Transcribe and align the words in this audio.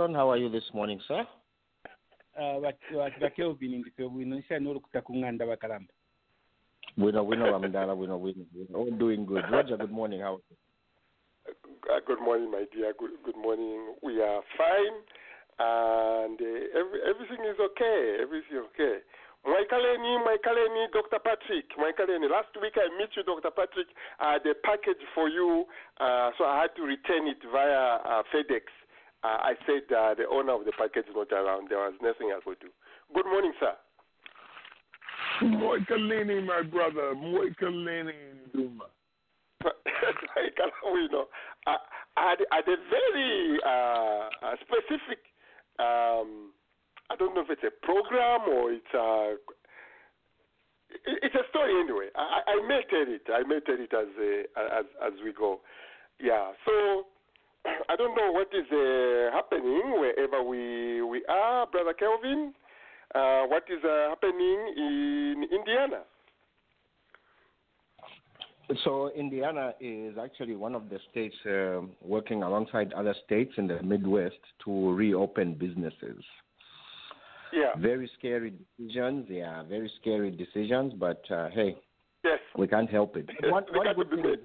inspiration. 0.00 0.14
How 0.14 0.30
are 0.30 0.36
you 0.36 0.48
this 0.48 0.64
morning, 0.74 1.00
sir? 1.06 1.26
Uh, 2.38 2.60
bak- 2.60 2.78
bak- 2.94 3.20
bakelvin 3.20 3.78
ndife 3.80 4.08
bwino 4.08 4.36
nshani 4.36 4.68
olukuta 4.68 5.02
kung'anda 5.02 5.46
bakalamba 5.46 5.92
We 6.96 7.12
know, 7.12 7.22
we 7.22 7.36
know, 7.36 7.52
Amdala, 7.54 7.94
we 7.96 8.06
know, 8.06 8.16
we 8.18 8.32
know. 8.32 8.46
We're 8.54 8.76
all 8.78 8.90
doing 8.90 9.24
good. 9.26 9.44
Roger, 9.50 9.76
good 9.76 9.90
morning. 9.92 10.20
How 10.20 10.34
are 10.34 10.40
you? 10.50 10.56
Uh, 11.88 12.00
good 12.06 12.20
morning, 12.20 12.50
my 12.50 12.64
dear. 12.72 12.92
Good, 12.98 13.22
good 13.24 13.36
morning. 13.36 13.94
We 14.02 14.20
are 14.22 14.42
fine, 14.58 14.96
and 15.58 16.40
uh, 16.40 16.78
every, 16.80 17.00
everything 17.08 17.44
is 17.46 17.58
okay. 17.60 18.16
Everything 18.22 18.56
is 18.58 18.64
okay. 18.74 18.98
Mwaikaleni, 19.46 20.18
Mwaikaleni, 20.18 20.88
Dr. 20.92 21.18
Patrick. 21.20 21.66
Mwaikaleni. 21.78 22.28
Last 22.28 22.54
week 22.60 22.74
I 22.76 22.88
met 22.98 23.10
you, 23.16 23.22
Dr. 23.22 23.50
Patrick. 23.50 23.88
I 24.18 24.32
had 24.34 24.46
a 24.46 24.54
package 24.54 25.00
for 25.14 25.28
you, 25.28 25.64
uh, 26.00 26.30
so 26.38 26.44
I 26.44 26.62
had 26.62 26.74
to 26.76 26.82
return 26.82 27.26
it 27.28 27.38
via 27.52 27.96
uh, 28.04 28.22
FedEx. 28.34 28.62
Uh, 29.22 29.52
I 29.52 29.54
said 29.66 29.82
uh, 29.94 30.14
the 30.14 30.24
owner 30.30 30.52
of 30.54 30.64
the 30.64 30.72
package 30.78 31.06
is 31.08 31.14
not 31.14 31.30
around. 31.32 31.68
There 31.68 31.78
was 31.78 31.94
nothing 32.02 32.32
I 32.34 32.40
could 32.44 32.58
do. 32.60 32.68
Good 33.14 33.26
morning, 33.26 33.52
sir. 33.60 33.74
Moikalini, 35.42 36.44
my 36.46 36.62
brother. 36.62 37.14
Moikalini 37.14 38.12
Duma. 38.54 38.84
we 40.92 41.08
know, 41.12 41.26
I, 41.66 41.76
I, 42.16 42.30
had, 42.30 42.38
I 42.50 42.56
had 42.56 42.68
a 42.68 42.76
very 42.88 43.58
uh, 43.66 44.28
uh, 44.46 44.56
specific, 44.64 45.18
um, 45.78 46.52
I 47.10 47.16
don't 47.18 47.34
know 47.34 47.42
if 47.42 47.50
it's 47.50 47.62
a 47.64 47.84
program 47.86 48.48
or 48.48 48.72
it's 48.72 48.94
a, 48.94 49.34
it- 51.04 51.20
it's 51.24 51.34
a 51.34 51.44
story 51.50 51.78
anyway. 51.78 52.08
I, 52.16 52.40
I 52.46 52.52
I 52.52 52.66
may 52.66 52.80
tell 52.88 53.04
it. 53.06 53.22
I 53.32 53.42
may 53.46 53.60
tell 53.60 53.76
it 53.78 53.92
as, 53.92 54.08
a, 54.18 54.78
as, 54.78 54.84
as 55.06 55.12
we 55.22 55.32
go. 55.34 55.60
Yeah, 56.18 56.52
so 56.64 57.04
I 57.66 57.96
don't 57.96 58.16
know 58.16 58.32
what 58.32 58.48
is 58.54 58.66
uh, 58.72 59.34
happening 59.36 59.98
wherever 59.98 60.42
we, 60.42 61.02
we 61.02 61.24
are, 61.28 61.66
Brother 61.66 61.92
Kelvin. 61.92 62.54
Uh, 63.14 63.42
what 63.46 63.64
is 63.68 63.82
uh, 63.84 64.08
happening 64.08 64.74
in 64.76 65.46
Indiana? 65.52 66.02
So, 68.84 69.10
Indiana 69.16 69.74
is 69.80 70.16
actually 70.16 70.54
one 70.54 70.76
of 70.76 70.88
the 70.88 71.00
states 71.10 71.34
um 71.46 71.90
working 72.02 72.44
alongside 72.44 72.92
other 72.92 73.16
states 73.24 73.52
in 73.56 73.66
the 73.66 73.82
Midwest 73.82 74.38
to 74.64 74.92
reopen 74.92 75.54
businesses. 75.54 76.22
Yeah. 77.52 77.72
Very 77.78 78.08
scary 78.16 78.52
decisions. 78.78 79.26
Yeah, 79.28 79.64
very 79.64 79.90
scary 80.00 80.30
decisions. 80.30 80.94
But 80.96 81.22
uh, 81.30 81.48
hey, 81.50 81.76
Yes. 82.22 82.38
we 82.56 82.68
can't 82.68 82.88
help 82.88 83.16
it. 83.16 83.28
One, 83.50 83.64
They 83.72 83.78
one 83.78 83.94
good 83.96 84.10
be 84.10 84.16
thing 84.22 84.24
is 84.26 84.38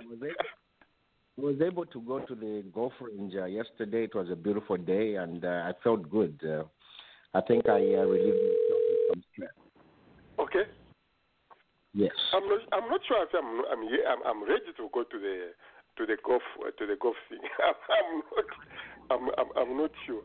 was 1.38 1.56
able, 1.62 1.86
to 1.86 2.02
go 2.02 2.20
to 2.20 2.36
the 2.36 2.64
golf 2.74 2.94
range 3.02 3.34
uh, 3.36 3.46
yesterday. 3.46 4.06
It 4.06 4.16
was 4.16 4.30
a 4.32 4.36
beautiful 4.36 4.78
day, 4.78 5.16
and 5.16 5.44
uh, 5.44 5.48
I 5.70 5.74
felt 5.84 6.10
good. 6.10 6.40
Uh, 6.44 6.64
I 7.34 7.42
think 7.42 7.68
I 7.68 7.72
uh, 7.74 8.06
relieved 8.08 8.38
myself 8.38 8.82
of 8.90 8.98
some 9.10 9.24
stress. 9.34 9.52
Okay. 10.40 10.70
Yes. 11.94 12.12
I'm 12.34 12.48
not. 12.48 12.60
I'm 12.72 12.90
not 12.90 13.02
sure 13.08 13.24
if 13.24 13.30
I'm. 13.34 13.64
I'm. 13.72 13.84
I'm, 13.88 14.22
I'm 14.26 14.44
ready 14.44 14.72
to 14.78 14.90
go 14.94 15.04
to 15.04 15.20
the 15.20 15.52
to 15.98 16.06
the 16.06 16.18
golf 16.26 16.42
to 16.78 16.86
the 16.86 16.96
golf 17.02 17.16
thing. 17.30 17.40
I'm 17.98 18.22
not. 18.32 18.46
I'm. 19.12 19.30
I'm, 19.38 19.50
I'm 19.58 19.78
not 19.78 19.92
sure. 20.06 20.24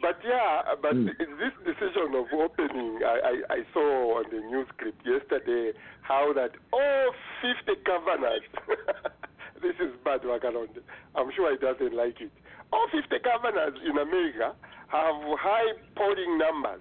But 0.00 0.18
yeah. 0.24 0.62
But 0.82 0.94
Mm. 0.94 1.06
this 1.18 1.54
decision 1.64 2.14
of 2.14 2.26
opening, 2.34 3.00
I, 3.04 3.42
I 3.50 3.54
I 3.54 3.60
saw 3.72 4.18
on 4.18 4.24
the 4.30 4.40
news 4.40 4.68
clip 4.78 4.94
yesterday 5.04 5.72
how 6.02 6.32
that 6.34 6.52
all 6.72 7.14
50 7.42 7.82
governors. 7.84 8.42
this 9.62 9.74
is 9.80 9.92
bad, 10.04 10.22
Wakalonde. 10.22 10.80
I'm 11.14 11.30
sure 11.34 11.50
he 11.50 11.58
doesn't 11.58 11.94
like 11.96 12.20
it. 12.20 12.32
All 12.72 12.86
50 12.92 13.08
governors 13.24 13.78
in 13.84 13.96
America 13.98 14.54
have 14.88 15.14
high 15.38 15.72
polling 15.96 16.38
numbers, 16.38 16.80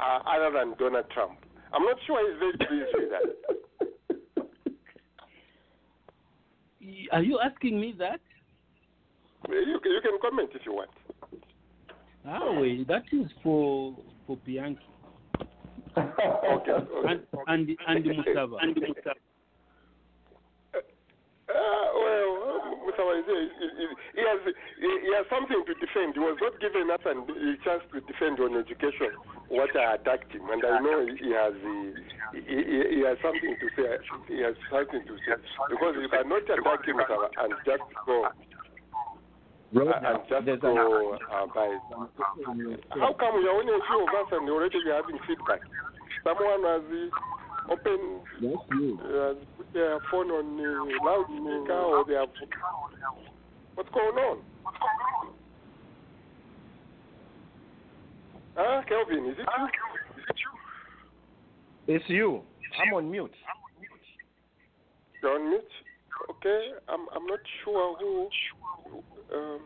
uh, 0.00 0.18
other 0.28 0.50
than 0.58 0.74
Donald 0.78 1.06
Trump. 1.12 1.38
I'm 1.72 1.82
not 1.82 1.96
sure 2.06 2.20
he's 2.20 2.38
very 2.38 2.56
pleased 2.68 2.94
with 2.94 3.10
that. 3.10 4.46
Are 7.12 7.22
you 7.22 7.38
asking 7.42 7.80
me 7.80 7.94
that? 7.98 8.20
You, 9.48 9.78
can- 9.82 9.92
you 9.92 10.00
can 10.02 10.18
comment 10.20 10.50
if 10.54 10.62
you 10.66 10.72
want. 10.72 10.90
Ah, 12.26 12.52
wait, 12.60 12.86
that 12.88 13.02
is 13.12 13.26
for 13.42 13.96
for 14.26 14.36
Bianchi 14.46 14.80
Okay. 15.96 16.78
and 17.08 17.20
and 17.48 17.68
and 17.88 18.04
Musawa. 18.04 18.58
And 18.62 18.76
Musawa. 18.76 19.14
Uh, 21.48 21.86
is 23.14 23.26
he, 23.28 24.22
has 24.22 24.40
he, 24.80 25.10
has 25.14 25.26
something 25.28 25.62
to 25.66 25.74
defend. 25.78 26.14
He 26.14 26.20
was 26.20 26.38
not 26.40 26.56
given 26.60 26.90
us 26.90 27.02
and 27.04 27.24
a 27.28 27.56
chance 27.64 27.82
to 27.92 28.00
defend 28.04 28.40
on 28.40 28.56
education 28.56 29.12
what 29.48 29.70
I 29.76 29.96
attacked 30.00 30.32
him, 30.32 30.48
and 30.48 30.64
I 30.64 30.80
know 30.80 31.04
he, 31.04 31.30
has 31.36 31.54
he, 31.60 32.40
he, 32.40 32.58
he 32.96 33.00
has 33.04 33.20
something 33.20 33.54
to 33.60 33.66
say. 33.76 33.90
He 34.28 34.40
has 34.40 34.56
something 34.72 35.04
to 35.04 35.14
say 35.28 35.36
because 35.68 35.94
you 36.00 36.08
cannot 36.08 36.48
attack 36.48 36.84
him 36.88 36.98
and 36.98 37.52
just 37.68 37.84
go 38.06 38.24
uh, 38.24 38.38
and 39.72 40.18
just 40.28 40.60
go 40.60 41.16
uh, 41.16 41.46
by. 41.54 41.68
How 43.00 43.12
come 43.16 43.40
we 43.40 43.48
are 43.48 43.56
only 43.56 43.72
a 43.72 43.82
few 43.88 44.00
of 44.04 44.12
us 44.12 44.28
and 44.32 44.48
already 44.48 44.78
we 44.84 44.90
are 44.90 45.00
having 45.00 45.18
feedback? 45.26 45.60
Someone 46.24 46.62
has 46.64 46.84
uh, 46.86 47.41
That's 47.68 47.76
uh, 47.86 49.34
their 49.72 49.98
phone 50.10 50.30
on 50.30 50.58
uh, 50.58 51.04
loudspeaker 51.04 51.72
or 51.72 52.04
have. 52.18 52.28
What's 53.74 53.88
going 53.90 54.16
on? 54.18 54.38
Ah, 58.56 58.82
Kelvin, 58.88 59.26
is 59.30 59.36
it 59.38 59.46
you? 59.58 59.66
Is 60.18 60.24
it 60.28 60.36
you? 61.88 61.94
It's 61.94 62.04
you. 62.08 62.42
I'm 62.80 62.94
on 62.94 63.10
mute. 63.10 63.30
You're 65.22 65.34
on 65.34 65.50
mute. 65.50 65.62
Okay, 66.30 66.72
I'm 66.88 67.06
I'm 67.14 67.26
not 67.26 67.40
sure 67.64 67.96
who. 67.98 68.28
Um, 69.34 69.60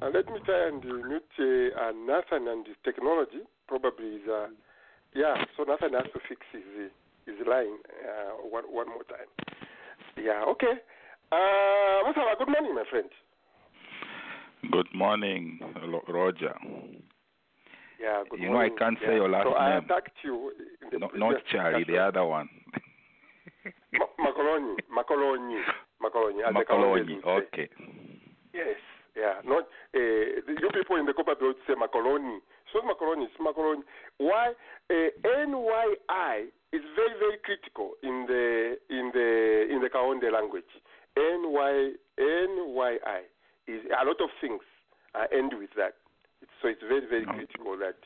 uh, 0.00 0.10
let 0.14 0.26
me 0.26 0.38
try 0.44 0.68
and 0.68 0.84
mute 0.84 1.22
uh, 1.40 1.88
uh, 1.88 1.92
Nathan 1.92 2.46
and 2.48 2.66
his 2.66 2.76
technology. 2.84 3.42
Probably 3.66 4.06
is 4.06 4.28
uh, 4.30 4.46
yeah. 5.14 5.44
So 5.56 5.64
nothing 5.64 5.92
has 5.94 6.04
to 6.12 6.20
fix 6.28 6.40
his 6.52 6.90
his 7.26 7.46
line 7.46 7.78
uh, 8.04 8.32
one 8.48 8.64
one 8.70 8.88
more 8.88 9.04
time. 9.04 9.28
Yeah. 10.16 10.44
Okay. 10.48 10.74
Uh, 11.30 12.04
Musawa, 12.08 12.38
good 12.38 12.48
morning, 12.48 12.74
my 12.74 12.84
friend. 12.90 13.08
Good 14.72 14.88
morning, 14.94 15.60
Roger. 16.08 16.54
Yeah. 18.00 18.22
Good 18.30 18.40
You 18.40 18.50
know, 18.50 18.58
I 18.60 18.70
can't 18.78 18.98
say 19.04 19.14
your 19.14 19.28
last 19.28 19.44
so 19.44 19.54
I 19.54 19.74
name. 19.74 19.84
attacked 19.84 20.16
you. 20.24 20.52
In 20.82 20.88
the 20.90 20.98
No, 20.98 21.10
not 21.30 21.36
Charlie, 21.52 21.84
the 21.84 21.98
other 21.98 22.24
one. 22.24 22.48
Ma- 23.92 24.06
Macoloni, 24.18 24.76
Macoloni, 24.90 25.60
Macoloni. 26.02 26.48
as 26.48 26.54
Macoloni. 26.54 27.24
Okay. 27.24 27.68
Yes, 28.54 28.76
yeah. 29.16 29.34
Not 29.44 29.64
uh, 29.94 29.98
you 29.98 30.70
people 30.72 30.96
in 30.96 31.06
the 31.06 31.12
Copperbelt 31.12 31.54
say 31.66 31.74
macaroni. 31.78 32.38
So 32.72 32.82
macaroni, 32.82 33.28
macaroni. 33.40 33.82
Why 34.18 34.52
uh, 34.90 34.94
NYI 35.24 36.48
is 36.72 36.82
very 36.96 37.14
very 37.18 37.38
critical 37.44 37.92
in 38.02 38.26
the 38.28 38.76
in 38.90 39.10
the 39.14 39.66
in 39.70 39.80
the 39.80 39.88
Kaonde 39.88 40.30
language. 40.32 40.68
NY 41.16 41.92
NYI 42.18 43.20
is 43.66 43.80
a 43.90 44.04
lot 44.04 44.20
of 44.20 44.30
things 44.40 44.60
uh, 45.14 45.26
end 45.32 45.52
with 45.58 45.70
that. 45.76 45.94
It's, 46.42 46.50
so 46.62 46.68
it's 46.68 46.82
very 46.82 47.06
very 47.08 47.22
Okay. 47.26 47.46
critical 47.46 47.76
that 47.78 47.96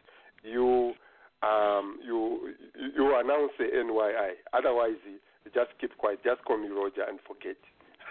you 0.44 0.94
um, 1.42 1.98
you 2.04 2.54
you 2.94 3.18
announce 3.18 3.52
the 3.58 3.64
NYI. 3.64 4.32
Otherwise, 4.52 4.96
you 5.04 5.18
just 5.52 5.70
keep 5.80 5.96
quiet. 5.98 6.20
Just 6.24 6.44
call 6.44 6.56
me 6.58 6.68
Roger 6.68 7.02
and 7.08 7.18
forget. 7.26 7.56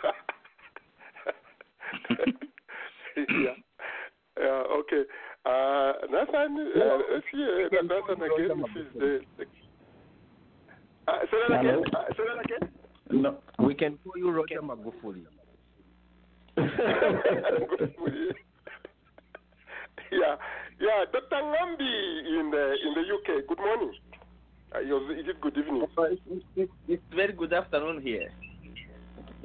yeah. 3.18 3.56
Yeah. 4.40 4.64
Okay. 4.80 5.04
Uh, 5.44 5.94
Nathan, 6.12 6.72
uh, 6.76 6.98
let's 7.12 7.26
see. 7.34 7.44
Uh, 7.44 7.82
Nathan 7.82 8.22
again. 8.22 8.64
This 8.76 8.84
is 8.84 8.88
the. 8.94 9.20
the 9.38 9.46
uh, 11.08 11.20
say 11.32 11.38
that 11.50 11.60
again. 11.60 11.84
Uh, 11.94 12.04
say 12.16 12.24
that 12.28 12.46
again. 12.46 12.70
No, 13.10 13.38
we 13.60 13.74
can 13.74 13.98
call 14.04 14.14
you 14.18 14.30
Roger 14.32 14.62
Magufuli. 14.62 15.26
yeah, 20.12 20.36
yeah. 20.80 21.06
Dr. 21.12 21.42
Ngambi 21.42 21.92
in 22.40 22.52
the 22.52 22.76
in 22.86 22.94
the 22.94 23.04
UK. 23.16 23.48
Good 23.48 23.58
morning. 23.58 23.94
Uh, 24.76 24.80
is 24.80 25.28
it 25.28 25.42
good 25.42 25.58
evening? 25.58 25.86
It's, 25.98 26.22
it's, 26.56 26.72
it's 26.88 27.04
very 27.16 27.34
good 27.34 27.52
afternoon 27.52 28.02
here. 28.02 28.30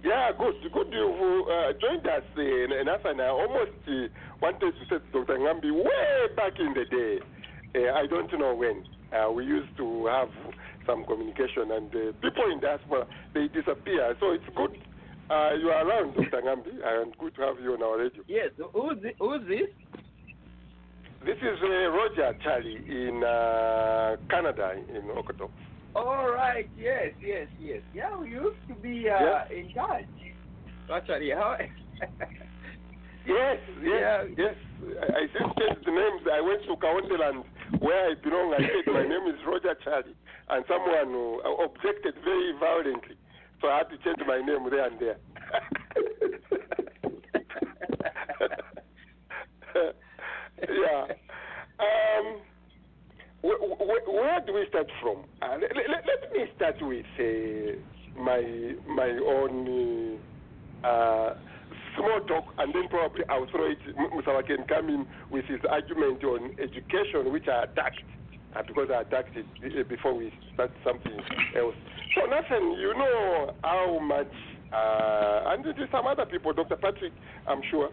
Yeah, 0.07 0.31
good. 0.39 0.55
Good 0.73 0.93
you 0.93 1.47
uh, 1.51 1.73
joined 1.83 2.07
us 2.07 2.23
uh, 2.39 2.41
in 2.41 2.71
Nathan. 2.71 3.19
I 3.21 3.27
almost 3.27 3.75
uh, 3.89 4.07
wanted 4.41 4.71
to 4.79 4.85
say 4.89 5.03
to 5.03 5.25
Dr. 5.25 5.37
Ngambi 5.39 5.73
way 5.75 6.35
back 6.37 6.53
in 6.61 6.75
the 6.75 6.85
day. 6.85 7.19
Uh, 7.75 7.93
I 7.93 8.07
don't 8.07 8.31
know 8.39 8.55
when. 8.55 8.85
Uh, 9.13 9.33
we 9.33 9.45
used 9.45 9.77
to 9.79 10.07
have 10.07 10.29
some 10.87 11.05
communication, 11.07 11.73
and 11.73 11.91
uh, 11.91 12.13
people 12.23 12.45
in 12.53 12.61
diaspora 12.61 13.07
they 13.35 13.49
disappear. 13.49 14.15
So 14.21 14.31
it's 14.31 14.45
good 14.55 14.79
uh, 15.29 15.55
you 15.61 15.71
are 15.71 15.85
around, 15.85 16.15
Dr. 16.15 16.41
Ngambi, 16.41 16.71
and 16.85 17.17
good 17.19 17.35
to 17.35 17.43
have 17.43 17.57
you 17.61 17.75
on 17.75 17.83
our 17.83 17.99
radio. 17.99 18.23
Yes, 18.29 18.51
who's 18.73 19.03
this? 19.03 19.13
Who's 19.19 19.43
this? 19.49 19.69
This 21.25 21.37
is 21.39 21.59
uh, 21.63 21.91
Roger 21.91 22.39
Charlie 22.45 22.77
in 22.87 23.25
uh, 23.25 24.17
Canada, 24.31 24.75
in 24.89 25.03
Okoto. 25.11 25.51
All 25.97 26.31
right. 26.31 26.69
Yes, 26.77 27.13
yes, 27.25 27.49
yes. 27.59 27.81
Yeah, 27.95 28.19
we 28.21 28.29
used 28.31 28.61
to 28.69 28.75
be 28.75 29.09
uh, 29.09 29.45
in 29.51 29.73
touch. 29.73 30.05
Actually, 30.93 31.31
how? 31.31 31.57
Yes, 33.27 33.59
yes, 33.83 33.83
Yeah. 33.83 34.23
yes. 34.37 34.55
I, 35.03 35.19
I 35.19 35.27
just 35.27 35.59
changed 35.59 35.85
the 35.85 35.91
names. 35.91 36.23
I 36.31 36.41
went 36.41 36.63
to 36.69 36.77
Kaondeland 36.77 37.45
where 37.81 38.11
I 38.11 38.15
belong. 38.23 38.55
I 38.55 38.59
said 38.61 38.93
my 38.93 39.03
name 39.03 39.27
is 39.27 39.41
Roger 39.47 39.75
Charlie, 39.83 40.15
and 40.51 40.65
someone 40.69 41.41
uh, 41.45 41.65
objected 41.65 42.15
very 42.23 42.53
violently, 42.61 43.17
so 43.61 43.69
I 43.69 43.79
had 43.79 43.89
to 43.91 43.97
change 44.05 44.19
my 44.29 44.39
name 44.39 44.69
there 44.71 44.87
and 44.87 45.01
there. 45.01 45.19
yeah. 50.69 51.07
Um, 51.81 52.41
wh- 53.47 53.79
wh- 53.79 54.13
where 54.13 54.41
do 54.47 54.55
we 54.55 54.67
start 54.69 54.87
from? 55.01 55.25
Uh, 55.43 55.59
let, 55.61 55.71
let, 55.77 56.03
let 56.07 56.33
me 56.33 56.45
start 56.57 56.77
with 56.81 57.07
uh, 57.19 58.21
my 58.21 58.75
my 58.89 59.11
own 59.23 60.19
uh, 60.83 60.87
uh, 60.87 61.35
small 61.97 62.21
talk, 62.27 62.45
and 62.59 62.75
then 62.75 62.89
probably 62.89 63.23
I'll 63.29 63.47
throw 63.51 63.71
it. 63.71 63.79
Musawa 64.13 64.47
can 64.47 64.65
come 64.69 64.89
in 64.89 65.07
with 65.31 65.45
his 65.47 65.61
argument 65.71 66.23
on 66.25 66.51
education, 66.59 67.33
which 67.33 67.49
I 67.49 67.65
attacked 67.65 68.03
uh, 68.57 68.63
because 68.67 68.89
I 68.93 69.03
attacked 69.03 69.37
it 69.37 69.47
uh, 69.65 69.89
before 69.89 70.15
we 70.15 70.33
start 70.55 70.71
something 70.85 71.19
else. 71.57 71.75
So, 72.15 72.27
Nathan, 72.27 72.73
you 72.81 72.95
know 72.97 73.53
how 73.63 73.99
much, 74.01 74.33
and 74.73 75.65
some 75.93 76.07
other 76.07 76.25
people, 76.25 76.53
Dr. 76.53 76.77
Patrick, 76.77 77.13
I'm 77.47 77.61
sure, 77.71 77.91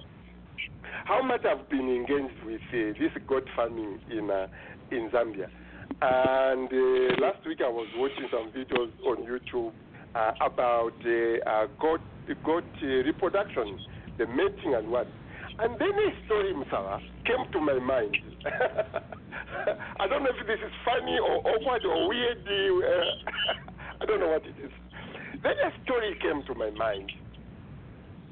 how 1.06 1.22
much 1.22 1.42
I've 1.44 1.70
been 1.70 1.90
engaged 1.90 2.46
with 2.46 2.62
this 2.72 3.12
goat 3.28 3.44
farming 3.56 4.00
in 4.10 4.30
in 4.98 5.10
Zambia. 5.10 5.50
And 6.02 6.68
uh, 6.68 7.22
last 7.22 7.46
week 7.46 7.60
I 7.62 7.70
was 7.70 7.88
watching 7.96 8.28
some 8.32 8.52
videos 8.52 8.92
on 9.06 9.26
YouTube 9.26 9.72
uh, 10.16 10.32
about 10.42 10.94
uh, 11.06 11.50
uh, 11.50 11.68
goat 11.80 12.02
goat 12.46 12.64
uh, 12.82 12.86
reproduction, 12.86 13.80
the 14.18 14.28
mating 14.28 14.76
and 14.76 14.90
what. 14.90 15.08
And 15.60 15.78
then 15.80 15.90
a 15.94 16.26
story, 16.26 16.54
Musawa, 16.54 17.00
came 17.26 17.52
to 17.52 17.60
my 17.60 17.78
mind. 17.80 18.18
I 20.00 20.08
don't 20.08 20.24
know 20.24 20.30
if 20.30 20.48
this 20.48 20.60
is 20.60 20.74
funny 20.84 21.18
or 21.20 21.46
awkward 21.46 21.86
or 21.86 22.10
weird. 22.10 22.40
Uh, 22.48 24.02
I 24.02 24.06
don't 24.06 24.20
know 24.20 24.30
what 24.30 24.46
it 24.46 24.56
is. 24.64 24.72
Then 25.44 25.54
a 25.64 25.84
story 25.84 26.18
came 26.22 26.44
to 26.48 26.56
my 26.56 26.72
mind. 26.72 27.12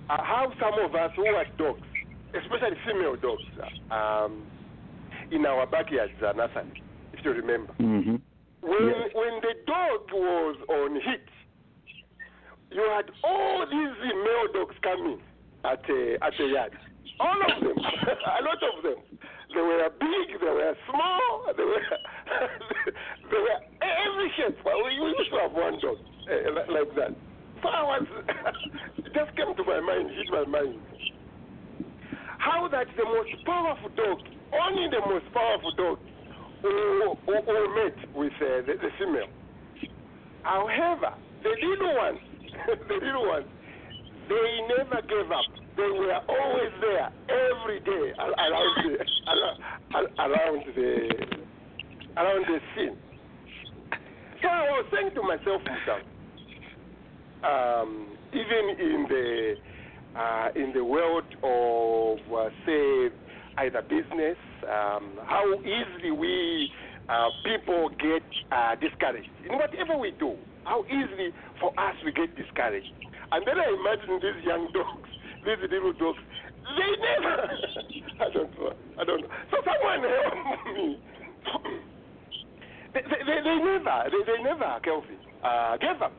How 0.08 0.51
some 0.60 0.84
of 0.84 0.96
us 0.96 1.12
who 1.15 1.25
are 1.25 1.46
dogs, 1.58 1.88
especially 2.36 2.75
female 2.86 3.15
dogs, 3.15 3.44
um, 3.91 4.44
in 5.32 5.46
our 5.46 5.66
backyards, 5.66 6.14
uh, 6.22 6.34
Nathan, 6.34 6.72
if 7.14 7.24
you 7.24 7.32
remember. 7.32 7.74
Mm-hmm. 7.80 8.16
When, 8.62 8.88
Yes. 8.88 9.10
when 9.14 9.34
the 9.42 9.54
dog 9.66 10.12
was 10.14 10.56
on 10.70 10.96
heat, 10.96 11.28
you 12.72 12.82
had 12.96 13.10
all 13.24 13.66
these 13.66 13.98
male 14.06 14.48
dogs 14.54 14.76
coming 14.84 15.20
at 15.66 15.82
a, 15.90 16.18
at 16.22 16.40
a 16.40 16.46
yard. 16.48 16.74
All 17.20 17.38
of 17.42 17.62
them, 17.64 17.78
a 17.78 18.44
lot 18.44 18.62
of 18.62 18.84
them. 18.84 18.96
They 19.54 19.60
were 19.62 19.90
big, 20.00 20.40
they 20.40 20.48
were 20.48 20.76
small, 20.90 21.46
they 21.58 21.64
were, 21.64 21.82
they 23.32 23.38
were 23.38 23.60
every 23.82 24.32
shape. 24.38 24.58
Well, 24.64 24.84
we 24.86 24.94
used 24.94 25.30
to 25.32 25.40
have 25.42 25.52
one 25.52 25.80
dog 25.82 25.98
uh, 26.30 26.72
like 26.72 26.96
that. 26.96 27.16
So 27.62 27.68
I 27.68 27.84
was, 27.84 28.08
it 28.98 29.14
just 29.14 29.36
came 29.36 29.54
to 29.56 29.64
my 29.64 29.80
mind, 29.82 30.10
hit 30.12 30.32
my 30.32 30.46
mind. 30.46 30.80
How 32.40 32.68
that 32.70 32.88
the 32.98 33.04
most 33.06 33.46
powerful 33.46 33.90
dog, 33.90 34.20
only 34.53 34.88
the 34.89 35.01
most 35.08 35.25
powerful 35.34 35.72
dog, 35.75 36.00
who, 36.62 37.15
who, 37.25 37.36
who 37.41 37.75
met 37.75 38.15
with 38.15 38.34
uh, 38.38 38.62
the, 38.67 38.74
the 38.79 38.89
female. 39.00 39.27
However, 40.43 41.13
the 41.43 41.50
little 41.50 41.96
ones, 41.96 42.20
the 42.88 42.96
little 42.96 43.27
ones, 43.27 43.46
they 44.29 44.60
never 44.77 45.01
gave 45.08 45.31
up. 45.31 45.46
They 45.75 45.84
were 45.84 46.20
always 46.27 46.72
there 46.81 47.10
every 47.29 47.79
day 47.79 48.13
around 48.20 48.75
the 48.86 48.98
ar- 49.27 49.58
ar- 49.96 50.29
around 50.29 50.63
the 50.75 51.41
around 52.17 52.46
the 52.46 52.60
scene. 52.75 52.98
So 54.41 54.48
I 54.48 54.62
was 54.72 54.86
saying 54.91 55.12
to 55.15 55.22
myself, 55.22 55.62
myself, 55.63 56.01
um, 57.43 58.08
even 58.34 58.79
in 58.79 59.05
the 59.10 59.55
uh, 60.20 60.50
in 60.55 60.74
the 60.74 60.84
world 60.84 61.24
of 61.43 62.20
uh, 62.34 62.50
say 62.65 63.10
either 63.58 63.81
business, 63.81 64.38
um, 64.63 65.20
how 65.25 65.43
easily 65.60 66.12
we 66.12 66.72
uh, 67.10 67.29
people 67.43 67.89
get 67.89 68.24
uh, 68.51 68.75
discouraged 68.75 69.29
in 69.50 69.58
whatever 69.58 69.98
we 69.98 70.12
do. 70.20 70.36
How 70.63 70.86
easily 70.86 71.34
for 71.60 71.72
us 71.79 71.96
we 72.05 72.12
get 72.12 72.36
discouraged. 72.36 72.91
And 73.31 73.46
then 73.48 73.58
I 73.60 73.67
imagine 73.74 74.20
these 74.22 74.46
young 74.46 74.70
dogs, 74.74 75.10
these 75.46 75.70
little 75.70 75.93
dogs. 75.93 76.20
They 76.62 76.91
never. 77.01 77.50
I 78.22 78.29
don't 78.31 78.51
know. 78.60 78.74
I 79.00 79.03
don't 79.03 79.22
know. 79.22 79.31
So 79.50 79.58
someone 79.65 80.05
help 80.05 80.65
me. 80.75 81.00
they, 82.93 83.01
they, 83.01 83.39
they, 83.43 83.58
never. 83.60 83.98
They, 84.12 84.22
they 84.27 84.43
never, 84.43 84.79
Kelvin, 84.84 85.17
uh, 85.43 85.77
gave 85.77 86.01
up. 86.01 86.13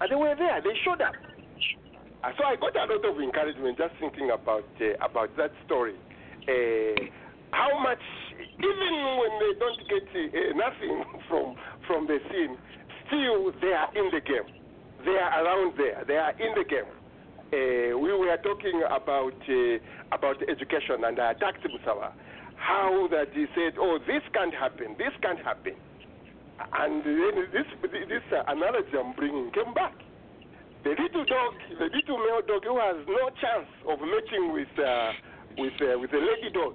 And 0.00 0.10
they 0.10 0.14
were 0.14 0.36
there. 0.38 0.62
They 0.62 0.76
showed 0.84 1.02
up. 1.02 1.14
Uh, 2.22 2.30
so 2.38 2.44
I 2.44 2.56
got 2.56 2.76
a 2.76 2.86
lot 2.86 3.04
of 3.04 3.20
encouragement 3.20 3.78
just 3.78 3.94
thinking 4.00 4.30
about 4.30 4.64
uh, 4.80 5.04
about 5.04 5.36
that 5.36 5.50
story. 5.66 5.94
Uh, 6.48 7.04
how 7.52 7.78
much, 7.82 8.00
even 8.56 8.92
when 9.20 9.32
they 9.36 9.52
don't 9.60 9.82
get 9.88 10.08
uh, 10.08 10.56
nothing 10.56 11.04
from 11.28 11.56
from 11.86 12.06
the 12.06 12.18
scene, 12.30 12.56
still 13.06 13.52
they 13.60 13.72
are 13.72 13.92
in 13.92 14.08
the 14.12 14.20
game. 14.20 14.48
They 15.04 15.16
are 15.16 15.44
around 15.44 15.76
there. 15.76 16.04
They 16.06 16.16
are 16.16 16.32
in 16.32 16.54
the 16.56 16.64
game. 16.64 16.88
Uh, 17.52 17.96
we 17.96 18.12
were 18.12 18.36
talking 18.42 18.82
about 18.88 19.36
uh, 19.48 20.16
about 20.16 20.36
education, 20.48 21.04
and 21.04 21.18
I 21.20 21.32
attacked 21.32 21.64
Musawa. 21.64 22.12
How 22.56 23.08
that 23.10 23.28
he 23.32 23.46
said, 23.54 23.76
"Oh, 23.78 23.98
this 24.06 24.22
can't 24.32 24.54
happen. 24.54 24.96
This 24.98 25.12
can't 25.22 25.40
happen," 25.40 25.74
and 26.80 27.04
then 27.04 27.48
this 27.52 27.68
this 28.08 28.26
uh, 28.32 28.42
analogy 28.48 28.96
I'm 28.98 29.12
bringing 29.12 29.50
came 29.52 29.72
back. 29.74 29.94
The 30.84 30.90
little 30.90 31.24
dog, 31.24 31.52
the 31.78 31.88
little 31.92 32.18
male 32.18 32.40
dog 32.46 32.64
who 32.64 32.78
has 32.78 32.96
no 33.06 33.28
chance 33.40 33.68
of 33.88 33.98
matching 34.00 34.52
with 34.52 34.72
uh, 34.78 35.12
with 35.58 35.72
uh, 35.82 35.98
with 35.98 36.10
the 36.10 36.18
lady 36.18 36.52
dog, 36.54 36.74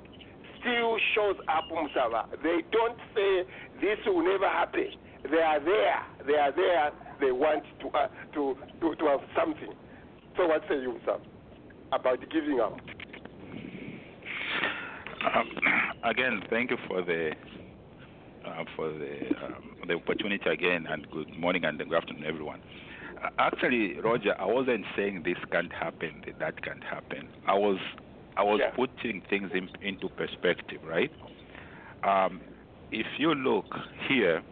still 0.59 0.97
shows 1.15 1.35
up 1.47 1.65
Musawa. 1.71 2.25
They 2.43 2.63
don't 2.71 2.97
say 3.15 3.43
this 3.81 3.97
will 4.05 4.23
never 4.23 4.47
happen. 4.47 4.91
They 5.29 5.41
are 5.41 5.59
there. 5.59 6.03
They 6.27 6.35
are 6.35 6.51
there. 6.51 6.91
They 7.19 7.31
want 7.31 7.63
to 7.81 7.87
uh, 7.89 8.07
to, 8.33 8.57
to 8.81 8.95
to 8.95 9.05
have 9.05 9.21
something. 9.35 9.73
So 10.37 10.47
what 10.47 10.63
say 10.67 10.75
you, 10.75 10.99
Sam, 11.05 11.19
about 11.91 12.19
giving 12.31 12.59
up? 12.59 12.77
Um, 15.33 15.49
again, 16.03 16.41
thank 16.49 16.71
you 16.71 16.77
for 16.87 17.01
the 17.01 17.31
uh, 18.45 18.63
for 18.75 18.89
the 18.89 19.19
um, 19.45 19.87
the 19.87 19.93
opportunity 19.93 20.49
again, 20.49 20.85
and 20.89 21.09
good 21.11 21.37
morning 21.39 21.63
and 21.65 21.77
good 21.77 21.93
afternoon, 21.93 22.25
everyone. 22.25 22.61
Uh, 23.23 23.29
actually, 23.39 23.99
Roger, 24.01 24.35
I 24.37 24.45
wasn't 24.45 24.83
saying 24.97 25.23
this 25.23 25.37
can't 25.51 25.71
happen, 25.71 26.23
that 26.39 26.61
can't 26.61 26.83
happen. 26.83 27.29
I 27.47 27.53
was 27.53 27.77
I 28.37 28.43
was 28.43 28.61
Yeah. 28.61 28.71
putting 28.75 29.21
things 29.29 29.51
in, 29.53 29.69
into 29.81 30.09
perspective, 30.09 30.81
right? 30.83 31.11
Um, 32.03 32.41
if 32.91 33.07
you 33.17 33.33
look 33.33 33.65
here, 34.07 34.43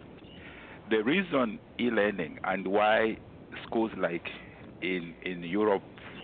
the 0.90 1.04
reason 1.04 1.60
e-learning 1.80 2.38
and 2.44 2.68
why 2.68 3.18
schools 3.64 3.92
like 3.98 4.28
in 4.82 5.16
in 5.22 5.44
Europe 5.44 5.84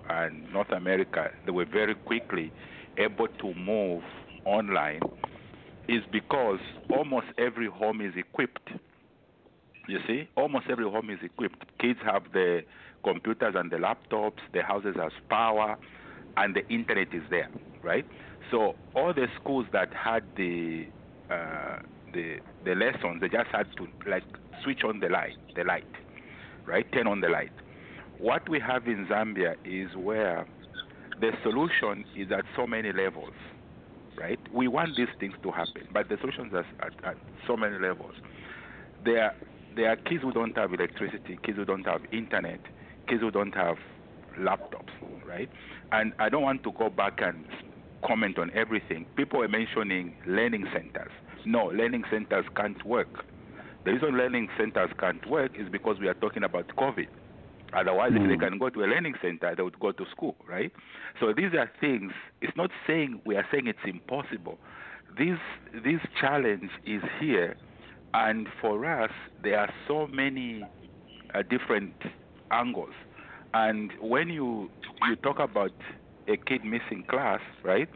and 0.10 0.52
North 0.52 0.72
America 0.72 1.30
they 1.46 1.52
were 1.52 1.66
very 1.66 1.96
quickly 1.96 2.54
able 2.98 3.28
to 3.40 3.54
move 3.54 4.04
online 4.46 5.02
is 5.88 6.04
because 6.12 6.60
almost 6.90 7.28
every 7.38 7.68
home 7.68 8.02
is 8.02 8.14
equipped. 8.16 8.70
You 9.88 10.00
see, 10.08 10.30
almost 10.36 10.66
every 10.70 10.86
home 10.86 11.10
is 11.10 11.20
equipped. 11.24 11.64
Kids 11.80 12.00
have 12.04 12.32
the 12.34 12.62
computers 13.04 13.56
and 13.56 13.72
the 13.72 13.78
laptops. 13.78 14.40
The 14.54 14.62
houses 14.62 14.96
has 14.98 15.12
power, 15.30 15.78
and 16.38 16.56
the 16.56 16.68
internet 16.74 17.10
is 17.14 17.24
there, 17.30 17.50
right? 17.84 18.06
So 18.52 18.78
all 18.96 19.14
the 19.14 19.28
schools 19.42 19.68
that 19.74 19.90
had 19.94 20.24
the 20.38 20.88
uh, 21.30 21.78
the 22.14 22.38
the 22.64 22.76
lessons, 22.76 23.22
they 23.22 23.30
just 23.30 23.50
had 23.52 23.68
to 23.78 23.88
like 24.10 24.26
switch 24.64 24.82
on 24.86 25.00
the 25.00 25.10
light, 25.10 25.38
the 25.56 25.66
light, 25.66 25.88
right? 26.68 26.86
Turn 26.94 27.08
on 27.08 27.22
the 27.22 27.30
light. 27.30 27.54
What 28.18 28.48
we 28.50 28.60
have 28.60 28.88
in 28.88 29.08
Zambia 29.08 29.56
is 29.66 29.96
where 29.96 30.48
the 31.20 31.32
solution 31.44 32.06
is 32.16 32.32
at 32.32 32.46
so 32.56 32.68
many 32.68 32.92
levels, 32.94 33.34
right? 34.20 34.40
We 34.52 34.68
want 34.68 34.96
these 34.98 35.10
things 35.20 35.34
to 35.44 35.52
happen, 35.52 35.84
but 35.92 36.10
the 36.10 36.18
solutions 36.20 36.54
are 36.54 36.66
at, 36.86 36.94
at 37.04 37.18
so 37.48 37.58
many 37.58 37.78
levels. 37.80 38.16
There, 39.04 39.34
there 39.76 39.90
are 39.90 39.98
kids 39.98 40.24
who 40.24 40.32
don't 40.34 40.58
have 40.58 40.74
electricity, 40.74 41.40
kids 41.44 41.58
who 41.58 41.66
don't 41.66 41.86
have 41.88 42.02
internet, 42.12 42.62
kids 43.08 43.22
who 43.22 43.32
don't 43.32 43.56
have 43.56 43.78
laptops, 44.40 44.94
right? 45.26 45.50
And 45.92 46.14
I 46.20 46.30
don't 46.30 46.44
want 46.44 46.64
to 46.64 46.72
go 46.74 46.90
back 46.90 47.20
and 47.22 47.46
comment 48.06 48.38
on 48.38 48.52
everything. 48.54 49.06
People 49.16 49.42
are 49.42 49.48
mentioning 49.48 50.16
learning 50.26 50.66
centers. 50.74 51.12
No, 51.46 51.66
learning 51.66 52.04
centers 52.12 52.46
can't 52.56 52.84
work. 52.86 53.26
The 53.86 53.94
reason 53.94 54.18
learning 54.18 54.50
centers 54.58 54.90
can't 55.00 55.26
work 55.30 55.52
is 55.58 55.70
because 55.72 55.98
we 56.00 56.08
are 56.08 56.14
talking 56.14 56.44
about 56.44 56.68
COVID. 56.78 57.08
Otherwise, 57.74 58.12
if 58.16 58.28
they 58.30 58.38
can 58.38 58.58
go 58.58 58.70
to 58.70 58.84
a 58.84 58.88
learning 58.88 59.16
center, 59.22 59.54
they 59.56 59.64
would 59.64 59.80
go 59.80 59.92
to 59.92 60.06
school, 60.12 60.36
right? 60.48 60.72
So 61.20 61.34
these 61.36 61.54
are 61.54 61.70
things. 61.80 62.12
It's 62.42 62.56
not 62.56 62.70
saying 62.86 63.22
we 63.26 63.36
are 63.36 63.46
saying 63.52 63.68
it's 63.68 63.80
impossible. 63.86 64.58
This 65.18 65.38
this 65.84 66.00
challenge 66.20 66.70
is 66.86 67.02
here, 67.20 67.58
and 68.14 68.48
for 68.62 68.86
us, 68.86 69.12
there 69.44 69.60
are 69.60 69.70
so 69.88 70.08
many 70.08 70.64
uh, 71.34 71.44
different 71.50 71.94
angles. 72.52 72.94
And 73.54 73.92
when 74.00 74.30
you 74.30 74.70
you 75.08 75.16
talk 75.18 75.40
about 75.40 75.72
a 76.28 76.38
kid 76.38 76.64
missing 76.64 77.06
class, 77.10 77.40
right? 77.64 77.90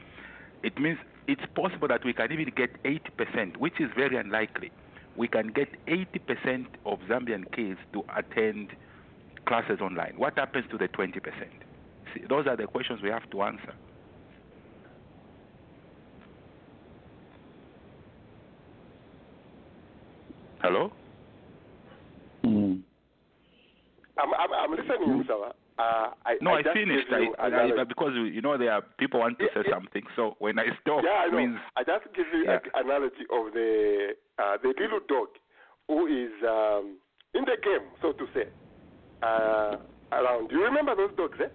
It 0.64 0.80
means 0.80 0.98
it's 1.28 1.42
possible 1.56 1.88
that 1.88 2.06
we 2.06 2.14
can 2.14 2.32
even 2.32 2.52
get 2.56 2.82
80%, 2.84 3.58
which 3.58 3.80
is 3.80 3.90
very 3.96 4.18
unlikely. 4.18 4.72
We 5.16 5.28
can 5.28 5.48
get 5.48 5.70
80% 5.88 6.68
of 6.86 7.00
Zambian 7.10 7.44
kids 7.54 7.80
to 7.94 8.04
attend 8.16 8.72
classes 9.48 9.80
online. 9.82 10.14
What 10.18 10.38
happens 10.38 10.66
to 10.72 10.78
the 10.78 10.88
20%? 10.88 11.14
See, 12.14 12.22
those 12.30 12.48
are 12.48 12.56
the 12.56 12.68
questions 12.68 13.02
we 13.02 13.10
have 13.10 13.30
to 13.32 13.42
answer. 13.44 13.74
Hello? 20.62 20.94
Hmm. 22.44 22.76
I'm, 24.22 24.34
I'm, 24.34 24.52
I'm 24.54 24.72
listening, 24.72 25.24
Musawa. 25.24 25.52
Uh, 25.80 26.12
I, 26.26 26.36
No, 26.42 26.52
I, 26.54 26.62
just 26.62 26.76
finished. 26.76 27.08
I, 27.12 27.48
I, 27.80 27.84
because 27.84 28.14
you 28.14 28.42
know 28.42 28.58
there 28.58 28.72
are 28.72 28.82
people 29.00 29.20
want 29.20 29.40
to 29.40 29.46
say 29.54 29.62
yeah. 29.66 29.74
something. 29.74 30.04
So 30.16 30.36
when 30.40 30.60
I 30.60 30.66
stop, 30.82 31.02
yeah, 31.04 31.26
I 31.26 31.28
know. 31.30 31.38
means 31.38 31.58
I 31.76 31.84
just 31.84 32.06
give 32.16 32.26
you 32.34 32.44
Yeah. 32.46 32.60
an 32.76 32.86
analogy 32.86 33.26
of 33.34 33.54
the 33.54 34.14
uh, 34.38 34.58
the 34.62 34.74
little 34.80 35.00
dog 35.08 35.30
who 35.88 36.06
is 36.08 36.32
um, 36.48 36.98
in 37.34 37.46
the 37.46 37.58
game, 37.64 37.88
so 38.02 38.12
to 38.14 38.26
say, 38.34 38.46
uh, 39.24 39.78
around. 40.12 40.50
Do 40.50 40.56
you 40.58 40.64
remember 40.66 40.96
those 40.96 41.16
dogs, 41.18 41.38
eh? 41.42 41.50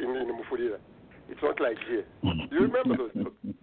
In, 0.00 0.04
in 0.16 0.28
Mufulira. 0.28 0.78
It's 1.28 1.42
not 1.42 1.60
like 1.60 1.76
here. 1.88 2.04
Do 2.22 2.54
you 2.56 2.62
remember 2.62 2.96
those 2.96 3.12
dogs? 3.24 3.36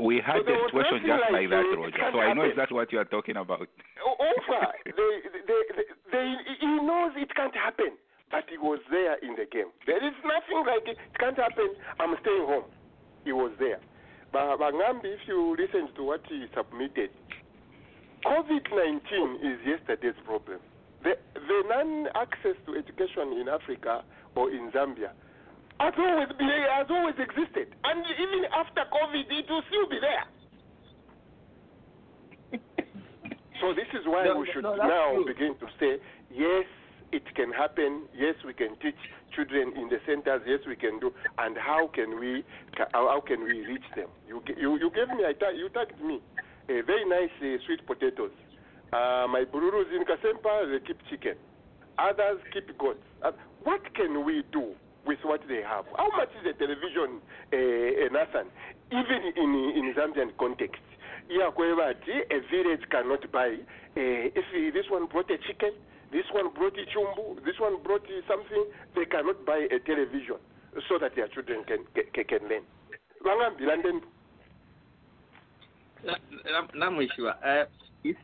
we 0.00 0.16
had 0.24 0.40
So 0.42 0.52
was 0.52 0.72
situation 0.72 1.04
just 1.04 1.24
like 1.28 1.44
like 1.44 1.50
that, 1.52 1.66
Roger. 1.76 2.04
So 2.12 2.18
I 2.20 2.32
know 2.32 2.42
happen. 2.42 2.50
exactly 2.50 2.76
what 2.76 2.88
you 2.92 2.98
are 2.98 3.08
talking 3.08 3.36
about. 3.36 3.68
Over. 4.00 4.62
they, 4.84 5.12
they, 5.44 5.60
they, 6.10 6.26
he 6.60 6.70
knows 6.80 7.12
it 7.16 7.28
can't 7.36 7.54
happen, 7.54 8.00
but 8.30 8.48
he 8.48 8.56
was 8.56 8.80
there 8.90 9.20
in 9.20 9.36
the 9.36 9.44
game. 9.44 9.68
There 9.86 10.00
is 10.00 10.16
nothing 10.24 10.64
like 10.64 10.88
it, 10.88 10.96
it 10.96 11.16
can't 11.18 11.36
happen. 11.36 11.76
I'm 12.00 12.16
staying 12.24 12.46
home. 12.48 12.64
He 13.24 13.32
was 13.32 13.52
there. 13.60 13.80
But 14.32 14.56
Bangambi, 14.58 15.12
if 15.12 15.20
you 15.26 15.56
listen 15.58 15.92
to 15.96 16.02
what 16.04 16.22
he 16.28 16.46
submitted, 16.56 17.10
COVID 18.24 18.64
19 18.72 19.40
is 19.44 19.58
yesterday's 19.66 20.18
problem. 20.24 20.60
The, 21.02 21.16
the 21.34 21.58
non 21.68 22.08
access 22.14 22.56
to 22.66 22.76
education 22.76 23.36
in 23.40 23.48
Africa 23.48 24.04
or 24.36 24.50
in 24.50 24.70
Zambia 24.72 25.12
has 25.80 25.94
always, 25.96 26.28
been, 26.36 26.50
has 26.76 26.86
always 26.90 27.16
existed. 27.18 27.72
And 27.84 28.04
even 28.20 28.44
after 28.52 28.84
COVID, 28.92 29.24
it 29.32 29.46
will 29.48 29.64
still 29.68 29.88
be 29.88 29.98
there. 30.00 30.26
So 33.60 33.74
this 33.76 33.88
is 33.92 34.06
why 34.08 34.24
No, 34.24 34.38
we 34.40 34.48
should 34.54 34.62
no, 34.64 34.74
now 34.74 35.12
true. 35.12 35.26
begin 35.28 35.52
to 35.60 35.66
say, 35.78 36.00
yes, 36.32 36.64
it 37.12 37.22
can 37.36 37.52
happen. 37.52 38.08
Yes, 38.16 38.34
we 38.46 38.54
can 38.54 38.72
teach 38.80 38.96
children 39.36 39.76
in 39.76 39.90
the 39.92 39.98
centers. 40.06 40.40
Yes, 40.46 40.60
we 40.66 40.76
can 40.76 40.98
do. 40.98 41.12
And 41.36 41.58
how 41.58 41.88
can 41.92 42.18
we 42.18 42.42
how 42.92 43.20
can 43.20 43.44
we 43.44 43.60
reach 43.66 43.84
them? 43.94 44.08
You 44.26 44.40
you, 44.56 44.78
you 44.80 44.90
gave 44.96 45.08
me 45.08 45.26
I 45.28 45.34
ta- 45.34 45.52
you 45.52 45.68
tagged 45.68 46.00
me 46.00 46.22
a 46.70 46.80
very 46.80 47.04
nice 47.04 47.28
uh, 47.42 47.60
sweet 47.66 47.84
potatoes. 47.86 48.32
Uh, 48.94 49.26
my 49.28 49.44
bururus 49.44 49.92
in 49.94 50.04
Kasempa 50.08 50.64
they 50.72 50.80
keep 50.86 50.96
chicken. 51.10 51.36
Others 51.98 52.40
keep 52.54 52.66
goats. 52.78 53.04
Uh, 53.22 53.32
what 53.64 53.82
can 53.94 54.24
we 54.24 54.42
do 54.52 54.72
with 55.06 55.18
what 55.22 55.40
they 55.48 55.62
have? 55.62 55.84
How 55.96 56.08
much 56.16 56.28
is 56.40 56.46
a 56.48 56.54
television, 56.58 57.20
uh, 57.52 58.08
Nathan, 58.12 58.48
even 58.92 59.20
in 59.36 59.50
in 59.76 59.94
Zambian 59.96 60.36
context? 60.38 60.82
Yeah, 61.28 61.48
a 61.48 62.40
village 62.50 62.82
cannot 62.90 63.30
buy. 63.30 63.56
Uh, 63.96 64.34
if 64.34 64.74
this 64.74 64.86
one 64.90 65.06
brought 65.06 65.30
a 65.30 65.38
chicken, 65.46 65.72
this 66.12 66.24
one 66.32 66.52
brought 66.54 66.74
a 66.74 66.84
chumbu, 66.90 67.44
this 67.44 67.58
one 67.60 67.82
brought 67.82 68.06
something, 68.26 68.64
they 68.96 69.04
cannot 69.04 69.46
buy 69.46 69.66
a 69.70 69.78
television 69.78 70.36
so 70.88 70.98
that 70.98 71.14
their 71.14 71.28
children 71.28 71.64
can 71.64 71.84
can, 71.94 72.24
can 72.24 72.48
learn. 72.48 72.64
Bangambi, 73.24 73.66
London. 73.66 74.00
Namwishwa, 76.74 77.34
uh, 77.44 77.64
it's, 78.02 78.18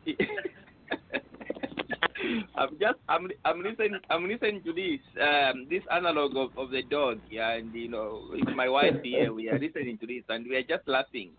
I'm 2.55 2.69
just 2.79 2.99
I'm 3.09 3.27
I'm 3.45 3.61
listening 3.61 3.99
I'm 4.09 4.27
listening 4.27 4.61
to 4.63 4.73
this 4.73 4.99
um 5.21 5.67
this 5.69 5.83
analog 5.91 6.35
of, 6.35 6.57
of 6.57 6.71
the 6.71 6.83
dog 6.83 7.19
yeah 7.29 7.53
and 7.53 7.73
you 7.73 7.89
know 7.89 8.23
with 8.31 8.55
my 8.55 8.69
wife 8.69 8.95
here 9.03 9.33
we 9.33 9.49
are 9.49 9.59
listening 9.59 9.97
to 9.99 10.07
this 10.07 10.23
and 10.29 10.45
we 10.47 10.55
are 10.55 10.63
just 10.63 10.87
laughing. 10.87 11.31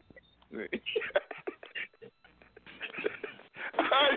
I, 3.79 4.11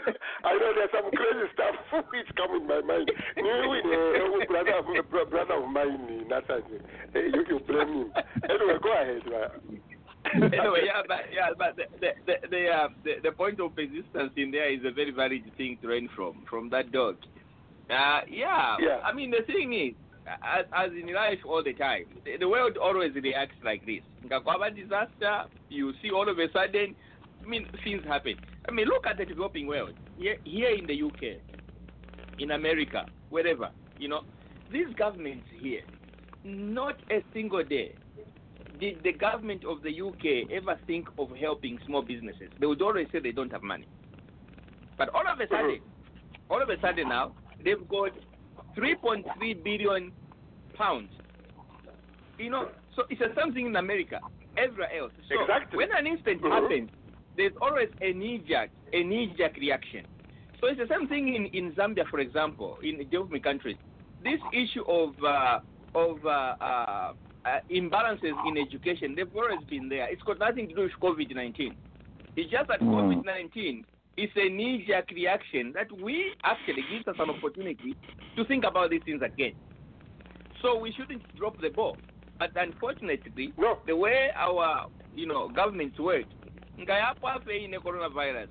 I 0.43 0.53
know 0.57 0.71
there's 0.75 0.89
some 0.91 1.11
crazy 1.11 1.47
stuff 1.53 1.75
which 2.11 2.27
come 2.35 2.55
in 2.55 2.67
my 2.67 2.81
mind. 2.81 3.11
Niwe 3.37 3.83
ne 3.85 4.45
brother, 4.47 4.81
brother 5.29 5.53
of 5.53 5.69
mine, 5.69 6.27
Nathan, 6.27 6.63
you, 7.13 7.45
you 7.47 7.59
blame 7.67 7.87
him. 7.87 8.11
Anyway, 8.49 8.77
go 8.81 8.91
ahead. 8.93 9.90
anyway, 10.35 10.81
yeah, 10.85 11.01
but 11.07 11.21
yeah, 11.33 11.49
but 11.57 11.75
the 11.75 11.83
the 11.99 12.11
the 12.25 12.47
the, 12.49 12.67
uh, 12.67 12.87
the 13.03 13.13
the 13.23 13.31
point 13.31 13.59
of 13.59 13.75
persistence 13.75 14.31
in 14.37 14.51
there 14.51 14.71
is 14.71 14.81
a 14.85 14.91
very 14.91 15.11
valid 15.11 15.43
thing 15.57 15.77
to 15.81 15.87
learn 15.87 16.09
from 16.15 16.43
from 16.49 16.69
that 16.69 16.91
dog. 16.91 17.17
Uh, 17.89 18.21
yeah, 18.29 18.77
Yeah. 18.79 18.99
I 19.03 19.13
mean 19.13 19.31
the 19.31 19.43
thing 19.45 19.73
is, 19.73 19.93
as, 20.27 20.65
as 20.71 20.91
in 20.91 21.13
life 21.13 21.39
all 21.45 21.63
the 21.63 21.73
time, 21.73 22.05
the, 22.23 22.37
the 22.37 22.47
world 22.47 22.77
always 22.77 23.13
reacts 23.15 23.57
like 23.63 23.85
this. 23.85 24.01
Ngakwaba 24.25 24.73
disaster, 24.73 25.45
you 25.69 25.91
see 26.01 26.11
all 26.11 26.29
of 26.29 26.37
a 26.39 26.47
sudden, 26.53 26.95
I 27.43 27.47
mean 27.47 27.67
things 27.83 28.03
happen. 28.07 28.35
I 28.67 28.71
mean 28.71 28.85
look 28.87 29.05
at 29.07 29.17
the 29.17 29.25
developing 29.25 29.67
world 29.67 29.95
here 30.17 30.37
here 30.45 30.69
in 30.69 30.87
the 30.87 31.01
UK, 31.03 31.41
in 32.39 32.51
America, 32.51 33.05
wherever 33.29 33.71
you 34.01 34.07
know, 34.07 34.23
these 34.71 34.87
governments 34.97 35.45
here, 35.61 35.83
not 36.43 36.95
a 37.11 37.23
single 37.33 37.63
day 37.63 37.93
did 38.81 39.03
the 39.03 39.13
government 39.13 39.63
of 39.63 39.77
the 39.83 39.93
UK 40.01 40.49
ever 40.51 40.77
think 40.87 41.07
of 41.17 41.29
helping 41.39 41.79
small 41.85 42.01
businesses? 42.01 42.49
They 42.59 42.65
would 42.65 42.81
always 42.81 43.07
say 43.11 43.19
they 43.19 43.31
don't 43.31 43.51
have 43.51 43.63
money. 43.63 43.87
But 44.97 45.09
all 45.13 45.23
of 45.31 45.39
a 45.39 45.47
sudden, 45.47 45.79
all 46.49 46.61
of 46.61 46.69
a 46.69 46.79
sudden 46.81 47.07
now, 47.07 47.35
they've 47.63 47.87
got 47.87 48.11
3.3 48.77 49.63
billion 49.63 50.11
pounds. 50.75 51.11
You 52.39 52.49
know, 52.49 52.69
so 52.95 53.03
it's 53.09 53.19
the 53.21 53.33
same 53.39 53.53
thing 53.53 53.67
in 53.67 53.75
America, 53.75 54.19
everywhere 54.57 54.89
else. 54.99 55.11
So 55.29 55.39
Exactly. 55.41 55.77
when 55.77 55.89
an 55.95 56.07
incident 56.07 56.41
Mhm. 56.41 56.49
happens, 56.51 56.89
there's 57.37 57.53
always 57.61 57.89
a 58.01 58.13
knee-jerk, 58.13 58.71
a 58.93 59.03
knee-jerk 59.03 59.55
reaction. 59.57 60.05
So 60.59 60.67
it's 60.67 60.79
the 60.79 60.87
same 60.87 61.07
thing 61.07 61.35
in, 61.35 61.45
in 61.47 61.71
Zambia, 61.75 62.05
for 62.07 62.19
example, 62.19 62.77
in 62.83 62.97
developing 63.09 63.41
countries. 63.41 63.77
This 64.23 64.39
issue 64.53 64.83
of 64.87 65.23
uh, 65.23 65.59
of 65.95 66.25
uh, 66.25 66.55
uh, 66.61 67.13
uh, 67.45 67.57
imbalances 67.71 68.33
in 68.47 68.57
education, 68.57 69.15
they've 69.15 69.27
always 69.35 69.63
been 69.69 69.89
there. 69.89 70.07
It's 70.11 70.21
got 70.23 70.39
nothing 70.39 70.67
to 70.69 70.75
do 70.75 70.81
with 70.81 70.91
COVID-19. 71.01 71.73
It's 72.35 72.51
just 72.51 72.67
that 72.67 72.79
Mm. 72.81 72.93
COVID-19 72.93 73.83
is 74.17 74.29
a 74.35 74.49
knee-jerk 74.49 75.09
reaction 75.11 75.71
that 75.73 75.91
we 75.91 76.33
actually 76.43 76.83
gives 76.91 77.07
us 77.07 77.15
an 77.19 77.29
opportunity 77.29 77.95
to 78.35 78.45
think 78.45 78.63
about 78.63 78.89
these 78.91 79.01
things 79.03 79.21
again. 79.21 79.53
So 80.61 80.77
we 80.77 80.91
shouldn't 80.91 81.23
drop 81.37 81.59
the 81.59 81.69
ball. 81.69 81.97
But 82.39 82.51
unfortunately, 82.55 83.53
No. 83.57 83.79
the 83.85 83.95
way 83.95 84.29
our 84.35 84.87
you 85.13 85.27
know 85.27 85.49
governments 85.49 85.99
work, 85.99 86.25
in 86.77 86.85
coronavirus, 86.85 88.49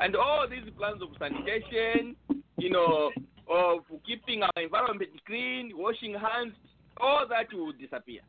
and 0.00 0.16
all 0.16 0.46
these 0.48 0.68
plans 0.78 1.02
of 1.02 1.08
sanitation, 1.18 2.16
you 2.58 2.70
know, 2.70 3.10
of 3.48 3.84
keeping 4.06 4.42
our 4.42 4.62
environment 4.62 5.10
clean, 5.26 5.72
washing 5.76 6.14
hands, 6.14 6.54
all 7.00 7.26
that 7.28 7.52
will 7.52 7.72
disappear 7.72 8.20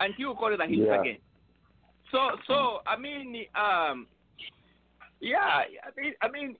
until 0.00 0.34
corona 0.34 0.66
hits 0.66 0.82
Yeah. 0.82 1.00
again. 1.00 1.18
So, 2.10 2.30
so 2.46 2.80
I 2.86 2.96
mean, 2.96 3.46
um, 3.54 4.06
yeah, 5.20 5.38
I 5.38 6.00
mean, 6.00 6.14
I 6.20 6.28
mean, 6.28 6.56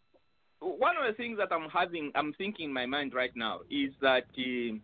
one 0.61 0.97
of 0.97 1.07
the 1.07 1.13
things 1.17 1.39
that 1.39 1.53
I'm 1.53 1.69
having, 1.69 2.11
I'm 2.15 2.33
thinking 2.35 2.67
in 2.67 2.73
my 2.73 2.87
mind 2.87 3.13
right 3.15 3.35
now 3.37 3.61
is 3.71 3.91
that, 4.01 4.25
uh, 4.39 4.75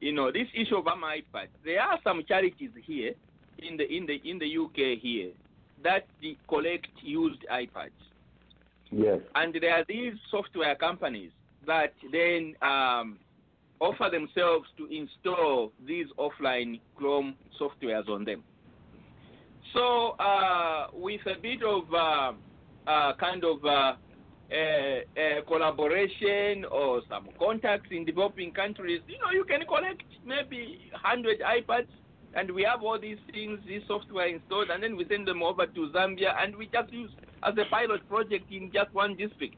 you 0.00 0.12
know, 0.12 0.32
this 0.32 0.48
issue 0.54 0.76
of 0.76 0.84
my 0.84 1.20
iPad. 1.20 1.48
There 1.64 1.80
are 1.80 1.98
some 2.04 2.22
charities 2.26 2.70
here 2.84 3.12
in 3.58 3.76
the 3.76 3.84
in 3.84 4.06
the 4.06 4.20
in 4.24 4.38
the 4.38 4.56
UK 4.58 4.98
here 5.00 5.30
that 5.82 6.06
collect 6.48 6.88
used 7.02 7.44
iPads, 7.52 7.90
Yes. 8.90 9.20
and 9.34 9.54
there 9.60 9.74
are 9.74 9.84
these 9.88 10.14
software 10.30 10.74
companies 10.74 11.30
that 11.66 11.92
then 12.12 12.54
um, 12.62 13.18
offer 13.80 14.08
themselves 14.10 14.68
to 14.76 14.86
install 14.86 15.72
these 15.86 16.06
offline 16.18 16.80
Chrome 16.96 17.34
softwares 17.60 18.08
on 18.08 18.24
them. 18.24 18.42
So, 19.74 20.16
uh, 20.18 20.88
with 20.94 21.20
a 21.26 21.40
bit 21.40 21.62
of 21.62 21.92
uh, 21.92 22.32
uh, 22.90 23.14
kind 23.16 23.44
of 23.44 23.64
uh, 23.64 23.94
collaboration 25.46 26.64
or 26.64 27.02
some 27.08 27.28
contacts 27.38 27.88
in 27.90 28.04
developing 28.04 28.52
countries, 28.52 29.02
you 29.06 29.18
know, 29.18 29.30
you 29.32 29.44
can 29.44 29.66
collect 29.66 30.02
maybe 30.24 30.90
100 30.92 31.40
iPads, 31.40 31.88
and 32.34 32.50
we 32.50 32.62
have 32.62 32.82
all 32.82 32.98
these 32.98 33.18
things, 33.32 33.58
this 33.66 33.82
software 33.86 34.28
installed, 34.28 34.70
and 34.70 34.82
then 34.82 34.96
we 34.96 35.06
send 35.08 35.28
them 35.28 35.42
over 35.42 35.66
to 35.66 35.90
Zambia, 35.94 36.34
and 36.42 36.56
we 36.56 36.66
just 36.66 36.92
use 36.92 37.10
as 37.42 37.54
a 37.58 37.68
pilot 37.70 38.08
project 38.08 38.50
in 38.50 38.70
just 38.72 38.92
one 38.94 39.16
district. 39.16 39.56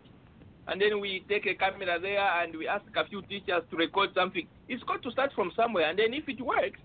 And 0.71 0.81
then 0.81 1.01
we 1.01 1.25
take 1.29 1.47
a 1.47 1.55
camera 1.55 1.99
there 2.01 2.21
and 2.21 2.57
we 2.57 2.69
ask 2.69 2.85
a 2.97 3.05
few 3.09 3.23
teachers 3.23 3.63
to 3.71 3.77
record 3.77 4.11
something. 4.15 4.47
It's 4.69 4.83
got 4.85 5.03
to 5.03 5.11
start 5.11 5.33
from 5.35 5.51
somewhere, 5.57 5.91
and 5.91 5.99
then 5.99 6.15
if 6.15 6.29
it 6.29 6.41
works, 6.41 6.79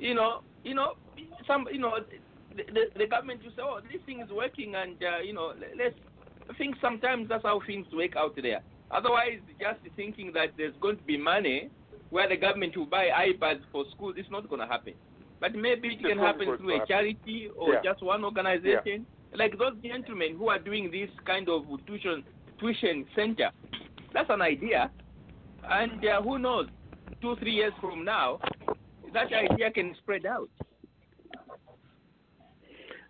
you 0.00 0.14
know, 0.14 0.40
you 0.64 0.74
know, 0.74 0.94
some, 1.46 1.66
you 1.70 1.78
know, 1.78 1.98
the, 2.56 2.62
the, 2.74 2.98
the 2.98 3.06
government 3.06 3.40
will 3.44 3.52
say, 3.52 3.62
oh, 3.62 3.78
this 3.90 4.02
thing 4.04 4.20
is 4.20 4.30
working, 4.30 4.74
and 4.74 4.96
uh, 5.02 5.20
you 5.24 5.32
know, 5.32 5.52
let's. 5.78 5.94
Think 6.58 6.74
sometimes 6.82 7.28
that's 7.28 7.44
how 7.44 7.60
things 7.66 7.86
work 7.94 8.16
out 8.16 8.34
there. 8.34 8.60
Otherwise, 8.90 9.38
just 9.60 9.78
thinking 9.94 10.32
that 10.34 10.48
there's 10.58 10.74
going 10.80 10.96
to 10.98 11.02
be 11.04 11.16
money 11.16 11.70
where 12.10 12.28
the 12.28 12.36
government 12.36 12.76
will 12.76 12.84
buy 12.84 13.08
iPads 13.08 13.60
for 13.70 13.84
schools, 13.94 14.16
it's 14.18 14.30
not 14.30 14.48
going 14.48 14.60
to 14.60 14.66
happen. 14.66 14.92
But 15.40 15.54
maybe 15.54 15.88
it 15.88 16.00
can 16.04 16.18
happen 16.18 16.56
through 16.58 16.82
a 16.82 16.86
charity 16.86 17.48
or 17.56 17.74
Yeah. 17.74 17.80
just 17.82 18.02
one 18.02 18.24
organization, 18.24 19.06
like 19.32 19.56
those 19.56 19.74
gentlemen 19.82 20.36
who 20.36 20.48
are 20.48 20.58
doing 20.58 20.90
this 20.90 21.08
kind 21.24 21.48
of 21.48 21.64
tuition 21.86 22.24
tuition 22.62 23.04
center. 23.16 23.50
That's 24.14 24.30
an 24.30 24.40
idea, 24.40 24.90
and 25.68 26.04
uh, 26.04 26.22
who 26.22 26.38
knows, 26.38 26.66
two 27.20 27.36
three 27.36 27.52
years 27.52 27.72
from 27.80 28.04
now, 28.04 28.38
that 29.12 29.32
idea 29.32 29.70
can 29.70 29.94
spread 30.02 30.24
out. 30.26 30.48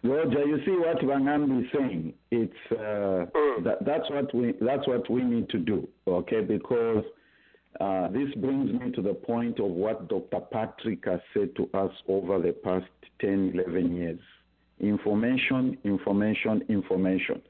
Roger, 0.05 0.45
you 0.45 0.59
see 0.65 0.73
what 0.73 0.99
Vangambi 0.99 1.65
is 1.65 1.71
saying. 1.73 2.15
It's 2.33 2.73
uh, 2.73 3.27
Mm. 3.35 3.65
that, 3.65 3.85
that's 3.85 4.11
what 4.11 4.35
we 4.35 4.53
that's 4.61 4.87
what 4.89 5.09
we 5.09 5.23
need 5.23 5.49
to 5.51 5.59
do, 5.59 5.87
okay? 6.09 6.41
Because 6.41 7.05
uh, 7.81 8.09
this 8.09 8.33
brings 8.37 8.73
me 8.73 8.91
to 8.93 9.03
the 9.03 9.15
point 9.15 9.61
of 9.61 9.67
what 9.71 10.09
Dr. 10.09 10.41
Patrick 10.51 11.05
has 11.05 11.21
said 11.33 11.55
to 11.57 11.69
us 11.75 11.93
over 12.09 12.39
the 12.41 12.53
past 12.53 12.87
10, 13.21 13.53
11 13.55 13.97
years. 13.97 14.21
Information, 14.81 15.79
information, 15.85 16.63
information. 16.69 17.41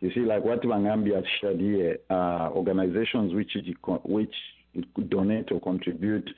You 0.00 0.12
see, 0.14 0.20
like 0.20 0.44
what 0.44 0.62
Vangambi 0.62 1.14
has 1.14 1.24
shared 1.40 1.58
here, 1.60 1.98
uh, 2.10 2.50
organizations 2.52 3.34
which 3.34 3.56
which 4.04 4.34
donate 5.08 5.50
or 5.50 5.60
contribute 5.60 6.28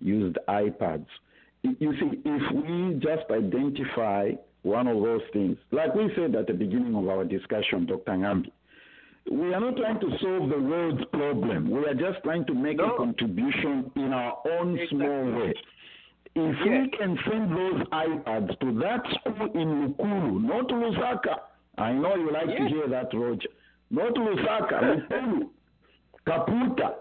used 0.00 0.38
iPads. 0.48 1.06
You 1.62 1.92
see, 2.00 2.20
if 2.24 2.42
we 2.54 2.98
just 3.00 3.30
identify 3.30 4.30
one 4.62 4.86
of 4.86 5.02
those 5.02 5.20
things, 5.32 5.58
like 5.70 5.94
we 5.94 6.10
said 6.16 6.34
at 6.34 6.46
the 6.46 6.54
beginning 6.54 6.94
of 6.94 7.06
our 7.08 7.24
discussion, 7.24 7.84
Dr. 7.86 8.12
Ngambi, 8.12 8.50
we 9.30 9.52
are 9.52 9.60
not 9.60 9.76
trying 9.76 10.00
to 10.00 10.08
solve 10.22 10.48
the 10.48 10.58
world's 10.58 11.04
problem. 11.12 11.70
We 11.70 11.84
are 11.84 11.94
just 11.94 12.22
trying 12.24 12.46
to 12.46 12.54
make 12.54 12.78
a 12.80 12.90
contribution 12.96 13.90
in 13.96 14.12
our 14.14 14.38
own 14.50 14.78
small 14.88 15.24
way. 15.32 15.52
If 16.34 16.56
Yes. 16.64 16.66
we 16.68 16.88
can 16.96 17.18
send 17.28 17.50
those 17.52 17.82
iPads 17.88 18.58
to 18.60 18.72
that 18.80 19.04
school 19.14 19.46
in 19.52 19.68
Lukulu, 19.94 20.42
not 20.42 20.68
Lusaka, 20.68 21.36
I 21.80 21.92
know 21.92 22.14
you 22.16 22.30
like 22.32 22.46
to 22.46 22.68
hear 22.68 22.88
that, 22.88 23.08
Roger. 23.14 23.48
Not 23.90 24.14
Lusaka, 24.14 25.08
Lukulu, 25.10 25.48
Kaputa, 26.26 26.94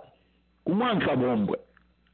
Kumwansabombwe. 0.68 1.56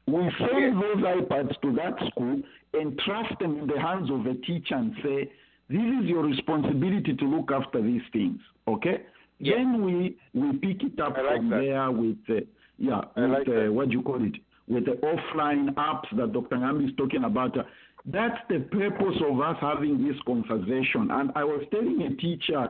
We 0.08 0.32
send 0.38 0.82
those 0.82 0.98
iPads 1.04 1.60
to 1.62 1.72
that 1.76 1.96
school 2.12 2.42
and 2.74 3.00
trust 3.00 3.40
them 3.40 3.58
in 3.60 3.68
the 3.68 3.80
hands 3.80 4.10
of 4.12 4.26
a 4.26 4.36
teacher 4.36 4.76
and 4.76 4.94
say, 5.04 5.32
this 5.70 5.82
is 5.82 6.06
your 6.06 6.24
responsibility 6.24 7.16
to 7.16 7.26
look 7.26 7.52
after 7.52 7.82
these 7.82 8.04
things, 8.14 8.40
okay? 8.68 9.02
Yeah. 9.40 9.56
Then 9.56 9.84
we 9.84 10.16
we 10.34 10.54
pick 10.58 10.84
it 10.84 11.00
up 11.00 11.18
like 11.18 11.38
from 11.38 11.50
that. 11.50 11.62
there 11.62 11.92
with 11.92 12.18
uh, 12.30 12.46
yeah 12.78 13.02
I 13.16 13.22
with 13.22 13.32
like 13.32 13.48
uh, 13.50 13.72
what 13.72 13.90
do 13.90 13.94
you 13.94 14.02
call 14.02 14.24
it 14.24 14.36
with 14.68 14.86
the 14.86 14.92
offline 14.92 15.74
apps 15.74 16.06
that 16.16 16.32
Dr. 16.34 16.56
Ngambi 16.58 16.90
is 16.90 16.96
talking 16.98 17.24
about. 17.26 17.58
That's 18.06 18.38
the 18.50 18.60
purpose 18.60 19.18
of 19.28 19.40
us 19.40 19.58
having 19.62 20.06
this 20.06 20.18
conversation. 20.26 21.10
And 21.12 21.32
I 21.36 21.44
was 21.44 21.66
telling 21.72 22.02
a 22.02 22.16
teacher 22.16 22.70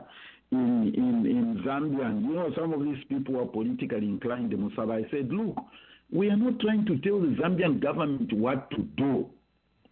in 0.50 0.92
in 0.94 1.26
in 1.26 1.62
Zambia, 1.64 2.06
and 2.06 2.24
you 2.24 2.34
know 2.34 2.50
some 2.56 2.72
of 2.72 2.82
these 2.82 3.02
people 3.08 3.40
are 3.40 3.46
politically 3.46 3.98
inclined. 4.08 4.52
in 4.52 4.70
Musaba, 4.70 5.04
I 5.04 5.10
said, 5.10 5.28
look, 5.30 5.56
we 6.10 6.30
are 6.30 6.36
not 6.36 6.60
trying 6.60 6.86
to 6.86 6.98
tell 6.98 7.20
the 7.20 7.36
Zambian 7.40 7.80
government 7.80 8.32
what 8.32 8.70
to 8.70 8.78
do. 8.96 9.28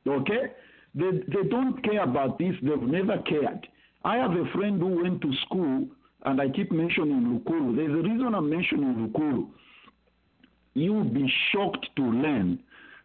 Okay? 0.07 0.52
They, 0.94 1.11
they 1.11 1.48
don't 1.48 1.83
care 1.83 2.02
about 2.02 2.38
this. 2.38 2.54
They've 2.62 2.80
never 2.83 3.18
cared. 3.22 3.66
I 4.04 4.16
have 4.16 4.33
a 4.33 4.44
friend 4.54 4.80
who 4.80 5.02
went 5.02 5.22
to 5.22 5.33
school, 5.46 5.88
and 6.24 6.40
I 6.40 6.48
keep 6.50 6.70
mentioning 6.70 7.40
Lukulu. 7.40 7.76
There's 7.76 7.90
a 7.90 8.09
reason 8.09 8.35
I'm 8.35 8.48
mentioning 8.48 8.94
Lukulu. 8.94 9.48
You'll 10.74 11.04
be 11.04 11.33
shocked 11.52 11.87
to 11.96 12.02
learn 12.02 12.61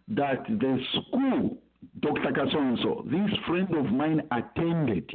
that 0.10 0.46
the 0.48 0.80
school 0.92 1.58
Dr. 2.02 2.32
Kasonso, 2.32 3.04
this 3.10 3.38
friend 3.48 3.74
of 3.76 3.86
mine 3.86 4.22
attended 4.32 5.10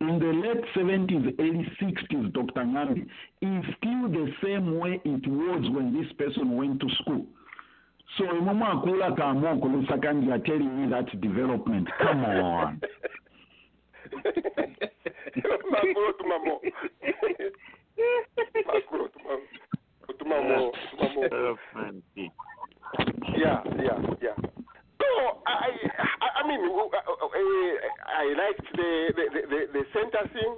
in 0.00 0.18
the 0.18 0.32
late 0.32 0.64
70s, 0.76 1.34
early 1.38 1.66
60s, 1.80 2.32
Dr. 2.32 2.64
Ngambi, 2.64 3.06
is 3.42 3.64
still 3.78 4.08
the 4.08 4.32
same 4.42 4.78
way 4.78 5.00
it 5.04 5.26
was 5.26 5.70
when 5.70 5.94
this 5.94 6.12
person 6.18 6.56
went 6.56 6.80
to 6.80 6.88
school. 7.02 7.26
So 8.18 8.24
Mumakula 8.24 9.16
Kamokulu 9.16 9.86
Sakandi 9.86 10.30
are 10.32 10.38
telling 10.38 10.82
me 10.82 10.90
that's 10.90 11.12
development. 11.22 11.88
Come 12.00 12.24
on. 12.24 12.80
Makuro 15.72 16.12
to 16.18 16.24
mamo. 16.24 16.60
Makuro 18.66 19.06
to 19.12 19.18
mamo. 19.24 19.38
To 20.18 20.24
mamo. 20.24 20.72
To. 22.16 22.28
Yeah, 23.38 23.62
yeah, 23.76 23.98
yeah. 24.20 24.36
No, 25.02 25.42
I, 25.46 25.74
I, 26.22 26.28
I 26.40 26.48
mean, 26.48 26.62
uh, 26.62 26.86
uh, 26.86 27.26
uh, 27.26 27.28
I 28.06 28.26
liked 28.38 28.68
the 28.76 28.90
the 29.18 29.24
the, 29.50 29.60
the 29.74 29.82
sentencing, 29.92 30.52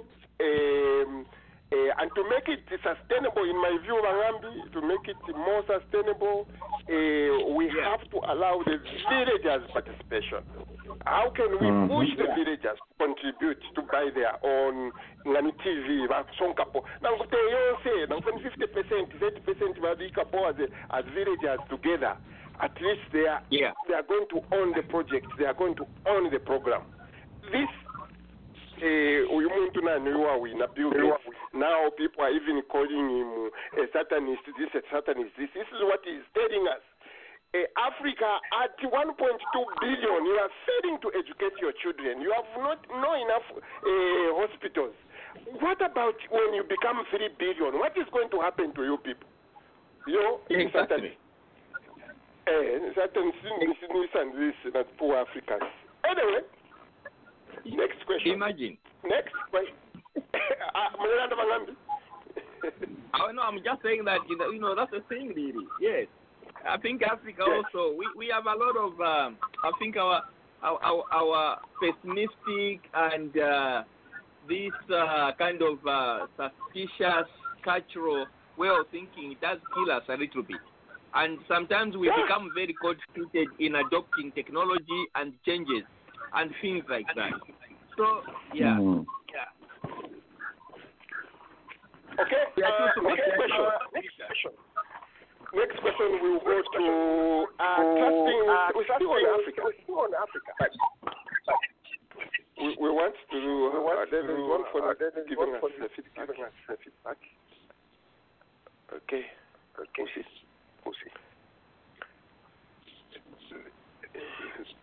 um, 0.45 1.25
uh, 1.73 2.01
and 2.01 2.09
to 2.13 2.21
make 2.29 2.45
it 2.47 2.61
sustainable, 2.69 3.41
in 3.43 3.57
my 3.57 3.73
view, 3.81 3.97
Mangambi, 3.97 4.71
to 4.73 4.79
make 4.85 5.07
it 5.09 5.17
more 5.35 5.63
sustainable, 5.65 6.45
uh, 6.85 7.55
we 7.57 7.65
Yeah. 7.73 7.89
have 7.89 8.05
to 8.13 8.17
allow 8.31 8.61
the 8.63 8.77
villagers' 9.09 9.65
participation. 9.73 10.43
How 11.05 11.29
can 11.31 11.51
we 11.57 11.65
Mhm. 11.67 11.87
push 11.89 12.15
the 12.17 12.27
villagers 12.37 12.77
to 12.77 12.93
contribute 13.05 13.61
to 13.75 13.81
buy 13.81 14.09
their 14.11 14.37
own 14.43 14.91
ngani 15.25 15.51
TV, 15.63 16.07
basonkapo? 16.07 16.83
Now, 17.01 17.17
they 17.17 17.75
say, 17.83 18.05
now, 18.09 18.19
50%, 18.21 19.13
30% 19.19 19.79
badikapo 19.81 20.45
as, 20.49 20.69
as 20.91 21.05
villagers 21.13 21.59
together. 21.69 22.15
At 22.61 22.71
least 22.81 23.01
they 23.11 23.27
are 23.27 23.41
Yeah. 23.49 23.73
they 23.87 23.93
are 23.95 24.03
going 24.03 24.27
to 24.29 24.41
own 24.55 24.73
the 24.73 24.83
project. 24.83 25.27
They 25.37 25.45
are 25.45 25.53
going 25.53 25.75
to 25.75 25.85
own 26.05 26.31
the 26.31 26.39
program. 26.39 26.81
This 27.51 27.69
eh, 28.81 29.23
uyu 29.31 29.49
muntu 29.49 29.81
nani 29.83 30.11
wawina 30.11 30.67
Bill 30.75 30.91
Gates. 30.91 31.35
Now 31.53 31.89
people 31.97 32.23
are 32.23 32.31
even 32.31 32.61
calling 32.69 33.09
him 33.09 33.49
a 33.79 33.87
satanist, 33.93 34.43
this 34.57 34.71
a 34.75 34.81
satanist. 34.91 35.31
This, 35.37 35.49
this 35.53 35.67
is 35.67 35.81
what 35.83 36.01
he's 36.03 36.25
telling 36.33 36.67
us. 36.67 36.81
Eh, 37.53 37.63
Africa 37.79 38.39
at 38.63 38.75
1.2 38.83 39.15
billion, 39.79 40.25
you 40.25 40.35
are 40.43 40.51
failing 40.67 40.99
to 40.99 41.07
educate 41.15 41.55
your 41.61 41.71
children. 41.79 42.19
You 42.21 42.33
have 42.35 42.49
not 42.59 42.83
no 42.91 43.13
enough 43.15 43.47
eh, 43.55 44.27
hospitals. 44.35 44.95
What 45.61 45.79
about 45.79 46.15
when 46.31 46.53
you 46.53 46.63
become 46.63 46.99
3 47.11 47.29
billion? 47.39 47.79
What 47.79 47.95
is 47.97 48.07
going 48.11 48.29
to 48.31 48.39
happen 48.41 48.73
to 48.75 48.83
you 48.83 48.97
people? 48.97 49.29
You 50.07 50.19
know, 50.19 50.39
Exactly. 50.49 51.15
Eh, 51.15 51.24
certain 52.95 53.31
things 53.41 53.75
and 54.13 54.33
this 54.33 54.73
that 54.73 54.85
poor 54.97 55.15
Africans. 55.15 55.69
Anyway, 56.07 56.41
next 57.65 58.05
question. 58.05 58.33
Imagine. 58.33 58.77
Next 59.03 59.33
question. 59.49 59.75
Ah. 60.75 60.91
I 63.13 63.31
know. 63.31 63.41
I'm 63.47 63.57
just 63.57 63.81
saying 63.83 64.03
that 64.05 64.19
you 64.29 64.37
know, 64.37 64.49
you 64.49 64.59
know 64.59 64.75
that's 64.75 64.91
the 64.91 65.01
thing, 65.07 65.33
really. 65.35 65.65
Yes, 65.79 66.07
I 66.67 66.77
think 66.77 67.01
Africa 67.03 67.43
Yes. 67.47 67.63
also 67.73 67.95
we, 67.95 68.05
we 68.17 68.27
have 68.33 68.45
a 68.45 68.57
lot 68.57 68.75
of. 68.77 68.99
Um, 68.99 69.37
I 69.63 69.71
think 69.79 69.97
our 69.97 70.21
our 70.63 70.79
our, 70.83 71.03
our 71.13 71.57
pessimistic 71.81 72.81
and 72.93 73.37
uh, 73.37 73.83
this 74.47 74.73
uh, 74.93 75.31
kind 75.37 75.61
of 75.61 75.85
uh, 75.87 76.27
suspicious 76.37 77.27
cultural 77.63 78.25
way 78.57 78.69
of 78.69 78.85
thinking 78.91 79.31
it 79.33 79.41
does 79.41 79.59
kill 79.73 79.91
us 79.95 80.03
a 80.09 80.17
little 80.17 80.43
bit. 80.43 80.61
And 81.15 81.39
sometimes 81.47 81.95
we 81.95 82.11
become 82.11 82.51
very 82.53 82.75
cold-feeted 82.81 83.47
in 83.59 83.75
adopting 83.75 84.31
technology 84.35 85.05
and 85.15 85.33
changes 85.45 85.83
and 86.35 86.51
things 86.61 86.83
like 86.89 87.07
that. 87.15 87.31
So 87.97 88.21
yeah, 88.53 88.75
Mm. 88.75 89.05
yeah. 89.31 89.47
Okay, 92.19 92.43
Yeah, 92.57 92.67
uh, 92.67 93.01
next 93.01 93.27
question. 93.35 93.63
uh, 93.63 93.79
Next 93.93 94.15
question. 94.15 94.51
Next 95.55 95.77
question 95.79 96.07
we 96.19 96.29
will 96.31 96.39
go 96.43 96.59
to 96.59 96.83
uh, 97.59 97.79
trusting. 97.95 98.43
we 98.75 98.83
still 98.83 99.11
on 99.11 99.23
Africa. 99.39 99.61
Still 99.83 99.99
on 99.99 100.11
Africa. 100.15 100.51
We, 102.57 102.75
we 102.79 102.89
want 102.89 103.15
to. 103.31 103.39
Uh, 103.71 104.05
there 104.11 104.23
is 104.31 104.39
one 104.47 104.63
for 104.71 104.91
uh, 104.91 104.93
giving 105.27 105.55
us 105.55 105.61
the 105.79 105.87
feedback. 105.95 106.27
Giving 106.27 106.43
us 106.43 106.51
the 106.67 106.75
feedback. 106.83 107.17
Okay. 108.91 109.23
Okay. 109.79 110.07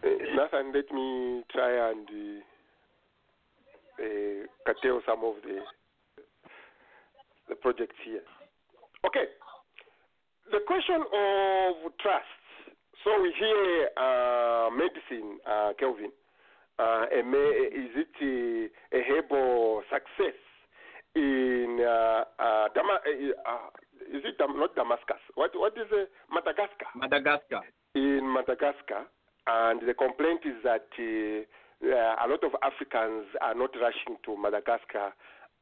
Uh, 0.05 0.09
Nathan, 0.37 0.73
let 0.75 0.91
me 0.93 1.43
try 1.53 1.91
and 1.91 2.09
uh, 2.09 4.03
uh, 4.03 4.47
curtail 4.67 5.01
some 5.07 5.25
of 5.25 5.35
the 5.45 5.61
the 7.49 7.55
projects 7.57 7.97
here. 8.05 8.23
Okay. 9.07 9.25
The 10.51 10.61
question 10.67 11.03
of 11.03 11.93
trust. 12.01 12.27
So 13.05 13.11
we 13.21 13.33
hear 13.39 13.89
uh, 13.97 14.71
medicine, 14.71 15.39
uh, 15.49 15.73
Kelvin. 15.79 16.13
Uh, 16.79 17.05
is 17.13 17.91
it 17.97 18.09
a, 18.23 18.97
a 18.97 19.03
herbal 19.03 19.83
success 19.91 20.39
in 21.15 21.79
uh, 21.81 22.25
is 24.01 24.23
it 24.25 24.37
not 24.39 24.75
Damascus? 24.75 25.21
What 25.35 25.51
what 25.55 25.73
is 25.77 25.91
uh, 25.93 26.05
Madagascar? 26.33 26.89
Madagascar. 26.95 27.63
in 27.95 28.23
Madagascar, 28.33 29.07
and 29.47 29.81
the 29.87 29.95
complaint 29.95 30.43
is 30.45 30.63
that 30.65 30.89
uh, 30.99 31.45
uh, 31.87 32.15
a 32.25 32.27
lot 32.29 32.43
of 32.45 32.53
Africans 32.63 33.27
are 33.41 33.55
not 33.55 33.71
rushing 33.81 34.17
to 34.25 34.37
Madagascar 34.37 35.13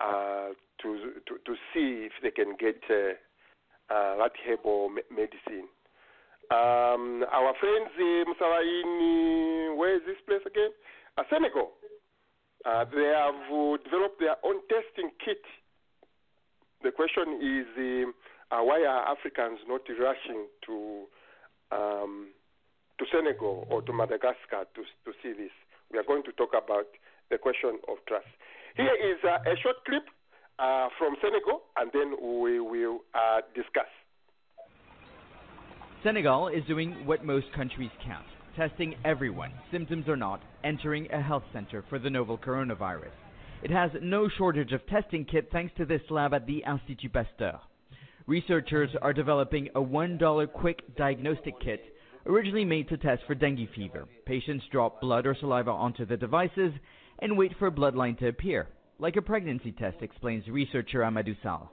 uh, 0.00 0.50
to, 0.82 1.20
to 1.26 1.34
to 1.44 1.52
see 1.72 2.08
if 2.08 2.12
they 2.22 2.30
can 2.30 2.56
get 2.58 2.80
uh, 2.90 3.14
uh, 3.92 4.16
that 4.18 4.32
herbal 4.46 4.90
me- 4.90 5.08
medicine. 5.10 5.68
Um, 6.50 7.22
our 7.30 7.54
friends 7.60 7.94
uh, 7.94 8.24
Musawaini, 8.26 9.76
where 9.76 9.94
is 9.96 10.02
this 10.06 10.18
place 10.26 10.42
again? 10.46 10.70
Uh, 11.16 11.22
Senegal. 11.30 11.72
Uh, 12.64 12.84
they 12.84 13.06
have 13.16 13.38
uh, 13.48 13.76
developed 13.84 14.18
their 14.20 14.36
own 14.44 14.60
testing 14.68 15.10
kit. 15.24 15.40
The 16.82 16.90
question 16.90 17.38
is, 17.40 17.66
uh, 17.76 18.54
uh, 18.54 18.64
why 18.64 18.84
are 18.84 19.08
Africans 19.12 19.60
not 19.68 19.82
rushing 20.00 20.46
to 20.66 21.04
um, 21.72 22.28
to 22.98 23.04
Senegal 23.12 23.66
or 23.70 23.82
to 23.82 23.92
Madagascar 23.92 24.64
to 24.74 24.82
to 25.04 25.12
see 25.22 25.32
this? 25.32 25.52
We 25.92 25.98
are 25.98 26.04
going 26.04 26.22
to 26.24 26.32
talk 26.32 26.50
about 26.50 26.86
the 27.30 27.38
question 27.38 27.78
of 27.88 27.98
trust. 28.08 28.26
Here 28.76 28.94
is 28.94 29.18
uh, 29.24 29.50
a 29.50 29.56
short 29.62 29.76
clip 29.86 30.04
uh, 30.58 30.88
from 30.98 31.16
Senegal, 31.20 31.62
and 31.76 31.90
then 31.92 32.16
we 32.20 32.60
will 32.60 33.00
uh, 33.14 33.40
discuss. 33.54 33.90
Senegal 36.02 36.48
is 36.48 36.64
doing 36.66 37.04
what 37.04 37.24
most 37.24 37.52
countries 37.52 37.90
can't 38.02 38.24
testing 38.56 38.94
everyone, 39.04 39.52
symptoms 39.70 40.08
or 40.08 40.16
not, 40.16 40.40
entering 40.64 41.10
a 41.12 41.22
health 41.22 41.44
center 41.52 41.84
for 41.88 41.98
the 41.98 42.10
novel 42.10 42.36
coronavirus. 42.36 43.12
It 43.62 43.70
has 43.70 43.90
no 44.00 44.28
shortage 44.28 44.72
of 44.72 44.86
testing 44.86 45.26
kit 45.26 45.50
thanks 45.52 45.74
to 45.76 45.84
this 45.84 46.00
lab 46.08 46.32
at 46.32 46.46
the 46.46 46.64
Institut 46.66 47.12
Pasteur. 47.12 47.60
Researchers 48.26 48.90
are 49.02 49.12
developing 49.12 49.68
a 49.74 49.80
$1 49.80 50.52
quick 50.52 50.96
diagnostic 50.96 51.60
kit 51.60 51.82
originally 52.26 52.64
made 52.64 52.88
to 52.88 52.96
test 52.96 53.22
for 53.26 53.34
dengue 53.34 53.68
fever. 53.74 54.06
Patients 54.24 54.64
drop 54.72 55.00
blood 55.00 55.26
or 55.26 55.34
saliva 55.38 55.70
onto 55.70 56.06
the 56.06 56.16
devices 56.16 56.72
and 57.18 57.36
wait 57.36 57.52
for 57.58 57.66
a 57.66 57.72
bloodline 57.72 58.18
to 58.18 58.28
appear, 58.28 58.68
like 58.98 59.16
a 59.16 59.22
pregnancy 59.22 59.72
test, 59.72 59.98
explains 60.00 60.48
researcher 60.48 61.00
Amadou 61.00 61.36
Sall. 61.42 61.70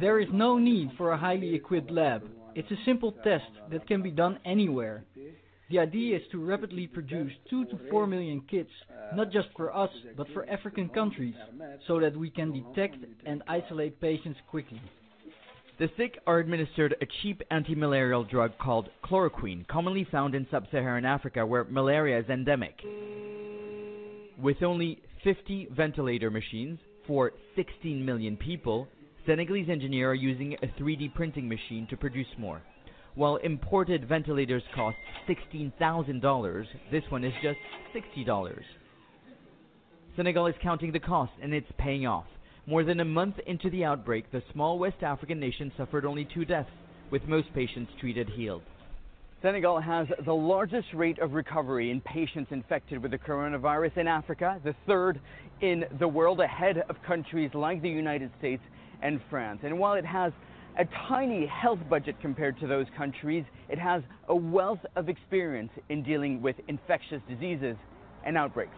There 0.00 0.20
is 0.20 0.28
no 0.32 0.58
need 0.58 0.90
for 0.98 1.12
a 1.12 1.18
highly 1.18 1.54
equipped 1.54 1.90
lab. 1.90 2.22
It's 2.54 2.70
a 2.70 2.84
simple 2.84 3.12
test 3.24 3.50
that 3.70 3.86
can 3.86 4.02
be 4.02 4.10
done 4.10 4.38
anywhere. 4.44 5.04
The 5.70 5.78
idea 5.78 6.16
is 6.16 6.22
to 6.32 6.44
rapidly 6.44 6.88
produce 6.88 7.32
2 7.48 7.66
to 7.66 7.78
4 7.90 8.06
million 8.08 8.42
kits, 8.50 8.70
not 9.14 9.30
just 9.30 9.48
for 9.56 9.74
us, 9.74 9.90
but 10.16 10.26
for 10.34 10.48
African 10.50 10.88
countries, 10.88 11.34
so 11.86 12.00
that 12.00 12.16
we 12.16 12.28
can 12.28 12.52
detect 12.52 12.96
and 13.24 13.42
isolate 13.46 14.00
patients 14.00 14.40
quickly. 14.48 14.80
The 15.78 15.88
sick 15.96 16.18
are 16.26 16.40
administered 16.40 16.96
a 17.00 17.06
cheap 17.22 17.40
anti-malarial 17.52 18.24
drug 18.24 18.58
called 18.58 18.90
chloroquine, 19.04 19.66
commonly 19.68 20.06
found 20.10 20.34
in 20.34 20.46
sub-Saharan 20.50 21.04
Africa 21.04 21.46
where 21.46 21.64
malaria 21.64 22.18
is 22.18 22.28
endemic. 22.28 22.74
With 24.42 24.62
only 24.62 25.00
50 25.22 25.68
ventilator 25.70 26.30
machines 26.30 26.80
for 27.06 27.32
16 27.54 28.04
million 28.04 28.36
people, 28.36 28.88
Senegalese 29.24 29.68
engineers 29.68 30.10
are 30.10 30.14
using 30.14 30.54
a 30.62 30.66
3D 30.80 31.14
printing 31.14 31.48
machine 31.48 31.86
to 31.90 31.96
produce 31.96 32.26
more. 32.36 32.60
While 33.14 33.36
imported 33.36 34.08
ventilators 34.08 34.62
cost 34.74 34.96
$16,000, 35.28 36.66
this 36.90 37.02
one 37.08 37.24
is 37.24 37.32
just 37.42 37.58
$60. 37.94 38.54
Senegal 40.16 40.46
is 40.46 40.54
counting 40.62 40.92
the 40.92 41.00
cost 41.00 41.32
and 41.42 41.52
it's 41.52 41.70
paying 41.78 42.06
off. 42.06 42.26
More 42.66 42.84
than 42.84 43.00
a 43.00 43.04
month 43.04 43.36
into 43.46 43.68
the 43.70 43.84
outbreak, 43.84 44.30
the 44.30 44.42
small 44.52 44.78
West 44.78 45.02
African 45.02 45.40
nation 45.40 45.72
suffered 45.76 46.04
only 46.04 46.24
two 46.32 46.44
deaths, 46.44 46.70
with 47.10 47.24
most 47.24 47.52
patients 47.52 47.90
treated 47.98 48.28
healed. 48.28 48.62
Senegal 49.42 49.80
has 49.80 50.06
the 50.24 50.34
largest 50.34 50.88
rate 50.94 51.18
of 51.18 51.32
recovery 51.32 51.90
in 51.90 52.00
patients 52.02 52.52
infected 52.52 53.02
with 53.02 53.10
the 53.10 53.18
coronavirus 53.18 53.96
in 53.96 54.06
Africa, 54.06 54.60
the 54.62 54.74
third 54.86 55.18
in 55.62 55.84
the 55.98 56.06
world, 56.06 56.40
ahead 56.40 56.84
of 56.88 57.02
countries 57.06 57.50
like 57.54 57.80
the 57.82 57.88
United 57.88 58.30
States 58.38 58.62
and 59.02 59.20
France. 59.30 59.60
And 59.64 59.78
while 59.78 59.94
it 59.94 60.04
has 60.04 60.32
a 60.78 60.84
tiny 61.08 61.46
health 61.46 61.80
budget 61.88 62.16
compared 62.20 62.58
to 62.60 62.66
those 62.66 62.86
countries, 62.96 63.44
it 63.68 63.78
has 63.78 64.02
a 64.28 64.34
wealth 64.34 64.84
of 64.96 65.08
experience 65.08 65.70
in 65.88 66.02
dealing 66.02 66.40
with 66.40 66.56
infectious 66.68 67.20
diseases 67.28 67.76
and 68.24 68.36
outbreaks. 68.36 68.74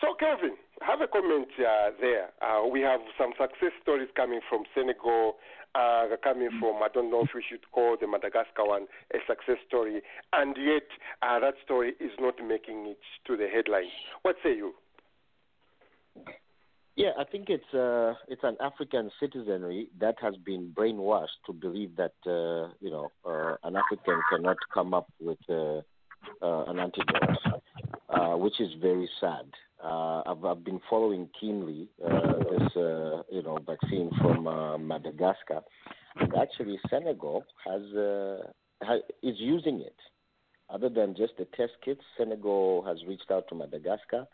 So, 0.00 0.14
Kevin, 0.18 0.56
have 0.80 1.00
a 1.00 1.08
comment 1.08 1.48
uh, 1.58 1.90
there. 2.00 2.30
Uh, 2.40 2.66
we 2.68 2.80
have 2.82 3.00
some 3.18 3.32
success 3.38 3.72
stories 3.82 4.08
coming 4.14 4.40
from 4.48 4.62
Senegal, 4.74 5.34
uh, 5.74 6.06
coming 6.22 6.50
from, 6.60 6.82
I 6.82 6.88
don't 6.92 7.10
know 7.10 7.22
if 7.22 7.30
we 7.34 7.42
should 7.48 7.68
call 7.72 7.96
the 8.00 8.06
Madagascar 8.06 8.64
one 8.64 8.86
a 9.12 9.18
success 9.26 9.58
story, 9.66 10.02
and 10.32 10.56
yet 10.56 10.86
uh, 11.22 11.40
that 11.40 11.54
story 11.64 11.94
is 12.00 12.12
not 12.20 12.34
making 12.46 12.86
it 12.86 12.98
to 13.26 13.36
the 13.36 13.48
headlines. 13.48 13.90
What 14.22 14.36
say 14.42 14.54
you? 14.54 14.74
Yeah, 16.98 17.10
I 17.16 17.22
think 17.22 17.48
it's 17.48 17.72
uh, 17.72 18.14
it's 18.26 18.42
an 18.42 18.56
African 18.60 19.12
citizenry 19.20 19.88
that 20.00 20.16
has 20.20 20.34
been 20.34 20.72
brainwashed 20.76 21.38
to 21.46 21.52
believe 21.52 21.94
that 21.94 22.14
uh, 22.26 22.74
you 22.80 22.90
know 22.90 23.12
uh, 23.24 23.54
an 23.62 23.76
African 23.76 24.20
cannot 24.28 24.56
come 24.74 24.92
up 24.92 25.08
with 25.20 25.38
uh, 25.48 25.82
uh, 26.42 26.64
an 26.64 26.80
antidote, 26.80 27.62
uh, 28.10 28.36
which 28.36 28.60
is 28.60 28.70
very 28.82 29.08
sad. 29.20 29.44
Uh, 29.80 30.22
I've, 30.26 30.44
I've 30.44 30.64
been 30.64 30.80
following 30.90 31.28
keenly 31.40 31.88
uh, 32.04 32.32
this 32.50 32.76
uh, 32.76 33.22
you 33.30 33.44
know 33.44 33.58
vaccine 33.64 34.10
from 34.20 34.48
uh, 34.48 34.76
Madagascar, 34.76 35.60
and 36.16 36.34
actually 36.34 36.80
Senegal 36.90 37.44
has, 37.64 37.82
uh, 37.94 38.38
has 38.82 39.02
is 39.22 39.36
using 39.38 39.82
it. 39.82 39.94
Other 40.68 40.88
than 40.88 41.14
just 41.14 41.34
the 41.38 41.44
test 41.56 41.74
kits, 41.84 42.02
Senegal 42.18 42.82
has 42.82 42.98
reached 43.06 43.30
out 43.30 43.46
to 43.50 43.54
Madagascar 43.54 44.26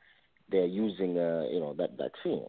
they're 0.51 0.67
using 0.67 1.19
uh, 1.19 1.45
you 1.51 1.61
know 1.61 1.75
that 1.79 1.97
vaccine. 1.97 2.45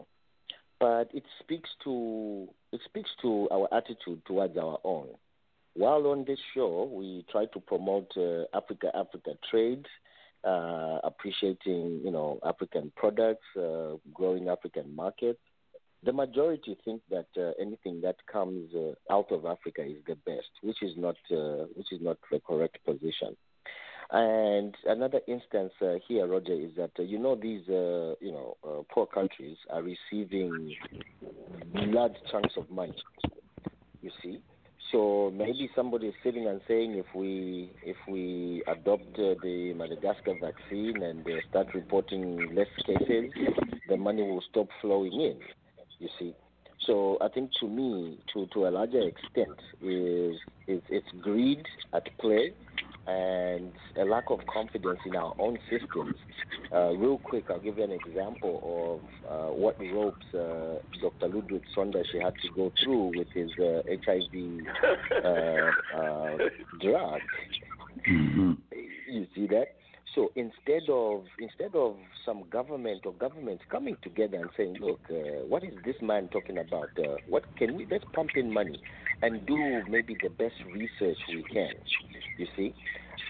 But 0.80 1.10
it 1.14 1.24
speaks 1.40 1.70
to 1.86 2.48
it 2.72 2.82
speaks 2.86 3.10
to 3.22 3.48
our 3.52 3.68
attitude 3.74 4.26
towards 4.26 4.58
our 4.58 4.80
own. 4.84 5.08
While 5.74 6.08
on 6.08 6.26
this 6.26 6.40
show, 6.54 6.90
we 6.92 7.26
try 7.32 7.46
to 7.46 7.60
promote 7.60 8.12
uh, 8.18 8.44
Africa 8.54 8.92
Africa 8.94 9.32
trade, 9.50 9.86
uh, 10.44 11.00
appreciating 11.04 12.02
you 12.04 12.12
know 12.12 12.40
African 12.46 12.92
products, 12.96 13.46
uh, 13.58 13.96
growing 14.14 14.50
African 14.50 14.96
markets. 14.96 15.40
The 16.04 16.14
majority 16.14 16.78
think 16.86 17.02
that 17.10 17.28
uh, 17.36 17.52
anything 17.60 18.02
that 18.02 18.18
comes 18.32 18.70
uh, 18.76 18.94
out 19.12 19.32
of 19.32 19.46
Africa 19.46 19.84
is 19.84 19.98
the 20.06 20.16
best, 20.16 20.52
which 20.62 20.84
is 20.84 20.92
not 20.98 21.16
uh, 21.32 21.66
which 21.74 21.92
is 21.92 22.02
not 22.02 22.18
the 22.32 22.40
correct 22.40 22.78
position. 22.86 23.36
And 24.12 24.76
another 24.86 25.22
instance 25.28 25.74
uh, 25.82 25.96
here, 26.08 26.28
Roger, 26.28 26.54
is 26.54 26.72
that 26.78 26.92
uh, 27.00 27.04
you 27.04 27.18
know 27.18 27.36
these 27.36 27.68
uh, 27.68 28.14
you 28.22 28.32
know 28.32 28.58
uh, 28.64 28.84
poor 28.94 29.08
countries 29.08 29.58
are 29.72 29.82
receiving 29.82 30.76
large 31.74 32.14
chunks 32.32 32.54
of 32.58 32.70
money. 32.70 32.96
You 34.02 34.12
see, 34.22 34.40
so 34.92 35.34
maybe 35.36 35.70
somebody 35.76 36.08
is 36.08 36.14
sitting 36.24 36.48
and 36.48 36.62
saying 36.68 36.94
if 36.94 37.08
we 37.16 37.72
if 37.84 37.98
we 38.08 38.64
adopt 38.68 39.18
uh, 39.18 39.34
the 39.42 39.74
Madagascar 39.76 40.36
vaccine 40.40 41.02
and 41.02 41.28
start 41.50 41.68
reporting 41.74 42.54
less 42.54 42.68
cases, 42.86 43.32
the 43.90 43.98
money 43.98 44.22
will 44.22 44.44
stop 44.52 44.68
flowing 44.82 45.14
in. 45.14 45.40
You 46.00 46.10
see. 46.20 46.36
So 46.86 47.18
I 47.20 47.30
think 47.30 47.50
to 47.60 47.68
me, 47.68 48.20
to, 48.34 48.46
to 48.54 48.68
a 48.68 48.70
larger 48.70 49.02
extent, 49.02 49.58
is 49.82 50.36
is 50.68 50.82
it's 50.90 51.08
greed 51.22 51.66
at 51.94 52.08
play 52.20 52.54
and 53.08 53.72
a 53.98 54.04
lack 54.04 54.26
of 54.30 54.40
confidence 54.52 55.00
in 55.06 55.16
our 55.16 55.34
own 55.40 55.58
systems. 55.70 56.16
Uh, 56.74 56.96
real 56.96 57.20
quick, 57.20 57.46
I'll 57.50 57.60
give 57.60 57.78
you 57.78 57.84
an 57.84 57.92
example 57.92 59.02
of 59.28 59.32
uh, 59.32 59.54
what 59.54 59.80
ropes 59.80 60.26
uh, 60.34 60.80
Dr. 61.02 61.34
Ludwig 61.34 61.64
Sondashi 61.76 62.22
had 62.22 62.34
to 62.42 62.50
go 62.56 62.72
through 62.84 63.18
with 63.18 63.28
his 63.34 63.52
HIV 63.58 64.62
uh, 65.12 65.98
uh, 65.98 66.38
drug. 66.82 67.22
Mm-hmm. 68.10 68.54
You 69.10 69.28
see 69.36 69.48
that? 69.48 69.76
So 70.16 70.32
instead 70.36 70.90
of 70.90 71.26
instead 71.40 71.76
of 71.76 71.98
some 72.26 72.46
government 72.50 73.06
or 73.06 73.14
governments 73.14 73.64
coming 73.70 73.98
together 74.02 74.38
and 74.38 74.50
saying, 74.56 74.78
look, 74.80 75.02
uh, 75.10 75.46
what 75.46 75.64
is 75.64 75.74
this 75.86 75.96
man 76.02 76.30
talking 76.30 76.58
about? 76.58 76.90
Uh, 76.98 77.18
what 77.28 77.44
can 77.58 77.76
we 77.76 77.86
let's 77.92 78.06
pump 78.14 78.32
in 78.36 78.52
money 78.52 78.80
and 79.22 79.46
do 79.46 79.82
maybe 79.90 80.16
the 80.22 80.30
best 80.30 80.56
research 80.72 81.18
we 81.30 81.44
can. 81.52 81.72
You 82.38 82.48
see, 82.56 82.74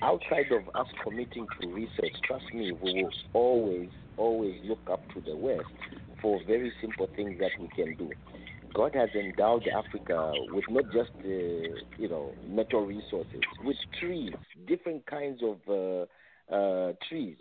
outside 0.02 0.52
of 0.52 0.64
us 0.76 0.88
committing 1.04 1.48
to 1.62 1.68
research, 1.74 2.14
trust 2.26 2.46
me, 2.54 2.72
we 2.84 3.04
will 3.04 3.12
always 3.34 3.90
always 4.18 4.56
look 4.64 4.88
up 4.92 5.02
to 5.14 5.22
the 5.22 5.36
West 5.36 5.66
for 6.22 6.40
very 6.48 6.72
simple 6.82 7.08
things 7.16 7.40
that 7.40 7.52
we 7.60 7.68
can 7.76 7.96
do. 7.96 8.12
God 8.74 8.94
has 8.94 9.10
endowed 9.16 9.64
Africa 9.68 10.34
with 10.50 10.66
not 10.70 10.86
just 10.86 11.12
uh, 11.24 11.28
you 11.98 12.10
know 12.10 12.34
metal 12.48 12.86
resources, 12.86 13.42
with 13.64 13.78
trees, 14.00 14.34
different 14.68 15.06
kinds 15.06 15.42
of 15.42 15.58
uh, 16.52 16.94
trees 17.10 17.38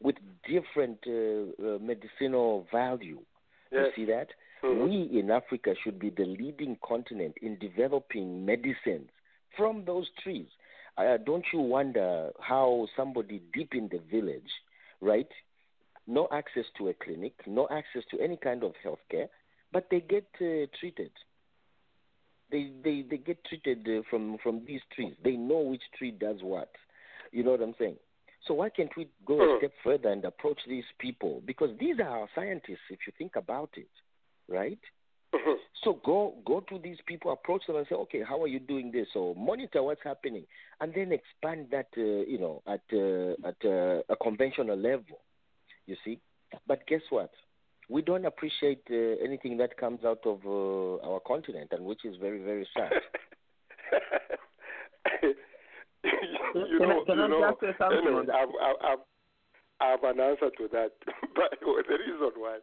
with 0.00 0.16
different 0.48 0.98
uh, 1.06 1.12
uh, 1.12 1.78
medicinal 1.80 2.66
value. 2.72 3.20
Yes. 3.72 3.92
You 3.96 4.04
see 4.04 4.12
that? 4.12 4.28
Mhm. 4.62 4.84
We 4.88 5.18
in 5.20 5.30
Africa 5.30 5.74
should 5.82 5.98
be 5.98 6.10
the 6.10 6.24
leading 6.24 6.76
continent 6.82 7.36
in 7.42 7.58
developing 7.58 8.44
medicines 8.44 9.10
from 9.56 9.84
those 9.84 10.08
trees. 10.22 10.48
Uh, 10.98 11.18
don't 11.18 11.44
you 11.52 11.60
wonder 11.60 12.30
how 12.40 12.88
somebody 12.96 13.42
deep 13.52 13.74
in 13.74 13.88
the 13.88 13.98
village, 14.10 14.50
right? 15.00 15.28
No 16.06 16.28
access 16.32 16.64
to 16.78 16.88
a 16.88 16.94
clinic, 16.94 17.34
no 17.46 17.68
access 17.70 18.02
to 18.10 18.20
any 18.20 18.36
kind 18.36 18.62
of 18.62 18.72
health 18.82 19.00
care, 19.10 19.28
but 19.72 19.88
they 19.90 20.00
get 20.00 20.26
uh, 20.40 20.66
treated. 20.80 21.10
They, 22.50 22.70
they 22.84 23.02
they 23.02 23.16
get 23.18 23.44
treated 23.44 23.86
uh, 23.88 24.02
from 24.08 24.38
from 24.38 24.64
these 24.64 24.80
trees. 24.94 25.14
They 25.24 25.36
know 25.36 25.58
which 25.58 25.82
tree 25.98 26.12
does 26.12 26.42
what. 26.42 26.70
You 27.32 27.42
know 27.42 27.50
what 27.50 27.60
I'm 27.60 27.74
saying? 27.78 27.96
So 28.46 28.54
why 28.54 28.68
can't 28.70 28.94
we 28.96 29.08
go 29.24 29.40
a 29.40 29.46
Hmm. 29.52 29.58
step 29.58 29.72
further 29.82 30.08
and 30.10 30.24
approach 30.24 30.60
these 30.66 30.84
people? 30.98 31.42
Because 31.44 31.76
these 31.78 31.98
are 32.00 32.08
our 32.20 32.28
scientists, 32.34 32.86
if 32.90 33.00
you 33.06 33.12
think 33.18 33.36
about 33.36 33.70
it, 33.76 33.90
right? 34.48 34.78
Mhm. 35.34 35.58
So 35.82 35.94
go 35.94 36.30
go 36.44 36.60
to 36.60 36.78
these 36.78 37.00
people, 37.06 37.32
approach 37.32 37.66
them, 37.66 37.76
and 37.76 37.86
say, 37.88 37.94
okay, 37.94 38.22
how 38.22 38.40
are 38.42 38.46
you 38.46 38.58
doing 38.60 38.90
this? 38.90 39.08
Or 39.14 39.34
monitor 39.34 39.82
what's 39.82 40.02
happening, 40.02 40.46
and 40.80 40.94
then 40.94 41.12
expand 41.12 41.70
that, 41.70 41.88
uh, 41.96 42.00
you 42.32 42.38
know, 42.38 42.62
at 42.66 42.82
uh, 42.92 43.34
at 43.46 43.64
uh, 43.64 44.02
a 44.08 44.16
conventional 44.16 44.76
level. 44.76 45.20
You 45.86 45.96
see, 46.04 46.20
but 46.66 46.86
guess 46.86 47.02
what? 47.10 47.32
We 47.88 48.02
don't 48.02 48.24
appreciate 48.24 48.82
uh, 48.90 49.22
anything 49.24 49.56
that 49.58 49.76
comes 49.76 50.04
out 50.04 50.24
of 50.26 50.44
uh, 50.44 50.96
our 51.08 51.20
continent, 51.20 51.72
and 51.72 51.84
which 51.84 52.04
is 52.04 52.16
very 52.16 52.40
very 52.42 52.66
sad. 52.74 52.92
you 56.54 56.78
Can 56.78 56.90
I- 56.90 56.94
know, 56.94 57.04
can 57.04 57.18
you 57.18 57.24
I 57.24 57.28
know, 57.28 57.50
just 57.50 57.60
say 57.60 57.72
something 57.78 57.98
anyway. 58.06 58.26
I've, 58.32 58.48
I've, 58.62 58.80
I've, 58.84 59.04
I've 59.80 60.04
an 60.16 60.20
answer 60.20 60.50
to 60.56 60.68
that. 60.72 60.92
but 61.34 61.58
the 61.60 61.96
reason 61.98 62.30
why, 62.36 62.58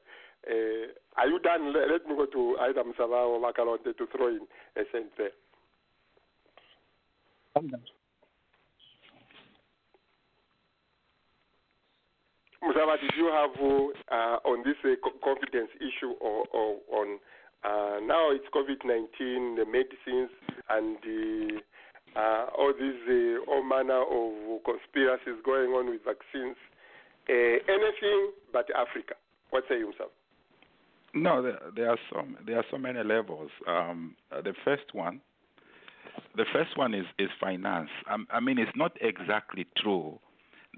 uh, 0.50 0.86
are 1.18 1.28
you 1.28 1.40
done? 1.40 1.74
Let, 1.74 1.90
let 1.90 2.06
me 2.08 2.16
go 2.16 2.26
to 2.26 2.58
Adam 2.62 2.94
Msava 2.94 3.28
or 3.28 3.40
Makalonte 3.40 3.96
to 3.98 4.08
throw 4.16 4.28
in 4.30 4.42
a 4.78 4.82
sense 4.92 5.12
there. 5.18 5.30
Musawa, 12.64 13.00
did 13.00 13.12
you 13.18 13.28
have 13.28 13.52
uh, 13.60 14.38
on 14.48 14.64
this 14.64 14.76
uh, 14.86 14.96
confidence 15.24 15.70
issue 15.78 16.14
or, 16.22 16.46
or 16.54 16.78
on 16.92 17.20
uh, 17.64 18.00
now 18.06 18.32
it's 18.32 18.46
COVID 18.54 18.84
19, 18.86 19.56
the 19.56 19.66
medicines, 19.66 20.32
and 20.70 20.98
the, 21.04 21.62
uh, 22.16 22.46
all 22.58 22.74
these 22.74 23.02
uh, 23.08 23.52
all 23.52 23.64
manner 23.64 24.02
of 24.02 24.64
conspiracies 24.64 25.42
going 25.44 25.72
on 25.72 25.90
with 25.90 26.02
vaccines? 26.06 26.58
Uh, 27.30 27.58
anything 27.72 28.32
but 28.52 28.68
Africa. 28.76 29.16
What 29.50 29.64
say 29.70 29.78
you, 29.80 29.88
Musawa? 29.88 30.10
No, 31.14 31.42
there, 31.44 31.60
there 31.76 31.90
are 31.90 32.00
so 32.10 32.26
there 32.46 32.58
are 32.58 32.66
so 32.72 32.78
many 32.78 33.04
levels. 33.04 33.52
Um, 33.68 34.16
uh, 34.32 34.42
the 34.42 34.54
first 34.66 34.94
one, 34.94 35.22
the 36.36 36.46
first 36.52 36.78
one 36.78 36.94
is 36.94 37.06
is 37.20 37.30
finance. 37.40 37.90
Um, 38.10 38.28
I 38.32 38.40
mean, 38.40 38.58
it's 38.58 38.76
not 38.76 38.98
exactly 39.00 39.68
true 39.78 40.20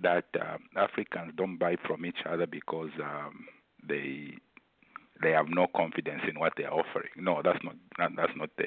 that 0.01 0.25
um, 0.41 0.59
Africans 0.75 1.33
don't 1.37 1.57
buy 1.57 1.77
from 1.87 2.05
each 2.05 2.19
other 2.29 2.45
because 2.45 2.89
um, 3.01 3.45
they 3.87 4.33
they 5.21 5.31
have 5.31 5.47
no 5.49 5.67
confidence 5.75 6.21
in 6.29 6.39
what 6.39 6.53
they 6.57 6.63
are 6.65 6.73
offering. 6.73 7.09
No, 7.17 7.41
that's 7.43 7.63
not 7.63 7.75
that's 7.97 8.35
not 8.35 8.49
the 8.57 8.65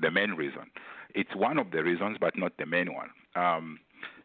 the 0.00 0.10
main 0.10 0.30
reason. 0.32 0.70
It's 1.14 1.34
one 1.34 1.58
of 1.58 1.70
the 1.70 1.82
reasons, 1.82 2.18
but 2.20 2.36
not 2.36 2.52
the 2.58 2.66
main 2.66 2.94
one. 2.94 3.10
Um, 3.34 3.78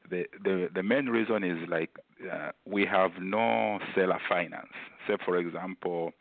the 0.09 0.25
the 0.43 0.69
the 0.73 0.83
main 0.83 1.07
reason 1.07 1.43
is 1.43 1.57
like 1.69 1.89
uh, 2.31 2.51
we 2.65 2.86
have 2.86 3.12
no 3.19 3.79
seller 3.95 4.19
finance. 4.29 4.73
Say, 5.07 5.15
for 5.25 5.38
example, 5.38 6.12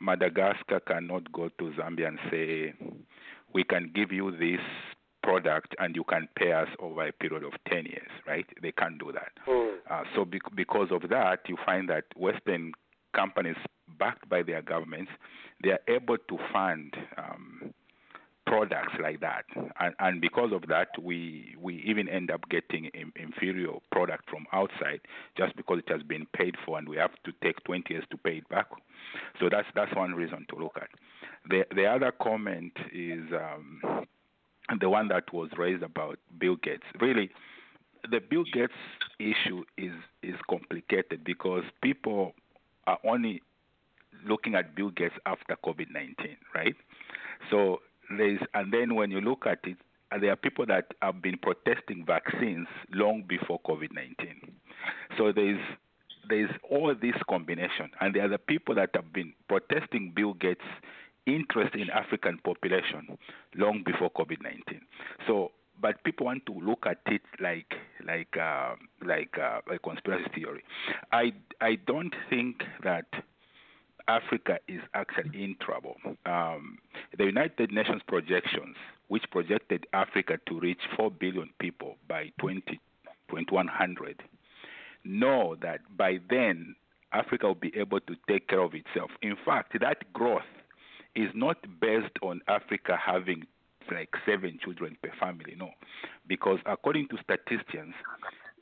Madagascar 0.00 0.80
cannot 0.80 1.30
go 1.32 1.48
to 1.48 1.72
Zambia 1.78 2.08
and 2.08 2.18
say, 2.30 2.74
we 3.54 3.64
can 3.64 3.90
give 3.94 4.12
you 4.12 4.30
this 4.32 4.60
product 5.22 5.74
and 5.78 5.94
you 5.94 6.02
can 6.04 6.28
pay 6.36 6.52
us 6.52 6.68
over 6.80 7.06
a 7.06 7.12
period 7.12 7.44
of 7.44 7.52
10 7.68 7.86
years, 7.86 8.10
right? 8.26 8.46
They 8.60 8.72
can't 8.72 8.98
do 8.98 9.12
that. 9.12 9.30
Uh, 9.88 10.02
so 10.14 10.24
bec- 10.24 10.54
because 10.56 10.88
of 10.90 11.08
that, 11.10 11.40
you 11.48 11.56
find 11.64 11.88
that 11.88 12.04
Western 12.16 12.72
companies 13.14 13.56
backed 14.02 14.28
by 14.28 14.42
their 14.42 14.62
governments, 14.62 15.12
they 15.62 15.70
are 15.70 15.84
able 15.86 16.18
to 16.18 16.38
fund 16.52 16.92
um, 17.16 17.72
products 18.46 18.94
like 19.00 19.20
that, 19.20 19.44
and, 19.78 19.94
and 20.00 20.20
because 20.20 20.50
of 20.52 20.62
that, 20.68 20.88
we 21.00 21.54
we 21.60 21.82
even 21.86 22.08
end 22.08 22.30
up 22.30 22.40
getting 22.50 22.86
in, 22.86 23.12
inferior 23.14 23.74
product 23.92 24.28
from 24.28 24.44
outside 24.52 25.00
just 25.38 25.54
because 25.56 25.78
it 25.78 25.88
has 25.88 26.02
been 26.02 26.26
paid 26.36 26.56
for, 26.64 26.78
and 26.78 26.88
we 26.88 26.96
have 26.96 27.12
to 27.24 27.32
take 27.44 27.62
20 27.64 27.94
years 27.94 28.04
to 28.10 28.16
pay 28.16 28.38
it 28.38 28.48
back. 28.48 28.66
So 29.38 29.48
that's 29.48 29.68
that's 29.76 29.94
one 29.94 30.14
reason 30.14 30.44
to 30.50 30.56
look 30.56 30.76
at. 30.76 30.90
The 31.48 31.64
the 31.74 31.86
other 31.86 32.12
comment 32.20 32.72
is 32.92 33.22
um, 33.32 34.06
the 34.80 34.88
one 34.88 35.06
that 35.08 35.32
was 35.32 35.50
raised 35.56 35.84
about 35.84 36.18
Bill 36.38 36.56
Gates. 36.56 36.86
Really, 37.00 37.30
the 38.10 38.20
Bill 38.20 38.44
Gates 38.52 38.82
issue 39.20 39.62
is 39.78 39.94
is 40.22 40.34
complicated 40.50 41.22
because 41.24 41.62
people 41.80 42.34
are 42.88 42.98
only 43.04 43.40
looking 44.26 44.54
at 44.54 44.74
Bill 44.74 44.90
Gates 44.90 45.14
after 45.26 45.56
COVID 45.64 45.92
19, 45.92 46.36
right? 46.54 46.74
So 47.50 47.80
there's, 48.16 48.40
and 48.54 48.72
then 48.72 48.94
when 48.94 49.10
you 49.10 49.20
look 49.20 49.46
at 49.46 49.60
it, 49.64 49.76
uh, 50.10 50.18
there 50.18 50.32
are 50.32 50.36
people 50.36 50.66
that 50.66 50.92
have 51.00 51.22
been 51.22 51.38
protesting 51.38 52.04
vaccines 52.06 52.68
long 52.92 53.24
before 53.28 53.60
COVID 53.66 53.92
19. 53.94 54.52
So 55.16 55.32
there's 55.32 55.60
there's 56.28 56.50
all 56.70 56.94
this 56.94 57.16
combination, 57.28 57.90
and 58.00 58.14
there 58.14 58.24
are 58.24 58.28
the 58.28 58.38
people 58.38 58.74
that 58.76 58.90
have 58.94 59.12
been 59.12 59.32
protesting 59.48 60.12
Bill 60.14 60.34
Gates' 60.34 60.60
interest 61.26 61.74
in 61.74 61.90
African 61.90 62.38
population 62.44 63.18
long 63.56 63.82
before 63.84 64.10
COVID 64.10 64.42
19. 64.42 64.80
So 65.26 65.52
but 65.80 66.02
people 66.04 66.26
want 66.26 66.46
to 66.46 66.52
look 66.52 66.86
at 66.86 66.98
it 67.06 67.22
like 67.40 67.74
like 68.06 68.36
uh, 68.36 68.74
like 69.04 69.36
uh, 69.38 69.60
a 69.72 69.78
conspiracy 69.78 70.30
theory. 70.34 70.62
I 71.10 71.32
I 71.60 71.76
don't 71.86 72.14
think 72.30 72.62
that 72.84 73.06
Africa 74.08 74.58
is 74.68 74.80
actually 74.94 75.42
in 75.42 75.56
trouble. 75.60 75.96
Um, 76.26 76.78
the 77.16 77.24
United 77.24 77.72
Nations 77.72 78.02
projections, 78.06 78.76
which 79.08 79.24
projected 79.30 79.86
Africa 79.92 80.38
to 80.48 80.60
reach 80.60 80.80
4 80.96 81.10
billion 81.10 81.50
people 81.58 81.96
by 82.08 82.32
20, 82.40 82.62
2100, 83.28 84.22
know 85.04 85.56
that 85.62 85.80
by 85.96 86.18
then 86.30 86.74
Africa 87.12 87.46
will 87.48 87.54
be 87.54 87.72
able 87.76 88.00
to 88.00 88.16
take 88.28 88.48
care 88.48 88.60
of 88.60 88.74
itself. 88.74 89.10
In 89.20 89.36
fact, 89.44 89.78
that 89.80 90.12
growth 90.12 90.42
is 91.14 91.30
not 91.34 91.58
based 91.80 92.16
on 92.22 92.40
Africa 92.48 92.96
having 93.04 93.46
like 93.90 94.10
seven 94.24 94.58
children 94.62 94.96
per 95.02 95.10
family, 95.20 95.54
no. 95.58 95.70
Because 96.26 96.58
according 96.66 97.08
to 97.08 97.18
statisticians, 97.22 97.94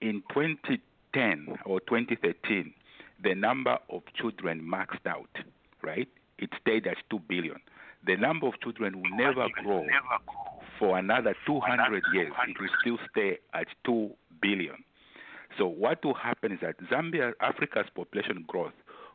in 0.01 0.23
2010 0.33 1.59
or 1.67 1.81
2013, 1.81 2.73
the 3.23 3.35
number 3.35 3.79
of 3.91 4.03
children 4.15 4.63
maxed 4.63 5.07
out, 5.07 5.31
right? 5.83 6.09
It 6.39 6.51
stayed 6.61 6.87
at 6.87 6.97
2 7.11 7.21
billion. 7.29 7.57
The 8.07 8.17
number 8.17 8.47
of 8.47 8.59
children 8.61 9.03
will 9.03 9.11
never 9.17 9.47
grow 9.63 9.87
for 10.79 10.99
another 10.99 11.35
200 11.47 12.03
years. 12.15 12.33
It 12.49 12.61
will 12.61 12.69
still 12.81 12.99
stay 13.11 13.39
at 13.53 13.67
2 13.85 14.11
billion. 14.41 14.85
So 15.59 15.67
what 15.67 16.05
will 16.05 16.15
happen 16.15 16.53
is 16.53 16.59
that 16.63 16.77
Zambia, 16.91 17.33
Africa's 17.41 17.87
population 17.95 18.45
growth 18.47 18.73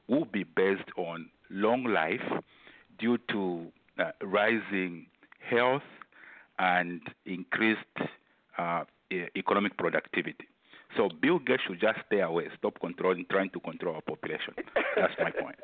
will 0.08 0.26
be 0.26 0.44
based 0.44 0.90
on 0.98 1.30
long 1.50 1.86
life 1.86 2.22
due 3.00 3.18
to 3.32 3.72
uh, 3.98 4.12
rising 4.22 5.08
health 5.40 5.82
and 6.60 7.02
increased 7.26 7.80
uh, 8.58 8.84
economic 9.36 9.78
productivity. 9.78 10.48
So 10.98 11.10
Bill 11.22 11.40
Gates 11.40 11.64
should 11.68 11.82
just 11.82 12.00
stay 12.08 12.22
away, 12.22 12.46
stop 12.58 12.80
controlling, 12.80 13.26
trying 13.30 13.50
to 13.52 13.60
control 13.60 13.96
our 13.96 14.02
population. 14.02 14.54
That's 14.96 15.14
my 15.20 15.32
point. 15.32 15.56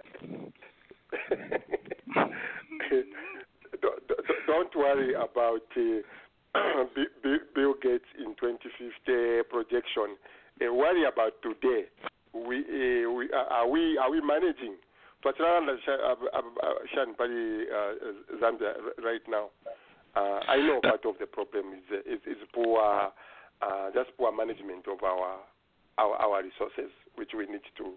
don't, 4.47 4.75
worry 4.75 5.13
about 5.13 5.61
uh, 5.75 6.01
Bill 7.55 7.73
Gates 7.81 8.05
in 8.19 8.35
2050 8.39 9.49
projection. 9.49 10.17
Uh, 10.61 10.73
worry 10.73 11.05
about 11.05 11.33
today. 11.41 11.85
We, 12.33 12.59
uh, 12.59 13.11
we 13.11 13.29
uh, 13.33 13.47
are 13.49 13.67
we 13.67 13.97
are 13.97 14.11
we 14.11 14.21
managing? 14.21 14.75
Twachilalanda 15.23 15.77
Shan 16.93 17.13
Pali 17.15 17.65
Zambia 18.41 18.73
right 19.03 19.21
now. 19.29 19.49
Uh, 20.15 20.39
I 20.47 20.57
know 20.57 20.79
part 20.81 21.05
of 21.05 21.15
the 21.19 21.25
problem 21.25 21.73
is 21.73 21.99
is, 22.05 22.19
is 22.25 22.37
poor 22.53 23.11
uh, 23.61 23.91
just 23.93 24.15
poor 24.17 24.35
management 24.35 24.85
of 24.87 25.03
our 25.03 25.39
our, 25.97 26.15
our 26.15 26.43
resources, 26.43 26.91
which 27.15 27.31
we 27.37 27.45
need 27.45 27.61
to 27.77 27.93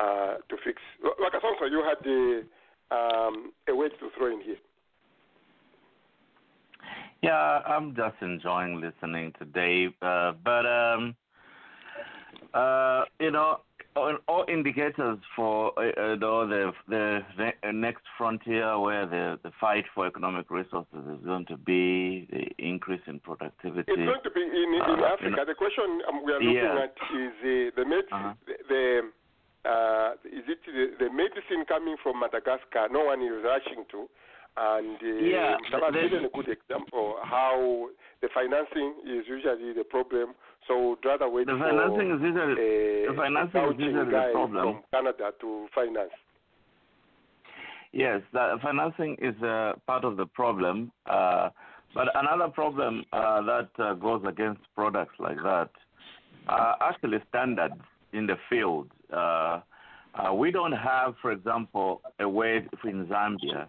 uh, 0.00 0.36
to 0.48 0.56
fix. 0.64 0.82
Wakasonso, 1.02 1.70
you 1.70 1.82
had 1.82 1.96
the, 2.04 2.42
um, 2.90 3.52
a 3.68 3.74
word 3.74 3.92
to 4.00 4.10
throw 4.16 4.32
in 4.32 4.40
here. 4.42 4.56
Yeah, 7.22 7.60
I'm 7.66 7.96
just 7.96 8.16
enjoying 8.20 8.80
listening 8.80 9.32
to 9.38 9.44
Dave, 9.46 9.92
uh, 10.02 10.32
but 10.44 10.66
um, 10.66 11.16
uh, 12.52 13.04
you 13.18 13.30
know, 13.30 13.60
all 13.96 14.44
indicators 14.48 15.18
for 15.34 15.72
uh, 15.78 15.88
uh 15.88 16.16
the, 16.16 16.72
the 16.88 17.20
the 17.36 17.72
next 17.72 18.02
frontier 18.18 18.78
where 18.78 19.06
the 19.06 19.38
the 19.42 19.50
fight 19.60 19.84
for 19.94 20.06
economic 20.06 20.50
resources 20.50 21.02
is 21.12 21.24
going 21.24 21.46
to 21.46 21.56
be 21.56 22.28
the 22.30 22.44
increase 22.58 23.00
in 23.06 23.18
productivity. 23.20 23.84
It's 23.88 23.96
going 23.96 24.22
to 24.22 24.30
be 24.30 24.42
in, 24.42 24.74
in 24.74 24.80
uh, 24.82 25.06
Africa. 25.06 25.24
You 25.24 25.36
know, 25.36 25.44
the 25.44 25.54
question 25.54 26.00
um, 26.08 26.24
we 26.24 26.32
are 26.32 26.40
looking 26.40 26.54
yeah. 26.54 26.84
at 26.84 26.94
is 27.16 27.34
uh, 27.40 27.70
the 27.76 27.84
med- 27.86 28.12
uh-huh. 28.12 28.34
the, 28.68 29.00
uh, 29.64 30.10
is 30.24 30.44
it 30.46 30.58
the, 30.66 31.06
the, 31.06 31.10
medicine 31.10 31.64
coming 31.66 31.96
from 32.02 32.20
Madagascar? 32.20 32.88
No 32.90 33.04
one 33.06 33.22
is 33.22 33.42
rushing 33.42 33.84
to. 33.90 34.08
And 34.56 34.96
uh, 35.02 35.20
yeah, 35.20 35.56
I've 35.74 35.92
given 35.92 36.24
a 36.24 36.32
good 36.32 36.48
example 36.48 37.16
how 37.22 37.88
the 38.22 38.28
financing 38.32 38.94
is 39.04 39.24
usually 39.28 39.74
the 39.74 39.84
problem 39.84 40.34
so 40.68 40.98
rather 41.04 41.28
wait 41.28 41.46
the 41.46 41.52
for 41.52 41.58
financing 41.58 42.10
is 42.12 42.20
usually, 42.22 42.52
a, 42.52 43.10
the 43.10 43.14
financing 43.16 43.62
is 43.62 43.74
usually 43.78 44.10
the 44.10 44.30
problem. 44.32 44.64
from 44.64 44.82
Canada 44.92 45.30
to 45.40 45.66
finance. 45.74 46.10
Yes, 47.92 48.20
the 48.32 48.56
financing 48.62 49.16
is 49.22 49.34
uh, 49.42 49.72
part 49.86 50.04
of 50.04 50.16
the 50.16 50.26
problem. 50.26 50.92
Uh, 51.06 51.50
but 51.94 52.08
another 52.14 52.48
problem 52.48 53.04
uh, 53.12 53.40
that 53.42 53.70
uh, 53.78 53.94
goes 53.94 54.22
against 54.28 54.60
products 54.74 55.14
like 55.18 55.38
that 55.42 55.70
are 56.48 56.76
actually 56.82 57.18
standards 57.28 57.80
in 58.12 58.26
the 58.26 58.36
field. 58.50 58.88
Uh, 59.12 59.60
uh, 60.14 60.34
we 60.34 60.50
don't 60.50 60.72
have, 60.72 61.14
for 61.22 61.32
example, 61.32 62.02
a 62.20 62.28
way 62.28 62.66
in 62.84 63.06
Zambia. 63.06 63.68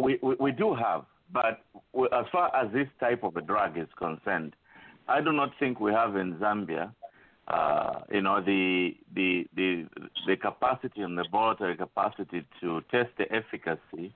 we, 0.00 0.18
we, 0.22 0.34
we 0.38 0.52
do 0.52 0.74
have, 0.74 1.04
but 1.32 1.64
as 2.12 2.24
far 2.30 2.54
as 2.54 2.72
this 2.72 2.88
type 3.00 3.24
of 3.24 3.36
a 3.36 3.42
drug 3.42 3.76
is 3.76 3.88
concerned, 3.98 4.54
I 5.08 5.20
do 5.20 5.32
not 5.32 5.50
think 5.58 5.80
we 5.80 5.92
have 5.92 6.16
in 6.16 6.34
Zambia, 6.34 6.92
uh, 7.48 8.00
you 8.12 8.22
know, 8.22 8.40
the 8.40 8.94
the 9.14 9.46
the 9.56 9.86
the 10.26 10.36
capacity 10.36 11.02
and 11.02 11.18
the 11.18 11.22
laboratory 11.22 11.76
capacity 11.76 12.46
to 12.60 12.80
test 12.90 13.10
the 13.18 13.24
efficacy 13.34 14.14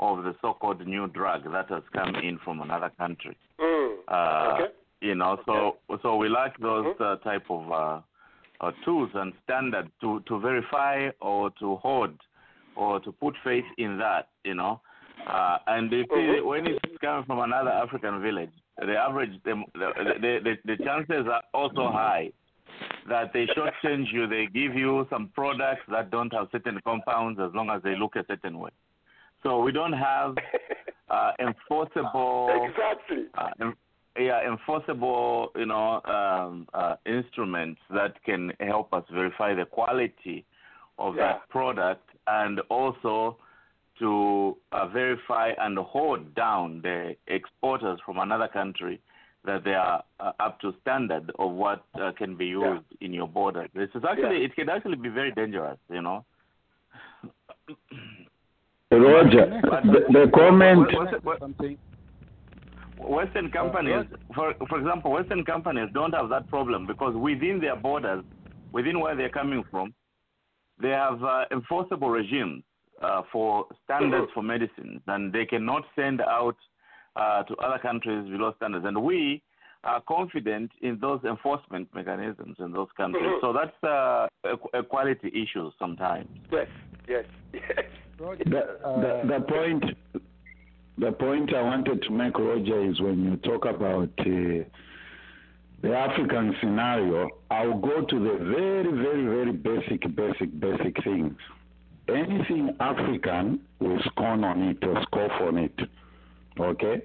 of 0.00 0.24
the 0.24 0.34
so-called 0.40 0.84
new 0.86 1.06
drug 1.08 1.44
that 1.52 1.68
has 1.68 1.82
come 1.92 2.14
in 2.16 2.38
from 2.44 2.60
another 2.60 2.90
country. 2.98 3.36
Mm. 3.60 3.96
Uh, 4.08 4.54
okay. 4.54 4.72
You 5.00 5.14
know, 5.14 5.38
so 5.44 5.76
okay. 5.90 6.02
so 6.02 6.16
we 6.16 6.28
lack 6.28 6.58
those 6.60 6.86
mm-hmm. 6.86 7.02
uh, 7.02 7.16
type 7.16 7.44
of 7.50 7.70
uh, 7.70 8.00
uh, 8.60 8.72
tools 8.84 9.10
and 9.14 9.32
standards 9.44 9.90
to 10.00 10.22
to 10.28 10.38
verify 10.38 11.10
or 11.20 11.50
to 11.58 11.76
hold 11.76 12.14
or 12.76 13.00
to 13.00 13.12
put 13.12 13.34
faith 13.44 13.64
in 13.78 13.98
that. 13.98 14.28
You 14.44 14.54
know, 14.54 14.80
uh, 15.28 15.58
and 15.66 15.90
see 15.90 16.04
mm-hmm. 16.10 16.46
when 16.46 16.66
it's 16.66 16.98
coming 17.00 17.24
from 17.26 17.40
another 17.40 17.70
African 17.70 18.22
village, 18.22 18.52
the 18.78 18.96
average, 18.96 19.32
the, 19.44 19.62
the, 19.74 20.40
the, 20.44 20.54
the 20.64 20.84
chances 20.84 21.26
are 21.30 21.42
also 21.54 21.90
high 21.90 22.30
that 23.08 23.32
they 23.32 23.46
shortchange 23.46 24.12
you. 24.12 24.26
They 24.26 24.46
give 24.46 24.74
you 24.74 25.06
some 25.10 25.30
products 25.34 25.82
that 25.90 26.10
don't 26.10 26.32
have 26.32 26.48
certain 26.52 26.80
compounds 26.84 27.38
as 27.40 27.50
long 27.54 27.70
as 27.70 27.82
they 27.82 27.96
look 27.96 28.16
a 28.16 28.24
certain 28.26 28.58
way. 28.58 28.70
So 29.42 29.60
we 29.60 29.72
don't 29.72 29.92
have 29.92 30.36
uh, 31.10 31.32
enforceable. 31.38 32.66
Exactly. 32.68 33.26
Uh, 33.34 33.72
yeah, 34.18 34.46
enforceable, 34.46 35.52
you 35.56 35.66
know, 35.66 36.00
um, 36.04 36.66
uh, 36.74 36.96
instruments 37.06 37.80
that 37.90 38.22
can 38.24 38.52
help 38.60 38.92
us 38.92 39.04
verify 39.10 39.54
the 39.54 39.64
quality 39.64 40.44
of 40.98 41.16
yeah. 41.16 41.22
that 41.22 41.48
product 41.48 42.06
and 42.26 42.60
also 42.68 43.38
to 43.98 44.56
uh, 44.72 44.88
verify 44.88 45.52
and 45.58 45.78
hold 45.78 46.34
down 46.34 46.80
the 46.82 47.14
exporters 47.28 47.98
from 48.04 48.18
another 48.18 48.48
country 48.48 49.00
that 49.44 49.64
they 49.64 49.74
are 49.74 50.02
uh, 50.20 50.32
up 50.40 50.60
to 50.60 50.72
standard 50.80 51.30
of 51.38 51.50
what 51.52 51.84
uh, 52.00 52.12
can 52.16 52.36
be 52.36 52.46
used 52.46 52.84
yeah. 52.98 53.06
in 53.06 53.12
your 53.12 53.26
border. 53.26 53.66
This 53.74 53.88
is 53.94 54.02
actually 54.08 54.38
yeah. 54.38 54.46
it 54.46 54.54
can 54.54 54.68
actually 54.68 54.96
be 54.96 55.08
very 55.08 55.32
dangerous, 55.32 55.78
you 55.90 56.00
know. 56.00 56.24
Roger, 58.90 59.60
the, 59.84 60.00
the 60.12 60.30
comment. 60.34 60.88
Western 62.98 63.50
companies, 63.50 64.06
for 64.34 64.54
for 64.68 64.78
example, 64.78 65.12
Western 65.12 65.44
companies 65.44 65.88
don't 65.92 66.12
have 66.12 66.28
that 66.28 66.48
problem 66.48 66.86
because 66.86 67.16
within 67.16 67.58
their 67.60 67.74
borders, 67.74 68.22
within 68.72 69.00
where 69.00 69.16
they're 69.16 69.28
coming 69.28 69.64
from, 69.70 69.92
they 70.80 70.90
have 70.90 71.22
uh, 71.24 71.44
enforceable 71.50 72.10
regimes 72.10 72.62
uh, 73.02 73.22
for 73.32 73.66
standards 73.84 74.30
for 74.34 74.42
medicines, 74.42 75.00
and 75.06 75.32
they 75.32 75.44
cannot 75.44 75.82
send 75.96 76.20
out 76.20 76.56
uh, 77.16 77.42
to 77.44 77.54
other 77.56 77.78
countries 77.78 78.28
below 78.28 78.52
standards. 78.56 78.84
And 78.86 79.02
we 79.02 79.42
are 79.84 80.00
confident 80.08 80.70
in 80.80 80.98
those 81.00 81.20
enforcement 81.24 81.88
mechanisms 81.94 82.56
in 82.60 82.72
those 82.72 82.88
countries. 82.96 83.24
Mhm. 83.24 83.40
So 83.40 83.52
that's 83.52 83.84
uh, 83.84 84.28
a, 84.44 84.78
a 84.78 84.82
quality 84.82 85.28
issue 85.28 85.70
sometimes. 85.78 86.28
Yes, 86.50 86.68
yes, 87.08 87.24
yes. 87.52 87.84
The, 88.18 88.36
the, 88.44 89.22
the 89.26 89.40
point 89.48 89.84
the 90.98 91.10
point 91.12 91.52
I 91.54 91.62
wanted 91.62 92.02
to 92.02 92.10
make, 92.10 92.38
Roger, 92.38 92.88
is 92.88 93.00
when 93.00 93.24
you 93.24 93.36
talk 93.38 93.64
about 93.64 94.10
uh, 94.20 94.62
the 95.82 95.94
African 95.96 96.54
scenario, 96.60 97.28
I'll 97.50 97.78
go 97.78 98.02
to 98.02 98.18
the 98.18 98.44
very, 98.44 98.92
very, 98.92 99.24
very 99.24 99.52
basic, 99.52 100.02
basic, 100.14 100.60
basic 100.60 101.02
things. 101.02 101.34
Anything 102.14 102.76
African, 102.80 103.60
we 103.80 104.00
scorn 104.04 104.44
on 104.44 104.62
it 104.62 104.84
or 104.84 105.02
scoff 105.02 105.40
on 105.40 105.58
it. 105.58 105.78
Okay? 106.58 107.02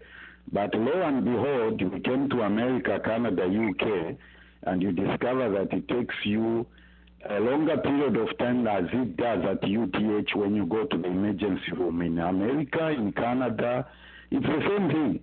But 0.51 0.73
lo 0.75 1.01
and 1.01 1.25
behold, 1.25 1.81
you 1.81 1.89
came 2.03 2.29
to 2.29 2.41
America, 2.41 2.99
Canada, 3.03 3.43
UK, 3.43 4.15
and 4.63 4.81
you 4.81 4.91
discover 4.91 5.49
that 5.49 5.73
it 5.73 5.87
takes 5.87 6.15
you 6.23 6.65
a 7.29 7.39
longer 7.39 7.77
period 7.77 8.15
of 8.15 8.37
time 8.37 8.67
as 8.67 8.85
it 8.93 9.17
does 9.17 9.43
at 9.43 9.63
UTH 9.63 10.35
when 10.35 10.55
you 10.55 10.65
go 10.65 10.85
to 10.85 10.97
the 10.97 11.07
emergency 11.07 11.71
room 11.73 12.01
in 12.01 12.19
America, 12.19 12.89
in 12.89 13.11
Canada. 13.11 13.85
It's 14.31 14.45
the 14.45 14.61
same 14.67 14.89
thing. 14.89 15.19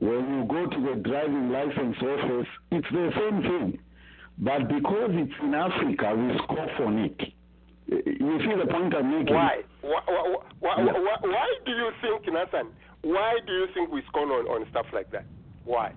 When 0.00 0.34
you 0.34 0.44
go 0.44 0.66
to 0.66 0.80
the 0.80 1.00
driving 1.02 1.50
license 1.50 1.96
office, 2.00 2.48
it's 2.70 2.88
the 2.90 3.10
same 3.16 3.42
thing. 3.42 3.78
But 4.38 4.68
because 4.68 5.10
it's 5.12 5.32
in 5.42 5.54
Africa, 5.54 6.14
we 6.14 6.38
scoff 6.38 6.80
on 6.80 6.98
it. 6.98 7.20
You 7.88 8.38
see 8.40 8.54
the 8.58 8.66
point 8.70 8.94
I'm 8.94 9.10
making? 9.10 9.34
Why? 9.34 9.62
Why, 9.82 10.00
why, 10.06 10.36
why, 10.60 10.74
Yeah. 10.78 10.92
why, 10.92 11.16
why 11.20 11.48
do 11.66 11.72
you 11.72 11.90
think, 12.00 12.32
Nathan, 12.32 12.68
why 13.02 13.38
do 13.46 13.52
you 13.52 13.66
think 13.74 13.90
we 13.90 14.02
scorn 14.08 14.30
on, 14.30 14.46
on 14.46 14.66
stuff 14.70 14.86
like 14.92 15.10
that? 15.10 15.24
Why? 15.64 15.92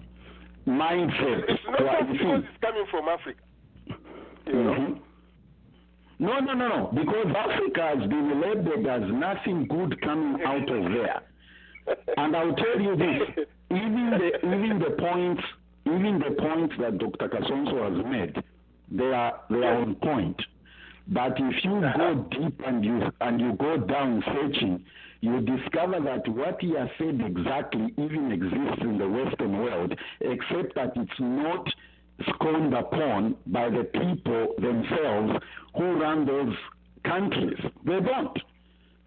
Mindset. 0.67 1.43
It's 1.47 1.61
not 1.67 1.81
Well, 1.83 1.99
just 2.01 2.11
because 2.11 2.43
it's 2.49 2.61
coming 2.61 2.85
from 2.89 3.07
Africa. 3.07 3.41
You 4.47 4.63
know? 4.63 4.73
Mhm. 4.73 4.99
No, 6.17 6.39
no, 6.39 6.53
no, 6.53 6.67
no. 6.67 6.91
Because 6.93 7.27
Africa 7.35 7.81
has 7.99 8.09
been 8.09 8.41
labeled 8.41 8.87
as 8.87 9.01
nothing 9.11 9.67
good 9.67 9.99
coming 10.01 10.41
out 10.43 10.69
of 10.69 10.83
there. 10.91 11.21
And 12.17 12.35
I'll 12.35 12.55
tell 12.55 12.79
you 12.81 12.95
this: 12.95 13.45
even 13.69 14.09
the 14.17 14.37
even 14.47 14.79
the 14.79 14.95
points, 14.97 15.43
even 15.85 16.17
the 16.17 16.33
points 16.41 16.73
that 16.79 16.97
Dr. 16.97 17.29
Kasonso 17.29 17.95
has 17.95 18.05
made, 18.11 18.43
they 18.89 19.11
are 19.13 19.39
they 19.51 19.57
are 19.57 19.81
on 19.83 19.93
point. 19.95 20.41
But 21.07 21.33
if 21.37 21.63
you 21.63 21.81
go 21.97 22.25
deep 22.31 22.61
and 22.65 22.83
you 22.83 23.01
and 23.21 23.39
you 23.39 23.53
go 23.53 23.77
down 23.77 24.23
searching, 24.25 24.83
you 25.21 25.41
discover 25.41 25.99
that 26.01 26.27
what 26.27 26.61
he 26.61 26.75
has 26.75 26.89
said 26.97 27.21
exactly 27.21 27.93
even 27.97 28.31
exists 28.31 28.81
in 28.81 28.97
the 28.97 29.07
Western 29.07 29.59
world, 29.59 29.93
except 30.21 30.75
that 30.75 30.93
it's 30.95 31.19
not 31.19 31.67
scorned 32.29 32.73
upon 32.73 33.35
by 33.47 33.69
the 33.69 33.83
people 33.83 34.55
themselves 34.59 35.43
who 35.75 35.99
run 35.99 36.25
those 36.25 36.55
countries. 37.03 37.57
They 37.85 37.99
don't. 37.99 38.37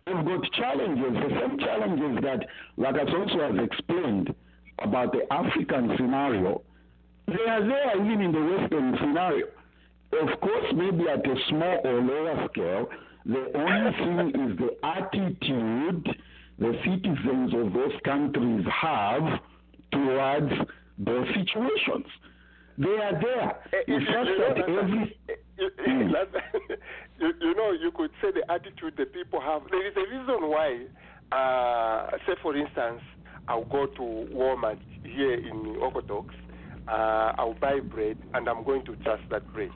They've 0.07 0.25
got 0.25 0.53
challenges, 0.53 1.13
the 1.13 1.41
same 1.41 1.59
challenges 1.59 2.23
that 2.23 2.47
Lagasonso 2.79 3.57
has 3.57 3.67
explained 3.67 4.35
about 4.81 5.13
the 5.13 5.31
African 5.33 5.95
scenario. 5.97 6.63
They 7.27 7.45
are 7.47 7.67
there 7.67 8.07
even 8.07 8.23
in 8.23 8.33
the 8.33 8.41
Western 8.41 8.97
scenario. 8.99 9.47
Of 10.13 10.41
course, 10.41 10.67
maybe 10.75 11.05
at 11.09 11.25
a 11.27 11.35
small 11.49 11.81
or 11.85 12.01
lower 12.01 12.49
scale, 12.51 12.89
the 13.27 13.45
only 13.55 13.93
thing 13.99 14.51
is 14.51 14.59
the 14.59 14.87
attitude 14.87 16.09
the 16.59 16.73
citizens 16.85 17.55
of 17.55 17.73
those 17.73 17.93
countries 18.05 18.65
have 18.83 19.23
towards 19.93 20.53
those 20.99 21.27
situations. 21.29 22.07
They 22.79 22.89
are 22.99 23.13
there. 23.21 23.61
You, 23.87 23.97
It's 23.97 24.07
just 24.07 24.31
that 24.39 24.59
every 24.69 25.17
you, 25.59 25.71
you- 25.87 26.15
you, 27.21 27.33
you 27.41 27.55
know, 27.55 27.73
you 27.73 27.91
could 27.95 28.11
say 28.23 28.29
the 28.33 28.51
attitude 28.51 28.95
the 28.97 29.05
people 29.07 29.41
have. 29.41 29.63
There 29.71 29.87
is 29.87 29.95
a 29.97 30.01
reason 30.01 30.49
why, 30.49 30.87
uh, 31.33 32.17
say 32.27 32.35
for 32.43 32.57
instance, 32.57 33.03
I'll 33.47 33.65
go 33.65 33.87
to 33.87 34.03
Walmart 34.35 34.79
here 35.05 35.35
in 35.35 35.77
Okotoks, 35.81 36.35
uh, 36.89 37.33
I'll 37.39 37.55
buy 37.61 37.81
bread, 37.81 38.19
and 38.35 38.49
I'm 38.49 38.65
going 38.65 38.85
to 38.87 38.97
trust 38.97 39.23
that 39.31 39.53
bread. 39.53 39.71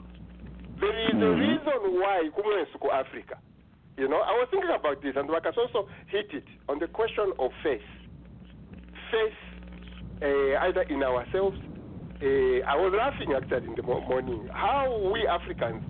There 0.83 0.99
is 0.99 1.15
a 1.15 1.15
Mhm. 1.15 1.39
reason 1.39 1.79
why 2.01 2.29
Kumwensuko 2.35 2.91
Africa. 2.91 3.37
You 3.95 4.07
know, 4.09 4.19
I 4.19 4.33
was 4.33 4.49
thinking 4.51 4.69
about 4.69 5.01
this, 5.01 5.15
and 5.15 5.29
Wakas 5.29 5.57
also 5.57 5.87
hit 6.07 6.33
it 6.33 6.43
on 6.67 6.79
the 6.79 6.87
question 6.87 7.31
of 7.39 7.51
faith. 7.63 7.85
Faith, 9.11 9.39
uh, 10.21 10.59
either 10.67 10.81
in 10.89 11.01
ourselves. 11.03 11.57
Uh, 12.21 12.59
I 12.67 12.75
was 12.75 12.91
laughing 12.93 13.33
actually 13.33 13.67
in 13.67 13.75
the 13.75 13.83
morning. 13.83 14.49
How 14.51 14.91
we 15.13 15.25
Africans, 15.27 15.83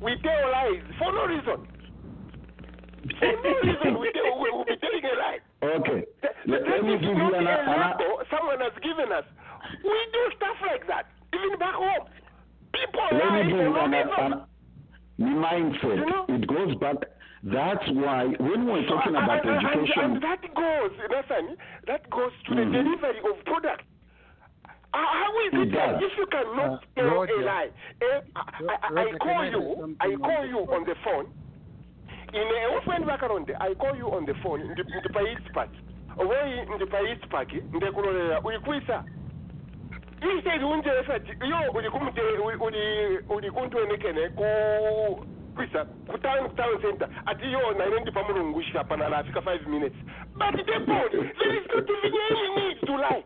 we 0.00 0.16
tell 0.22 0.50
lies 0.52 0.82
for 0.98 1.12
no 1.12 1.26
reason. 1.26 1.58
For 3.18 3.32
no 3.44 3.52
reason, 3.60 3.98
we 3.98 4.12
tell, 4.12 4.38
we 4.40 4.50
will 4.50 4.64
be 4.64 4.76
telling 4.76 5.04
a 5.04 5.14
lie. 5.16 5.40
Okay. 5.62 6.04
Let, 6.46 6.68
let 6.68 6.84
me 6.84 6.96
give 6.98 7.16
you 7.16 7.34
an, 7.34 7.46
a 7.46 7.56
an, 7.60 8.24
someone 8.30 8.60
has 8.60 8.72
given 8.82 9.12
us. 9.12 9.24
We 9.84 9.98
do 10.12 10.22
stuff 10.36 10.56
like 10.62 10.86
that, 10.86 11.06
even 11.34 11.58
back 11.58 11.74
home. 11.74 12.08
People 12.72 13.00
let 13.12 13.24
lie 13.24 13.42
me 13.42 13.50
give 13.50 13.58
for 13.58 13.62
you 13.62 13.70
no 13.74 13.84
an, 13.84 13.90
reason. 13.92 14.32
an, 14.32 15.34
mindset. 15.42 16.00
It 16.28 16.46
goes 16.46 16.74
back. 16.76 16.96
That's 17.42 17.86
why 17.92 18.26
when 18.38 18.66
we're 18.66 18.86
talking 18.86 19.14
And- 19.16 19.24
about 19.24 19.44
and, 19.46 19.56
and- 19.56 19.66
education, 19.66 20.02
and 20.04 20.22
that 20.22 20.42
goes, 20.54 20.92
Nathan, 21.10 21.56
that 21.86 22.08
goes 22.10 22.32
to 22.48 22.54
the 22.54 22.60
Mhm. 22.62 22.72
delivery 22.72 23.18
of 23.30 23.44
product. 23.44 23.82
How- 24.92 25.06
How 25.06 25.38
is 25.46 25.52
It 25.54 25.68
it 25.68 25.72
that 25.72 26.02
if 26.02 26.18
you 26.18 26.26
cannot 26.26 26.72
Uh, 26.72 26.78
tell 26.96 27.06
a 27.06 27.14
Roger. 27.14 27.42
lie? 27.42 27.70
Eh, 28.02 28.20
I, 28.36 28.40
I, 28.40 29.02
I 29.02 29.12
call 29.18 29.38
I 29.38 29.48
you, 29.48 29.96
I 30.00 30.06
on 30.12 30.18
call 30.20 30.42
the 30.42 30.48
you 30.48 30.58
on 30.74 30.84
the 30.84 30.94
phone. 31.04 31.26
In 32.32 32.42
a 32.42 32.76
often 32.76 33.04
background, 33.06 33.50
I 33.60 33.74
call 33.74 33.96
you 33.96 34.10
on 34.12 34.24
the 34.26 34.34
phone. 34.42 34.60
in 34.60 34.74
the 34.74 35.20
East 35.32 35.52
Park. 35.54 35.70
Owe 36.18 36.64
ndipa 36.74 37.00
East 37.00 37.26
Park, 37.28 37.52
ndikulolera 37.52 38.40
ulikwisa. 38.40 39.04
Instead 40.22 40.62
unje 40.62 40.90
fati 41.06 41.32
yo 41.48 41.58
uli 41.74 41.90
kumte 41.90 42.20
uli 42.20 43.18
uli 43.28 43.50
kuntwenekene 43.50 44.28
ku 44.28 45.26
kwisa 45.56 45.84
ku 46.08 46.18
town 46.18 46.54
town 46.56 46.80
center 46.82 47.08
ati 47.26 47.52
yo 47.52 47.72
na 47.72 47.86
ine 47.86 48.00
ndipa 48.00 48.22
mulungusha 48.22 48.84
pana 48.84 49.08
la 49.08 49.18
afika 49.18 49.40
5 49.40 49.66
minutes. 49.66 49.96
But 50.36 50.56
the 50.66 50.80
point 50.86 51.12
there 51.12 51.56
is 51.56 51.66
not 51.74 51.88
even 51.90 52.12
any 52.30 52.48
need 52.56 52.80
to 52.86 52.92
lie. 52.96 53.24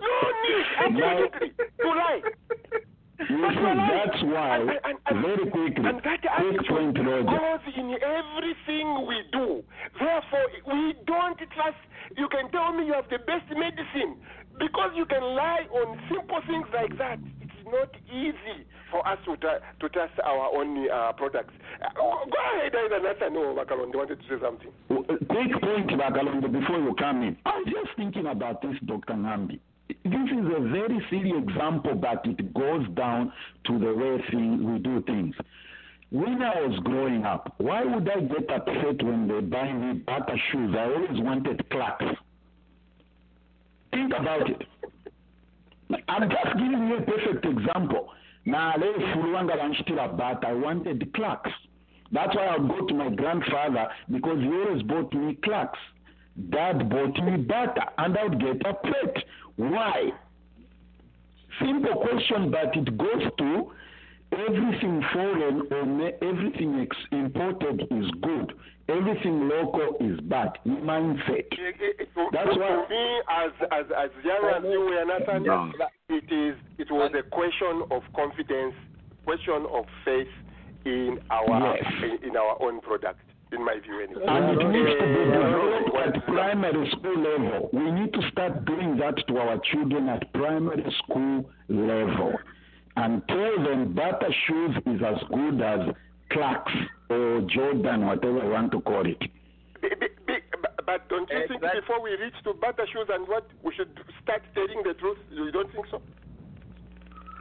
No 0.00 0.16
need 0.42 0.66
absolutely 0.78 1.50
to 1.82 1.88
lie. 1.88 2.22
you 3.20 3.50
see, 3.50 3.74
that's 3.76 4.22
why, 4.22 4.56
And- 4.60 4.80
and- 4.84 4.98
and- 5.06 5.20
very 5.26 5.46
quickly, 5.50 5.84
and 5.88 6.00
that 6.02 6.20
quick 6.22 6.66
point, 6.68 6.98
Roger. 6.98 7.22
goes 7.24 7.76
in 7.76 7.90
everything 8.02 9.06
we 9.06 9.22
do. 9.32 9.62
Therefore, 9.98 10.46
we 10.66 10.94
don't 11.04 11.38
trust. 11.50 11.76
You 12.16 12.28
can 12.28 12.48
tell 12.50 12.72
me 12.72 12.86
you 12.86 12.94
have 12.94 13.08
the 13.08 13.18
best 13.18 13.48
medicine 13.50 14.16
because 14.60 14.92
you 14.94 15.06
can 15.06 15.22
lie 15.22 15.66
on 15.72 15.98
simple 16.12 16.40
things 16.46 16.66
like 16.72 16.96
that. 16.98 17.18
It's 17.40 17.64
not 17.64 17.90
easy 18.12 18.68
for 18.90 19.06
us 19.08 19.18
to, 19.24 19.36
tr- 19.36 19.64
to 19.80 19.88
trust 19.88 20.12
our 20.22 20.54
own 20.54 20.88
uh, 20.90 21.12
products. 21.12 21.54
Uh, 21.82 21.88
go 21.96 22.38
ahead, 22.60 22.72
Nathan 23.02 23.34
Makalon. 23.34 23.90
They 23.90 23.98
wanted 23.98 24.20
to 24.20 24.26
say 24.28 24.42
something. 24.42 24.70
Quick 24.88 25.52
point, 25.62 25.90
Bagalondo, 25.90 26.52
before 26.52 26.78
you 26.78 26.94
come 26.98 27.22
in. 27.22 27.36
I'm 27.46 27.64
just 27.64 27.96
thinking 27.96 28.26
about 28.26 28.60
this, 28.62 28.76
Dr. 28.84 29.14
Nambi. 29.14 29.60
This 29.88 30.30
is 30.30 30.46
a 30.56 30.60
very 30.70 31.04
silly 31.10 31.32
example, 31.36 31.94
but 31.94 32.24
it 32.24 32.54
goes 32.54 32.86
down 32.94 33.32
to 33.66 33.78
the 33.78 33.92
way 33.94 34.22
thing, 34.30 34.72
we 34.72 34.78
do 34.78 35.02
things. 35.02 35.34
When 36.10 36.42
I 36.42 36.60
was 36.60 36.78
growing 36.84 37.24
up, 37.24 37.54
why 37.58 37.84
would 37.84 38.08
I 38.08 38.20
get 38.20 38.50
upset 38.50 39.02
when 39.02 39.28
they 39.28 39.40
buy 39.40 39.72
me 39.72 39.94
Bata 40.00 40.34
shoes? 40.50 40.74
I 40.76 40.84
always 40.84 41.20
wanted 41.20 41.68
Clarks. 41.70 42.04
Think 43.92 44.12
about 44.18 44.48
it. 44.48 44.62
I'm 46.08 46.30
just 46.30 46.56
giving 46.56 46.88
you 46.88 46.96
a 46.98 47.02
perfect 47.02 47.44
example. 47.44 48.12
Now, 48.44 48.74
I 50.44 50.52
wanted 50.52 51.12
Clarks. 51.14 51.50
That's 52.12 52.34
why 52.34 52.48
I 52.48 52.58
go 52.58 52.86
to 52.86 52.94
my 52.94 53.10
grandfather 53.10 53.88
because 54.10 54.38
he 54.40 54.48
always 54.48 54.82
bought 54.82 55.12
me 55.12 55.38
Clarks. 55.44 55.78
Dad 56.50 56.88
bought 56.88 57.16
me 57.22 57.36
Bata 57.38 57.82
and 57.98 58.16
I 58.16 58.24
would 58.24 58.40
get 58.40 58.66
upset. 58.66 59.24
Why? 59.56 60.10
Simple 61.60 62.00
question, 62.00 62.50
but 62.50 62.74
it 62.76 62.96
goes 62.96 63.22
to 63.38 63.72
everything 64.32 65.02
foreign 65.12 65.62
or 65.72 65.84
ma- 65.86 66.10
everything 66.22 66.80
ex- 66.80 66.96
imported 67.12 67.82
is 67.90 68.10
good. 68.22 68.52
Everything 68.88 69.48
local 69.48 69.96
is 70.00 70.18
bad. 70.22 70.58
Mindset. 70.66 71.46
That's 72.32 72.54
for, 72.54 72.58
why- 72.58 72.84
for 72.84 72.88
me, 72.88 73.22
as 73.28 73.52
as 73.70 73.86
as 73.96 74.10
young 74.24 74.44
as 74.56 74.62
you 74.64 74.80
were, 74.80 75.04
Nathan, 75.04 75.44
Yeah. 75.44 75.70
it 76.08 76.30
is 76.32 76.56
it 76.78 76.90
was 76.90 77.12
a 77.18 77.22
question 77.22 77.82
of 77.90 78.02
confidence, 78.16 78.74
question 79.24 79.66
of 79.70 79.84
faith 80.04 80.28
in 80.84 81.20
our 81.30 81.76
Yes. 81.76 81.92
in, 82.02 82.30
in 82.30 82.36
our 82.36 82.56
own 82.62 82.80
product. 82.80 83.20
in 83.52 83.64
my 83.64 83.76
view. 83.80 83.98
Anyway. 84.00 84.22
And 84.28 84.60
it 84.60 84.68
needs 84.68 84.92
to 85.00 85.06
be 85.06 85.24
developed 85.24 85.96
at 86.16 86.24
primary 86.26 86.88
school 86.92 87.18
level. 87.18 87.68
We 87.72 87.90
need 87.90 88.12
to 88.12 88.22
start 88.30 88.64
doing 88.64 88.96
that 88.98 89.16
to 89.26 89.38
our 89.38 89.58
children 89.72 90.08
at 90.08 90.32
primary 90.32 90.86
school 91.02 91.50
level 91.68 92.32
and 93.02 93.22
tell 93.28 93.64
them 93.64 93.94
Bata 93.94 94.28
shoes 94.46 94.76
is 94.86 95.00
as 95.06 95.16
good 95.32 95.60
as 95.62 95.80
Clarks 96.32 96.72
or 97.08 97.40
Jordan, 97.48 98.06
whatever 98.06 98.44
you 98.44 98.50
want 98.50 98.72
to 98.72 98.80
call 98.82 99.06
it. 99.06 99.18
Be, 99.80 99.88
be, 99.98 100.06
be, 100.26 100.34
but 100.86 101.08
don't 101.08 101.28
you 101.30 101.40
think 101.48 101.60
before 101.62 102.00
we 102.02 102.10
reach 102.12 102.34
to 102.44 102.52
Bata 102.54 102.84
shoes 102.92 103.08
and 103.10 103.26
what 103.26 103.48
we 103.62 103.72
should 103.74 103.98
start 104.22 104.42
telling 104.54 104.82
the 104.84 104.94
truth? 104.94 105.18
You 105.30 105.50
don't 105.50 105.72
think 105.72 105.86
so? 105.90 106.02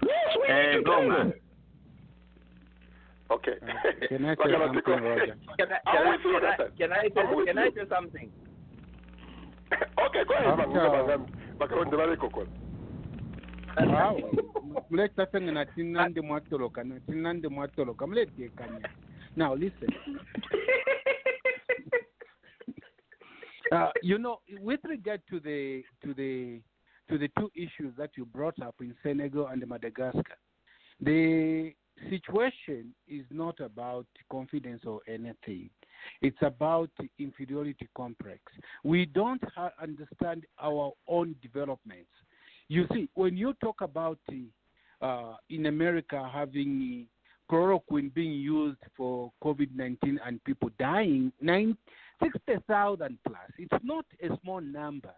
Yes, 0.03 0.38
we 0.41 0.47
Eh, 0.47 0.72
need 0.72 0.78
to 0.78 0.84
go, 0.84 0.99
tell 1.01 1.10
man. 1.10 1.34
Okay. 3.32 3.53
Can 4.10 4.26
I 4.26 4.36
say 4.36 4.51
something, 4.51 5.03
Roger? 5.03 5.36
Can 5.60 5.68
I, 5.72 5.78
I'm 5.86 5.95
can 5.95 6.07
I, 6.07 6.18
you, 6.24 6.70
can 6.78 6.91
I, 6.93 7.10
can 7.10 7.20
I, 7.28 7.30
say, 7.30 7.36
with 7.36 7.47
can 7.47 7.57
I 7.60 7.66
you. 7.66 7.72
say 7.76 7.89
something? 7.89 8.32
okay, 9.72 10.24
go 10.28 10.34
ahead, 10.34 10.57
man. 10.57 10.78
After- 10.78 11.20
Bakalonde 11.60 11.93
balekoko. 11.99 12.47
Wow. 13.78 14.18
Muleta 14.89 15.26
fenga 15.26 15.51
na 15.51 15.65
tinande 15.65 16.22
mwatoloka 16.22 16.84
na 16.84 16.99
tinande 16.99 17.47
mwatoloka 17.47 18.07
mulete 18.07 18.49
kanya 18.49 18.89
now 19.36 19.55
listen. 19.55 19.89
Uh, 23.72 23.91
you 24.01 24.17
know 24.17 24.39
with 24.61 24.80
regard 24.86 25.22
to 25.30 25.39
the 25.39 25.84
to 26.01 26.11
the 26.15 26.59
to 27.07 27.20
the 27.20 27.28
two 27.38 27.51
issues 27.53 27.93
that 27.97 28.09
you 28.17 28.26
brought 28.26 28.59
up 28.63 28.74
in 28.82 28.95
Senegal 29.03 29.45
and 29.45 29.63
Madagascar 29.67 30.38
the 30.99 31.72
situation 32.09 32.93
is 33.07 33.26
not 33.30 33.59
about 33.59 34.05
confidence 34.32 34.82
or 34.86 35.01
anything. 35.07 35.70
It's 36.22 36.38
about 36.41 36.89
inferiority 37.17 37.88
complex. 37.95 38.39
We 38.84 39.05
don't 39.05 39.43
ha- 39.55 39.72
understand 39.82 40.45
our 40.61 40.91
own 41.07 41.36
developments. 41.41 42.09
You 42.70 42.86
see, 42.93 43.09
when 43.15 43.36
you 43.36 43.53
talk 43.61 43.82
about 43.82 44.20
uh, 45.02 45.36
in 45.50 45.68
America 45.68 46.30
having 46.32 47.08
chloroquine 47.50 48.14
being 48.14 48.34
used 48.34 48.80
for 48.95 49.32
COVID 49.43 49.76
19 49.76 50.20
and 50.26 50.43
people 50.43 50.70
dying, 50.78 51.32
nine, 51.41 51.76
60,000 52.22 53.18
plus, 53.26 53.38
it's 53.58 53.84
not 53.84 54.06
a 54.22 54.28
small 54.41 54.62
number. 54.62 55.14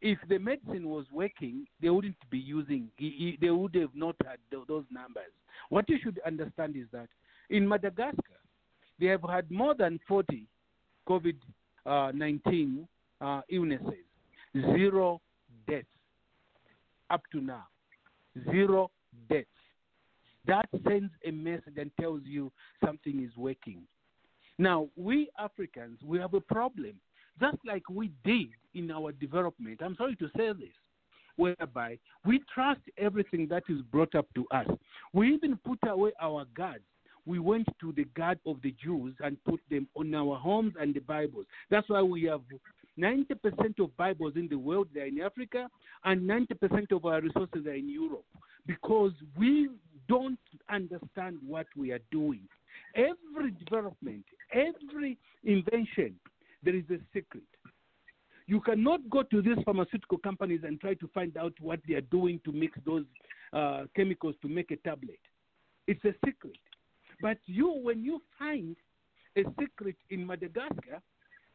If 0.00 0.18
the 0.28 0.38
medicine 0.38 0.88
was 0.88 1.06
working, 1.12 1.66
they 1.80 1.90
wouldn't 1.90 2.16
be 2.30 2.38
using, 2.38 2.88
they 2.98 3.50
would 3.50 3.74
have 3.74 3.94
not 3.94 4.16
had 4.24 4.38
those 4.50 4.84
numbers. 4.90 5.32
What 5.70 5.88
you 5.88 5.98
should 6.02 6.20
understand 6.26 6.76
is 6.76 6.86
that 6.92 7.08
in 7.50 7.66
Madagascar, 7.66 8.40
they 9.00 9.06
have 9.06 9.22
had 9.28 9.50
more 9.50 9.74
than 9.74 9.98
40 10.06 10.46
COVID 11.08 11.36
uh, 11.86 12.12
19 12.14 12.86
uh, 13.20 13.40
illnesses, 13.50 14.04
zero 14.54 15.20
deaths 15.68 15.86
up 17.10 17.22
to 17.32 17.40
now. 17.40 17.66
Zero 18.50 18.90
deaths. 19.28 19.46
That 20.46 20.68
sends 20.86 21.12
a 21.26 21.30
message 21.30 21.74
and 21.78 21.90
tells 22.00 22.20
you 22.24 22.52
something 22.84 23.22
is 23.24 23.36
working. 23.36 23.82
Now, 24.58 24.88
we 24.96 25.28
Africans, 25.38 25.98
we 26.04 26.18
have 26.18 26.34
a 26.34 26.40
problem, 26.40 26.94
just 27.40 27.58
like 27.66 27.88
we 27.88 28.12
did 28.24 28.48
in 28.74 28.90
our 28.90 29.12
development. 29.12 29.80
I'm 29.82 29.96
sorry 29.96 30.16
to 30.16 30.28
say 30.36 30.52
this, 30.52 30.74
whereby 31.36 31.98
we 32.24 32.40
trust 32.52 32.80
everything 32.98 33.48
that 33.48 33.64
is 33.68 33.80
brought 33.90 34.14
up 34.14 34.26
to 34.34 34.46
us. 34.50 34.66
We 35.12 35.32
even 35.34 35.58
put 35.64 35.78
away 35.88 36.12
our 36.20 36.44
gods. 36.56 36.84
We 37.26 37.38
went 37.38 37.66
to 37.80 37.92
the 37.92 38.04
God 38.14 38.38
of 38.46 38.60
the 38.62 38.74
Jews 38.82 39.14
and 39.20 39.42
put 39.44 39.60
them 39.70 39.88
on 39.94 40.14
our 40.14 40.36
homes 40.36 40.74
and 40.78 40.94
the 40.94 41.00
Bibles. 41.00 41.46
That's 41.70 41.88
why 41.88 42.02
we 42.02 42.24
have 42.24 42.42
90% 42.98 43.80
of 43.80 43.96
Bibles 43.96 44.34
in 44.36 44.48
the 44.48 44.58
world 44.58 44.88
are 44.96 45.06
in 45.06 45.20
Africa, 45.20 45.68
and 46.04 46.28
90% 46.28 46.92
of 46.92 47.04
our 47.04 47.20
resources 47.20 47.66
are 47.66 47.74
in 47.74 47.88
Europe 47.88 48.24
because 48.66 49.12
we 49.36 49.68
don't 50.08 50.38
understand 50.70 51.38
what 51.46 51.66
we 51.76 51.90
are 51.92 52.00
doing. 52.10 52.40
Every 52.94 53.50
development, 53.64 54.24
every 54.52 55.18
invention, 55.42 56.14
there 56.62 56.74
is 56.74 56.84
a 56.90 56.98
secret. 57.12 57.44
You 58.46 58.60
cannot 58.60 59.08
go 59.10 59.22
to 59.22 59.42
these 59.42 59.56
pharmaceutical 59.64 60.18
companies 60.18 60.60
and 60.64 60.80
try 60.80 60.94
to 60.94 61.08
find 61.08 61.36
out 61.36 61.54
what 61.60 61.80
they 61.88 61.94
are 61.94 62.02
doing 62.02 62.40
to 62.44 62.52
mix 62.52 62.78
those 62.84 63.04
uh, 63.52 63.84
chemicals 63.96 64.34
to 64.42 64.48
make 64.48 64.70
a 64.70 64.76
tablet. 64.76 65.18
It's 65.86 66.04
a 66.04 66.14
secret. 66.24 66.58
But 67.20 67.38
you, 67.46 67.72
when 67.82 68.04
you 68.04 68.20
find 68.38 68.76
a 69.36 69.42
secret 69.58 69.96
in 70.10 70.26
Madagascar, 70.26 71.00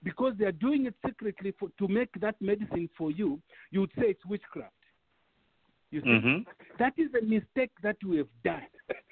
because 0.04 0.34
they 0.38 0.46
are 0.46 0.52
doing 0.52 0.86
it 0.86 0.96
secretly 1.06 1.54
for, 1.60 1.70
to 1.78 1.88
make 1.88 2.10
that 2.22 2.36
medicine 2.42 2.90
for 2.98 3.12
you, 3.12 3.42
you 3.72 3.82
would 3.82 3.92
say 3.98 4.06
it's 4.08 4.26
witchcraft. 4.26 4.74
You 5.92 6.02
see, 6.02 6.08
Mhm. 6.08 6.46
that 6.78 6.94
is 6.98 7.14
a 7.16 7.22
mistake 7.26 7.72
that 7.82 7.98
we 8.04 8.18
have 8.18 8.30
done. 8.44 8.68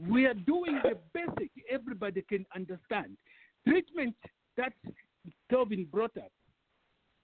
We 0.00 0.26
are 0.26 0.34
doing 0.34 0.80
the 0.82 0.98
basic 1.12 1.52
everybody 1.70 2.22
can 2.22 2.44
understand. 2.54 3.16
Treatment 3.66 4.16
that 4.56 4.72
Kelvin 5.48 5.84
brought 5.84 6.16
up 6.16 6.32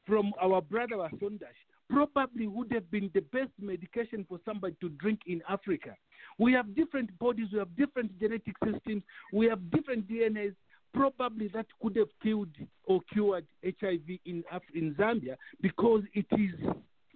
from 0.07 0.33
our 0.41 0.63
brother 0.63 0.97
Wasondash 0.97 1.59
probably 1.89 2.47
would 2.47 2.73
have 2.73 2.89
been 2.93 3.11
the 3.13 3.23
best 3.33 3.51
medication 3.61 4.25
for 4.29 4.39
somebody 4.45 4.77
to 4.81 4.89
drink 4.91 5.21
in 5.27 5.43
Africa. 5.49 5.97
We 6.39 6.53
have 6.53 6.77
different 6.77 7.17
bodies, 7.19 7.49
we 7.53 7.59
have 7.59 7.75
different 7.77 8.17
genetic 8.21 8.55
systems, 8.65 9.03
we 9.33 9.47
have 9.47 9.69
different 9.73 10.07
DNAs. 10.09 10.55
Probably 10.93 11.49
that 11.49 11.67
could 11.81 11.97
have 11.97 12.09
killed 12.23 12.49
or 12.85 13.01
cured 13.13 13.47
HIV 13.65 14.19
in 14.25 14.43
Af- 14.51 14.63
in 14.75 14.95
Zambia 14.95 15.37
because 15.61 16.03
it 16.15 16.27
is 16.33 16.55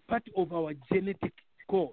part 0.09 0.23
of 0.37 0.53
our 0.53 0.73
genetic 0.93 1.33
code. 1.69 1.91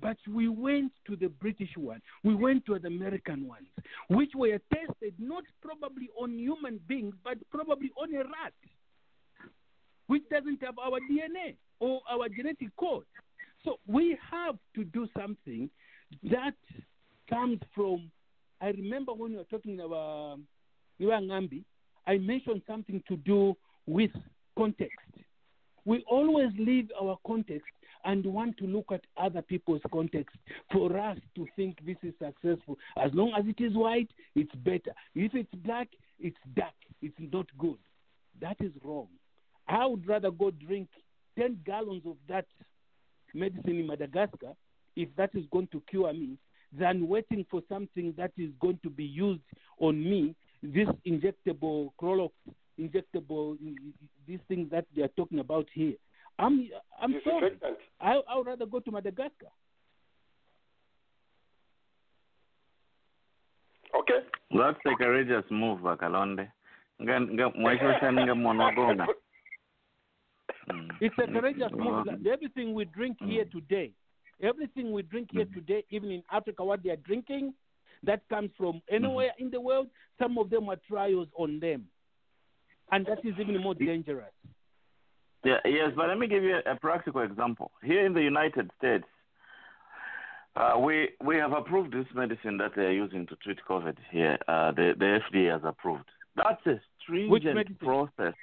But 0.00 0.16
we 0.28 0.48
went 0.48 0.92
to 1.06 1.16
the 1.16 1.28
British 1.28 1.76
one, 1.76 2.02
we 2.24 2.34
went 2.34 2.66
to 2.66 2.78
the 2.78 2.88
American 2.88 3.46
ones, 3.46 3.68
which 4.08 4.30
were 4.34 4.58
tested 4.74 5.14
not 5.18 5.44
probably 5.62 6.08
on 6.20 6.36
human 6.38 6.80
beings, 6.88 7.14
but 7.22 7.38
probably 7.50 7.90
on 7.96 8.12
a 8.14 8.18
rat, 8.18 8.52
which 10.08 10.22
doesn't 10.28 10.62
have 10.62 10.78
our 10.78 10.98
DNA 11.10 11.56
or 11.78 12.00
our 12.10 12.28
genetic 12.28 12.74
code. 12.76 13.04
So 13.64 13.78
we 13.86 14.18
have 14.30 14.56
to 14.74 14.84
do 14.84 15.08
something 15.16 15.70
that 16.24 16.54
comes 17.30 17.60
from. 17.74 18.10
I 18.60 18.68
remember 18.68 19.12
when 19.12 19.32
we 19.32 19.36
were 19.36 19.44
talking 19.44 19.80
about 19.80 20.38
Ngambi, 21.08 21.64
I 22.06 22.18
mentioned 22.18 22.62
something 22.66 23.02
to 23.08 23.16
do 23.16 23.56
with 23.86 24.10
context. 24.56 24.98
We 25.84 26.04
always 26.08 26.50
leave 26.58 26.88
our 27.00 27.18
context 27.26 27.66
and 28.04 28.24
want 28.26 28.56
to 28.58 28.66
look 28.66 28.86
at 28.92 29.02
other 29.16 29.42
people's 29.42 29.80
context 29.92 30.36
for 30.72 30.96
us 30.98 31.18
to 31.36 31.46
think 31.56 31.78
this 31.84 31.96
is 32.02 32.14
successful. 32.18 32.76
As 32.96 33.10
long 33.14 33.32
as 33.38 33.44
it 33.46 33.62
is 33.62 33.74
white, 33.74 34.10
it's 34.34 34.54
better. 34.56 34.92
If 35.14 35.34
it's 35.34 35.54
black, 35.64 35.88
it's 36.18 36.36
dark. 36.54 36.74
It's 37.00 37.14
not 37.18 37.46
good. 37.58 37.78
That 38.40 38.56
is 38.60 38.72
wrong. 38.84 39.08
I 39.68 39.86
would 39.86 40.06
rather 40.06 40.30
go 40.30 40.50
drink 40.50 40.88
10 41.38 41.60
gallons 41.64 42.02
of 42.06 42.16
that 42.28 42.46
medicine 43.34 43.78
in 43.78 43.86
Madagascar, 43.86 44.52
if 44.96 45.08
that 45.16 45.30
is 45.34 45.44
going 45.52 45.68
to 45.68 45.82
cure 45.88 46.12
me, 46.12 46.38
than 46.76 47.08
waiting 47.08 47.46
for 47.50 47.62
something 47.68 48.14
that 48.16 48.32
is 48.36 48.50
going 48.60 48.78
to 48.82 48.90
be 48.90 49.04
used 49.04 49.42
on 49.78 50.02
me, 50.02 50.34
this 50.62 50.88
injectable 51.06 51.90
Clorox, 52.00 52.30
injectable, 52.78 53.56
these 54.26 54.38
things 54.48 54.70
that 54.70 54.86
they 54.94 55.02
are 55.02 55.08
talking 55.16 55.40
about 55.40 55.66
here. 55.72 55.94
I'm, 56.38 56.68
I'm 57.00 57.14
sorry. 57.24 57.52
I, 58.00 58.20
I 58.28 58.36
would 58.36 58.46
rather 58.46 58.66
go 58.66 58.80
to 58.80 58.90
Madagascar. 58.90 59.48
Okay. 63.94 64.26
That's 64.50 64.78
a 64.86 64.96
courageous 64.96 65.44
move, 65.50 65.80
Bakalonde. 65.80 66.48
Nga 67.02 67.20
nga 67.20 67.50
mwaishoshani 67.58 68.22
nga 68.22 68.34
monogonga. 68.34 69.06
Mm. 70.70 70.88
It's 71.00 71.14
a 71.18 71.26
courageous 71.26 71.72
move. 71.72 72.06
Mm. 72.06 72.26
Everything 72.26 72.74
we 72.74 72.84
drink 72.84 73.16
here 73.20 73.44
today, 73.44 73.92
everything 74.42 74.92
we 74.92 75.02
drink 75.02 75.28
here 75.32 75.46
today, 75.54 75.84
even 75.90 76.10
in 76.10 76.22
Africa, 76.30 76.64
what 76.64 76.82
they 76.82 76.90
are 76.90 76.96
drinking, 77.04 77.52
that 78.04 78.28
comes 78.28 78.50
from 78.56 78.82
anywhere 78.90 79.32
in 79.38 79.50
the 79.50 79.60
world. 79.60 79.88
Some 80.20 80.38
of 80.38 80.50
them 80.50 80.68
are 80.68 80.76
trials 80.88 81.28
on 81.36 81.60
them, 81.60 81.84
and 82.90 83.06
that 83.06 83.18
is 83.24 83.34
even 83.38 83.60
more 83.60 83.74
dangerous. 83.74 84.32
Yeah, 85.44 85.58
yes, 85.64 85.90
but 85.96 86.08
let 86.08 86.18
me 86.18 86.28
give 86.28 86.44
you 86.44 86.58
a, 86.64 86.76
practical 86.76 87.22
example. 87.22 87.72
Here 87.82 88.06
in 88.06 88.12
the 88.14 88.22
United 88.22 88.70
States, 88.78 89.04
uh, 90.54 90.78
we 90.78 91.08
we 91.24 91.36
have 91.36 91.52
approved 91.52 91.92
this 91.92 92.06
medicine 92.14 92.58
that 92.58 92.72
they 92.76 92.82
are 92.82 92.92
using 92.92 93.26
to 93.26 93.36
treat 93.36 93.58
COVID 93.68 93.96
here. 94.10 94.38
Uh, 94.46 94.70
the 94.72 94.94
the 94.98 95.18
FDA 95.30 95.50
has 95.52 95.62
approved. 95.64 96.04
That's 96.36 96.64
a 96.66 96.80
stringent 97.02 97.78
process. 97.80 98.34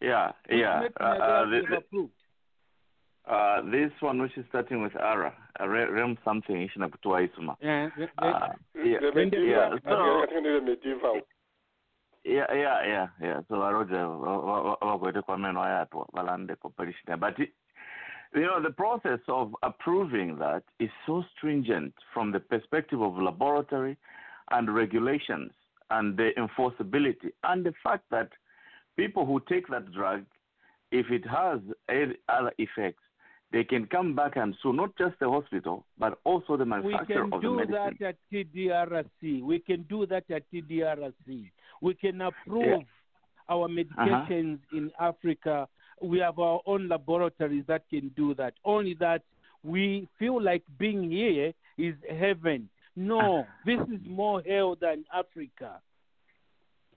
Yeah, 0.00 0.32
Which 0.48 0.58
yeah. 0.58 0.80
medicine 0.80 0.92
Uh, 1.00 1.04
uh, 1.04 1.44
the- 1.46 1.62
the- 1.70 1.76
approved? 1.78 2.12
uh, 3.26 3.62
this 3.70 3.92
one, 4.00 4.20
which 4.20 4.36
is 4.36 4.44
starting 4.48 4.82
with 4.82 4.94
ARA, 4.96 5.32
uh, 5.60 5.66
Re- 5.68 5.86
Rem 5.90 6.16
something, 6.24 6.56
ishina 6.68 6.88
kutua 6.88 7.20
isuma. 7.28 7.56
Yeah, 7.60 7.90
they- 7.96 8.08
Uh, 8.18 8.48
yeah, 8.74 8.98
The 9.00 9.06
yeah. 9.06 9.14
medieval. 9.14 9.78
So, 9.84 10.22
I 10.22 10.26
think 10.26 10.44
the 10.44 10.60
medieval. 10.60 11.20
yeah, 12.24 12.46
yeah, 12.54 12.86
yeah, 12.86 13.08
yeah. 13.20 13.40
So 13.48 13.56
Roger, 13.56 14.06
vagoite 14.82 15.22
kwameno 15.22 15.62
ayatwa 15.62 16.06
valande 16.12 16.56
cooperation. 16.58 17.18
But 17.20 17.38
it, 17.38 17.50
you 18.34 18.42
know, 18.42 18.60
the 18.60 18.70
process 18.72 19.20
of 19.28 19.54
approving 19.62 20.38
that 20.38 20.64
is 20.80 20.90
so 21.06 21.22
stringent 21.36 21.94
from 22.12 22.32
the 22.32 22.40
perspective 22.40 23.00
of 23.02 23.16
laboratory 23.18 23.96
and 24.50 24.74
regulations 24.74 25.52
and 25.90 26.16
the 26.16 26.30
enforceability 26.36 27.30
and 27.44 27.64
the 27.64 27.72
fact 27.82 28.04
that 28.10 28.30
people 28.96 29.24
who 29.26 29.40
take 29.48 29.68
that 29.68 29.92
drug, 29.92 30.24
if 30.90 31.10
it 31.10 31.24
has 31.26 31.60
any 31.88 32.14
other 32.28 32.52
effects, 32.58 33.02
they 33.54 33.62
can 33.62 33.86
come 33.86 34.16
back 34.16 34.32
and 34.34 34.56
sue 34.60 34.72
not 34.72 34.90
just 34.98 35.14
the 35.20 35.28
hospital 35.28 35.86
but 35.96 36.18
also 36.24 36.56
the 36.56 36.64
manufacturer 36.66 37.24
of 37.32 37.40
the 37.40 37.50
medicine. 37.50 37.70
We 37.70 37.76
can 37.76 37.94
do 37.94 38.06
that 38.06 38.08
at 38.08 38.16
TDRC. 38.32 39.42
We 39.44 39.58
can 39.60 39.82
do 39.88 40.06
that 40.06 40.24
at 40.28 40.42
TDRC. 40.52 41.50
We 41.80 41.94
can 41.94 42.20
approve 42.20 42.82
our 43.48 43.66
Uh-huh. 43.66 43.76
medications 43.78 44.58
in 44.72 44.90
Africa. 44.98 45.68
We 46.02 46.18
have 46.18 46.38
our 46.38 46.60
own 46.66 46.88
laboratories 46.88 47.64
that 47.66 47.82
can 47.88 48.08
do 48.22 48.34
that. 48.34 48.54
Only 48.64 48.94
that 48.94 49.22
we 49.62 50.08
feel 50.18 50.42
like 50.42 50.64
being 50.78 51.10
here 51.10 51.52
is 51.78 51.94
heaven. 52.24 52.68
No, 52.96 53.46
this 53.68 53.80
is 53.94 54.00
more 54.06 54.42
hell 54.42 54.74
than 54.84 55.04
Africa. 55.12 55.80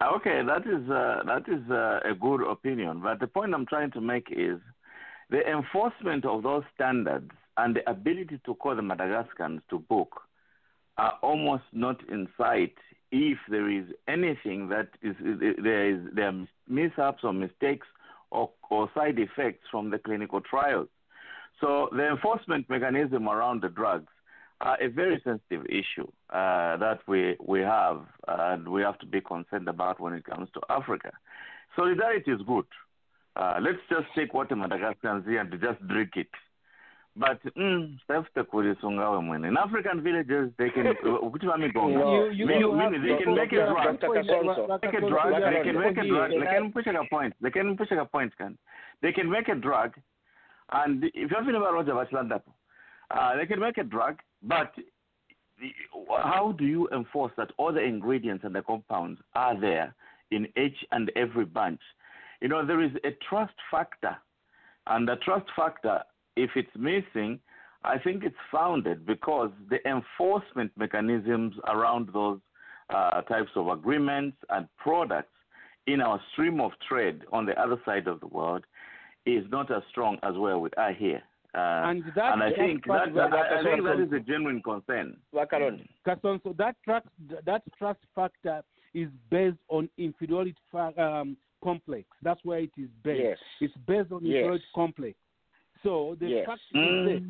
Okay, 0.01 0.41
that 0.51 0.63
is 0.75 0.83
uh, 0.89 1.23
that 1.31 1.45
is 1.55 1.63
uh, 1.71 2.11
a 2.11 2.13
good 2.25 2.41
opinion, 2.55 3.01
but 3.01 3.19
the 3.19 3.27
point 3.27 3.53
I'm 3.55 3.65
trying 3.65 3.91
to 3.91 4.01
make 4.01 4.27
is 4.31 4.59
the 5.29 5.47
enforcement 5.49 6.25
of 6.25 6.43
those 6.43 6.63
standards 6.75 7.31
and 7.57 7.75
the 7.75 7.89
ability 7.89 8.39
to 8.45 8.55
call 8.55 8.75
the 8.75 8.81
Madagascans 8.81 9.61
to 9.69 9.79
book 9.79 10.21
are 10.97 11.17
almost 11.21 11.63
not 11.73 11.97
in 12.09 12.27
sight 12.37 12.73
if 13.11 13.37
there 13.49 13.69
is 13.69 13.85
anything 14.07 14.67
that 14.69 14.89
is, 15.01 15.15
there 15.21 15.89
is 15.89 15.99
there 16.13 16.27
are 16.27 16.47
mishaps 16.67 17.23
or 17.23 17.33
mistakes 17.33 17.87
or, 18.31 18.49
or 18.69 18.89
side 18.93 19.17
effects 19.19 19.63
from 19.71 19.89
the 19.89 19.97
clinical 19.97 20.41
trials. 20.41 20.89
So 21.61 21.89
the 21.91 22.09
enforcement 22.09 22.69
mechanism 22.69 23.29
around 23.29 23.61
the 23.61 23.69
drugs 23.69 24.11
are 24.59 24.77
a 24.81 24.87
very 24.89 25.21
sensitive 25.23 25.65
issue 25.67 26.07
uh, 26.31 26.77
that 26.77 26.99
we 27.07 27.37
we 27.45 27.61
have 27.61 28.01
and 28.27 28.67
we 28.67 28.81
have 28.81 28.99
to 28.99 29.05
be 29.05 29.21
concerned 29.21 29.67
about 29.67 29.99
when 29.99 30.13
it 30.13 30.25
comes 30.25 30.49
to 30.53 30.61
Africa. 30.69 31.11
Solidarity 31.75 32.31
is 32.31 32.41
good. 32.45 32.65
Uh, 33.37 33.59
let's 33.61 33.77
just 33.89 34.07
take 34.15 34.33
what 34.33 34.49
Madagascar 34.49 35.13
Madagascans 35.13 35.25
see 35.27 35.35
and 35.37 35.51
just 35.61 35.87
drink 35.87 36.09
it. 36.15 36.27
But 37.15 37.41
mm, 37.55 37.97
self-kulisungawe 38.07 39.21
mwene. 39.21 39.47
In 39.47 39.57
African 39.57 40.01
villages, 40.01 40.51
they 40.57 40.69
can. 40.69 40.85
Which 41.31 41.43
one 41.43 41.61
me 41.61 41.71
You- 41.73 42.31
you- 42.31 42.45
Meaning- 42.45 42.61
you 42.61 42.73
have- 42.75 42.91
meaning 42.91 43.07
they 43.07 43.23
can 43.23 43.35
make 43.35 43.51
a 43.53 43.65
drug. 43.67 43.99
Dr. 43.99 44.07
Kasonso. 44.07 44.67
Make 44.81 44.93
a 44.93 45.01
drug. 45.01 45.31
They 45.33 45.63
can 45.63 45.79
make 45.79 45.97
a 45.97 46.07
drug. 46.07 46.29
They 46.31 46.37
Can 46.37 46.45
can 46.45 46.71
push 46.71 46.85
a 46.87 47.03
point. 47.09 47.33
They 47.41 47.51
can 47.51 47.77
push 47.77 47.91
a 47.91 48.05
point. 48.05 48.37
Can 48.37 48.57
they 49.01 49.11
can 49.11 49.29
make 49.29 49.47
a 49.49 49.55
drug, 49.55 49.95
and 50.71 51.03
if 51.03 51.31
you're 51.31 51.41
feeling 51.43 51.55
about 51.61 51.73
Roger 51.73 51.93
Vachilandapo, 51.93 52.51
uh, 53.11 53.35
they 53.35 53.45
can 53.45 53.59
make 53.59 53.77
a 53.77 53.83
drug, 53.83 54.19
but 54.43 54.73
the, 55.59 55.73
how 56.23 56.51
do 56.53 56.65
you 56.65 56.87
enforce 56.91 57.33
that 57.37 57.51
all 57.57 57.71
the 57.71 57.81
ingredients 57.83 58.43
and 58.43 58.53
the 58.55 58.61
compounds 58.61 59.19
are 59.35 59.55
there 59.59 59.93
in 60.31 60.47
each 60.57 60.85
and 60.91 61.11
every 61.15 61.45
bunch? 61.45 61.81
You 62.41 62.47
know, 62.49 62.65
there 62.65 62.81
is 62.81 62.91
a 63.03 63.11
trust 63.29 63.53
factor, 63.71 64.15
and 64.87 65.07
the 65.07 65.15
trust 65.17 65.45
factor, 65.55 66.01
if 66.35 66.51
it's 66.55 66.69
missing, 66.77 67.39
I 67.83 67.97
think 67.97 68.23
it's 68.23 68.35
founded 68.51 69.05
because 69.05 69.51
the 69.69 69.77
enforcement 69.87 70.71
mechanisms 70.77 71.53
around 71.67 72.09
those 72.13 72.39
uh, 72.89 73.21
types 73.23 73.49
of 73.55 73.67
agreements 73.69 74.37
and 74.49 74.67
products 74.77 75.33
in 75.87 76.01
our 76.01 76.19
stream 76.31 76.59
of 76.61 76.71
trade 76.87 77.21
on 77.31 77.45
the 77.45 77.59
other 77.59 77.79
side 77.85 78.07
of 78.07 78.19
the 78.19 78.27
world 78.27 78.65
is 79.25 79.43
not 79.49 79.71
as 79.71 79.81
strong 79.89 80.17
as 80.23 80.35
where 80.35 80.57
we 80.57 80.69
are 80.77 80.93
here. 80.93 81.21
Uh, 81.55 81.57
And 81.89 82.03
that- 82.15 82.33
and 82.33 82.43
I 82.43 82.51
think 82.53 82.85
part 82.85 83.13
that, 83.13 83.31
that- 83.31 83.51
I, 83.51 83.59
I 83.59 83.63
think 83.63 83.83
that 83.83 83.97
the- 83.97 84.03
is 84.03 84.11
a 84.13 84.19
genuine 84.19 84.61
concern. 84.61 85.17
Wakalonde. 85.33 85.87
Kasonso, 86.05 86.55
that 86.57 86.75
trust 86.83 87.07
that 87.45 87.63
trust 87.77 87.99
factor 88.13 88.61
is 88.93 89.09
based 89.29 89.57
on 89.69 89.89
inferiority 89.97 90.55
um, 90.97 91.35
complex. 91.63 92.07
That's 92.21 92.39
where 92.43 92.59
it 92.59 92.71
is 92.77 92.89
based. 93.03 93.21
Yes. 93.23 93.37
It's 93.61 93.73
based 93.87 94.11
on 94.11 94.23
Yes. 94.25 94.35
inferiority 94.37 94.65
complex. 94.75 95.17
So 95.83 96.15
the 96.19 96.27
Yes. 96.27 96.45
fact 96.45 96.61
is 96.73 97.05
this: 97.07 97.21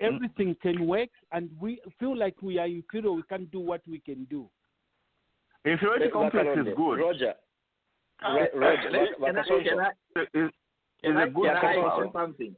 everything 0.00 0.54
can 0.62 0.86
work, 0.86 1.10
and 1.32 1.50
we 1.60 1.80
feel 1.98 2.16
like 2.16 2.40
we 2.42 2.58
are 2.58 2.66
inferior. 2.66 3.12
We 3.12 3.22
can't 3.24 3.50
do 3.50 3.60
what 3.60 3.82
we 3.86 4.00
can 4.00 4.24
do. 4.24 4.48
Inferiority 5.64 6.10
complex 6.10 6.46
is 6.46 6.66
Wakalonde. 6.66 6.76
good. 6.76 6.98
Roger. 7.00 7.34
Uh, 8.22 8.34
Ro- 8.54 8.60
Roger. 8.60 8.90
let- 8.90 9.20
Wa- 9.20 9.26
Can 9.28 9.38
I, 9.38 9.42
can 9.42 9.80
I, 9.80 9.90
Is, 10.20 10.28
is 10.34 10.50
can 11.02 11.16
a 11.16 11.20
I, 11.20 11.28
good 11.28 11.44
can 11.46 11.56
I 11.56 11.74
Kasonso. 11.76 12.06
add 12.06 12.12
something? 12.12 12.56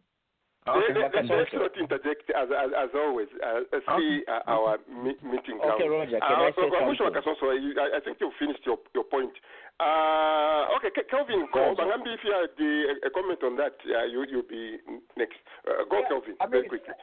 Okay. 0.67 0.99
let, 0.99 1.15
let, 1.15 1.25
let's 1.31 1.53
not 1.55 1.79
interject 1.79 2.27
as 2.35 2.49
as, 2.51 2.71
as 2.75 2.91
always. 2.95 3.29
Uh, 3.39 3.63
uh, 3.71 3.99
see 3.99 4.23
uh, 4.27 4.41
our 4.51 4.79
me- 4.91 5.15
meeting. 5.23 5.61
Okay. 5.63 5.87
Roger, 5.89 6.19
can 6.19 6.39
uh, 6.43 6.49
I 6.49 6.51
say 6.59 6.67
Mwisho 6.67 7.07
something? 7.07 7.23
Wakasonso, 7.23 7.55
you- 7.63 7.79
I, 7.79 7.99
I 7.99 8.01
think 8.01 8.19
you 8.21 8.31
finished 8.39 8.67
your 8.67 8.79
your 8.95 9.05
point. 9.05 9.31
Uh, 9.79 10.67
okay, 10.77 10.91
Kelvin, 11.11 11.47
go. 11.53 11.61
Roger. 11.61 11.83
Bangambi, 11.83 12.15
if 12.15 12.21
you 12.25 12.33
had 12.33 12.51
the, 12.59 12.73
a, 13.05 13.07
a 13.07 13.11
comment 13.11 13.39
on 13.45 13.57
that, 13.57 13.77
uh, 13.87 14.05
you 14.05 14.25
you'll 14.29 14.43
be 14.43 14.79
next. 15.17 15.37
Uh, 15.69 15.85
go, 15.91 16.01
Yeah, 16.01 16.09
Kelvin, 16.09 16.35
I 16.41 16.47
very 16.47 16.63
mean, 16.63 16.69
quickly. 16.71 16.95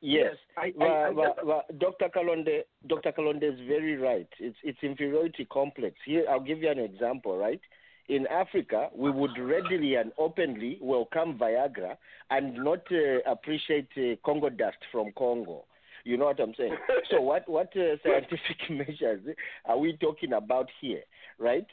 Yes, 0.00 0.36
I- 0.56 0.66
I- 0.66 0.72
Wa- 0.76 0.86
I 0.86 1.10
wa- 1.10 1.26
just- 1.34 1.44
wa- 1.46 1.62
Dr. 1.78 2.08
Kalonde, 2.14 2.62
Dr. 2.86 3.12
Kalonde 3.12 3.42
is 3.42 3.58
very 3.66 3.96
right. 3.96 4.28
It's 4.38 4.56
it's 4.62 4.78
inferiority 4.82 5.44
complex. 5.46 5.96
Here, 6.06 6.24
I'll 6.30 6.38
give 6.40 6.62
you 6.62 6.70
an 6.70 6.78
example. 6.78 7.36
Right, 7.36 7.60
in 8.08 8.26
Africa, 8.28 8.88
we 8.94 9.10
would 9.10 9.38
readily 9.38 9.96
and 9.96 10.12
openly 10.18 10.78
welcome 10.80 11.38
Viagra 11.38 11.96
and 12.30 12.54
not 12.54 12.80
uh, 12.90 13.30
appreciate 13.30 13.88
uh, 13.96 14.16
Congo 14.24 14.48
dust 14.48 14.78
from 14.90 15.12
Congo. 15.16 15.64
You 16.04 16.16
know 16.16 16.24
what 16.26 16.40
I'm 16.40 16.54
saying? 16.56 16.76
so, 17.10 17.20
what 17.20 17.48
what 17.48 17.76
uh, 17.76 17.96
scientific 18.02 18.58
measures 18.70 19.20
are 19.66 19.78
we 19.78 19.96
talking 19.98 20.32
about 20.32 20.68
here? 20.80 21.02
Right. 21.38 21.66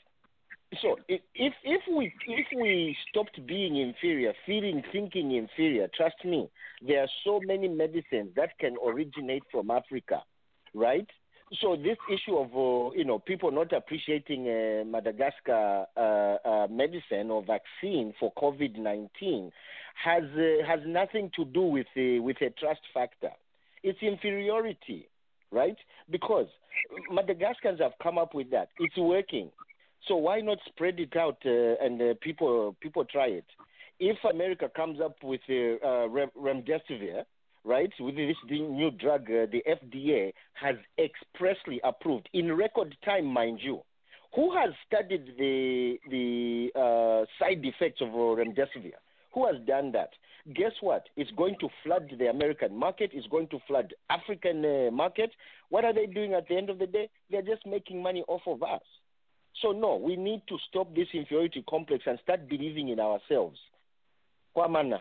So 0.81 0.97
if 1.07 1.21
if 1.63 1.81
we 1.89 2.13
if 2.27 2.47
we 2.53 2.97
stopped 3.09 3.39
being 3.45 3.77
inferior, 3.77 4.33
feeling 4.45 4.83
thinking 4.91 5.31
inferior, 5.31 5.87
trust 5.95 6.25
me, 6.25 6.49
there 6.85 7.01
are 7.01 7.07
so 7.23 7.39
many 7.45 7.69
medicines 7.69 8.31
that 8.35 8.57
can 8.59 8.75
originate 8.85 9.43
from 9.51 9.71
Africa, 9.71 10.23
right? 10.73 11.07
So 11.61 11.75
this 11.75 11.97
issue 12.11 12.37
of 12.37 12.47
uh, 12.55 12.91
you 12.95 13.05
know 13.05 13.19
people 13.19 13.51
not 13.51 13.71
appreciating 13.71 14.47
uh, 14.47 14.83
Madagascar 14.85 15.85
uh, 15.95 15.99
uh, 15.99 16.67
medicine 16.69 17.29
or 17.29 17.43
vaccine 17.43 18.13
for 18.19 18.33
COVID 18.33 18.77
nineteen 18.79 19.51
has 20.03 20.23
uh, 20.35 20.65
has 20.67 20.79
nothing 20.87 21.29
to 21.35 21.45
do 21.45 21.61
with 21.61 21.85
uh, 21.95 22.21
with 22.21 22.37
a 22.41 22.49
trust 22.59 22.81
factor. 22.93 23.29
It's 23.83 24.01
inferiority, 24.01 25.07
right? 25.51 25.77
Because 26.09 26.47
Madagascans 27.11 27.79
have 27.79 27.93
come 28.01 28.17
up 28.17 28.33
with 28.33 28.49
that. 28.49 28.69
It's 28.79 28.97
working. 28.97 29.51
So 30.07 30.15
why 30.15 30.41
not 30.41 30.57
spread 30.65 30.99
it 30.99 31.15
out 31.15 31.37
and 31.45 32.19
people 32.21 32.75
people 32.81 33.05
try 33.05 33.27
it? 33.27 33.45
If 33.99 34.17
America 34.29 34.69
comes 34.75 34.99
up 34.99 35.15
with 35.23 35.41
uh, 35.49 36.09
rem- 36.09 36.31
remdesivir, 36.37 37.23
right, 37.65 37.91
with 37.99 38.15
this 38.15 38.35
new 38.47 38.91
drug, 38.91 39.23
uh, 39.23 39.47
the 39.51 39.63
FDA 39.67 40.31
has 40.53 40.75
expressly 40.97 41.81
approved 41.83 42.29
in 42.33 42.55
record 42.55 42.95
time, 43.03 43.25
mind 43.25 43.59
you. 43.61 43.81
Who 44.35 44.53
has 44.55 44.71
studied 44.85 45.33
the 45.37 45.97
the 46.09 46.69
uh, 46.75 47.25
side 47.39 47.63
effects 47.63 48.01
of 48.01 48.09
remdesivir? 48.09 48.99
Who 49.33 49.45
has 49.47 49.55
done 49.65 49.91
that? 49.93 50.09
Guess 50.53 50.73
what? 50.81 51.07
It's 51.15 51.31
going 51.31 51.55
to 51.59 51.69
flood 51.83 52.09
the 52.19 52.27
American 52.27 52.77
market. 52.77 53.11
It's 53.13 53.27
going 53.27 53.47
to 53.47 53.59
flood 53.67 53.93
African 54.09 54.63
uh, 54.63 54.91
market. 54.91 55.31
What 55.69 55.85
are 55.85 55.93
they 55.93 56.05
doing 56.05 56.33
at 56.33 56.47
the 56.47 56.55
end 56.55 56.69
of 56.69 56.79
the 56.79 56.85
day? 56.85 57.09
They're 57.31 57.41
just 57.41 57.65
making 57.65 58.03
money 58.03 58.23
off 58.27 58.41
of 58.45 58.61
us. 58.61 58.83
So 59.61 59.71
no, 59.71 59.95
we 59.95 60.15
need 60.15 60.41
to 60.49 60.57
stop 60.69 60.93
this 60.93 61.07
inferiority 61.13 61.63
complex 61.67 62.03
and 62.05 62.19
start 62.21 62.47
believing 62.47 62.89
in 62.89 62.99
ourselves. 62.99 63.57
Kwamana. 64.55 64.99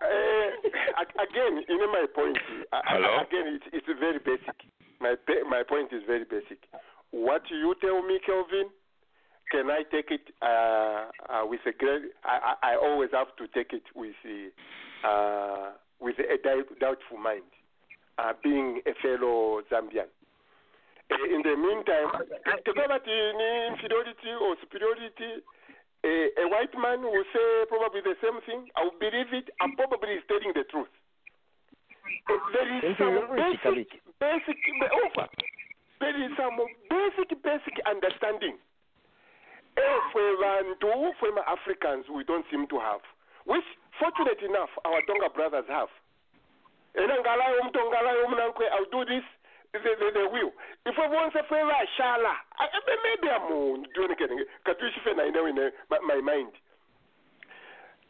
Uh, 0.00 1.02
again, 1.22 1.64
you 1.68 1.76
know 1.78 1.90
my 1.90 2.06
point. 2.14 2.38
Hello? 2.72 3.22
Again, 3.26 3.58
it's 3.58 3.66
it's 3.72 3.86
very 3.98 4.18
basic. 4.18 4.54
My 5.00 5.14
my 5.48 5.62
point 5.62 5.92
is 5.92 6.02
very 6.06 6.24
basic. 6.24 6.58
What 7.10 7.42
you 7.50 7.74
tell 7.80 8.02
me, 8.02 8.20
Kelvin, 8.24 8.68
can 9.50 9.70
I 9.70 9.82
take 9.90 10.10
it 10.10 10.28
uh, 10.42 11.08
uh, 11.28 11.46
with 11.46 11.60
a 11.66 11.72
great? 11.72 12.12
I, 12.24 12.54
I 12.62 12.72
I 12.72 12.76
always 12.76 13.10
have 13.12 13.34
to 13.38 13.46
take 13.48 13.72
it 13.72 13.84
with 13.94 14.14
a, 14.26 15.08
uh, 15.08 15.70
with 16.00 16.16
a 16.18 16.36
doubtful 16.80 17.18
mind, 17.18 17.48
uh, 18.18 18.32
being 18.42 18.80
a 18.86 18.94
fellow 19.02 19.62
Zambian. 19.70 20.10
Uh, 21.10 21.34
In 21.34 21.40
the 21.42 21.56
meantime, 21.56 22.12
to 22.66 22.70
go 22.74 22.84
back 22.86 23.02
inferiority 23.08 24.32
or 24.40 24.56
superiority, 24.60 25.42
a, 26.04 26.14
a 26.42 26.46
white 26.48 26.74
man 26.78 27.02
will 27.02 27.26
say 27.34 27.46
probably 27.68 28.00
the 28.02 28.16
same 28.22 28.38
thing. 28.46 28.70
I 28.76 28.84
will 28.84 28.98
believe 28.98 29.32
it. 29.32 29.50
and 29.60 29.76
probably 29.76 30.14
is 30.18 30.24
telling 30.28 30.52
the 30.54 30.64
truth. 30.70 30.92
There 32.52 32.70
is 32.78 32.96
some 32.98 33.18
basic, 33.36 34.00
basic 34.20 34.58
over. 34.92 35.26
Oh, 35.26 35.48
there 36.00 36.16
is 36.24 36.30
some 36.36 36.56
basic 36.88 37.28
basic 37.42 37.76
understanding 37.90 38.56
efwe 39.78 40.36
bantu 40.40 40.90
fwe 41.18 41.30
ma-africans 41.34 42.08
we 42.08 42.24
don't 42.24 42.46
seem 42.50 42.66
to 42.66 42.78
have 42.78 43.00
which 43.46 43.64
fortunate 43.98 44.40
enough 44.42 44.70
our 44.84 45.02
tonga 45.06 45.28
brothers 45.30 45.66
have 45.68 45.90
eh, 46.94 47.04
ena 47.04 47.20
ngalayo 47.20 47.60
umuntu 47.60 47.78
ongalayo 47.80 48.24
umnankwe 48.26 48.66
i'll 48.66 48.90
do 48.90 49.04
this 49.04 49.24
they, 49.72 49.94
they, 50.12 50.26
will. 50.32 50.52
Ifwe 50.86 51.08
bonse 51.08 51.42
fwe 51.48 51.64
bashala 51.64 52.34
I- 52.58 52.68
I- 52.72 52.96
maybe 53.04 53.28
i'm 53.30 53.48
doing 53.94 54.10
again 54.10 54.44
katuishife 54.64 55.14
na 55.16 55.24
ine 55.24 55.40
wine 55.40 55.70
my, 55.90 55.98
my 56.06 56.20
mind. 56.20 56.52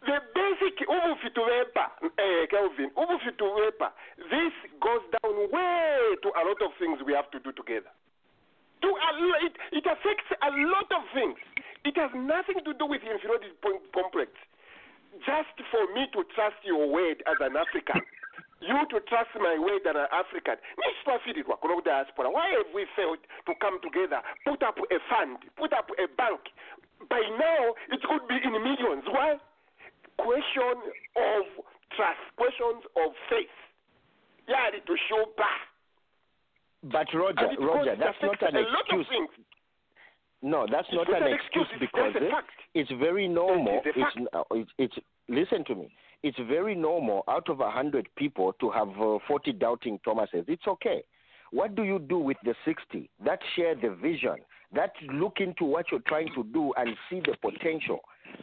The 0.06 0.20
basic 0.34 0.78
ubufitu 0.88 1.42
bepa 1.44 1.90
eh 2.18 2.46
Kelvin 2.48 2.90
ubufitu 2.96 3.44
bepa 3.56 3.92
this 4.30 4.52
goes 4.80 5.02
down 5.18 5.36
way 5.50 6.16
to 6.22 6.28
a 6.36 6.42
lot 6.46 6.62
of 6.62 6.70
things 6.78 7.02
we 7.04 7.12
have 7.14 7.30
to 7.32 7.40
do 7.40 7.50
together. 7.52 7.90
To 8.82 8.88
a, 8.88 9.10
it, 9.46 9.56
it 9.72 9.86
affects 9.86 10.30
a 10.40 10.50
lot 10.50 10.86
of 10.94 11.02
things. 11.12 11.34
It 11.84 11.96
has 11.96 12.10
nothing 12.14 12.62
to 12.64 12.74
do 12.74 12.86
with 12.86 13.02
inferiority 13.02 13.50
po- 13.60 13.82
complex. 13.92 14.30
Just 15.26 15.50
for 15.72 15.82
me 15.94 16.06
to 16.14 16.22
trust 16.34 16.62
your 16.62 16.86
word 16.86 17.18
as 17.26 17.34
an 17.40 17.56
african 17.56 17.98
you 18.60 18.74
to 18.90 19.00
trust 19.08 19.30
my 19.40 19.58
way 19.58 19.78
that 19.84 19.96
an 19.96 20.06
african 20.12 20.56
nisitwafirirwa 20.78 21.56
kuno 21.60 21.80
diaspora 21.80 22.28
why 22.30 22.48
have 22.50 22.70
we 22.74 22.86
failed 22.96 23.18
to 23.46 23.54
come 23.60 23.78
together 23.80 24.20
put 24.44 24.62
up 24.62 24.78
a 24.78 24.98
fund 25.10 25.38
put 25.56 25.72
up 25.72 25.90
a 25.98 26.06
bank 26.16 26.40
by 27.08 27.22
now 27.38 27.74
it 27.92 28.02
could 28.02 28.26
be 28.28 28.36
in 28.44 28.52
millions 28.62 29.04
why 29.06 29.38
question 30.18 30.74
of 31.16 31.44
trust, 31.96 32.18
questions 32.36 32.82
of 32.96 33.12
faith. 33.30 33.54
Yali 34.48 34.84
to 34.86 34.96
show 35.08 35.24
back. 35.36 35.62
But 36.82 37.06
Roger, 37.14 37.48
Roger, 37.60 37.96
that's 37.98 38.16
not 38.22 38.42
an 38.42 38.56
a 38.56 38.60
lot 38.60 38.86
of 38.92 39.00
excuse. 39.00 39.28
No, 40.42 40.66
that's 40.70 40.86
It's 40.88 40.96
not 40.96 41.08
not 41.10 41.22
an 41.22 41.28
an 41.28 41.34
excuse 41.34 41.66
excuse, 41.70 41.90
because 41.90 42.12
fact. 42.30 42.50
it's 42.74 42.90
very 42.98 43.28
normal. 43.28 43.80
It 43.84 43.96
is 43.96 43.96
a 43.96 44.20
It's, 44.20 44.28
uh, 44.32 44.42
it's 44.52 44.70
it's 44.78 44.94
listen 45.28 45.64
to 45.66 45.74
me. 45.74 45.92
It's 46.22 46.38
very 46.48 46.74
normal 46.74 47.22
out 47.28 47.48
of 47.48 47.60
a 47.60 47.70
hundred 47.70 48.08
people 48.16 48.52
to 48.60 48.70
have 48.70 48.88
uh, 49.00 49.18
forty 49.26 49.52
doubting 49.52 50.00
Thomases. 50.04 50.44
It's 50.48 50.66
okay. 50.66 51.02
What 51.50 51.74
do 51.74 51.82
you 51.84 51.98
do 51.98 52.18
with 52.18 52.36
the 52.44 52.54
sixty 52.64 53.08
that 53.24 53.38
share 53.54 53.74
the 53.74 53.90
vision, 53.94 54.36
that 54.74 54.92
look 55.14 55.38
into 55.40 55.64
what 55.64 55.86
you're 55.90 56.00
trying 56.08 56.28
to 56.34 56.44
do 56.44 56.72
and 56.76 56.90
see 57.08 57.20
the 57.20 57.36
potential, 57.40 58.00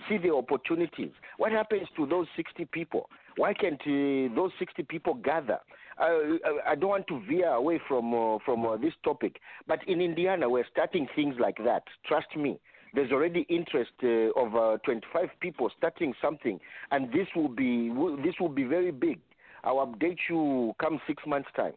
see 0.08 0.18
the 0.18 0.34
opportunities? 0.34 1.12
What 1.38 1.52
happens 1.52 1.88
to 1.98 2.06
those 2.06 2.28
sixty 2.36 2.66
people? 2.66 3.10
Why 3.38 3.54
can't 3.54 3.80
uh, 3.82 4.34
those 4.34 4.52
sixty 4.58 4.84
people 4.84 5.14
gather? 5.16 5.60
I- 6.00 6.40
I 6.68 6.76
don't 6.76 6.90
want 6.90 7.08
to 7.08 7.22
veer 7.30 7.50
away 7.50 7.80
from 7.88 8.14
uh, 8.14 8.40
from 8.46 8.66
uh, 8.66 8.78
this 8.78 8.94
topic, 9.04 9.40
but 9.68 9.80
in 9.88 10.02
Indiana 10.02 10.50
we're 10.50 10.66
starting 10.72 11.08
things 11.16 11.36
like 11.40 11.58
that. 11.64 11.84
Trust 12.08 12.36
me. 12.38 12.60
There's 12.96 13.12
already 13.12 13.46
interest 13.50 13.92
uh, 14.04 14.32
of 14.40 14.56
uh, 14.56 14.78
25 14.86 15.30
people 15.42 15.70
starting 15.78 16.14
something, 16.22 16.60
and 16.92 17.12
this 17.12 17.28
will 17.36 17.50
be 17.50 17.90
this 18.24 18.36
will 18.40 18.50
be 18.50 18.64
very 18.64 18.92
big. 18.92 19.20
I'll 19.64 19.86
update 19.86 20.18
you 20.30 20.74
come 20.80 21.02
six 21.06 21.22
months 21.28 21.50
time. 21.56 21.74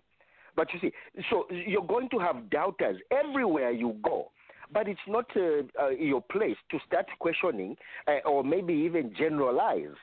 But 0.55 0.69
you 0.73 0.81
see, 0.81 0.93
so 1.31 1.47
you're 1.51 1.87
going 1.87 2.09
to 2.11 2.19
have 2.19 2.51
doubters 2.51 2.99
everywhere 3.11 3.71
you 3.71 3.97
go. 4.03 4.31
But 4.73 4.89
it's 4.89 5.01
not 5.07 5.27
uh, 5.37 5.63
uh, 5.81 5.91
your 5.91 6.21
place 6.21 6.57
to 6.71 6.79
start 6.87 7.07
questioning 7.21 7.77
uh, 8.07 8.29
or 8.29 8.45
maybe 8.45 8.75
even 8.75 9.15
generalize. 9.17 9.97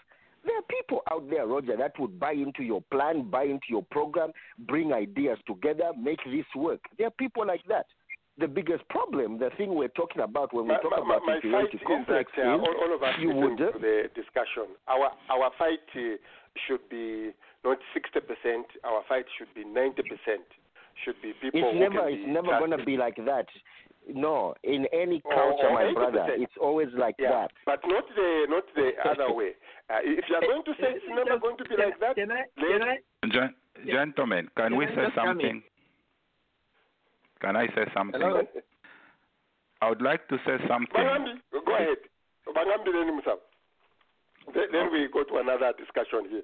There 0.46 0.58
are 0.58 0.64
people 0.70 1.02
out 1.12 1.30
there, 1.30 1.46
Roger, 1.48 1.76
that 1.78 2.00
would 2.00 2.20
buy 2.20 2.34
into 2.34 2.64
your 2.64 2.82
plan, 2.92 3.30
buy 3.30 3.44
into 3.44 3.68
your 3.70 3.84
program, 3.92 4.32
bring 4.60 4.94
ideas 4.94 5.40
together, 5.48 5.92
make 6.00 6.20
this 6.26 6.46
work. 6.56 6.80
There 6.98 7.08
are 7.08 7.12
people 7.12 7.46
like 7.46 7.64
that. 7.68 7.88
The 8.38 8.48
biggest 8.48 8.84
problem, 8.90 9.40
the 9.40 9.50
thing 9.58 9.76
we're 9.76 9.88
talking 9.96 10.22
about 10.22 10.54
when 10.54 10.66
we 10.68 10.74
My, 10.76 10.80
talk 10.82 10.92
my, 10.92 10.98
about 10.98 11.22
my, 11.26 11.36
my 11.36 11.64
fight 11.64 11.72
inferiority 11.72 11.78
is 11.78 12.28
that 12.36 12.44
uh, 12.44 12.52
all, 12.52 12.76
all 12.84 12.92
of 12.96 13.02
us 13.02 13.16
you 13.20 13.30
listen 13.32 13.42
would 13.44 13.62
uh, 13.62 13.72
to 13.72 13.80
the 13.80 13.98
discussion. 14.14 14.76
Our 14.90 15.08
our 15.32 15.52
fight 15.58 15.80
uh, 15.96 16.20
should 16.68 16.84
be 16.90 17.32
not 17.64 17.78
60%. 17.96 18.64
Our 18.84 19.02
fight 19.08 19.26
should 19.38 19.48
be 19.56 19.64
90%. 19.64 19.96
Should 21.04 21.16
be 21.22 21.32
people 21.42 21.60
it's 21.64 21.74
who 21.74 21.80
never 21.80 22.04
can 22.10 22.14
it's 22.14 22.26
be 22.26 22.32
never 22.32 22.60
gonna 22.60 22.84
be 22.84 22.98
like 22.98 23.16
that. 23.26 23.48
No, 24.14 24.54
in 24.64 24.86
any 24.94 25.22
Or- 25.26 25.34
culture, 25.34 25.68
or 25.70 25.74
my 25.74 25.94
brother, 25.94 26.28
it's 26.36 26.54
always 26.62 26.90
like 26.96 27.16
yeah, 27.18 27.32
that. 27.48 27.52
but 27.66 27.80
not 27.88 28.04
the 28.16 28.46
not 28.50 28.64
the 28.76 28.92
other 29.10 29.34
way. 29.34 29.52
Uh, 29.88 29.98
if 30.02 30.26
you 30.28 30.36
are 30.36 30.42
going 30.42 30.64
to 30.66 30.72
say 30.82 30.98
it's 30.98 31.06
never 31.10 31.38
going 31.38 31.56
to 31.58 31.64
be 31.66 31.76
like 31.78 31.94
that, 32.00 32.16
Can 32.16 32.32
I? 32.32 32.42
then 32.58 32.82
Can 33.30 33.44
I? 33.44 33.86
Gentlemen, 33.86 34.48
can 34.58 34.70
Can 34.70 34.78
we 34.78 34.88
say 34.88 34.96
just 35.06 35.14
come 35.14 35.40
in? 35.40 35.62
something? 35.62 35.64
Can 37.46 37.56
I 37.56 37.68
say 37.68 37.86
something? 37.94 38.20
Hello? 38.20 38.42
I 39.80 39.90
would 39.90 40.02
like 40.02 40.28
to 40.30 40.38
say 40.48 40.58
something. 40.68 40.90
Bangambi, 40.96 41.34
go 41.52 41.76
ahead. 41.76 41.98
Bangambi 42.48 42.92
then. 42.92 43.22
Then, 44.52 44.64
then 44.72 44.92
we 44.92 45.08
go 45.14 45.24
to 45.24 45.38
another 45.38 45.72
discussion 45.78 46.28
here. 46.28 46.42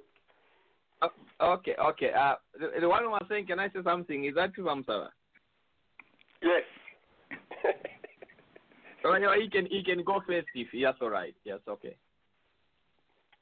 Oh, 1.02 1.54
okay, 1.54 1.74
okay. 1.84 2.12
Uh, 2.14 2.36
the, 2.54 2.82
the 2.82 2.88
one 2.88 3.04
who 3.04 3.10
was 3.10 3.26
saying, 3.30 3.48
can 3.48 3.60
I 3.60 3.70
say 3.70 3.80
something? 3.84 4.26
Is 4.26 4.36
that 4.36 4.54
true, 4.54 4.66
Amsawa? 4.66 5.08
Yes. 6.44 6.64
Oh, 9.04 9.16
yeah, 9.16 9.34
he 9.42 9.50
can 9.50 9.66
he 9.66 9.84
can 9.84 10.04
go 10.04 10.22
first 10.28 10.46
if 10.54 10.68
yes, 10.74 10.94
all 11.02 11.10
right. 11.10 11.34
Yes, 11.44 11.58
okay. 11.68 11.96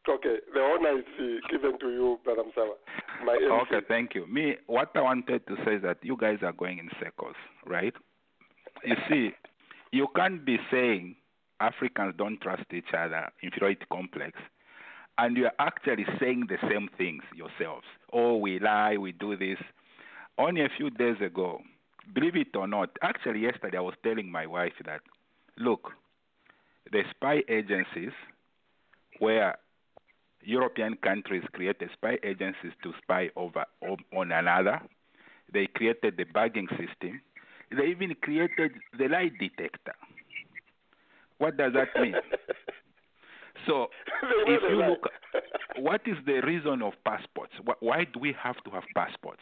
Okay, 0.10 0.38
the 0.54 0.60
honor 0.60 1.00
is 1.00 1.06
uh, 1.20 1.48
given 1.52 1.78
to 1.80 1.90
you, 1.92 2.20
Madam 2.26 2.48
Sawa. 2.56 2.74
My 3.24 3.36
MC. 3.36 3.76
Okay, 3.76 3.86
thank 3.88 4.16
you. 4.16 4.26
Me, 4.26 4.56
what 4.66 4.90
I 4.96 5.02
wanted 5.02 5.46
to 5.46 5.56
say 5.64 5.76
is 5.76 5.84
that 5.84 5.98
you 6.02 6.18
guys 6.18 6.40
are 6.42 6.52
going 6.52 6.80
in 6.80 6.90
circles, 7.00 7.36
right? 7.68 7.94
You 8.84 8.96
see, 9.10 9.30
you 9.92 10.08
can't 10.16 10.44
be 10.44 10.58
saying 10.72 11.16
Africans 11.60 12.16
don't 12.18 12.42
trust 12.42 12.64
each 12.74 12.92
other, 12.98 13.30
inferiority 13.44 13.86
complex, 13.92 14.34
and 15.20 15.38
you're 15.38 15.52
actually 15.60 16.06
saying 16.20 16.48
the 16.50 16.58
same 16.68 16.90
things 16.98 17.22
yourselves. 17.36 17.86
Oh, 18.12 18.38
we 18.38 18.60
lie, 18.60 18.98
we 18.98 19.12
do 19.12 19.38
this. 19.38 19.58
Only 20.40 20.62
a 20.62 20.70
few 20.76 20.90
days 20.90 21.18
ago, 21.24 21.62
believe 22.16 22.36
it 22.36 22.56
or 22.56 22.68
not, 22.68 22.90
actually 23.04 23.42
yesterday 23.42 23.78
I 23.78 23.82
was 23.82 23.96
telling 24.04 24.32
my 24.32 24.48
wife 24.48 24.74
that, 24.86 25.02
look, 25.58 25.92
the 26.92 27.04
spy 27.12 27.44
agencies 27.48 28.14
where 29.20 29.58
European 30.50 30.96
countries 31.04 31.44
created 31.54 31.90
spy 31.94 32.18
agencies 32.24 32.72
to 32.84 32.92
spy 33.02 33.30
over 33.36 33.66
on, 34.12 34.32
another. 34.32 34.82
They 35.54 35.68
created 35.68 36.18
the 36.18 36.26
bagging 36.26 36.68
system. 36.70 37.22
They 37.72 37.86
even 37.86 38.16
created 38.22 38.72
the 38.98 39.08
lie 39.08 39.32
detector. 39.40 39.94
What 41.38 41.58
does 41.58 41.74
that 41.74 41.90
mean? 42.02 42.16
so, 43.68 43.88
if 44.48 44.62
you 44.70 44.78
look, 44.78 45.08
what 45.78 46.02
is 46.06 46.18
the 46.26 46.42
reason 46.42 46.82
of 46.82 46.94
passports? 47.06 47.54
Why 47.80 48.06
do 48.12 48.20
we 48.20 48.34
have 48.42 48.56
to 48.66 48.72
have 48.72 48.84
passports? 48.96 49.42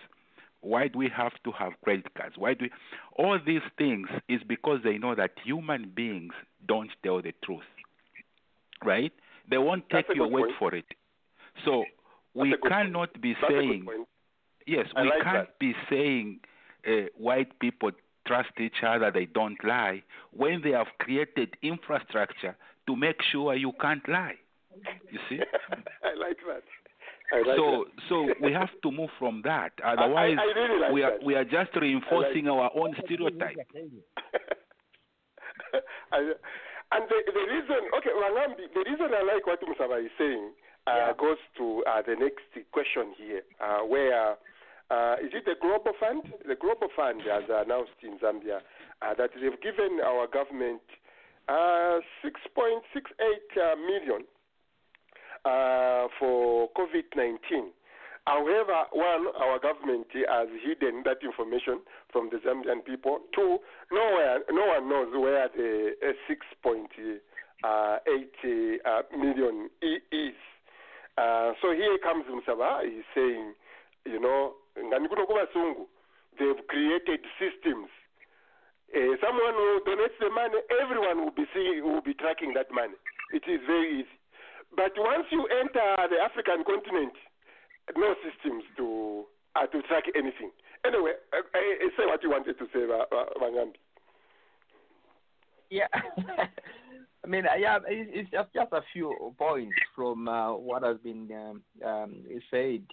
Why 0.61 0.89
do 0.89 0.99
we 0.99 1.09
have 1.15 1.33
to 1.45 1.51
have 1.53 1.73
credit 1.83 2.13
cards? 2.15 2.35
Why 2.37 2.53
do 2.53 2.65
we, 2.65 2.71
all 3.15 3.39
these 3.43 3.61
things 3.77 4.07
is 4.27 4.41
because 4.47 4.79
they 4.83 4.97
know 4.97 5.15
that 5.15 5.31
human 5.43 5.91
beings 5.95 6.33
don't 6.67 6.89
tell 7.03 7.21
the 7.21 7.33
truth, 7.43 7.69
right? 8.83 9.13
They 9.49 9.57
won't 9.57 9.89
take 9.89 10.05
your 10.13 10.27
word 10.27 10.49
point. 10.49 10.59
for 10.59 10.75
it. 10.75 10.85
So 11.65 11.85
we 12.33 12.55
cannot 12.67 13.19
be 13.21 13.33
That's 13.33 13.51
saying 13.51 13.87
yes, 14.65 14.87
I 14.95 15.01
we 15.03 15.09
like 15.09 15.23
can't 15.23 15.47
that. 15.47 15.59
be 15.59 15.73
saying 15.89 16.39
uh, 16.87 17.07
white 17.17 17.57
people 17.59 17.91
trust 18.27 18.49
each 18.59 18.83
other, 18.85 19.09
they 19.11 19.25
don't 19.25 19.57
lie, 19.63 20.03
when 20.31 20.61
they 20.61 20.71
have 20.71 20.87
created 20.99 21.55
infrastructure 21.63 22.55
to 22.85 22.95
make 22.95 23.15
sure 23.31 23.55
you 23.55 23.71
can't 23.81 24.07
lie. 24.09 24.35
You 25.11 25.19
see? 25.29 25.39
I 25.71 26.13
like 26.19 26.37
that. 26.47 26.63
Like 27.31 27.57
so 27.57 27.85
that. 27.85 28.03
so 28.07 28.29
we 28.41 28.53
have 28.53 28.69
to 28.83 28.91
move 28.91 29.09
from 29.19 29.41
that. 29.43 29.71
Otherwise, 29.83 30.37
I 30.39 30.45
really 30.59 30.79
like 30.79 30.91
we 30.93 31.03
are 31.03 31.11
that. 31.11 31.25
we 31.25 31.35
are 31.35 31.43
just 31.43 31.75
reinforcing 31.75 32.47
our 32.47 32.71
own 32.75 32.95
stereotype. 33.03 33.57
I, 36.13 36.31
and 36.91 37.03
the, 37.09 37.19
the 37.31 37.45
reason, 37.51 37.81
okay, 37.97 38.13
Wangambi, 38.15 38.71
the 38.73 38.83
reason 38.89 39.07
I 39.11 39.23
like 39.23 39.45
what 39.45 39.59
Musawa 39.61 40.03
is 40.03 40.11
saying 40.17 40.51
uh, 40.87 41.13
goes 41.13 41.37
to 41.57 41.83
uh, 41.83 42.01
the 42.01 42.15
next 42.15 42.47
question 42.71 43.13
here, 43.17 43.41
uh, 43.59 43.79
where 43.83 44.37
uh, 44.89 45.15
is 45.21 45.31
it 45.33 45.43
the 45.43 45.55
Global 45.61 45.91
Fund? 45.99 46.23
The 46.47 46.55
Global 46.55 46.87
Fund 46.95 47.21
has 47.27 47.43
announced 47.49 47.99
in 48.03 48.17
Zambia 48.19 48.59
uh, 49.01 49.13
that 49.17 49.31
they've 49.35 49.61
given 49.61 49.99
our 50.05 50.27
government 50.27 50.81
uh, 51.49 51.99
6.68 52.23 52.79
uh, 53.57 53.75
million 53.75 54.23
uh, 55.43 56.07
for 56.19 56.69
COVID-19. 56.71 57.71
However, 58.27 58.91
one, 58.91 59.31
our 59.39 59.55
government 59.59 60.07
has 60.11 60.49
hidden 60.59 61.03
that 61.07 61.23
information 61.23 61.79
from 62.11 62.27
the 62.29 62.37
Zambian 62.43 62.83
people. 62.83 63.19
Two, 63.33 63.59
nowhere, 63.89 64.39
no 64.51 64.65
one 64.67 64.89
knows 64.91 65.07
where 65.15 65.47
the 65.55 65.95
uh, 66.03 66.11
6.8 66.27 67.23
uh, 67.63 69.01
million 69.17 69.69
i- 69.81 70.03
is. 70.11 70.35
Uh, 71.17 71.53
so 71.63 71.71
here 71.71 71.97
comes 72.03 72.25
Musawa. 72.27 72.83
He's 72.83 73.07
saying, 73.15 73.53
you 74.05 74.19
know, 74.19 74.53
they've 76.37 76.67
created 76.67 77.21
systems 77.39 77.89
uh, 78.95 79.13
someone 79.19 79.51
who 79.55 79.81
donates 79.83 80.15
the 80.19 80.29
money, 80.31 80.55
everyone 80.79 81.19
will 81.19 81.35
be 81.35 81.43
seeing, 81.53 81.83
will 81.83 81.99
be 82.01 82.13
tracking 82.15 82.53
that 82.55 82.71
money. 82.71 82.95
It 83.35 83.43
is 83.43 83.59
very 83.67 83.99
easy. 83.99 84.15
But 84.75 84.95
once 84.95 85.27
you 85.31 85.43
enter 85.59 86.07
the 86.07 86.19
African 86.23 86.63
continent, 86.63 87.11
no 87.95 88.15
systems 88.23 88.63
to 88.77 89.25
uh, 89.55 89.65
to 89.67 89.81
track 89.83 90.03
anything. 90.15 90.51
Anyway, 90.85 91.11
uh, 91.33 91.37
uh, 91.37 91.89
say 91.97 92.05
what 92.05 92.21
you 92.23 92.29
wanted 92.29 92.57
to 92.57 92.65
say, 92.73 92.79
Vangambi. 93.41 93.75
Yeah. 95.69 95.87
I 97.23 97.27
mean, 97.27 97.43
yeah, 97.59 97.79
it's 97.87 98.29
just, 98.31 98.53
just 98.53 98.71
a 98.71 98.81
few 98.93 99.33
points 99.37 99.75
from 99.95 100.27
uh, 100.29 100.53
what 100.53 100.83
has 100.83 100.97
been 101.03 101.29
um, 101.31 101.61
um, 101.85 102.23
said. 102.49 102.83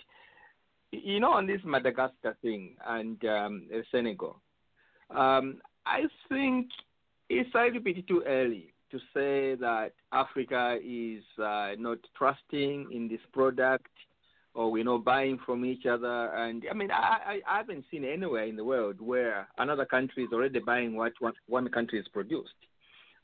You 0.91 1.21
know, 1.21 1.33
on 1.33 1.47
this 1.47 1.61
Madagascar 1.65 2.37
thing 2.41 2.77
and 2.87 3.23
um, 3.25 3.69
Senegal, 3.93 4.41
um, 5.11 5.61
I 5.87 6.03
think 6.29 6.69
it's 7.29 7.53
a 7.55 7.65
little 7.65 7.81
bit 7.81 8.07
too 8.09 8.23
early 8.27 8.73
to 8.91 8.99
say 9.13 9.57
that 9.61 9.93
Africa 10.13 10.79
is 10.85 11.23
uh, 11.39 11.73
not 11.79 11.99
trusting 12.17 12.91
in 12.93 13.09
this 13.09 13.21
product 13.33 13.89
or 14.55 14.71
we're 14.71 14.85
not 14.85 15.05
buying 15.05 15.39
from 15.45 15.65
each 15.65 15.85
other. 15.87 16.27
And 16.35 16.65
I 16.71 16.75
mean, 16.75 16.91
I, 16.91 17.41
I, 17.47 17.55
I 17.55 17.57
haven't 17.59 17.85
seen 17.91 18.05
anywhere 18.05 18.45
in 18.45 18.57
the 18.57 18.65
world 18.65 19.01
where 19.01 19.49
another 19.59 19.85
country 19.85 20.25
is 20.25 20.33
already 20.33 20.61
buying 20.61 20.97
what 20.97 21.13
one, 21.19 21.33
one 21.47 21.69
country 21.69 21.99
has 21.99 22.07
produced. 22.09 22.55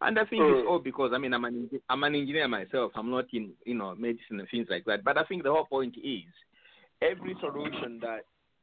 And 0.02 0.18
I 0.18 0.24
think 0.24 0.42
it's 0.42 0.66
mm. 0.66 0.68
all 0.68 0.78
because 0.78 1.12
I 1.14 1.18
mean 1.18 1.34
I'm 1.34 1.44
an 1.44 1.68
I'm 1.90 2.04
an 2.04 2.14
engineer 2.14 2.48
myself. 2.48 2.92
I'm 2.94 3.10
not 3.10 3.26
in 3.34 3.50
you 3.66 3.74
know 3.74 3.94
medicine 3.94 4.40
and 4.40 4.48
things 4.50 4.66
like 4.70 4.86
that. 4.86 5.04
But 5.04 5.18
I 5.18 5.24
think 5.24 5.42
the 5.42 5.52
whole 5.52 5.66
point 5.66 5.94
is 6.02 6.32
every 7.02 7.36
solution 7.38 7.98
that 8.00 8.20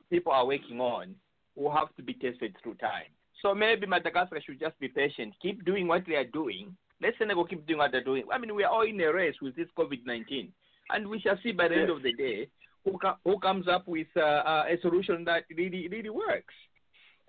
people 0.10 0.32
are 0.32 0.48
working 0.48 0.80
on 0.80 1.14
will 1.56 1.72
have 1.72 1.96
to 1.96 2.04
be 2.04 2.14
tested 2.14 2.56
through 2.62 2.76
time. 2.76 3.12
So 3.44 3.54
maybe 3.54 3.86
Madagascar 3.86 4.42
should 4.44 4.60
just 4.60 4.80
be 4.80 4.88
patient, 4.88 5.36
keep 5.40 5.64
doing 5.64 5.88
what 5.88 6.04
they 6.08 6.16
are 6.16 6.26
doing. 6.26 6.76
Let 7.02 7.14
Senegal 7.20 7.46
keep 7.46 7.68
doing 7.68 7.78
what 7.78 7.92
they're 7.92 8.04
doing. 8.04 8.24
I 8.32 8.40
mean, 8.40 8.56
we 8.56 8.64
are 8.64 8.72
all 8.72 8.82
in 8.82 9.00
a 9.00 9.14
race 9.14 9.36
with 9.40 9.56
this 9.56 9.68
COVID 9.78 10.08
19, 10.08 10.52
and 10.90 11.08
we 11.08 11.20
shall 11.20 11.38
see 11.44 11.52
by 11.52 11.68
the 11.68 11.76
yes. 11.76 11.82
end 11.84 11.92
of 11.92 12.02
the 12.02 12.14
day 12.14 12.48
who, 12.88 13.00
who 13.24 13.40
comes 13.40 13.68
up 13.68 13.88
with 13.88 14.08
uh, 14.16 14.22
uh, 14.22 14.64
a 14.70 14.80
solution 14.82 15.24
that 15.26 15.44
really 15.56 15.88
really 15.88 16.10
works. 16.10 16.54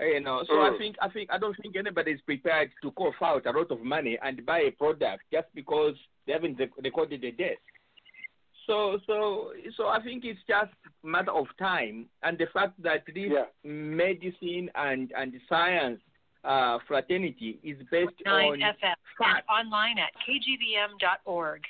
You 0.00 0.20
know, 0.20 0.44
so 0.46 0.54
mm. 0.54 0.74
I 0.74 0.78
think 0.78 0.96
I 1.02 1.08
think 1.08 1.30
I 1.32 1.38
don't 1.38 1.56
think 1.60 1.76
anybody 1.76 2.12
is 2.12 2.20
prepared 2.20 2.70
to 2.82 2.92
cough 2.92 3.20
out 3.20 3.46
a 3.46 3.50
lot 3.50 3.70
of 3.72 3.82
money 3.82 4.16
and 4.22 4.46
buy 4.46 4.60
a 4.60 4.70
product 4.70 5.24
just 5.32 5.48
because 5.54 5.94
they 6.26 6.32
haven't 6.32 6.60
recorded 6.82 7.24
a 7.24 7.32
death. 7.32 7.58
So 8.66 8.98
so 9.06 9.52
so 9.76 9.88
I 9.88 10.00
think 10.02 10.24
it's 10.24 10.38
just 10.46 10.70
a 11.02 11.06
matter 11.06 11.32
of 11.32 11.46
time 11.58 12.06
and 12.22 12.38
the 12.38 12.46
fact 12.52 12.80
that 12.82 13.06
this 13.06 13.16
yeah. 13.16 13.46
medicine 13.64 14.70
and 14.76 15.10
and 15.18 15.32
science 15.48 16.00
uh, 16.44 16.78
fraternity 16.86 17.58
is 17.64 17.78
based 17.90 18.12
on 18.24 18.60
FM 18.60 18.94
fact. 19.18 19.48
online 19.48 19.98
at 19.98 20.12
kgbm.org. 20.22 21.62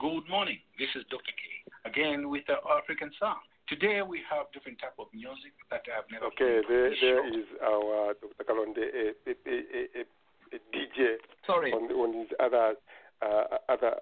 Good 0.00 0.30
morning. 0.30 0.58
This 0.78 0.88
is 0.96 1.04
Dr. 1.10 1.32
K 1.36 1.51
again 1.84 2.28
with 2.28 2.42
the 2.46 2.56
African 2.68 3.10
song. 3.18 3.36
Today 3.68 4.02
we 4.02 4.20
have 4.28 4.46
different 4.52 4.78
type 4.78 4.94
of 4.98 5.06
music 5.14 5.52
that 5.70 5.82
I've 5.88 6.10
never. 6.10 6.26
Okay, 6.26 6.60
there, 6.68 6.90
there 7.00 7.26
is 7.28 7.46
our 7.62 8.14
Dr. 8.20 8.44
Kalonde, 8.44 8.82
a, 8.82 9.14
a, 9.26 9.32
a, 9.48 10.02
a, 10.02 10.58
DJ. 10.74 11.16
Sorry. 11.46 11.72
On, 11.72 11.90
on 11.90 12.14
his 12.18 12.28
other 12.40 12.74
uh, 13.22 13.58
other. 13.68 13.96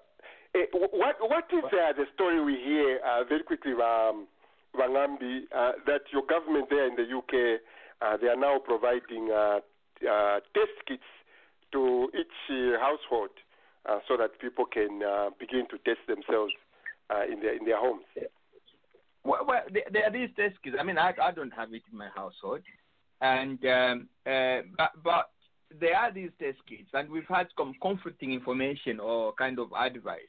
Uh, 0.53 0.67
what 0.91 1.15
what 1.21 1.45
is 1.53 1.63
uh, 1.65 1.93
the 1.93 2.05
story 2.13 2.43
we 2.43 2.57
hear 2.57 2.99
uh, 3.05 3.23
very 3.23 3.43
quickly, 3.43 3.71
um, 3.73 4.27
Vangambi, 4.75 5.47
uh, 5.55 5.71
that 5.85 6.01
your 6.11 6.23
government 6.27 6.67
there 6.69 6.87
in 6.87 6.95
the 6.95 7.07
UK 7.07 7.61
uh, 8.01 8.17
they 8.17 8.27
are 8.27 8.35
now 8.35 8.57
providing 8.57 9.29
uh, 9.31 9.59
uh, 10.09 10.39
test 10.53 10.75
kits 10.87 11.09
to 11.71 12.09
each 12.17 12.37
uh, 12.49 12.79
household 12.79 13.29
uh, 13.87 13.99
so 14.07 14.17
that 14.17 14.39
people 14.39 14.65
can 14.65 15.01
uh, 15.03 15.29
begin 15.39 15.65
to 15.69 15.77
test 15.85 16.01
themselves 16.07 16.53
uh, 17.11 17.23
in 17.31 17.39
their 17.39 17.55
in 17.55 17.65
their 17.65 17.79
homes. 17.79 18.03
Well, 19.23 19.45
well 19.47 19.61
there 19.91 20.05
are 20.05 20.11
these 20.11 20.29
test 20.35 20.55
kits. 20.63 20.75
I 20.79 20.83
mean, 20.83 20.97
I, 20.97 21.13
I 21.21 21.31
don't 21.31 21.53
have 21.53 21.73
it 21.73 21.83
in 21.91 21.97
my 21.97 22.09
household, 22.15 22.61
and 23.21 23.63
um, 23.65 24.09
uh, 24.25 24.61
but, 24.77 24.91
but 25.03 25.29
there 25.79 25.95
are 25.95 26.11
these 26.11 26.31
test 26.39 26.57
kits, 26.67 26.89
and 26.93 27.09
we've 27.09 27.27
had 27.27 27.47
some 27.57 27.73
comforting 27.81 28.33
information 28.33 28.99
or 28.99 29.33
kind 29.33 29.59
of 29.59 29.69
advice 29.77 30.19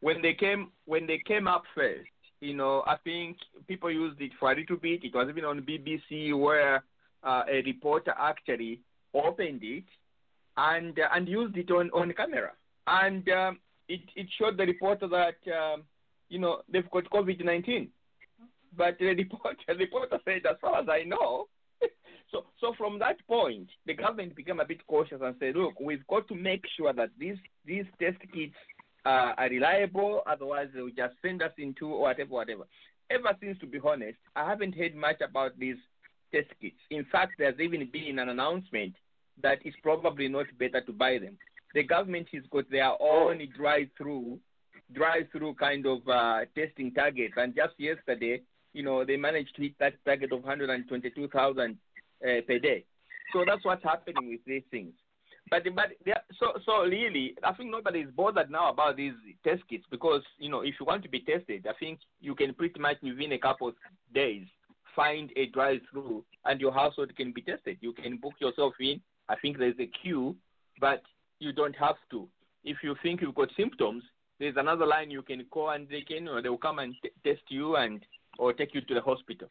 when 0.00 0.20
they 0.22 0.34
came 0.34 0.70
when 0.84 1.06
they 1.06 1.20
came 1.26 1.48
up 1.48 1.64
first. 1.74 2.08
You 2.40 2.54
know, 2.54 2.82
I 2.86 2.96
think 3.04 3.38
people 3.66 3.90
used 3.90 4.20
it 4.20 4.32
for 4.38 4.52
a 4.52 4.56
little 4.56 4.76
bit. 4.76 5.04
It 5.04 5.14
was 5.14 5.28
even 5.30 5.44
on 5.44 5.62
BBC 5.62 6.38
where 6.38 6.84
uh, 7.22 7.42
a 7.50 7.62
reporter 7.62 8.14
actually 8.18 8.80
opened 9.14 9.60
it 9.62 9.84
and 10.56 10.98
uh, 10.98 11.08
and 11.14 11.28
used 11.28 11.56
it 11.56 11.70
on 11.70 11.90
on 11.90 12.12
camera, 12.12 12.52
and 12.86 13.26
um, 13.30 13.58
it 13.88 14.00
it 14.14 14.26
showed 14.38 14.58
the 14.58 14.66
reporter 14.66 15.08
that 15.08 15.36
um, 15.52 15.84
you 16.28 16.38
know 16.38 16.62
they've 16.68 16.90
got 16.90 17.10
COVID 17.10 17.44
nineteen 17.44 17.90
but 18.76 18.98
the 18.98 19.06
reporter, 19.06 19.56
the 19.68 19.74
reporter 19.74 20.18
said, 20.24 20.46
as 20.48 20.56
far 20.60 20.80
as 20.80 20.88
I 20.88 21.04
know, 21.04 21.48
so 22.30 22.46
so 22.60 22.74
from 22.76 22.98
that 22.98 23.24
point, 23.26 23.68
the 23.86 23.94
government 23.94 24.36
became 24.36 24.60
a 24.60 24.64
bit 24.64 24.86
cautious 24.86 25.20
and 25.22 25.34
said, 25.38 25.56
look, 25.56 25.78
we've 25.80 26.06
got 26.08 26.28
to 26.28 26.34
make 26.34 26.64
sure 26.76 26.92
that 26.92 27.10
these 27.18 27.36
these 27.64 27.84
test 28.00 28.18
kits 28.32 28.54
uh, 29.06 29.32
are 29.36 29.48
reliable, 29.48 30.22
otherwise 30.26 30.68
they'll 30.74 30.88
just 30.88 31.14
send 31.22 31.42
us 31.42 31.52
into 31.58 31.88
whatever, 31.88 32.30
whatever. 32.30 32.64
Ever 33.10 33.36
since, 33.40 33.58
to 33.60 33.66
be 33.66 33.78
honest, 33.84 34.18
I 34.34 34.48
haven't 34.48 34.74
heard 34.74 34.94
much 34.94 35.20
about 35.20 35.58
these 35.58 35.76
test 36.32 36.48
kits. 36.60 36.76
In 36.90 37.04
fact, 37.12 37.32
there's 37.38 37.60
even 37.60 37.88
been 37.92 38.18
an 38.18 38.30
announcement 38.30 38.94
that 39.42 39.58
it's 39.64 39.76
probably 39.82 40.28
not 40.28 40.46
better 40.58 40.80
to 40.80 40.92
buy 40.92 41.18
them. 41.18 41.36
The 41.74 41.82
government 41.82 42.28
has 42.32 42.44
got 42.50 42.70
their 42.70 42.90
own 43.02 43.46
drive-through, 43.56 44.38
drive-through 44.92 45.54
kind 45.54 45.86
of 45.86 46.06
uh, 46.08 46.40
testing 46.54 46.92
targets, 46.92 47.34
and 47.36 47.54
just 47.54 47.74
yesterday 47.78 48.42
you 48.74 48.82
know, 48.82 49.04
they 49.04 49.16
managed 49.16 49.54
to 49.56 49.62
hit 49.62 49.78
that 49.78 49.94
target 50.04 50.32
of 50.32 50.42
122,000 50.42 51.78
uh, 52.22 52.26
per 52.46 52.58
day. 52.58 52.84
So 53.32 53.44
that's 53.46 53.64
what's 53.64 53.82
happening 53.82 54.28
with 54.28 54.40
these 54.46 54.64
things. 54.70 54.92
But 55.50 55.62
but 55.74 55.90
so 56.40 56.58
so 56.64 56.82
really, 56.84 57.34
I 57.44 57.52
think 57.52 57.70
nobody 57.70 58.00
is 58.00 58.10
bothered 58.16 58.50
now 58.50 58.70
about 58.70 58.96
these 58.96 59.12
test 59.46 59.62
kits 59.68 59.84
because 59.90 60.22
you 60.38 60.48
know 60.48 60.62
if 60.62 60.74
you 60.80 60.86
want 60.86 61.02
to 61.02 61.08
be 61.08 61.20
tested, 61.20 61.66
I 61.68 61.74
think 61.78 61.98
you 62.20 62.34
can 62.34 62.54
pretty 62.54 62.80
much 62.80 62.96
within 63.02 63.32
a 63.32 63.38
couple 63.38 63.68
of 63.68 63.74
days 64.14 64.46
find 64.96 65.30
a 65.36 65.46
drive-through 65.46 66.24
and 66.46 66.60
your 66.60 66.72
household 66.72 67.14
can 67.16 67.32
be 67.32 67.42
tested. 67.42 67.76
You 67.80 67.92
can 67.92 68.16
book 68.16 68.32
yourself 68.40 68.72
in. 68.80 69.00
I 69.28 69.36
think 69.36 69.58
there's 69.58 69.78
a 69.78 69.90
queue, 70.02 70.34
but 70.80 71.02
you 71.40 71.52
don't 71.52 71.76
have 71.76 71.96
to. 72.12 72.26
If 72.64 72.78
you 72.82 72.96
think 73.02 73.20
you've 73.20 73.34
got 73.34 73.50
symptoms, 73.54 74.02
there's 74.38 74.56
another 74.56 74.86
line 74.86 75.10
you 75.10 75.22
can 75.22 75.44
call 75.50 75.70
and 75.70 75.88
they 75.88 76.02
can 76.02 76.28
or 76.28 76.42
they'll 76.42 76.56
come 76.56 76.78
and 76.78 76.94
t- 77.02 77.10
test 77.24 77.42
you 77.48 77.76
and 77.76 78.04
or 78.38 78.52
take 78.52 78.74
you 78.74 78.80
to 78.80 78.94
the 78.94 79.00
hospital. 79.00 79.48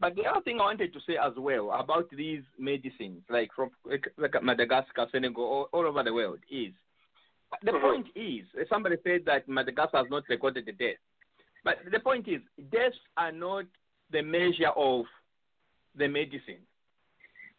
But 0.00 0.14
the 0.14 0.24
other 0.24 0.40
thing 0.42 0.60
I 0.60 0.64
wanted 0.64 0.92
to 0.92 1.00
say 1.06 1.16
as 1.16 1.32
well 1.36 1.72
about 1.72 2.08
these 2.10 2.42
medicines, 2.58 3.22
like 3.28 3.50
from 3.54 3.70
like 4.16 4.42
Madagascar, 4.42 5.06
Senegal, 5.10 5.44
all, 5.44 5.68
all 5.72 5.86
over 5.86 6.02
the 6.04 6.14
world, 6.14 6.38
is 6.50 6.72
the 7.62 7.72
mm-hmm. 7.72 7.80
point 7.80 8.06
is 8.14 8.44
somebody 8.68 8.96
said 9.02 9.22
that 9.26 9.48
Madagascar 9.48 9.98
has 9.98 10.06
not 10.10 10.24
recorded 10.28 10.66
the 10.66 10.72
death, 10.72 10.98
but 11.64 11.78
the 11.90 11.98
point 11.98 12.28
is 12.28 12.40
deaths 12.70 12.96
are 13.16 13.32
not 13.32 13.64
the 14.12 14.22
measure 14.22 14.70
of 14.76 15.04
the 15.96 16.06
medicine. 16.06 16.62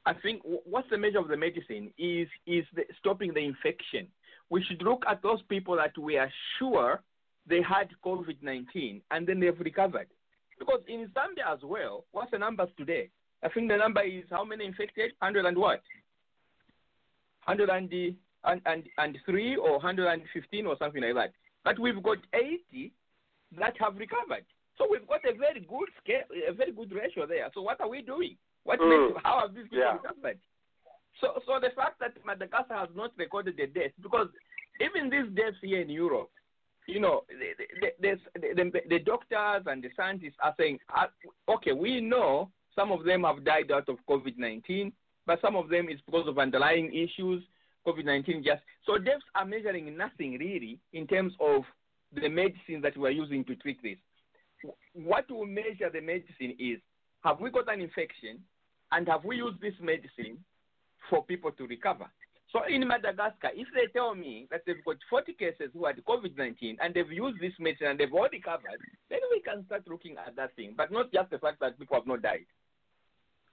I 0.06 0.14
think 0.14 0.41
what's 0.43 0.89
the 0.89 0.97
measure 0.97 1.20
of 1.20 1.28
the 1.28 1.38
medicine 1.38 1.91
is 1.97 2.28
is 2.47 2.64
the, 2.74 2.84
stopping 3.00 3.34
the 3.34 3.41
infection. 3.41 4.08
We 4.50 4.64
should 4.64 4.82
look 4.82 5.04
at 5.08 5.22
those 5.22 5.41
people 5.43 5.76
that 5.78 5.97
we 5.97 6.18
are 6.18 6.32
sure 6.58 7.02
they 7.47 7.62
had 7.62 7.89
COVID 8.06 8.41
nineteen 8.41 9.02
and 9.12 9.28
then 9.28 9.39
they've 9.39 9.60
recovered. 9.60 10.08
Because 10.58 10.82
in 10.88 11.10
Zambia 11.16 11.54
as 11.54 11.60
well, 11.64 12.06
what's 12.12 12.32
the 12.32 12.38
numbers 12.38 12.70
today? 12.78 13.10
I 13.41 13.50
think 13.50 13.70
the 13.70 13.78
number 13.78 14.02
is 14.02 14.26
how 14.30 14.43
many 14.43 14.66
infected? 14.66 15.14
100 15.20 15.45
and 15.45 15.58
what? 15.58 15.82
100 17.45 17.70
and, 17.70 18.16
and, 18.43 18.62
and, 18.66 18.84
and 18.97 19.18
3 19.26 19.56
or 19.56 19.74
115 19.74 20.66
or 20.66 20.76
something 20.78 21.02
like 21.02 21.16
that. 21.16 21.32
But 21.64 21.80
we've 21.80 22.04
got 22.04 22.18
80 22.34 22.91
that 23.58 23.74
have 23.80 23.95
recovered. 23.95 24.45
So 24.78 24.88
we've 24.89 25.08
got 25.08 25.22
a 25.26 25.38
very 25.38 25.62
good 25.62 25.89
scale, 26.04 26.24
a 26.47 26.54
very 26.54 26.72
good 26.72 26.91
ratio 26.91 27.26
there. 27.26 27.50
So 27.54 27.62
what 27.62 27.80
are 27.82 27.89
we 27.89 28.02
doing? 28.02 28.36
What 28.64 28.80
mm. 28.80 29.08
makes, 29.08 29.22
how 29.24 29.39
have 29.41 29.56
these 29.56 29.64
people 29.64 29.80
yeah. 29.80 29.93
recovered? 29.93 30.39
So, 31.22 31.41
so 31.45 31.59
the 31.59 31.70
fact 31.76 31.99
that 31.99 32.13
Madagascar 32.26 32.76
has 32.76 32.89
not 32.95 33.11
recorded 33.17 33.57
the 33.57 33.67
deaths, 33.67 33.93
because 34.01 34.28
even 34.80 35.09
these 35.09 35.30
deaths 35.36 35.57
here 35.61 35.82
in 35.82 35.89
Europe, 35.89 36.30
you 36.88 36.99
know, 36.99 37.22
the, 37.30 37.91
the, 38.01 38.53
the, 38.55 38.82
the, 38.89 38.99
doctors 38.99 39.63
and 39.67 39.84
the 39.84 39.89
scientists 39.95 40.38
are 40.41 40.55
saying, 40.57 40.80
uh, 40.95 41.05
okay, 41.51 41.72
we 41.72 42.01
know 42.01 42.49
some 42.76 42.91
of 42.91 43.03
them 43.03 43.24
have 43.24 43.43
died 43.43 43.72
out 43.72 43.89
of 43.89 43.97
COVID 44.09 44.38
19, 44.38 44.91
but 45.28 45.39
some 45.41 45.55
of 45.55 45.70
them 45.70 45.89
is 45.89 45.99
because 46.05 46.28
of 46.28 46.39
underlying 46.39 46.93
issues. 46.93 47.43
COVID 47.88 48.05
19 48.05 48.43
just. 48.43 48.61
So 48.86 48.97
deaths 48.97 49.24
are 49.36 49.45
measuring 49.45 49.95
nothing 49.95 50.38
really 50.39 50.80
in 50.93 51.07
terms 51.07 51.34
of 51.39 51.63
the 52.13 52.28
medicine 52.28 52.82
that 52.82 52.97
we're 52.97 53.09
using 53.11 53.43
to 53.45 53.55
treat 53.55 53.82
this. 53.82 53.97
What 54.93 55.30
will 55.30 55.45
measure 55.45 55.89
the 55.91 56.01
medicine 56.01 56.55
is 56.59 56.80
have 57.24 57.39
we 57.39 57.51
got 57.51 57.72
an 57.72 57.82
infection 57.82 58.39
and 58.91 59.07
have 59.07 59.24
we 59.24 59.38
used 59.38 59.61
this 59.61 59.74
medicine 59.82 60.43
for 61.10 61.24
people 61.24 61.52
to 61.52 61.68
recover. 61.68 62.10
So 62.52 62.62
in 62.68 62.88
Madagascar, 62.88 63.52
if 63.54 63.68
they 63.76 63.91
tell 63.93 64.16
me 64.16 64.47
that 64.50 64.62
they've 64.66 64.84
got 64.84 64.97
40 65.10 65.34
cases 65.34 65.70
who 65.74 65.86
had 65.86 66.04
COVID-19 66.04 66.78
and 66.82 66.93
they've 66.93 67.12
used 67.12 67.39
this 67.39 67.54
medicine 67.60 67.88
and 67.88 68.00
they've 68.00 68.12
already 68.12 68.38
recovered, 68.38 68.82
then 69.10 69.20
we 69.32 69.41
can 69.41 69.66
start 69.68 69.88
looking 69.88 70.16
at 70.18 70.36
that 70.36 70.56
thing. 70.56 70.74
But 70.76 70.91
not 70.91 71.14
just 71.14 71.30
the 71.30 71.38
fact 71.38 71.60
that 71.60 71.78
people 71.78 71.97
have 71.97 72.08
not 72.08 72.24
died. 72.24 72.50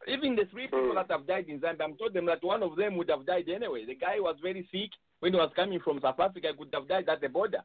Even 0.08 0.34
the 0.34 0.44
three 0.50 0.66
people 0.66 0.90
hmm. 0.90 0.94
that 0.94 1.10
have 1.10 1.26
died 1.26 1.46
in 1.48 1.60
Zambia, 1.60 1.82
I'm 1.84 1.96
told 1.96 2.14
them 2.14 2.26
that 2.26 2.42
one 2.42 2.62
of 2.62 2.76
them 2.76 2.96
would 2.96 3.10
have 3.10 3.26
died 3.26 3.48
anyway. 3.48 3.84
The 3.84 3.94
guy 3.94 4.16
was 4.18 4.36
very 4.42 4.66
sick 4.72 4.90
when 5.20 5.32
he 5.32 5.38
was 5.38 5.52
coming 5.56 5.80
from 5.80 6.00
South 6.00 6.20
Africa, 6.20 6.48
he 6.50 6.56
could 6.56 6.74
have 6.74 6.88
died 6.88 7.08
at 7.08 7.20
the 7.20 7.28
border. 7.28 7.62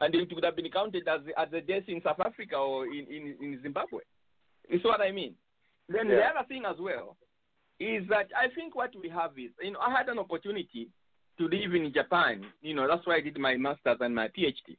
And 0.00 0.14
it 0.14 0.32
would 0.34 0.44
have 0.44 0.56
been 0.56 0.70
counted 0.70 1.06
as, 1.06 1.20
as 1.38 1.48
a 1.52 1.60
death 1.60 1.84
in 1.88 2.02
South 2.02 2.20
Africa 2.20 2.56
or 2.56 2.86
in, 2.86 3.06
in, 3.08 3.36
in 3.40 3.60
Zimbabwe. 3.62 4.00
You 4.68 4.78
see 4.78 4.88
what 4.88 5.00
I 5.00 5.12
mean? 5.12 5.34
Then 5.88 6.08
the 6.08 6.20
other 6.20 6.46
thing 6.48 6.64
as 6.66 6.76
well 6.80 7.16
is 7.80 8.06
that 8.08 8.28
I 8.36 8.48
think 8.54 8.74
what 8.74 8.92
we 9.00 9.08
have 9.08 9.32
is, 9.38 9.50
you 9.62 9.72
know, 9.72 9.80
I 9.80 9.90
had 9.90 10.08
an 10.08 10.18
opportunity 10.18 10.88
to 11.38 11.44
live 11.44 11.74
in 11.74 11.92
Japan. 11.92 12.44
You 12.62 12.74
know, 12.74 12.86
that's 12.86 13.06
why 13.06 13.16
I 13.16 13.20
did 13.20 13.38
my 13.38 13.56
master's 13.56 13.98
and 14.00 14.14
my 14.14 14.28
PhD. 14.28 14.76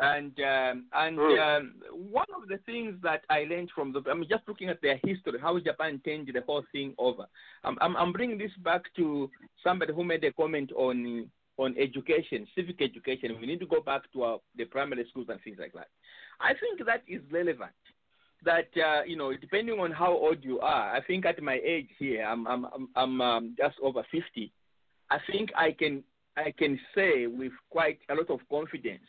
And 0.00 0.38
um, 0.38 0.84
and 0.92 1.18
um, 1.18 1.74
one 1.92 2.26
of 2.40 2.48
the 2.48 2.58
things 2.66 2.94
that 3.02 3.22
I 3.30 3.44
learned 3.50 3.70
from 3.74 3.92
the, 3.92 4.00
I'm 4.08 4.22
just 4.22 4.46
looking 4.46 4.68
at 4.68 4.80
their 4.80 4.98
history, 5.04 5.40
how 5.40 5.58
Japan 5.58 6.00
changed 6.04 6.32
the 6.32 6.42
whole 6.46 6.62
thing 6.70 6.94
over. 6.98 7.26
I'm, 7.64 7.76
I'm, 7.80 7.96
I'm 7.96 8.12
bringing 8.12 8.38
this 8.38 8.52
back 8.62 8.82
to 8.96 9.28
somebody 9.64 9.92
who 9.92 10.04
made 10.04 10.22
a 10.22 10.32
comment 10.32 10.70
on 10.76 11.28
on 11.56 11.74
education, 11.76 12.46
civic 12.54 12.80
education. 12.80 13.36
We 13.40 13.46
need 13.46 13.58
to 13.60 13.66
go 13.66 13.80
back 13.80 14.02
to 14.12 14.22
our, 14.22 14.38
the 14.56 14.64
primary 14.64 15.04
schools 15.10 15.26
and 15.28 15.40
things 15.42 15.58
like 15.60 15.72
that. 15.72 15.88
I 16.40 16.52
think 16.54 16.86
that 16.86 17.02
is 17.08 17.20
relevant. 17.32 17.72
That 18.44 18.68
uh, 18.76 19.02
you 19.04 19.16
know, 19.16 19.36
depending 19.36 19.80
on 19.80 19.90
how 19.90 20.12
old 20.12 20.44
you 20.44 20.60
are, 20.60 20.94
I 20.94 21.02
think 21.04 21.26
at 21.26 21.42
my 21.42 21.60
age 21.64 21.88
here, 21.98 22.24
I'm 22.24 22.46
I'm 22.46 22.66
I'm, 22.66 22.88
I'm 22.94 23.20
um, 23.20 23.54
just 23.58 23.74
over 23.82 24.04
fifty. 24.12 24.52
I 25.10 25.18
think 25.30 25.50
I 25.56 25.72
can 25.72 26.04
I 26.36 26.52
can 26.56 26.78
say 26.94 27.26
with 27.26 27.52
quite 27.70 27.98
a 28.08 28.14
lot 28.14 28.30
of 28.30 28.40
confidence 28.48 29.08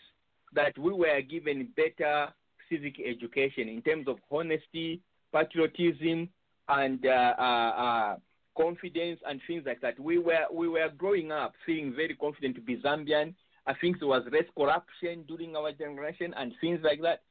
that 0.54 0.78
we 0.78 0.94
were 0.94 1.22
given 1.22 1.70
better 1.76 2.30
civic 2.70 3.00
education 3.00 3.68
in 3.68 3.82
terms 3.82 4.08
of 4.08 4.18
honesty, 4.32 5.02
patriotism, 5.34 6.30
and 6.68 7.06
uh, 7.06 7.34
uh, 7.38 7.42
uh, 7.42 8.16
confidence 8.58 9.20
and 9.28 9.42
things 9.48 9.64
like 9.66 9.82
that. 9.82 10.00
We 10.00 10.18
were 10.18 10.46
we 10.54 10.68
were 10.68 10.90
growing 10.98 11.32
up 11.32 11.54
feeling 11.66 11.94
very 11.96 12.16
confident 12.16 12.56
to 12.56 12.62
be 12.62 12.78
Zambian. 12.78 13.34
I 13.68 13.74
think 13.80 14.00
there 14.00 14.08
was 14.08 14.24
less 14.32 14.46
corruption 14.58 15.24
during 15.28 15.56
our 15.56 15.72
generation 15.72 16.34
and 16.36 16.54
things 16.62 16.80
like 16.84 17.02
that. 17.04 17.22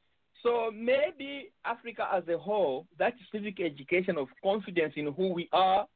So 0.43 0.71
maybe 0.73 1.51
Africa 1.65 2.09
as 2.13 2.23
a 2.29 2.39
whole, 2.39 2.87
that 2.99 3.15
civic 3.33 3.61
education 3.61 4.17
of 4.17 4.29
confidence 4.43 4.95
in 4.97 5.13
who 5.13 5.33
we 5.33 5.49
are, 5.53 5.87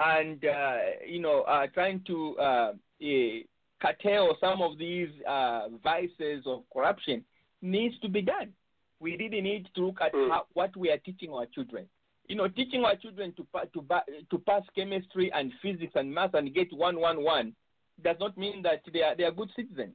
and 0.00 0.44
uh, 0.44 0.76
you 1.06 1.20
know, 1.20 1.42
uh, 1.42 1.66
trying 1.68 2.02
to 2.06 2.36
uh, 2.38 2.72
eh, 3.02 3.40
curtail 3.80 4.36
some 4.40 4.62
of 4.62 4.78
these 4.78 5.10
uh, 5.28 5.68
vices 5.82 6.44
of 6.46 6.62
corruption 6.72 7.24
needs 7.60 7.98
to 8.00 8.08
be 8.08 8.22
done. 8.22 8.52
We 8.98 9.16
really 9.16 9.40
need 9.40 9.68
to 9.74 9.86
look 9.86 10.00
at 10.00 10.12
how, 10.14 10.46
what 10.54 10.76
we 10.76 10.90
are 10.90 10.98
teaching 10.98 11.32
our 11.32 11.46
children. 11.46 11.86
You 12.28 12.36
know, 12.36 12.48
teaching 12.48 12.84
our 12.84 12.96
children 12.96 13.34
to 13.36 13.46
to 13.74 13.84
to 14.30 14.38
pass 14.38 14.62
chemistry 14.74 15.30
and 15.34 15.52
physics 15.60 15.92
and 15.96 16.12
math 16.12 16.34
and 16.34 16.54
get 16.54 16.72
one 16.72 16.98
one 16.98 17.22
one 17.22 17.52
does 18.02 18.16
not 18.20 18.38
mean 18.38 18.62
that 18.62 18.82
they 18.92 19.02
are 19.02 19.14
they 19.14 19.24
are 19.24 19.32
good 19.32 19.50
citizens. 19.54 19.94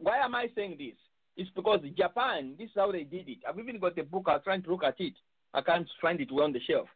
Why 0.00 0.18
am 0.18 0.34
I 0.34 0.48
saying 0.54 0.76
this? 0.78 0.96
It's 1.38 1.50
because 1.54 1.80
Japan, 1.96 2.56
this 2.58 2.66
is 2.66 2.72
how 2.74 2.90
they 2.90 3.04
did 3.04 3.28
it. 3.28 3.38
I've 3.48 3.60
even 3.60 3.78
got 3.78 3.96
a 3.96 4.02
book. 4.02 4.24
I'm 4.26 4.42
trying 4.42 4.62
to 4.64 4.70
look 4.70 4.82
at 4.82 4.96
it. 4.98 5.14
I 5.54 5.60
can't 5.62 5.88
find 6.02 6.20
it 6.20 6.32
well 6.32 6.44
on 6.44 6.52
the 6.52 6.60
shelf. 6.60 6.88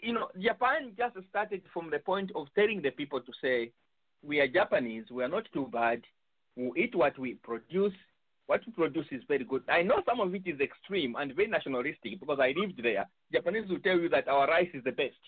You 0.00 0.14
know, 0.14 0.28
Japan 0.40 0.92
just 0.96 1.16
started 1.28 1.62
from 1.74 1.90
the 1.90 1.98
point 1.98 2.30
of 2.36 2.46
telling 2.54 2.80
the 2.80 2.90
people 2.90 3.20
to 3.20 3.32
say, 3.42 3.72
we 4.22 4.38
are 4.38 4.46
Japanese. 4.46 5.06
We 5.10 5.24
are 5.24 5.28
not 5.28 5.48
too 5.52 5.68
bad. 5.72 6.00
We 6.56 6.70
eat 6.76 6.94
what 6.94 7.18
we 7.18 7.34
produce. 7.34 7.92
What 8.46 8.60
we 8.66 8.72
produce 8.72 9.06
is 9.10 9.22
very 9.26 9.44
good. 9.44 9.62
I 9.68 9.82
know 9.82 10.00
some 10.06 10.20
of 10.20 10.32
it 10.32 10.42
is 10.46 10.60
extreme 10.60 11.16
and 11.18 11.34
very 11.34 11.48
nationalistic 11.48 12.20
because 12.20 12.38
I 12.40 12.54
lived 12.56 12.80
there. 12.82 13.06
Japanese 13.32 13.68
will 13.68 13.80
tell 13.80 13.98
you 13.98 14.08
that 14.10 14.28
our 14.28 14.46
rice 14.46 14.70
is 14.74 14.84
the 14.84 14.92
best, 14.92 15.18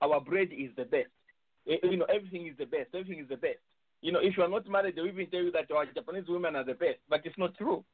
our 0.00 0.20
bread 0.20 0.48
is 0.52 0.70
the 0.76 0.84
best. 0.84 1.10
You 1.64 1.96
know, 1.96 2.06
everything 2.06 2.46
is 2.46 2.56
the 2.56 2.66
best. 2.66 2.90
Everything 2.94 3.20
is 3.20 3.28
the 3.28 3.36
best. 3.36 3.58
You 4.00 4.12
know, 4.12 4.20
if 4.22 4.36
you 4.36 4.44
are 4.44 4.48
not 4.48 4.68
married, 4.68 4.94
they 4.94 5.00
will 5.00 5.08
even 5.08 5.26
tell 5.28 5.42
you 5.42 5.50
that 5.52 5.70
our 5.74 5.86
Japanese 5.86 6.28
women 6.28 6.54
are 6.54 6.64
the 6.64 6.74
best, 6.74 6.98
but 7.08 7.22
it's 7.24 7.38
not 7.38 7.56
true. 7.56 7.84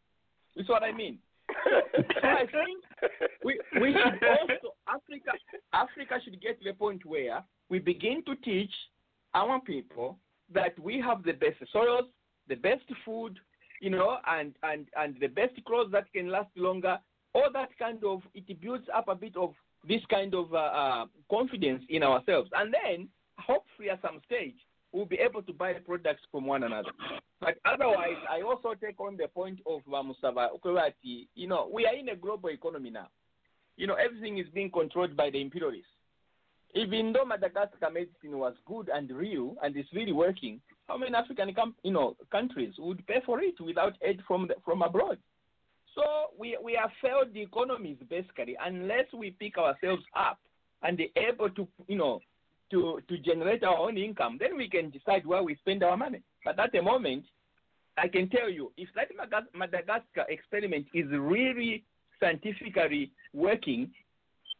You 0.54 0.64
see 0.64 0.72
what 0.72 0.82
I 0.82 0.92
mean? 0.92 1.18
so 1.64 1.80
I 2.22 2.46
think 2.46 3.12
we 3.44 3.60
we 3.80 3.92
should 3.92 4.28
also 4.28 4.74
Africa 4.88 5.32
Africa 5.72 6.18
should 6.24 6.40
get 6.40 6.58
to 6.60 6.64
the 6.64 6.74
point 6.74 7.04
where 7.04 7.42
we 7.68 7.78
begin 7.78 8.22
to 8.26 8.36
teach 8.36 8.70
our 9.34 9.60
people 9.60 10.18
that 10.52 10.78
we 10.78 11.00
have 11.00 11.22
the 11.24 11.32
best 11.32 11.56
soils, 11.72 12.04
the 12.48 12.56
best 12.56 12.84
food, 13.04 13.38
you 13.80 13.90
know, 13.90 14.18
and 14.26 14.54
and 14.62 14.86
and 14.96 15.16
the 15.20 15.28
best 15.28 15.54
clothes 15.66 15.90
that 15.92 16.12
can 16.12 16.28
last 16.28 16.50
longer. 16.56 16.98
All 17.34 17.48
that 17.52 17.70
kind 17.78 18.02
of 18.04 18.22
it 18.34 18.60
builds 18.60 18.86
up 18.94 19.08
a 19.08 19.14
bit 19.14 19.36
of 19.36 19.54
this 19.86 20.02
kind 20.10 20.34
of 20.34 20.52
uh, 20.52 20.56
uh, 20.56 21.06
confidence 21.30 21.82
in 21.88 22.02
ourselves, 22.02 22.50
and 22.54 22.72
then 22.72 23.08
hopefully 23.38 23.90
at 23.90 24.02
some 24.02 24.20
stage 24.26 24.56
we'll 24.92 25.06
be 25.06 25.16
able 25.16 25.42
to 25.42 25.52
buy 25.52 25.72
products 25.74 26.22
from 26.30 26.46
one 26.46 26.62
another. 26.64 26.90
But 27.40 27.56
otherwise, 27.64 28.18
I 28.30 28.42
also 28.42 28.74
take 28.74 29.00
on 29.00 29.16
the 29.16 29.28
point 29.28 29.60
of 29.66 29.80
uh, 29.88 30.02
Musawa 30.02 30.48
Okwati. 30.56 31.26
You 31.34 31.48
know, 31.48 31.68
we 31.72 31.86
are 31.86 31.94
in 31.94 32.10
a 32.10 32.16
global 32.16 32.50
economy 32.50 32.90
now. 32.90 33.08
You 33.76 33.86
know, 33.86 33.94
everything 33.94 34.38
is 34.38 34.46
being 34.54 34.70
controlled 34.70 35.16
by 35.16 35.30
the 35.30 35.40
imperialists. 35.40 35.88
Even 36.74 37.12
though 37.12 37.24
Madagascar 37.24 37.90
medicine 37.90 38.38
was 38.38 38.54
good 38.66 38.88
and 38.92 39.10
real 39.10 39.56
and 39.62 39.76
is 39.76 39.84
really 39.92 40.12
working, 40.12 40.60
how 40.88 40.96
many 40.96 41.14
African 41.14 41.52
com- 41.54 41.74
you 41.82 41.92
know 41.92 42.16
countries 42.30 42.74
would 42.78 43.06
pay 43.06 43.20
for 43.26 43.40
it 43.42 43.60
without 43.60 43.94
aid 44.02 44.20
from 44.26 44.48
the, 44.48 44.54
from 44.64 44.82
abroad? 44.82 45.18
So 45.94 46.02
we 46.38 46.56
we 46.62 46.76
are 46.76 46.90
failed 47.02 47.34
the 47.34 47.42
economies 47.42 47.98
basically 48.08 48.56
unless 48.64 49.04
we 49.12 49.32
pick 49.32 49.58
ourselves 49.58 50.02
up 50.16 50.38
and 50.82 50.96
be 50.96 51.12
able 51.16 51.50
to 51.50 51.68
you 51.88 51.98
know 51.98 52.20
to 52.72 53.00
to 53.08 53.18
generate 53.18 53.62
our 53.62 53.78
own 53.78 53.96
income, 53.96 54.36
then 54.40 54.56
we 54.56 54.68
can 54.68 54.90
decide 54.90 55.24
where 55.24 55.42
we 55.42 55.54
spend 55.56 55.82
our 55.84 55.96
money. 55.96 56.20
But 56.44 56.58
at 56.58 56.72
the 56.72 56.82
moment, 56.82 57.24
I 57.96 58.08
can 58.08 58.28
tell 58.28 58.50
you, 58.50 58.72
if 58.76 58.88
that 58.96 59.08
Madagascar 59.54 60.24
experiment 60.28 60.86
is 60.92 61.06
really 61.10 61.84
scientifically 62.18 63.12
working, 63.32 63.90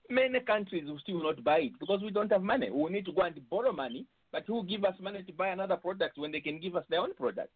many 0.09 0.41
countries 0.41 0.85
will 0.87 0.99
still 0.99 1.23
not 1.23 1.43
buy 1.43 1.59
it 1.59 1.73
because 1.81 2.01
we 2.03 2.11
don't 2.11 2.31
have 2.31 2.43
money. 2.43 2.71
We 2.71 2.91
need 2.91 3.07
to 3.07 3.13
go 3.13 3.23
and 3.23 3.49
borrow 3.49 3.73
money, 3.73 4.07
but 4.31 4.45
who 4.47 4.55
will 4.55 4.63
give 4.63 4.85
us 4.85 4.95
money 5.01 5.23
to 5.23 5.33
buy 5.33 5.49
another 5.49 5.77
product 5.77 6.19
when 6.19 6.31
they 6.33 6.41
can 6.41 6.61
give 6.61 6.77
us 6.77 6.85
their 6.91 7.01
own 7.01 7.15
product? 7.15 7.51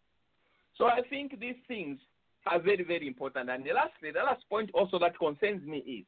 So 0.77 0.85
I 0.85 1.01
think 1.09 1.39
these 1.39 1.55
things 1.67 1.99
are 2.45 2.59
very, 2.59 2.83
very 2.83 3.07
important. 3.07 3.49
And 3.49 3.63
the 3.63 3.73
last, 3.73 3.91
the 4.01 4.11
last 4.11 4.43
point 4.49 4.71
also 4.73 4.97
that 4.99 5.17
concerns 5.19 5.65
me 5.65 5.77
is, 5.79 6.05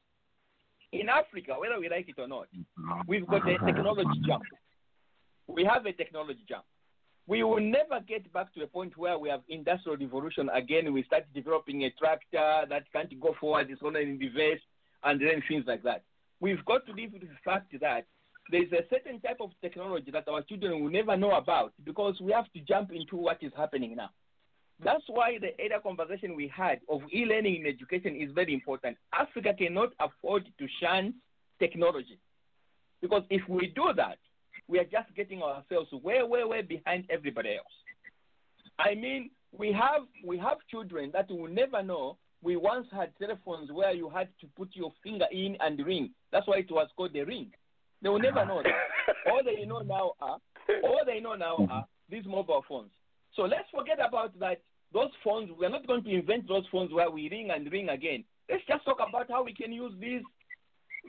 in 0.91 1.09
Africa, 1.09 1.55
whether 1.57 1.79
we 1.79 1.89
like 1.89 2.09
it 2.09 2.19
or 2.19 2.27
not, 2.27 2.47
mm-hmm. 2.55 3.01
we've 3.07 3.27
got 3.27 3.47
a 3.47 3.53
mm-hmm. 3.53 3.65
technology 3.65 4.21
jump. 4.25 4.43
We 5.47 5.65
have 5.65 5.85
a 5.85 5.93
technology 5.93 6.43
jump. 6.47 6.63
We 7.27 7.43
will 7.43 7.59
never 7.59 7.99
get 8.07 8.31
back 8.33 8.53
to 8.55 8.63
a 8.63 8.67
point 8.67 8.97
where 8.97 9.17
we 9.19 9.29
have 9.29 9.41
industrial 9.49 9.97
revolution 9.97 10.49
again. 10.51 10.91
We 10.91 11.03
start 11.03 11.25
developing 11.33 11.83
a 11.83 11.91
tractor 11.91 12.65
that 12.67 12.91
can't 12.91 13.19
go 13.19 13.35
forward, 13.39 13.67
it's 13.69 13.81
only 13.83 14.01
in 14.01 14.17
reverse, 14.17 14.61
and 15.03 15.21
then 15.21 15.43
things 15.47 15.65
like 15.67 15.83
that. 15.83 16.03
We've 16.39 16.63
got 16.65 16.85
to 16.87 16.93
live 16.93 17.13
with 17.13 17.21
the 17.21 17.37
fact 17.45 17.71
that 17.81 18.05
there's 18.51 18.71
a 18.71 18.83
certain 18.89 19.19
type 19.19 19.37
of 19.41 19.51
technology 19.61 20.09
that 20.11 20.27
our 20.27 20.41
children 20.41 20.83
will 20.83 20.91
never 20.91 21.15
know 21.15 21.31
about 21.31 21.73
because 21.83 22.19
we 22.19 22.31
have 22.31 22.51
to 22.53 22.59
jump 22.61 22.91
into 22.91 23.15
what 23.15 23.37
is 23.41 23.51
happening 23.55 23.95
now. 23.95 24.09
That's 24.83 25.03
why 25.07 25.37
the 25.39 25.49
earlier 25.59 25.79
conversation 25.81 26.35
we 26.35 26.47
had 26.47 26.79
of 26.89 27.01
e-learning 27.13 27.61
in 27.61 27.65
education 27.67 28.15
is 28.15 28.31
very 28.33 28.53
important. 28.53 28.97
Africa 29.13 29.53
cannot 29.57 29.89
afford 29.99 30.45
to 30.57 30.67
shun 30.81 31.13
technology 31.59 32.17
because 33.01 33.23
if 33.29 33.41
we 33.49 33.67
do 33.67 33.91
that, 33.95 34.17
we 34.67 34.79
are 34.79 34.85
just 34.85 35.13
getting 35.15 35.41
ourselves 35.41 35.91
way, 35.91 36.21
way, 36.23 36.43
way 36.43 36.61
behind 36.61 37.05
everybody 37.09 37.55
else. 37.55 37.73
I 38.79 38.95
mean, 38.95 39.31
we 39.57 39.73
have 39.73 40.03
we 40.25 40.37
have 40.37 40.57
children 40.69 41.09
that 41.13 41.29
will 41.29 41.47
never 41.47 41.81
know. 41.83 42.17
We 42.41 42.55
once 42.55 42.87
had 42.91 43.11
telephones 43.19 43.71
where 43.71 43.93
you 43.93 44.09
had 44.09 44.29
to 44.39 44.47
put 44.55 44.69
your 44.73 44.93
finger 45.03 45.25
in 45.31 45.57
and 45.59 45.77
ring. 45.85 46.11
That's 46.31 46.47
why 46.47 46.57
it 46.57 46.71
was 46.71 46.87
called 46.95 47.13
the 47.13 47.23
ring. 47.23 47.51
They 48.01 48.07
will 48.07 48.19
never 48.19 48.45
know 48.45 48.61
that. 48.63 49.15
all 49.31 49.41
they 49.43 49.65
know 49.65 49.79
now 49.79 50.13
are 50.21 50.37
all 50.83 51.01
they 51.05 51.19
know 51.19 51.35
now 51.35 51.57
mm-hmm. 51.57 51.71
are 51.71 51.85
these 52.09 52.23
mobile 52.25 52.63
phones. 52.69 52.91
So 53.35 53.43
let's 53.43 53.67
forget 53.75 53.97
about 54.05 54.37
that. 54.39 54.61
Those 54.93 55.11
phones, 55.23 55.49
we're 55.57 55.69
not 55.69 55.85
going 55.85 56.03
to 56.03 56.09
invent 56.09 56.47
those 56.47 56.65
phones 56.71 56.91
where 56.91 57.09
we 57.11 57.29
ring 57.29 57.49
and 57.51 57.71
ring 57.71 57.89
again. 57.89 58.23
Let's 58.49 58.63
just 58.67 58.85
talk 58.85 58.97
about 59.07 59.29
how 59.29 59.43
we 59.43 59.53
can 59.53 59.71
use 59.71 59.93
these 59.99 60.23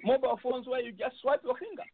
mobile 0.05 0.39
phones 0.43 0.67
where 0.67 0.81
you 0.81 0.93
just 0.93 1.17
swipe 1.23 1.41
your 1.43 1.57
finger. 1.57 1.85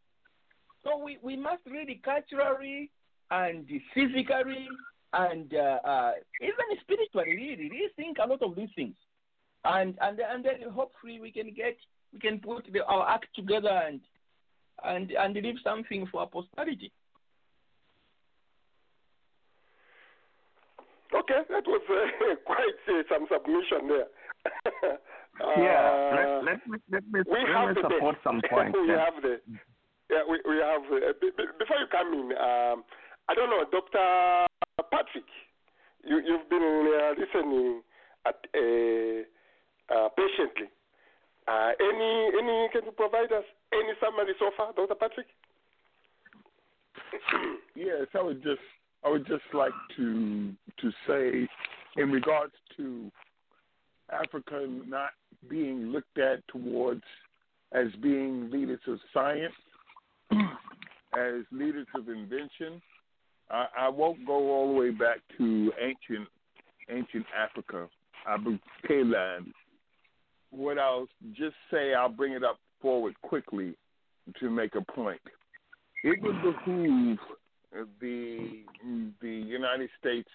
So 0.83 0.99
we, 0.99 1.19
we 1.23 1.37
must 1.37 1.63
really 1.67 2.01
culturally 2.05 2.91
and 3.31 3.67
physically 3.95 4.69
and 5.13 5.53
uh, 5.55 5.79
uh, 5.85 6.13
even 6.41 6.81
spiritually 6.81 7.37
really 7.37 7.71
rethink 7.71 8.23
a 8.23 8.29
lot 8.29 8.43
of 8.43 8.55
these 8.55 8.69
things, 8.77 8.95
and 9.65 9.97
and 10.01 10.21
and 10.21 10.45
then 10.45 10.71
hopefully 10.71 11.21
we 11.21 11.31
can 11.33 11.53
get 11.55 11.77
we 12.13 12.19
can 12.19 12.39
put 12.39 12.67
the, 12.73 12.85
our 12.85 13.09
act 13.09 13.27
together 13.35 13.83
and 13.87 14.01
and 14.85 15.11
and 15.13 15.35
leave 15.35 15.57
something 15.65 16.07
for 16.11 16.21
our 16.21 16.27
posterity. 16.27 16.93
Okay, 21.27 21.43
that 21.51 21.67
was 21.67 21.83
uh, 21.91 22.39
quite 22.47 22.79
uh, 22.87 23.03
some 23.11 23.27
submission 23.27 23.91
there. 23.91 24.07
yeah, 25.59 26.39
let, 26.39 26.55
let 26.55 26.69
me 26.71 26.79
let 26.87 27.03
me, 27.11 27.19
we 27.27 27.41
let 27.43 27.51
have 27.51 27.69
me 27.75 27.75
the 27.75 27.83
support 27.91 28.15
date. 28.15 28.23
some 28.23 28.39
points. 28.51 28.79
we 28.79 28.87
then. 28.87 28.99
have 28.99 29.19
the 29.19 29.41
yeah 30.07 30.23
we 30.23 30.39
we 30.47 30.63
have 30.63 30.87
uh, 30.87 31.11
b- 31.19 31.35
b- 31.35 31.51
before 31.59 31.83
you 31.83 31.91
come 31.91 32.15
in. 32.15 32.31
Um, 32.39 32.87
I 33.27 33.35
don't 33.35 33.51
know, 33.51 33.67
Doctor 33.75 34.47
Patrick. 34.87 35.27
You 36.07 36.23
you've 36.23 36.47
been 36.47 36.63
uh, 36.95 37.19
listening 37.19 37.83
at 38.23 38.39
uh, 38.55 39.27
uh, 39.91 40.09
patiently. 40.15 40.71
Uh, 41.51 41.75
any 41.83 42.31
any 42.39 42.71
can 42.71 42.87
you 42.87 42.95
provide 42.95 43.35
us 43.35 43.45
any 43.75 43.99
summary 43.99 44.35
so 44.39 44.55
far, 44.57 44.73
Doctor 44.79 44.95
Patrick? 44.95 45.27
yes, 47.75 48.07
I 48.15 48.23
would 48.23 48.45
just 48.47 48.63
I 49.07 49.11
would 49.11 49.27
just 49.27 49.45
like 49.55 49.73
to 49.97 50.53
to 50.81 50.91
say 51.07 51.49
in 51.97 52.11
regards 52.11 52.53
to 52.77 53.11
Africa 54.13 54.67
not 54.87 55.11
being 55.49 55.87
looked 55.87 56.19
at 56.19 56.47
towards 56.49 57.03
as 57.73 57.87
being 58.03 58.51
leaders 58.51 58.81
of 58.89 58.99
science, 59.15 59.55
as 60.33 61.45
leaders 61.53 61.87
of 61.95 62.09
invention. 62.09 62.83
I, 63.49 63.67
I 63.79 63.89
won't 63.89 64.27
go 64.27 64.51
all 64.51 64.73
the 64.73 64.79
way 64.79 64.91
back 64.91 65.19
to 65.39 65.73
ancient 65.81 66.29
ancient 66.91 67.27
Africa, 67.37 67.89
Abu 68.27 68.59
Kaland. 68.89 69.53
What 70.51 70.79
I'll 70.79 71.07
just 71.33 71.57
say, 71.71 71.95
I'll 71.95 72.09
bring 72.09 72.33
it 72.33 72.43
up 72.43 72.59
forward 72.83 73.15
quickly 73.23 73.77
to 74.41 74.51
make 74.51 74.75
a 74.75 74.81
point. 74.81 75.21
It 76.03 76.21
would 76.23 76.43
behoove 76.43 77.19
the 78.01 78.63
the 79.21 79.29
United 79.29 79.91
States 80.01 80.29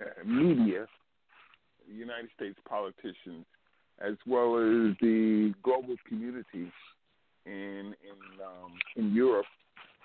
uh, 0.00 0.24
media, 0.24 0.86
United 1.88 2.30
States 2.36 2.58
politicians, 2.68 3.44
as 4.00 4.14
well 4.26 4.56
as 4.56 4.96
the 5.00 5.54
global 5.62 5.96
community 6.08 6.70
in 7.46 7.94
in 8.02 8.18
um, 8.44 8.72
in 8.96 9.14
Europe, 9.14 9.46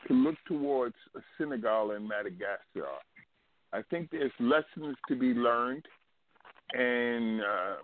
to 0.08 0.14
look 0.14 0.36
towards 0.48 0.96
Senegal 1.38 1.92
and 1.92 2.08
Madagascar. 2.08 2.88
I 3.72 3.82
think 3.90 4.10
there's 4.12 4.32
lessons 4.40 4.96
to 5.08 5.16
be 5.16 5.34
learned, 5.34 5.86
and 6.74 7.42
uh, 7.42 7.76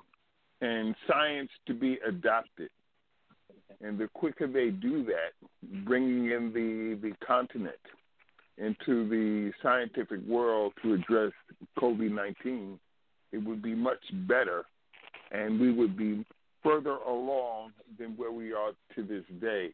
and 0.61 0.95
science 1.07 1.49
to 1.67 1.73
be 1.73 1.99
adopted. 2.07 2.69
And 3.81 3.97
the 3.97 4.07
quicker 4.13 4.47
they 4.47 4.69
do 4.69 5.03
that, 5.05 5.33
bringing 5.85 6.31
in 6.31 6.53
the 6.53 7.07
the 7.07 7.13
continent 7.25 7.75
into 8.57 9.07
the 9.09 9.51
scientific 9.61 10.19
world 10.27 10.73
to 10.81 10.93
address 10.93 11.31
COVID 11.77 12.11
19, 12.11 12.79
it 13.31 13.37
would 13.37 13.61
be 13.61 13.75
much 13.75 13.99
better 14.27 14.63
and 15.31 15.59
we 15.59 15.71
would 15.71 15.97
be 15.97 16.25
further 16.63 16.97
along 17.07 17.71
than 17.99 18.15
where 18.17 18.31
we 18.31 18.53
are 18.53 18.71
to 18.95 19.03
this 19.03 19.23
day. 19.41 19.69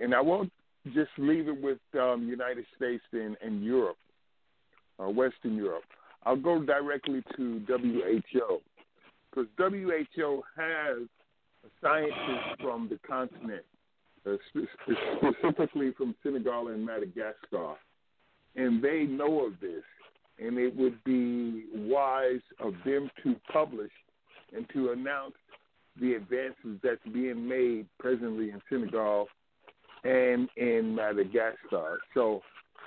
And 0.00 0.14
I 0.14 0.20
won't 0.20 0.52
just 0.94 1.10
leave 1.18 1.48
it 1.48 1.60
with 1.60 1.78
um, 1.98 2.26
United 2.28 2.66
States 2.76 3.02
and, 3.12 3.36
and 3.42 3.64
Europe, 3.64 3.96
uh, 5.02 5.08
Western 5.08 5.56
Europe. 5.56 5.84
I'll 6.24 6.36
go 6.36 6.62
directly 6.62 7.22
to 7.36 7.62
WHO 7.66 8.60
because 9.30 9.48
WHO 9.56 10.42
has 10.56 11.08
scientists 11.82 12.60
from 12.60 12.88
the 12.88 12.98
continent 13.06 13.64
Uh, 14.26 14.36
specifically 15.20 15.92
from 15.96 16.14
Senegal 16.22 16.68
and 16.68 16.84
Madagascar, 16.84 17.74
and 18.56 18.82
they 18.82 19.04
know 19.04 19.46
of 19.46 19.60
this, 19.60 19.82
and 20.38 20.58
it 20.58 20.74
would 20.76 21.02
be 21.04 21.64
wise 21.74 22.40
of 22.60 22.74
them 22.84 23.10
to 23.22 23.36
publish 23.52 23.92
and 24.56 24.66
to 24.72 24.90
announce 24.92 25.34
the 26.00 26.14
advances 26.14 26.78
that's 26.82 27.04
being 27.12 27.46
made 27.46 27.86
presently 27.98 28.50
in 28.50 28.60
Senegal 28.70 29.26
and 30.04 30.48
in 30.56 30.94
Madagascar. 30.94 31.98
So 32.14 32.42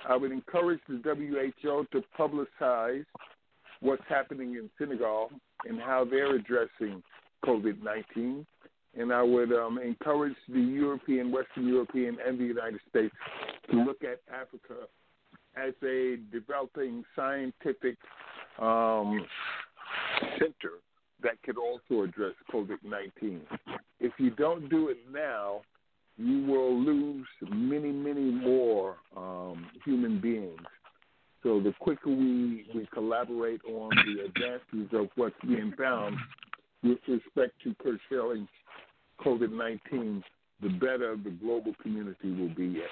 I 0.08 0.16
would 0.16 0.32
encourage 0.32 0.80
the 0.88 1.00
WHO 1.04 1.86
to 1.92 2.02
publicize 2.18 3.04
what's 3.80 4.02
happening 4.08 4.54
in 4.54 4.70
Senegal 4.78 5.30
and 5.66 5.80
how 5.80 6.04
they're 6.04 6.34
addressing 6.34 7.02
COVID 7.44 7.82
19 7.82 8.46
and 8.98 9.12
I 9.12 9.22
would 9.22 9.52
um, 9.52 9.78
encourage 9.78 10.36
the 10.48 10.60
European, 10.60 11.32
Western 11.32 11.66
European, 11.66 12.18
and 12.26 12.38
the 12.38 12.44
United 12.44 12.80
States 12.90 13.14
to 13.70 13.76
look 13.76 14.02
at 14.02 14.20
Africa 14.32 14.86
as 15.56 15.74
a 15.82 16.16
developing 16.30 17.04
scientific 17.14 17.96
um, 18.58 19.24
center 20.38 20.80
that 21.22 21.42
could 21.44 21.56
also 21.56 22.02
address 22.02 22.34
COVID 22.52 22.78
19. 22.84 23.40
If 24.00 24.12
you 24.18 24.30
don't 24.30 24.68
do 24.68 24.88
it 24.88 24.98
now, 25.12 25.62
you 26.18 26.44
will 26.44 26.78
lose 26.78 27.26
many, 27.50 27.92
many 27.92 28.30
more 28.30 28.96
um, 29.16 29.66
human 29.84 30.20
beings. 30.20 30.60
So 31.42 31.60
the 31.60 31.72
quicker 31.80 32.10
we, 32.10 32.66
we 32.74 32.88
collaborate 32.92 33.60
on 33.64 33.90
the 33.90 34.24
advances 34.24 34.88
of 34.92 35.08
what's 35.16 35.34
being 35.42 35.72
found 35.76 36.16
with 36.82 36.98
respect 37.08 37.54
to 37.64 37.74
curtailing 37.82 38.46
COVID 39.24 39.52
19, 39.52 40.22
the 40.62 40.68
better 40.68 41.16
the 41.22 41.30
global 41.30 41.74
community 41.82 42.32
will 42.32 42.54
be 42.54 42.80
at. 42.80 42.90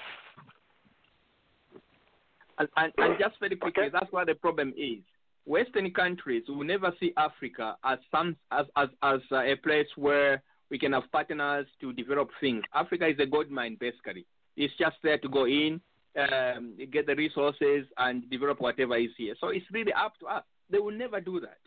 And, 2.59 2.69
and, 2.77 2.93
and 2.97 3.19
just 3.19 3.39
very 3.39 3.55
quickly, 3.55 3.87
that's 3.91 4.11
what 4.11 4.27
the 4.27 4.35
problem 4.35 4.73
is. 4.77 4.99
Western 5.45 5.91
countries 5.91 6.43
will 6.47 6.63
never 6.63 6.93
see 6.99 7.13
Africa 7.17 7.75
as 7.83 7.97
some 8.11 8.35
as 8.51 8.65
as, 8.77 8.89
as 9.01 9.19
uh, 9.31 9.41
a 9.41 9.55
place 9.55 9.87
where 9.95 10.43
we 10.69 10.77
can 10.77 10.93
have 10.93 11.03
partners 11.11 11.65
to 11.81 11.91
develop 11.93 12.29
things. 12.39 12.63
Africa 12.73 13.07
is 13.07 13.19
a 13.19 13.25
gold 13.25 13.49
mine, 13.49 13.77
basically. 13.79 14.25
It's 14.55 14.73
just 14.77 14.95
there 15.03 15.17
to 15.17 15.27
go 15.27 15.45
in, 15.45 15.81
um, 16.17 16.77
get 16.91 17.07
the 17.07 17.15
resources, 17.15 17.85
and 17.97 18.29
develop 18.29 18.61
whatever 18.61 18.97
is 18.97 19.09
here. 19.17 19.35
So 19.39 19.49
it's 19.49 19.65
really 19.71 19.93
up 19.93 20.13
to 20.19 20.27
us. 20.27 20.43
They 20.69 20.79
will 20.79 20.91
never 20.91 21.19
do 21.19 21.39
that. 21.41 21.57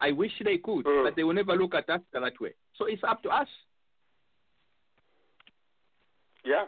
I 0.00 0.10
wish 0.10 0.32
they 0.44 0.58
could, 0.58 0.84
but 1.04 1.14
they 1.14 1.22
will 1.22 1.34
never 1.34 1.54
look 1.54 1.74
at 1.74 1.88
Africa 1.88 2.20
that 2.20 2.40
way. 2.40 2.54
So 2.76 2.86
it's 2.86 3.02
up 3.04 3.22
to 3.22 3.30
us. 3.30 3.48
Yeah. 6.44 6.64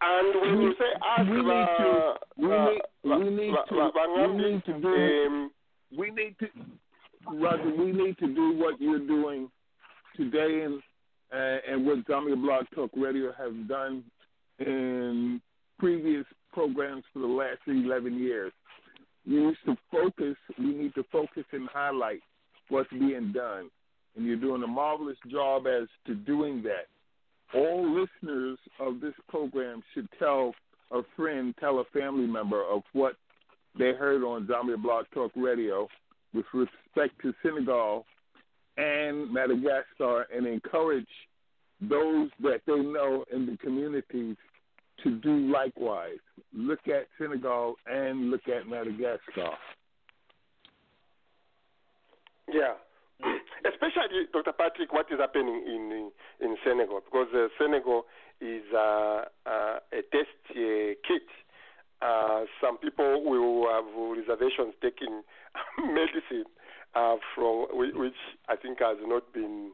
And 0.00 0.40
when 0.40 0.60
you 0.60 0.74
say 0.78 0.92
us, 0.94 1.26
we 1.28 1.36
need 1.36 1.66
to 1.78 2.14
we 2.36 2.52
uh, 2.52 2.68
need 2.70 2.80
we 3.04 3.30
need 3.30 3.54
to 3.68 3.90
we 4.26 4.50
need 4.50 4.64
to 4.66 4.80
do 4.80 4.88
um, 4.88 5.50
we 5.96 6.10
need 6.10 6.36
to 6.40 6.48
Roger 7.32 7.74
we 7.74 7.92
need 7.92 8.18
to 8.18 8.34
do 8.34 8.56
what 8.58 8.80
you're 8.80 8.98
doing 8.98 9.50
today 10.16 10.64
and 10.64 10.82
uh, 11.32 11.72
and 11.72 11.86
what 11.86 12.06
Zambia 12.06 12.40
Blog 12.40 12.66
Talk 12.74 12.90
Radio 12.94 13.32
has 13.38 13.52
done 13.68 14.04
in 14.58 15.40
previous 15.78 16.24
programs 16.52 17.04
for 17.12 17.18
the 17.20 17.26
last 17.26 17.60
11 17.66 18.18
years. 18.18 18.52
We 19.26 19.46
need 19.46 19.56
to 19.66 19.76
focus. 19.90 20.36
We 20.58 20.72
need 20.74 20.94
to 20.94 21.04
focus 21.10 21.44
and 21.52 21.68
highlight 21.72 22.20
what's 22.68 22.90
being 22.90 23.32
done, 23.34 23.70
and 24.14 24.24
you're 24.24 24.36
doing 24.36 24.62
a 24.62 24.66
marvelous 24.66 25.16
job 25.30 25.66
as 25.66 25.88
to 26.06 26.14
doing 26.14 26.62
that 26.62 26.86
all 27.54 27.88
listeners 27.88 28.58
of 28.80 29.00
this 29.00 29.14
program 29.28 29.82
should 29.94 30.08
tell 30.18 30.54
a 30.90 31.00
friend, 31.16 31.54
tell 31.58 31.78
a 31.78 31.84
family 31.98 32.26
member 32.26 32.62
of 32.62 32.82
what 32.92 33.14
they 33.78 33.92
heard 33.92 34.22
on 34.22 34.46
Zambia 34.46 34.80
Blog 34.80 35.06
Talk 35.12 35.32
Radio 35.36 35.88
with 36.32 36.46
respect 36.52 37.20
to 37.22 37.32
Senegal 37.42 38.04
and 38.76 39.32
Madagascar 39.32 40.26
and 40.34 40.46
encourage 40.46 41.06
those 41.80 42.30
that 42.42 42.60
they 42.66 42.76
know 42.78 43.24
in 43.32 43.46
the 43.46 43.56
communities 43.58 44.36
to 45.02 45.18
do 45.20 45.50
likewise. 45.52 46.18
Look 46.54 46.80
at 46.88 47.06
Senegal 47.18 47.76
and 47.86 48.30
look 48.30 48.48
at 48.48 48.66
Madagascar. 48.66 49.56
Yeah. 52.52 52.74
Especially, 53.64 54.26
Dr. 54.32 54.52
Patrick, 54.52 54.92
what 54.92 55.06
is 55.10 55.18
happening 55.18 55.62
in 55.66 56.10
in 56.40 56.56
Senegal 56.64 57.00
because 57.04 57.28
uh, 57.34 57.48
Senegal 57.58 58.04
is 58.40 58.62
uh, 58.72 59.24
uh, 59.46 59.78
a 59.92 60.02
test 60.12 60.36
uh, 60.50 60.94
kit. 61.06 61.26
Uh, 62.02 62.44
some 62.60 62.76
people 62.76 63.24
will 63.24 63.66
have 63.72 63.84
reservations 64.16 64.74
taking 64.82 65.22
medicine 65.78 66.44
uh, 66.94 67.16
from 67.34 67.66
which 67.72 68.20
I 68.48 68.56
think 68.56 68.78
has 68.80 68.98
not 69.02 69.32
been, 69.32 69.72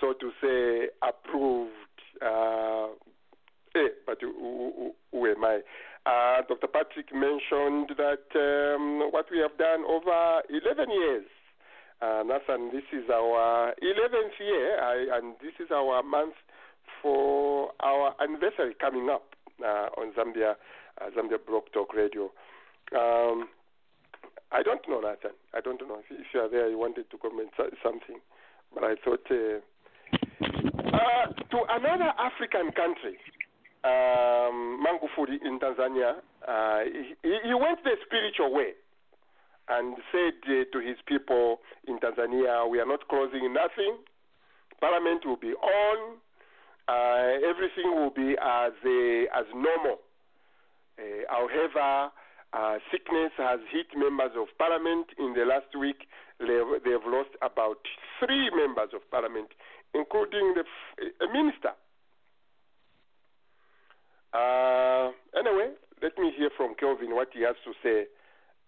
so 0.00 0.12
to 0.12 0.30
say, 0.40 0.88
approved. 1.02 1.70
Eh, 3.72 3.88
but 4.04 4.18
who, 4.20 4.32
who, 4.32 4.92
who 5.12 5.26
am 5.26 5.44
I? 5.44 5.60
Dr. 6.48 6.66
Patrick 6.66 7.14
mentioned 7.14 7.92
that 7.96 8.26
um, 8.34 9.12
what 9.12 9.26
we 9.30 9.38
have 9.38 9.56
done 9.56 9.84
over 9.88 10.42
11 10.50 10.90
years 10.90 11.24
uh, 12.02 12.22
Nathan, 12.24 12.70
this 12.72 12.84
is 12.92 13.10
our 13.12 13.74
11th 13.82 14.38
year, 14.40 14.80
I, 14.80 15.18
and 15.18 15.34
this 15.42 15.52
is 15.60 15.70
our 15.70 16.02
month 16.02 16.34
for 17.02 17.70
our 17.80 18.14
anniversary 18.22 18.74
coming 18.80 19.08
up 19.10 19.34
uh, 19.62 19.88
on 20.00 20.12
Zambia 20.12 20.54
uh, 21.00 21.10
Zambia 21.16 21.38
Blog 21.46 21.64
Talk 21.72 21.94
Radio. 21.94 22.30
Um, 22.96 23.48
I 24.52 24.62
don't 24.64 24.86
know, 24.88 25.00
Nathan. 25.00 25.36
I 25.54 25.60
don't 25.60 25.80
know 25.86 26.00
if, 26.00 26.06
if 26.10 26.26
you 26.34 26.40
are 26.40 26.48
there. 26.48 26.68
You 26.68 26.78
wanted 26.78 27.10
to 27.10 27.18
comment 27.18 27.50
something, 27.82 28.20
but 28.74 28.84
I 28.84 28.94
thought 29.04 29.26
uh, 29.30 29.60
uh, 30.90 31.26
to 31.50 31.58
another 31.68 32.12
African 32.18 32.72
country, 32.72 33.16
um, 33.84 34.84
Magufuli 34.84 35.36
in 35.44 35.58
Tanzania, 35.60 36.16
uh, 36.46 36.80
he, 37.22 37.38
he 37.44 37.54
went 37.54 37.84
the 37.84 37.96
spiritual 38.06 38.52
way 38.52 38.72
and 39.70 39.96
said 40.10 40.34
uh, 40.46 40.64
to 40.72 40.78
his 40.80 40.96
people 41.06 41.60
in 41.86 41.98
Tanzania, 41.98 42.68
"We 42.68 42.80
are 42.80 42.86
not 42.86 43.08
closing 43.08 43.52
nothing. 43.54 43.98
Parliament 44.80 45.24
will 45.24 45.36
be 45.36 45.54
on. 45.54 46.18
Uh, 46.88 47.38
everything 47.48 47.94
will 47.94 48.10
be 48.10 48.36
as 48.36 48.72
uh, 48.84 49.38
as 49.40 49.46
normal." 49.54 50.00
Uh, 50.98 51.24
however, 51.28 52.10
uh, 52.52 52.78
sickness 52.90 53.30
has 53.38 53.60
hit 53.70 53.86
members 53.96 54.32
of 54.36 54.48
parliament 54.58 55.06
in 55.18 55.34
the 55.34 55.44
last 55.44 55.70
week. 55.78 56.08
They've, 56.40 57.06
lost 57.06 57.30
about 57.42 57.78
three 58.18 58.50
members 58.50 58.90
of 58.94 59.02
parliament, 59.10 59.48
including 59.94 60.54
the 60.56 60.64
minister. 61.32 61.76
Uh, 64.32 65.12
anyway, 65.36 65.74
let 66.02 66.16
me 66.18 66.32
hear 66.36 66.50
from 66.56 66.74
Kelvin 66.74 67.14
what 67.14 67.28
he 67.32 67.42
has 67.42 67.56
to 67.64 67.72
say. 67.82 68.06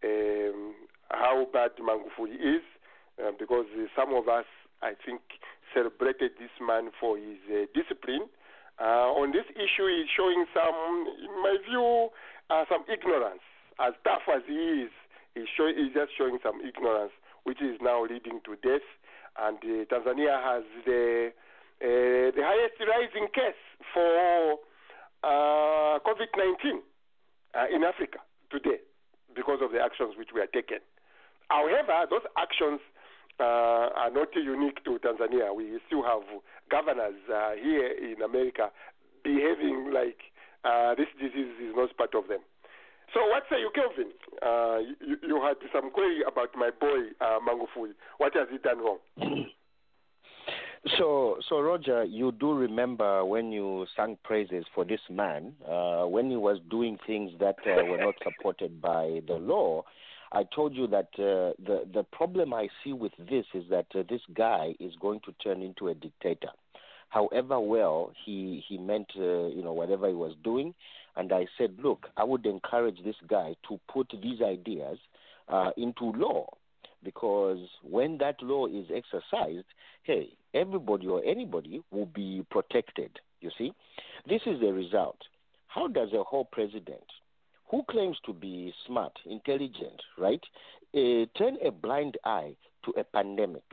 Um, 0.05 0.74
how 1.11 1.47
bad 1.53 1.70
Magufuli 1.79 2.35
is, 2.35 2.62
uh, 3.23 3.31
because 3.39 3.66
some 3.95 4.15
of 4.15 4.29
us, 4.29 4.47
I 4.83 4.95
think, 5.05 5.20
celebrated 5.74 6.33
this 6.39 6.51
man 6.61 6.91
for 6.99 7.16
his 7.16 7.39
uh, 7.49 7.66
discipline. 7.74 8.29
Uh, 8.81 9.12
on 9.15 9.33
this 9.33 9.45
issue, 9.55 9.87
he's 9.87 10.09
showing 10.16 10.47
some, 10.55 11.07
in 11.20 11.33
my 11.43 11.57
view, 11.69 12.09
uh, 12.51 12.65
some 12.69 12.85
ignorance. 12.91 13.45
As 13.79 13.93
tough 14.05 14.23
as 14.35 14.43
he 14.47 14.89
is, 14.89 14.91
he's, 15.35 15.49
show, 15.57 15.69
he's 15.69 15.93
just 15.95 16.12
showing 16.16 16.39
some 16.43 16.61
ignorance, 16.61 17.12
which 17.45 17.61
is 17.61 17.79
now 17.81 18.03
leading 18.03 18.41
to 18.45 18.57
death. 18.62 18.85
And 19.39 19.59
uh, 19.59 19.85
Tanzania 19.89 20.43
has 20.43 20.65
the 20.85 21.33
uh, 21.83 22.31
the 22.31 22.43
highest 22.45 22.79
rising 22.79 23.27
case 23.35 23.59
for 23.93 24.59
uh, 25.24 25.99
COVID-19 26.07 26.79
uh, 27.55 27.66
in 27.74 27.83
Africa 27.83 28.19
today 28.53 28.79
because 29.35 29.61
of 29.63 29.73
the 29.73 29.81
actions 29.81 30.15
which 30.17 30.31
we 30.35 30.41
are 30.41 30.51
taking. 30.51 30.83
However, 31.49 32.07
those 32.09 32.25
actions 32.39 32.81
uh, 33.41 33.93
are 33.97 34.11
not 34.11 34.29
unique 34.35 34.85
to 34.85 34.99
Tanzania. 34.99 35.55
We 35.55 35.79
still 35.87 36.03
have 36.03 36.23
governors 36.71 37.19
uh, 37.29 37.53
here 37.61 37.89
in 37.89 38.23
America 38.23 38.71
behaving 39.25 39.91
like 39.93 40.19
uh, 40.65 40.95
this 40.95 41.09
disease 41.21 41.55
is 41.61 41.75
not 41.75 41.97
part 41.97 42.15
of 42.15 42.29
them. 42.29 42.41
So 43.15 43.21
what 43.29 43.45
say 43.51 43.61
you, 43.61 43.71
Kelvin? 43.75 44.13
Uh, 44.41 44.79
you, 45.01 45.17
you 45.23 45.43
had 45.43 45.57
some 45.73 45.91
query 45.91 46.23
about 46.27 46.49
my 46.57 46.71
boy 46.71 47.13
uh, 47.21 47.39
Magufuli. 47.45 47.93
What 48.17 48.35
has 48.35 48.49
he 48.51 48.59
done 48.59 48.79
wrong? 48.79 48.99
So, 50.99 51.39
so 51.49 51.61
Roger, 51.61 52.03
you 52.03 52.33
do 52.33 52.55
remember 52.55 53.25
when 53.25 53.53
you 53.53 53.87
sang 53.97 54.19
praises 54.25 54.65
for 54.75 54.85
this 54.85 55.01
man 55.09 55.55
uh, 55.69 56.05
when 56.07 56.29
he 56.29 56.37
was 56.37 56.59
doing 56.71 56.99
things 57.07 57.31
that 57.39 57.57
uh, 57.65 57.85
were 57.85 57.99
not 57.99 58.15
supported 58.25 58.83
by 58.83 59.21
the 59.29 59.35
law. 59.35 59.85
I 60.33 60.43
told 60.55 60.75
you 60.75 60.89
that 60.89 61.09
uh, 61.19 61.55
the 61.65 61.87
the 61.93 62.05
problem 62.11 62.53
I 62.53 62.69
see 62.83 62.93
with 62.93 63.13
this 63.19 63.45
is 63.55 63.65
that 63.71 63.87
uh, 63.95 64.03
this 64.09 64.23
guy 64.35 64.75
is 64.81 64.93
going 65.01 65.21
to 65.21 65.33
turn 65.45 65.63
into 65.63 65.89
a 65.89 65.95
dictator. 65.95 66.51
However 67.11 67.61
well 67.61 68.13
he 68.25 68.65
he 68.67 68.77
meant 68.77 69.11
uh, 69.17 69.47
you 69.47 69.63
know 69.63 69.75
whatever 69.75 70.09
he 70.09 70.15
was 70.15 70.35
doing, 70.43 70.75
and 71.17 71.33
I 71.33 71.47
said, 71.59 71.77
look, 71.81 72.09
I 72.17 72.25
would 72.25 72.45
encourage 72.45 73.05
this 73.05 73.17
guy 73.29 73.55
to 73.69 73.79
put 73.93 74.13
these 74.21 74.41
ideas 74.43 74.99
uh, 75.49 75.71
into 75.77 76.11
law 76.13 76.49
because 77.05 77.59
when 77.83 78.19
that 78.19 78.43
law 78.43 78.66
is 78.66 78.87
exercised, 78.95 79.66
hey, 80.05 80.29
everybody 80.55 81.07
or 81.07 81.23
anybody 81.24 81.83
will 81.91 82.07
be 82.07 82.45
protected. 82.51 83.19
You 83.41 83.51
see, 83.59 83.73
this 84.29 84.43
is 84.47 84.61
the 84.61 84.73
result. 84.73 85.19
How 85.66 85.89
does 85.89 86.11
a 86.12 86.23
whole 86.23 86.45
president 86.45 87.05
who 87.70 87.83
claims 87.91 88.19
to 88.27 88.33
be 88.33 88.73
smart, 88.87 89.12
intelligent, 89.24 90.01
right, 90.19 90.43
uh, 90.95 91.27
turn 91.37 91.57
a 91.65 91.70
blind 91.70 92.19
eye 92.24 92.55
to 92.85 92.93
a 92.99 93.05
pandemic? 93.05 93.65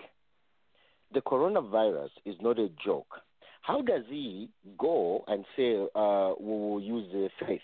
The 1.14 1.22
coronavirus 1.22 2.10
is 2.26 2.35
not 2.39 2.60
a 2.60 2.69
joke. 2.84 3.22
How 3.61 3.81
does 3.81 4.03
he 4.07 4.49
go 4.77 5.23
and 5.27 5.45
say 5.56 5.76
uh, 5.93 6.34
we 6.39 6.47
will 6.47 6.81
use 6.81 7.31
faith 7.45 7.61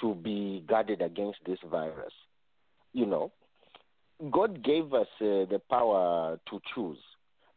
to 0.00 0.14
be 0.14 0.64
guarded 0.68 1.02
against 1.02 1.38
this 1.46 1.58
virus? 1.70 2.12
You 2.92 3.06
know, 3.06 3.32
God 4.30 4.62
gave 4.62 4.92
us 4.92 5.06
uh, 5.20 5.48
the 5.48 5.60
power 5.70 6.38
to 6.50 6.60
choose, 6.74 6.98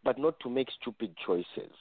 but 0.03 0.17
not 0.17 0.39
to 0.41 0.49
make 0.49 0.69
stupid 0.81 1.13
choices. 1.25 1.73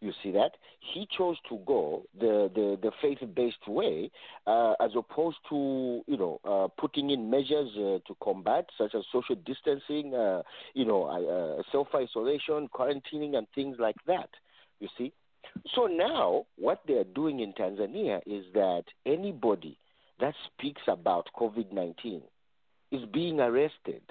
You 0.00 0.12
see 0.22 0.30
that 0.32 0.52
he 0.94 1.08
chose 1.16 1.36
to 1.48 1.58
go 1.66 2.04
the 2.18 2.50
the, 2.54 2.78
the 2.80 2.92
faith 3.02 3.18
based 3.34 3.66
way, 3.66 4.10
uh, 4.46 4.74
as 4.80 4.90
opposed 4.96 5.38
to 5.50 6.02
you 6.06 6.16
know 6.16 6.40
uh, 6.44 6.68
putting 6.80 7.10
in 7.10 7.28
measures 7.28 7.70
uh, 7.76 7.98
to 8.06 8.16
combat, 8.22 8.66
such 8.76 8.94
as 8.94 9.02
social 9.12 9.34
distancing, 9.34 10.14
uh, 10.14 10.42
you 10.74 10.84
know, 10.84 11.04
uh, 11.04 11.62
self 11.72 11.88
isolation, 11.94 12.68
quarantining, 12.68 13.36
and 13.36 13.48
things 13.54 13.76
like 13.80 13.96
that. 14.06 14.30
You 14.78 14.88
see, 14.96 15.12
so 15.74 15.86
now 15.86 16.46
what 16.56 16.82
they 16.86 16.94
are 16.94 17.04
doing 17.04 17.40
in 17.40 17.52
Tanzania 17.52 18.20
is 18.24 18.44
that 18.54 18.84
anybody 19.04 19.78
that 20.20 20.34
speaks 20.46 20.82
about 20.86 21.28
COVID 21.36 21.72
nineteen 21.72 22.22
is 22.90 23.04
being 23.12 23.40
arrested. 23.40 24.02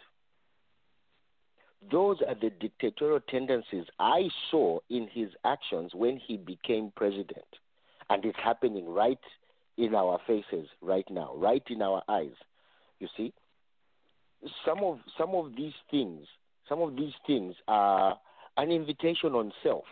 Those 1.92 2.18
are 2.28 2.36
the 2.36 2.50
dictatorial 2.50 3.20
tendencies 3.30 3.86
I 4.00 4.30
saw 4.52 4.80
in 4.90 5.08
his 5.12 5.30
actions 5.46 5.92
when 5.94 6.18
he 6.18 6.38
became 6.38 6.92
president. 6.96 7.46
And 8.10 8.26
it's 8.26 8.38
happening 8.44 8.90
right 8.90 9.20
in 9.78 9.94
our 9.94 10.20
faces 10.26 10.68
right 10.82 11.06
now, 11.10 11.34
right 11.36 11.64
in 11.70 11.82
our 11.82 12.02
eyes. 12.10 12.36
You 13.00 13.08
see? 13.16 13.34
Some 14.66 14.80
of 14.84 15.00
some 15.18 15.32
of 15.36 15.56
these 15.56 15.74
things, 15.90 16.28
some 16.70 16.82
of 16.82 16.96
these 16.96 17.14
things 17.26 17.56
are 17.68 18.18
an 18.58 18.72
invitation 18.72 19.34
on 19.34 19.52
self. 19.64 19.86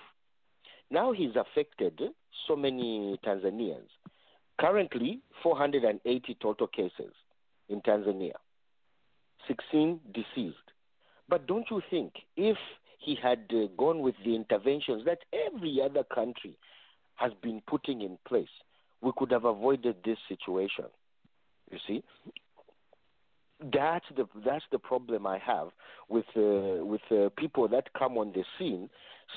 Now 0.92 1.12
he's 1.14 1.36
affected 1.36 2.00
so 2.48 2.56
many 2.56 3.20
Tanzanians. 3.26 3.90
Currently, 4.60 5.20
480 5.44 6.38
total 6.42 6.68
cases 6.68 7.12
in 7.70 7.82
Tanzania. 7.82 8.36
16 9.48 10.00
deceased. 10.14 10.58
But 11.28 11.48
don't 11.48 11.66
you 11.72 11.82
think 11.90 12.14
if 12.38 12.58
he 13.00 13.18
had 13.22 13.46
uh, 13.52 13.68
gone 13.78 14.00
with 14.02 14.16
the 14.24 14.36
interventions 14.36 15.04
that 15.06 15.20
every 15.34 15.82
other 15.84 16.04
country 16.04 16.58
has 17.16 17.32
been 17.42 17.62
putting 17.68 18.02
in 18.02 18.18
place, 18.28 18.50
we 19.02 19.12
could 19.18 19.32
have 19.32 19.46
avoided 19.46 19.98
this 20.04 20.18
situation? 20.28 20.86
You 21.72 21.80
see? 21.88 22.04
That's 23.74 24.06
the 24.16 24.28
that's 24.46 24.66
the 24.72 24.80
problem 24.80 25.26
I 25.26 25.38
have 25.40 25.70
with 26.10 26.26
uh, 26.36 26.84
with 26.86 27.02
uh, 27.10 27.30
people 27.38 27.68
that 27.70 27.94
come 27.98 28.18
on 28.18 28.34
the 28.34 28.44
scene, 28.60 28.90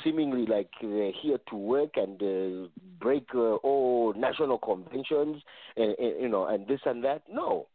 seemingly 0.02 0.44
like 0.44 0.70
they're 0.82 1.12
here 1.12 1.38
to 1.50 1.56
work 1.56 1.90
and 1.96 2.20
uh, 2.20 2.68
break 3.00 3.28
uh, 3.32 3.54
all 3.56 4.12
national 4.14 4.58
conventions, 4.58 5.40
and, 5.76 5.94
you 5.98 6.28
know, 6.28 6.46
and 6.46 6.66
this 6.66 6.80
and 6.84 7.04
that. 7.04 7.22
No, 7.30 7.68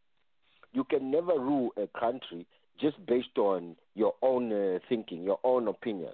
you 0.73 0.83
can 0.83 1.11
never 1.11 1.33
rule 1.39 1.71
a 1.77 1.87
country 1.99 2.45
just 2.79 3.03
based 3.05 3.37
on 3.37 3.75
your 3.95 4.13
own 4.21 4.51
uh, 4.51 4.79
thinking, 4.89 5.23
your 5.23 5.39
own 5.43 5.67
opinion. 5.67 6.13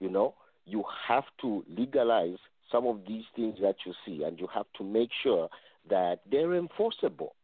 You 0.00 0.10
know, 0.10 0.34
you 0.66 0.84
have 1.08 1.24
to 1.40 1.64
legalize 1.68 2.38
some 2.70 2.86
of 2.86 3.00
these 3.06 3.24
things 3.34 3.56
that 3.62 3.76
you 3.86 3.92
see, 4.04 4.22
and 4.24 4.38
you 4.38 4.46
have 4.54 4.66
to 4.78 4.84
make 4.84 5.10
sure 5.22 5.48
that 5.88 6.20
they're 6.30 6.54
enforceable. 6.54 7.34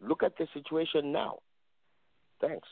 Look 0.00 0.22
at 0.22 0.36
the 0.38 0.46
situation 0.52 1.12
now. 1.12 1.38
Thanks. 2.40 2.68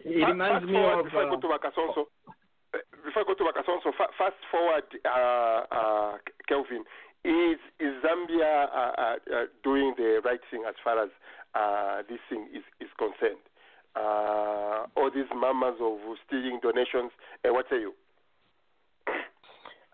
It 0.00 0.20
fa- 0.20 0.32
reminds 0.32 0.66
me 0.66 0.72
forward, 0.72 1.00
of. 1.00 1.04
Before 1.06 1.22
uh, 1.22 1.26
I 1.26 1.30
go 1.30 1.40
to 1.40 1.46
Wakasonso, 1.46 2.02
uh, 2.28 2.78
before 3.04 3.22
I 3.22 3.24
go 3.26 3.34
to 3.34 3.44
Wakasonso, 3.44 3.92
fa- 3.96 4.12
fast 4.18 4.36
forward, 4.50 4.84
uh, 5.04 5.74
uh, 5.74 6.18
Kelvin, 6.48 6.84
is 7.24 7.58
is 7.80 7.92
Zambia 8.04 8.68
uh, 8.68 8.92
uh, 8.98 9.16
doing 9.62 9.94
the 9.96 10.20
right 10.24 10.40
thing 10.50 10.64
as 10.68 10.74
far 10.82 11.02
as 11.02 11.10
this 12.08 12.20
thing 12.28 12.48
is 12.54 12.62
is 12.80 12.88
concerned? 12.98 13.40
all 13.96 15.10
these 15.14 15.30
mamas 15.34 15.76
of 15.80 15.98
stealing 16.26 16.58
donations, 16.62 17.12
what 17.44 17.66
say 17.70 17.80
you? 17.80 17.94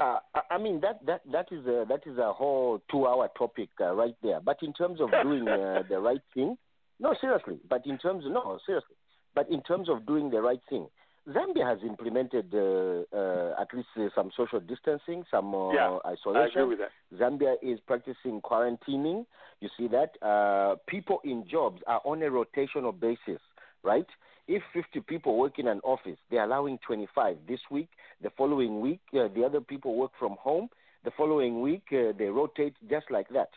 Uh, 0.01 0.19
I 0.51 0.57
mean 0.57 0.81
that 0.81 1.05
that 1.05 1.20
that 1.31 1.48
is 1.52 1.66
a 1.66 1.85
that 1.86 2.01
is 2.07 2.16
a 2.16 2.32
whole 2.32 2.81
two-hour 2.90 3.28
topic 3.36 3.69
uh, 3.81 3.94
right 3.94 4.16
there. 4.23 4.40
But 4.40 4.57
in 4.62 4.73
terms 4.73 4.98
of 4.98 5.11
doing 5.23 5.47
uh, 5.47 5.82
the 5.90 6.01
right 6.01 6.23
thing, 6.32 6.57
no, 6.98 7.15
seriously. 7.20 7.59
But 7.69 7.86
in 7.86 7.98
terms 7.98 8.24
of, 8.24 8.32
no, 8.32 8.59
seriously. 8.65 8.97
But 9.35 9.51
in 9.51 9.62
terms 9.62 9.90
of 9.90 10.07
doing 10.07 10.31
the 10.31 10.40
right 10.40 10.61
thing, 10.70 10.86
Zambia 11.29 11.67
has 11.69 11.79
implemented 11.83 12.47
uh, 12.55 13.17
uh, 13.17 13.55
at 13.61 13.69
least 13.75 13.89
uh, 13.97 14.09
some 14.15 14.31
social 14.37 14.61
distancing, 14.61 15.25
some 15.31 15.55
uh, 15.55 15.73
Yeah, 15.73 15.99
isolation. 16.07 16.43
I 16.43 16.47
agree 16.47 16.65
with 16.65 16.79
that. 16.79 16.91
Zambia 17.19 17.55
is 17.63 17.79
practicing 17.87 18.41
quarantining. 18.41 19.27
You 19.61 19.69
see 19.77 19.89
that 19.89 20.17
uh, 20.27 20.77
people 20.87 21.21
in 21.25 21.47
jobs 21.49 21.83
are 21.87 22.01
on 22.05 22.23
a 22.23 22.31
rotational 22.31 22.99
basis, 22.99 23.41
right? 23.83 24.07
If 24.49 24.63
50 24.73 25.01
people 25.01 25.37
work 25.37 25.59
in 25.59 25.69
an 25.69 25.81
office, 25.85 26.17
they're 26.31 26.45
allowing 26.45 26.79
25 26.87 27.37
this 27.47 27.61
week. 27.71 27.89
The 28.23 28.31
following 28.37 28.81
week, 28.81 29.01
uh, 29.15 29.29
the 29.35 29.45
other 29.45 29.61
people 29.61 29.95
work 29.95 30.13
from 30.19 30.37
home. 30.41 30.69
The 31.05 31.11
following 31.17 31.61
week, 31.61 31.85
uh, 31.93 32.13
they 32.19 32.27
rotate 32.27 32.75
just 32.89 33.11
like 33.11 33.29
that. 33.29 33.51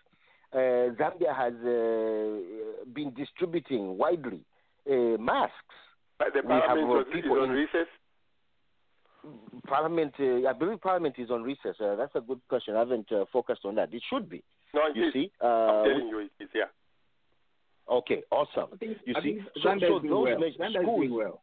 Uh, 0.53 0.93
Zambia 0.99 1.35
has 1.35 1.53
uh, 1.63 2.85
been 2.93 3.11
distributing 3.15 3.97
widely 3.97 4.41
uh, 4.89 5.17
masks. 5.19 5.75
But 6.23 6.33
the 6.41 6.47
We 6.47 6.53
have, 6.53 6.63
parliament 6.65 6.91
uh, 6.91 6.95
was, 6.95 7.05
is 7.07 7.13
people 7.13 7.39
on 7.39 7.49
in- 7.49 7.55
recess. 7.55 7.87
Parliament, 9.67 10.13
uh, 10.19 10.49
I 10.49 10.53
believe 10.53 10.81
Parliament 10.81 11.15
is 11.17 11.31
on 11.31 11.43
recess. 11.43 11.75
Uh, 11.79 11.95
that's 11.95 12.13
a 12.15 12.19
good 12.21 12.41
question. 12.49 12.75
I 12.75 12.79
haven't 12.79 13.09
uh, 13.11 13.23
focused 13.31 13.61
on 13.63 13.75
that. 13.75 13.93
It 13.93 14.03
should 14.09 14.29
be. 14.29 14.43
No, 14.73 14.81
it 14.87 14.95
you 14.95 15.07
is. 15.07 15.13
see, 15.13 15.31
I'm 15.41 15.47
uh, 15.47 15.83
telling 15.83 16.07
you, 16.09 16.19
it 16.19 16.31
is. 16.43 16.49
Yeah. 16.53 16.63
Okay, 17.89 18.23
awesome. 18.31 18.77
you 18.81 18.95
I 19.15 19.21
see, 19.21 19.33
think 19.35 19.41
so, 19.61 19.75
so 19.79 19.99
those 19.99 20.01
well. 20.09 20.39
measures- 20.39 20.57
Zambia 20.59 20.79
is 20.79 20.83
schools, 20.83 21.09
well. 21.11 21.41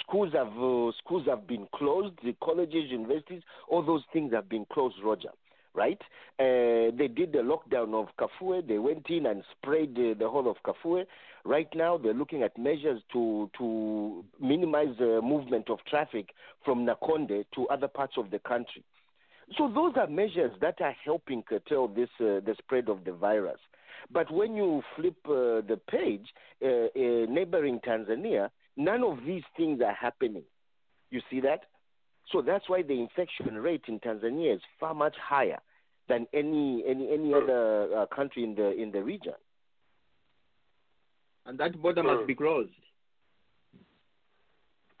schools 0.00 0.32
have 0.34 0.48
uh, 0.48 0.92
schools 1.02 1.26
have 1.26 1.46
been 1.46 1.66
closed. 1.74 2.14
The 2.22 2.34
colleges, 2.42 2.90
universities, 2.90 3.42
all 3.68 3.82
those 3.82 4.02
things 4.12 4.32
have 4.34 4.48
been 4.48 4.66
closed. 4.72 4.96
Roger, 5.02 5.30
right? 5.74 6.00
Uh, 6.38 6.92
they 6.96 7.08
did 7.14 7.32
the 7.32 7.38
lockdown 7.38 7.94
of 7.94 8.08
Kafue. 8.18 8.66
They 8.66 8.78
went 8.78 9.08
in 9.08 9.26
and 9.26 9.42
sprayed 9.52 9.96
uh, 9.98 10.14
the 10.18 10.28
whole 10.28 10.50
of 10.50 10.56
Kafue. 10.66 11.04
Right 11.44 11.68
now, 11.74 11.98
they're 11.98 12.14
looking 12.14 12.42
at 12.42 12.56
measures 12.56 13.02
to 13.12 13.50
to 13.58 14.24
minimize 14.40 14.96
the 14.98 15.20
movement 15.22 15.68
of 15.68 15.78
traffic 15.88 16.30
from 16.64 16.86
Nakonde 16.86 17.44
to 17.54 17.68
other 17.68 17.88
parts 17.88 18.14
of 18.16 18.30
the 18.30 18.38
country. 18.38 18.82
So 19.58 19.68
those 19.68 19.92
are 19.96 20.06
measures 20.06 20.52
that 20.62 20.80
are 20.80 20.96
helping 21.04 21.42
curtail 21.42 21.88
this 21.88 22.08
uh, 22.18 22.40
the 22.40 22.54
spread 22.58 22.88
of 22.88 23.04
the 23.04 23.12
virus. 23.12 23.60
But 24.10 24.32
when 24.32 24.56
you 24.56 24.82
flip 24.96 25.16
uh, 25.26 25.60
the 25.60 25.78
page, 25.90 26.26
uh, 26.62 26.66
uh, 26.66 27.26
neighboring 27.28 27.80
Tanzania, 27.80 28.50
none 28.76 29.02
of 29.02 29.18
these 29.26 29.42
things 29.56 29.80
are 29.82 29.94
happening. 29.94 30.44
You 31.10 31.20
see 31.30 31.40
that? 31.40 31.60
So 32.32 32.40
that's 32.40 32.68
why 32.68 32.82
the 32.82 32.98
infection 32.98 33.54
rate 33.58 33.84
in 33.86 34.00
Tanzania 34.00 34.54
is 34.54 34.62
far 34.80 34.94
much 34.94 35.14
higher 35.22 35.58
than 36.08 36.26
any 36.32 36.82
any 36.86 37.12
any 37.12 37.34
other 37.34 37.94
uh, 37.94 38.06
country 38.06 38.44
in 38.44 38.54
the 38.54 38.72
in 38.72 38.92
the 38.92 39.02
region. 39.02 39.34
And 41.46 41.58
that 41.58 41.80
border 41.80 42.02
must 42.02 42.26
be 42.26 42.34
closed. 42.34 42.70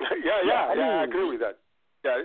yeah, 0.00 0.40
yeah, 0.44 0.74
Yeah, 0.76 1.00
I 1.00 1.04
agree 1.04 1.30
with 1.30 1.40
that. 1.40 1.58
Yeah, 2.04 2.20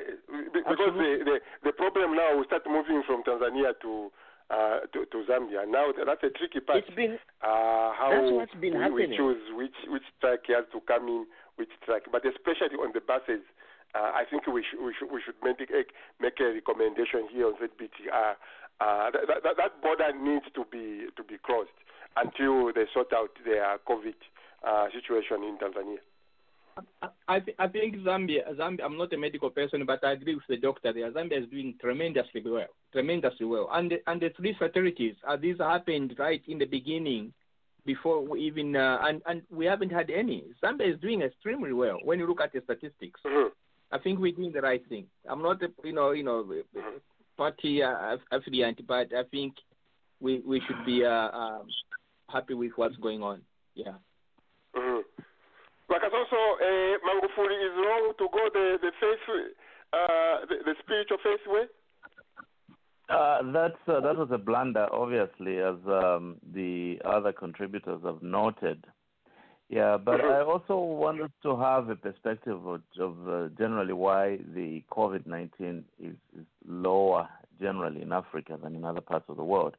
be- 0.52 0.60
because 0.60 0.92
the, 1.00 1.24
the 1.24 1.36
the 1.64 1.72
problem 1.72 2.16
now 2.16 2.36
we 2.36 2.44
start 2.46 2.64
moving 2.68 3.02
from 3.08 3.24
Tanzania 3.24 3.72
to 3.80 4.12
uh, 4.52 4.80
to, 4.92 5.06
to 5.08 5.24
Zambia. 5.24 5.64
Now 5.64 5.96
that's 5.96 6.24
a 6.24 6.36
tricky 6.36 6.60
part. 6.60 6.84
It's 6.84 6.96
been 6.96 7.16
uh, 7.40 7.96
how 7.96 8.12
that's 8.12 8.28
what's 8.36 8.56
been 8.60 8.76
we, 8.76 8.84
happening. 8.84 9.10
we 9.12 9.18
choose 9.18 9.40
which 9.56 9.80
which 9.88 10.04
track 10.20 10.44
has 10.52 10.68
to 10.76 10.84
come 10.84 11.08
in, 11.08 11.26
which 11.56 11.72
track. 11.86 12.12
But 12.12 12.28
especially 12.28 12.76
on 12.76 12.92
the 12.92 13.00
buses, 13.00 13.40
uh, 13.96 14.12
I 14.12 14.28
think 14.28 14.48
we 14.52 14.68
should 14.68 14.84
we 14.84 14.92
should 14.92 15.08
we 15.08 15.24
should 15.24 15.40
make 15.40 15.64
a, 15.64 15.88
make 16.20 16.44
a 16.44 16.52
recommendation 16.52 17.32
here 17.32 17.48
on 17.48 17.56
ZBT. 17.56 18.12
Uh, 18.12 18.36
uh, 18.84 19.12
that, 19.12 19.44
that, 19.44 19.56
that 19.56 19.72
border 19.82 20.12
needs 20.12 20.48
to 20.56 20.64
be 20.68 21.08
to 21.16 21.24
be 21.24 21.40
closed 21.40 21.72
until 22.24 22.72
they 22.74 22.86
sort 22.94 23.12
out 23.14 23.30
their 23.46 23.78
COVID 23.88 24.16
uh, 24.68 24.88
situation 24.94 25.44
in 25.44 25.58
Tanzania. 25.58 26.00
I, 27.28 27.40
th- 27.40 27.58
I 27.60 27.68
think 27.68 27.98
Zambia, 27.98 28.56
Zambia, 28.56 28.86
I'm 28.86 28.98
not 28.98 29.12
a 29.12 29.18
medical 29.18 29.50
person, 29.50 29.86
but 29.86 30.04
I 30.04 30.14
agree 30.14 30.36
with 30.36 30.46
the 30.48 30.58
doctor 30.58 30.94
there. 30.94 31.12
Zambia 31.12 31.44
is 31.44 31.50
doing 31.50 31.76
tremendously 31.82 32.42
well, 32.46 32.68
tremendously 32.94 33.46
well. 33.46 33.70
And 33.74 33.92
the, 33.92 33.98
and 34.08 34.22
the 34.22 34.30
three 34.38 34.56
fatalities, 34.58 35.16
uh, 35.28 35.36
these 35.36 35.58
happened 35.60 36.16
right 36.18 36.42
in 36.48 36.58
the 36.58 36.66
beginning, 36.66 37.34
before 37.86 38.22
we 38.22 38.42
even, 38.42 38.76
uh, 38.76 39.00
and, 39.02 39.22
and 39.26 39.42
we 39.52 39.66
haven't 39.66 39.92
had 39.92 40.10
any. 40.10 40.46
Zambia 40.64 40.94
is 40.94 41.00
doing 41.02 41.22
extremely 41.22 41.74
well 41.74 41.98
when 42.04 42.20
you 42.20 42.28
look 42.28 42.42
at 42.42 42.54
the 42.54 42.62
statistics. 42.64 43.20
I 43.92 43.98
think 43.98 44.20
we're 44.20 44.32
doing 44.32 44.52
the 44.54 44.62
right 44.62 44.84
thing. 44.88 45.06
I'm 45.28 45.42
not, 45.42 45.62
a, 45.64 45.68
you 45.84 45.94
know, 45.94 46.12
you 46.12 46.24
know, 46.24 46.46
party 47.36 47.82
uh, 47.82 48.18
affiliate, 48.32 48.86
but 48.86 49.14
I 49.14 49.24
think 49.32 49.56
we 50.20 50.42
we 50.46 50.62
should 50.68 50.86
be 50.86 51.06
uh, 51.06 51.10
um, 51.10 51.68
happy 52.32 52.54
with 52.54 52.72
what's 52.76 52.96
going 52.98 53.22
on. 53.24 53.42
Yeah. 53.76 53.94
Mm-hmm. 54.76 55.02
Because 55.88 56.12
also, 56.14 56.36
uh, 56.36 56.98
Magufuli 57.06 57.58
is 57.66 57.76
wrong 57.78 58.14
to 58.18 58.28
go 58.32 58.50
the 58.54 58.78
the 58.82 58.92
faith, 59.00 59.54
uh, 59.94 60.46
the, 60.48 60.56
the 60.66 60.76
spiritual 60.84 61.18
faith 61.24 61.40
way. 61.48 61.66
Uh, 63.10 63.52
that's 63.52 63.82
uh, 63.88 64.00
that 64.00 64.16
was 64.16 64.30
a 64.32 64.38
blunder, 64.38 64.88
obviously, 64.94 65.58
as 65.58 65.76
um, 65.88 66.38
the 66.54 67.00
other 67.04 67.32
contributors 67.32 68.00
have 68.06 68.22
noted. 68.22 68.86
Yeah, 69.70 69.98
but 69.98 70.22
I 70.22 70.42
also 70.42 70.78
wanted 70.78 71.32
to 71.44 71.56
have 71.58 71.90
a 71.90 71.96
perspective 71.96 72.66
of, 72.66 72.82
of 73.00 73.28
uh, 73.28 73.50
generally 73.58 73.94
why 73.94 74.38
the 74.56 74.84
COVID 74.92 75.28
nineteen 75.28 75.86
is, 76.00 76.16
is 76.38 76.46
lower 76.68 77.28
generally 77.60 78.02
in 78.02 78.12
Africa 78.12 78.58
than 78.62 78.76
in 78.76 78.84
other 78.84 79.02
parts 79.02 79.26
of 79.28 79.38
the 79.38 79.44
world. 79.44 79.76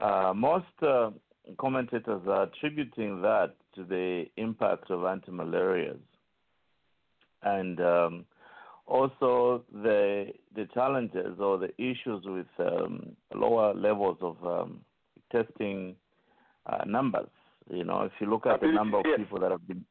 Uh, 0.00 0.32
most 0.34 0.64
uh, 0.82 1.10
commentators 1.58 2.22
are 2.26 2.44
attributing 2.44 3.22
that 3.22 3.54
to 3.74 3.84
the 3.84 4.26
impact 4.36 4.90
of 4.90 5.04
anti-malarials 5.04 5.98
and 7.42 7.80
um, 7.80 8.24
also 8.86 9.64
the 9.72 10.26
the 10.54 10.66
challenges 10.74 11.38
or 11.38 11.58
the 11.58 11.70
issues 11.78 12.24
with 12.24 12.46
um, 12.58 13.16
lower 13.34 13.74
levels 13.74 14.18
of 14.20 14.36
um, 14.44 14.80
testing 15.30 15.96
uh, 16.66 16.84
numbers. 16.86 17.28
You 17.70 17.84
know, 17.84 18.02
if 18.02 18.12
you 18.20 18.28
look 18.28 18.46
at 18.46 18.60
the 18.60 18.68
number 18.68 18.98
of 18.98 19.04
people 19.16 19.40
that 19.40 19.50
have 19.50 19.66
been 19.66 19.84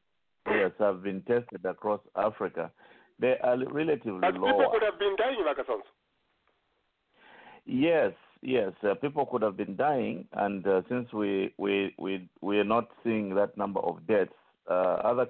yes 0.46 0.72
have 0.78 1.02
been 1.02 1.22
tested 1.22 1.64
across 1.64 2.00
Africa, 2.16 2.70
they 3.18 3.36
are 3.42 3.56
relatively 3.70 4.20
low. 4.20 4.32
people 4.32 4.70
could 4.72 4.82
have 4.82 4.98
been 4.98 5.16
dying. 5.16 5.38
Yes, 7.64 8.12
yes. 8.42 8.72
Uh, 8.82 8.94
people 8.94 9.26
could 9.26 9.42
have 9.42 9.56
been 9.56 9.76
dying, 9.76 10.26
and 10.32 10.66
uh, 10.66 10.82
since 10.88 11.12
we 11.12 11.54
we 11.58 11.94
we 11.98 12.28
we 12.40 12.58
are 12.58 12.64
not 12.64 12.88
seeing 13.02 13.34
that 13.34 13.56
number 13.56 13.80
of 13.80 14.06
deaths, 14.06 14.32
uh, 14.70 14.98
other 15.04 15.28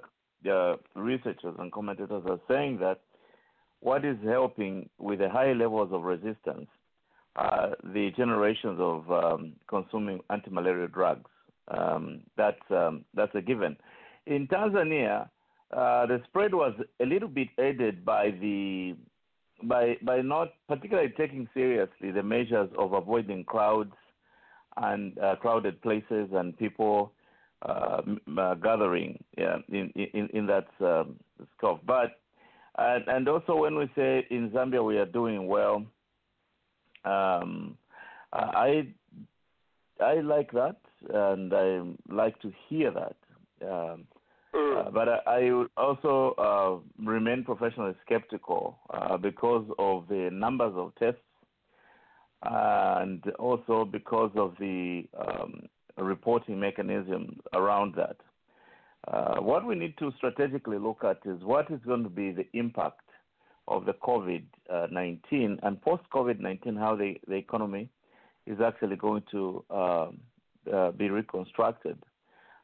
uh, 0.51 0.75
researchers 0.95 1.55
and 1.59 1.71
commentators 1.71 2.23
are 2.27 2.39
saying 2.49 2.79
that 2.79 2.99
what 3.79 4.05
is 4.05 4.17
helping 4.25 4.89
with 4.97 5.19
the 5.19 5.29
high 5.29 5.53
levels 5.53 5.89
of 5.91 6.03
resistance 6.03 6.67
are 7.35 7.75
the 7.83 8.11
generations 8.15 8.79
of 8.79 9.11
um, 9.11 9.53
consuming 9.67 10.21
anti-malaria 10.29 10.87
drugs. 10.87 11.29
Um, 11.67 12.21
that's 12.37 12.61
um, 12.69 13.05
that's 13.13 13.33
a 13.35 13.41
given. 13.41 13.77
In 14.25 14.47
Tanzania, 14.47 15.29
uh, 15.71 16.05
the 16.05 16.21
spread 16.25 16.53
was 16.53 16.73
a 17.01 17.05
little 17.05 17.27
bit 17.27 17.47
aided 17.59 18.05
by 18.05 18.31
the 18.31 18.95
by 19.67 19.97
by 20.03 20.21
not 20.21 20.53
particularly 20.67 21.13
taking 21.17 21.47
seriously 21.53 22.11
the 22.11 22.23
measures 22.23 22.69
of 22.77 22.93
avoiding 22.93 23.43
crowds 23.43 23.93
and 24.77 25.17
uh, 25.19 25.35
crowded 25.35 25.81
places 25.81 26.29
and 26.33 26.57
people 26.57 27.11
uh, 27.63 28.01
uh, 28.37 28.55
gathering 28.55 29.23
yeah, 29.37 29.57
in, 29.69 29.89
in 29.95 30.29
in 30.33 30.45
that 30.47 30.67
um, 30.81 31.15
scope. 31.57 31.81
But 31.85 32.19
and, 32.77 33.07
and 33.07 33.27
also 33.27 33.55
when 33.55 33.75
we 33.77 33.89
say 33.95 34.25
in 34.29 34.49
Zambia 34.49 34.83
we 34.83 34.97
are 34.97 35.05
doing 35.05 35.47
well, 35.47 35.85
um, 37.05 37.77
I 38.33 38.87
I 40.01 40.15
like 40.15 40.51
that 40.51 40.77
and 41.13 41.53
I 41.53 41.81
like 42.13 42.39
to 42.41 42.51
hear 42.67 42.91
that. 42.91 43.15
Um, 43.65 44.05
uh, 44.53 44.89
but 44.91 45.09
I, 45.09 45.19
I 45.25 45.65
also 45.77 46.35
uh, 46.37 47.03
remain 47.03 47.43
professionally 47.43 47.95
skeptical 48.05 48.77
uh, 48.93 49.17
because 49.17 49.65
of 49.79 50.07
the 50.07 50.29
numbers 50.31 50.73
of 50.75 50.93
tests 50.95 51.21
and 52.43 53.23
also 53.39 53.85
because 53.85 54.31
of 54.35 54.53
the 54.59 55.03
um, 55.17 55.61
reporting 55.97 56.59
mechanism 56.59 57.39
around 57.53 57.95
that. 57.95 58.17
Uh, 59.07 59.41
what 59.41 59.65
we 59.65 59.75
need 59.75 59.97
to 59.97 60.11
strategically 60.17 60.77
look 60.77 61.03
at 61.03 61.17
is 61.25 61.43
what 61.43 61.69
is 61.71 61.79
going 61.85 62.03
to 62.03 62.09
be 62.09 62.31
the 62.31 62.45
impact 62.53 63.01
of 63.67 63.85
the 63.85 63.93
COVID 63.93 64.43
19 64.91 65.59
and 65.63 65.81
post 65.81 66.03
COVID 66.13 66.39
19, 66.39 66.75
how 66.75 66.95
the, 66.95 67.15
the 67.27 67.35
economy 67.35 67.89
is 68.45 68.59
actually 68.61 68.97
going 68.97 69.23
to 69.31 69.63
uh, 69.69 70.07
be 70.91 71.09
reconstructed. 71.09 71.97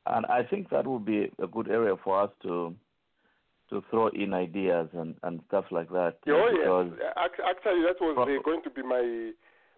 And 0.10 0.26
I 0.26 0.44
think 0.44 0.70
that 0.70 0.88
would 0.88 1.06
be 1.06 1.32
a 1.42 1.48
good 1.48 1.70
area 1.70 1.96
for 2.04 2.22
us 2.24 2.32
to 2.44 2.76
to 3.70 3.84
throw 3.92 4.08
in 4.08 4.34
ideas 4.34 4.90
and, 4.94 5.14
and 5.22 5.42
stuff 5.48 5.66
like 5.70 5.90
that. 5.90 6.16
Oh 6.28 6.90
yes, 6.90 7.10
actually 7.18 7.84
that 7.86 8.02
was 8.02 8.18
uh, 8.18 8.42
going 8.44 8.64
to 8.64 8.70
be 8.70 8.82
my 8.82 9.32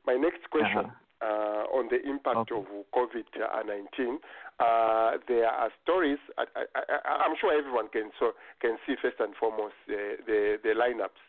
my 0.05 0.15
next 0.15 0.49
question. 0.49 0.85
Uh-huh. 0.85 0.95
uh, 1.21 1.63
on 1.77 1.87
the 1.89 2.01
impact 2.07 2.51
of 2.51 2.65
COVID 2.93 3.29
19. 3.37 4.19
Uh, 4.59 5.17
there 5.27 5.47
are 5.47 5.69
stories, 5.83 6.17
I, 6.37 6.45
I, 6.55 7.25
am 7.25 7.35
sure 7.39 7.57
everyone 7.57 7.89
can, 7.89 8.11
so, 8.19 8.31
can 8.59 8.77
see 8.85 8.95
first 9.01 9.17
and 9.19 9.33
foremost 9.35 9.73
the, 9.87 10.17
the, 10.25 10.57
the 10.63 10.69
lineups, 10.69 11.21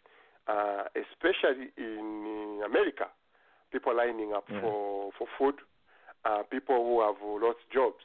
uh, 0.49 0.85
especially 0.97 1.73
in 1.77 2.61
America. 2.65 3.07
People 3.70 3.97
lining 3.97 4.33
up 4.35 4.45
Yeah. 4.51 4.61
for, 4.61 5.11
for 5.19 5.27
food, 5.39 5.55
uh, 6.24 6.43
people 6.51 6.77
who 6.77 7.01
have 7.01 7.16
lost 7.23 7.61
jobs. 7.73 8.05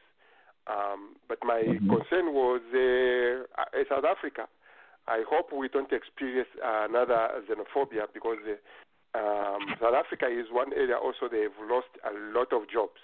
Um, 0.67 1.15
but 1.27 1.39
my 1.43 1.79
Mhm. 1.79 1.87
concern 1.87 2.33
was 2.33 2.61
uh, 2.75 3.47
uh, 3.61 3.83
South 3.87 4.03
Africa. 4.03 4.47
I 5.07 5.23
hope 5.23 5.53
we 5.53 5.69
don't 5.69 5.91
experience 5.93 6.49
another 6.61 7.41
xenophobia 7.47 8.11
because 8.13 8.39
uh, 8.45 8.57
um, 9.17 9.73
South 9.79 9.95
Africa 9.95 10.27
is 10.27 10.51
one 10.51 10.73
area 10.73 10.97
also 10.97 11.29
they've 11.29 11.57
lost 11.69 11.87
a 12.03 12.11
lot 12.35 12.51
of 12.51 12.67
jobs 12.67 12.99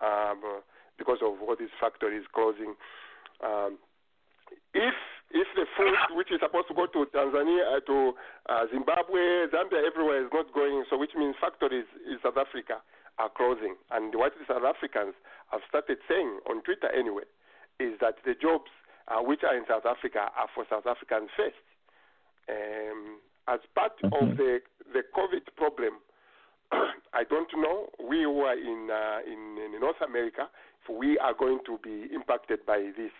um, 0.00 0.44
uh, 0.44 0.60
because 0.98 1.18
of 1.22 1.40
all 1.40 1.56
these 1.56 1.72
factories 1.80 2.26
closing. 2.34 2.76
Um, 3.40 3.78
if 4.74 4.94
if 5.30 5.48
the 5.56 5.66
food 5.76 6.16
which 6.16 6.30
is 6.32 6.40
supposed 6.40 6.68
to 6.68 6.74
go 6.74 6.86
to 6.86 7.04
Tanzania, 7.12 7.76
uh, 7.76 7.80
to 7.80 8.12
uh, 8.48 8.64
Zimbabwe, 8.72 9.48
Zambia, 9.48 9.84
everywhere 9.84 10.24
is 10.24 10.30
not 10.32 10.52
going, 10.52 10.84
so 10.88 10.96
which 10.96 11.12
means 11.16 11.36
factories 11.40 11.84
in 12.04 12.18
South 12.22 12.36
Africa 12.36 12.80
are 13.18 13.30
closing. 13.30 13.76
And 13.90 14.14
what 14.14 14.32
the 14.38 14.46
South 14.46 14.64
Africans 14.64 15.14
have 15.50 15.60
started 15.68 15.98
saying 16.08 16.40
on 16.48 16.62
Twitter 16.62 16.90
anyway 16.94 17.26
is 17.78 17.94
that 18.00 18.16
the 18.24 18.34
jobs 18.34 18.70
uh, 19.08 19.22
which 19.22 19.42
are 19.42 19.56
in 19.56 19.64
South 19.68 19.86
Africa 19.86 20.30
are 20.36 20.48
for 20.54 20.64
South 20.68 20.86
Africans 20.86 21.30
first. 21.36 21.62
Um, 22.48 23.20
as 23.48 23.60
part 23.74 23.96
of 24.04 24.36
the 24.36 24.60
the 24.92 25.02
COVID 25.16 25.52
problem, 25.56 26.00
I 27.12 27.24
don't 27.28 27.48
know. 27.56 27.88
We 28.00 28.26
were 28.26 28.52
in, 28.52 28.88
uh, 28.92 29.20
in 29.24 29.56
in 29.58 29.80
North 29.80 30.00
America, 30.04 30.48
if 30.84 30.94
we 30.94 31.18
are 31.18 31.34
going 31.34 31.60
to 31.66 31.78
be 31.82 32.12
impacted 32.14 32.64
by 32.66 32.90
this. 32.96 33.12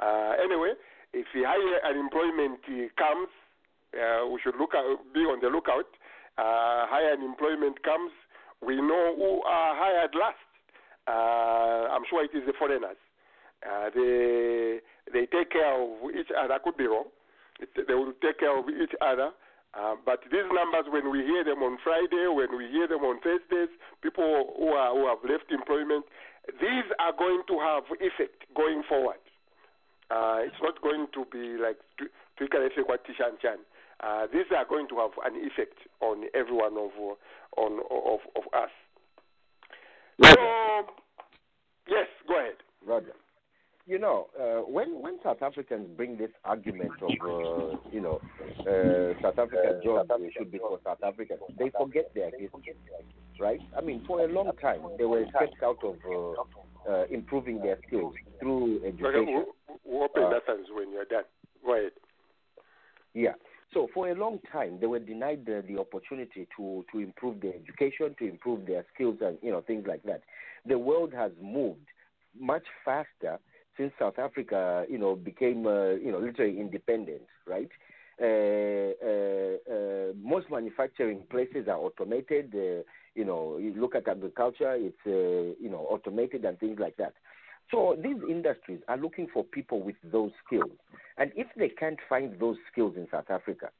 Uh, 0.00 0.32
anyway, 0.42 0.72
if 1.12 1.26
the 1.34 1.44
higher 1.44 1.80
unemployment 1.88 2.60
uh, 2.68 2.88
comes, 2.96 3.28
uh, 3.96 4.28
we 4.28 4.40
should 4.42 4.56
look 4.56 4.74
at, 4.74 4.84
be 5.12 5.20
on 5.20 5.40
the 5.40 5.48
lookout. 5.48 5.88
Uh, 6.36 6.84
higher 6.88 7.12
unemployment 7.16 7.82
comes, 7.82 8.12
we 8.64 8.76
know 8.76 9.14
who 9.16 9.42
are 9.42 9.74
hired 9.76 10.14
last. 10.14 10.40
Uh, 11.06 11.94
I'm 11.94 12.02
sure 12.10 12.24
it 12.24 12.34
is 12.36 12.44
the 12.46 12.52
foreigners. 12.58 12.98
Uh, 13.62 13.90
they 13.94 14.80
they 15.12 15.26
take 15.26 15.50
care 15.50 15.74
of 15.74 16.10
each 16.10 16.30
other. 16.36 16.54
I 16.54 16.58
could 16.58 16.76
be 16.76 16.86
wrong. 16.86 17.08
It, 17.60 17.70
they 17.88 17.94
will 17.94 18.12
take 18.20 18.40
care 18.40 18.56
of 18.56 18.68
each 18.68 18.92
other. 19.00 19.30
Uh, 19.76 19.94
but 20.04 20.20
these 20.32 20.48
numbers, 20.48 20.88
when 20.88 21.10
we 21.10 21.20
hear 21.20 21.44
them 21.44 21.62
on 21.62 21.76
Friday, 21.84 22.26
when 22.32 22.56
we 22.56 22.68
hear 22.72 22.88
them 22.88 23.04
on 23.04 23.20
Thursdays, 23.20 23.68
people 24.02 24.54
who 24.56 24.68
are 24.72 24.92
who 24.94 25.06
have 25.06 25.20
left 25.28 25.52
employment, 25.52 26.04
these 26.60 26.88
are 26.98 27.12
going 27.12 27.42
to 27.48 27.58
have 27.60 27.84
effect 28.00 28.46
going 28.54 28.82
forward. 28.88 29.20
Uh, 30.10 30.46
it's 30.46 30.60
not 30.62 30.80
going 30.82 31.06
to 31.12 31.26
be 31.30 31.58
like 31.60 31.76
Twika 32.38 32.62
what 32.86 33.04
Tishan 33.04 33.40
Chan. 33.42 33.58
Uh, 34.02 34.26
these 34.32 34.44
are 34.56 34.64
going 34.68 34.88
to 34.88 34.96
have 34.96 35.12
an 35.24 35.36
effect 35.40 35.78
on 36.00 36.24
every 36.34 36.52
one 36.54 36.72
of 36.76 36.90
uh, 36.98 37.60
on 37.60 37.80
of 37.90 38.20
of 38.36 38.42
us. 38.52 38.70
So, 40.22 40.40
yes, 41.88 42.06
go 42.28 42.38
ahead. 42.38 42.56
Roger. 42.86 43.12
You 43.86 43.98
know, 44.00 44.26
uh, 44.38 44.68
when 44.68 45.00
when 45.00 45.18
South 45.22 45.42
Africans 45.42 45.88
bring 45.96 46.18
this 46.18 46.30
argument 46.44 46.92
of 47.00 47.10
uh, 47.22 47.76
you 47.92 48.00
know 48.00 48.20
uh, 48.60 49.14
South 49.22 49.38
African 49.38 49.80
jobs 49.84 50.10
should 50.36 50.50
be 50.50 50.58
for 50.58 50.80
South 50.84 51.02
Africans, 51.04 51.40
they 51.58 51.70
forget 51.78 52.12
their 52.14 52.30
history, 52.32 52.74
right? 53.38 53.60
I 53.76 53.80
mean, 53.80 54.02
for 54.06 54.20
a 54.24 54.26
long 54.26 54.50
time 54.60 54.80
they 54.98 55.04
were 55.04 55.24
kept 55.38 55.62
out 55.62 55.78
of 55.84 55.96
uh, 56.04 56.90
uh, 56.90 57.04
improving 57.10 57.58
their 57.62 57.78
skills 57.86 58.14
through 58.40 58.78
Okay, 58.78 58.88
education. 58.88 59.26
we'll, 59.26 59.78
we'll 59.84 60.04
open 60.04 60.24
Uh, 60.24 60.30
that 60.30 60.42
when 60.74 60.90
you're 60.90 61.04
done. 61.04 61.24
Go 61.64 61.74
ahead. 61.74 61.92
Yeah. 63.14 63.34
So 63.76 63.90
for 63.92 64.08
a 64.08 64.14
long 64.14 64.38
time, 64.50 64.78
they 64.80 64.86
were 64.86 64.98
denied 64.98 65.44
the, 65.44 65.62
the 65.68 65.78
opportunity 65.78 66.48
to, 66.56 66.82
to 66.90 66.98
improve 66.98 67.42
their 67.42 67.52
education, 67.52 68.16
to 68.18 68.26
improve 68.26 68.64
their 68.64 68.86
skills, 68.94 69.18
and 69.20 69.36
you 69.42 69.50
know 69.50 69.60
things 69.60 69.84
like 69.86 70.02
that. 70.04 70.22
The 70.64 70.78
world 70.78 71.12
has 71.12 71.30
moved 71.42 71.86
much 72.40 72.62
faster 72.86 73.38
since 73.76 73.92
South 73.98 74.18
Africa, 74.18 74.86
you 74.88 74.96
know, 74.96 75.14
became 75.14 75.66
uh, 75.66 75.90
you 75.90 76.10
know 76.10 76.18
literally 76.20 76.58
independent, 76.58 77.20
right? 77.46 77.68
Uh, 78.18 78.96
uh, 79.04 79.56
uh, 79.70 80.12
most 80.22 80.50
manufacturing 80.50 81.24
places 81.28 81.68
are 81.68 81.76
automated. 81.76 82.54
Uh, 82.54 82.82
you 83.14 83.26
know, 83.26 83.58
you 83.58 83.74
look 83.76 83.94
at 83.94 84.08
agriculture; 84.08 84.74
it's 84.74 84.96
uh, 85.06 85.54
you 85.62 85.68
know 85.68 85.86
automated 85.90 86.46
and 86.46 86.58
things 86.58 86.78
like 86.78 86.96
that. 86.96 87.12
So 87.70 87.96
these 88.00 88.16
industries 88.28 88.80
are 88.88 88.96
looking 88.96 89.26
for 89.32 89.42
people 89.42 89.82
with 89.82 89.96
those 90.04 90.30
skills, 90.44 90.70
and 91.18 91.32
if 91.36 91.48
they 91.56 91.68
can't 91.68 91.98
find 92.08 92.38
those 92.38 92.56
skills 92.70 92.94
in 92.96 93.08
South 93.10 93.30
Africa, 93.30 93.70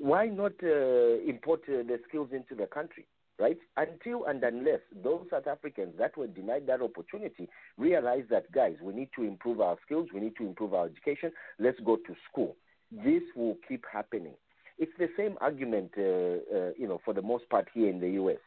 why 0.00 0.26
not 0.26 0.52
uh, 0.62 1.20
import 1.28 1.60
uh, 1.68 1.82
the 1.82 2.00
skills 2.08 2.30
into 2.32 2.54
the 2.54 2.66
country, 2.66 3.06
right? 3.38 3.58
Until 3.76 4.24
and 4.24 4.42
unless 4.42 4.80
those 5.04 5.26
South 5.30 5.46
Africans 5.46 5.94
that 5.98 6.16
were 6.16 6.28
denied 6.28 6.66
that 6.68 6.80
opportunity 6.80 7.48
realize 7.76 8.24
that, 8.30 8.50
guys, 8.52 8.76
we 8.82 8.94
need 8.94 9.10
to 9.16 9.24
improve 9.24 9.60
our 9.60 9.76
skills, 9.84 10.08
we 10.14 10.20
need 10.20 10.36
to 10.36 10.46
improve 10.46 10.72
our 10.72 10.86
education, 10.86 11.32
let's 11.58 11.78
go 11.80 11.96
to 11.96 12.14
school. 12.30 12.56
This 12.90 13.22
will 13.36 13.56
keep 13.68 13.84
happening. 13.92 14.34
It's 14.78 14.92
the 14.98 15.08
same 15.16 15.36
argument, 15.42 15.92
uh, 15.98 16.02
uh, 16.02 16.70
you 16.78 16.88
know, 16.88 17.00
for 17.04 17.12
the 17.12 17.22
most 17.22 17.48
part 17.50 17.68
here 17.74 17.90
in 17.90 18.00
the 18.00 18.10
U.S. 18.12 18.38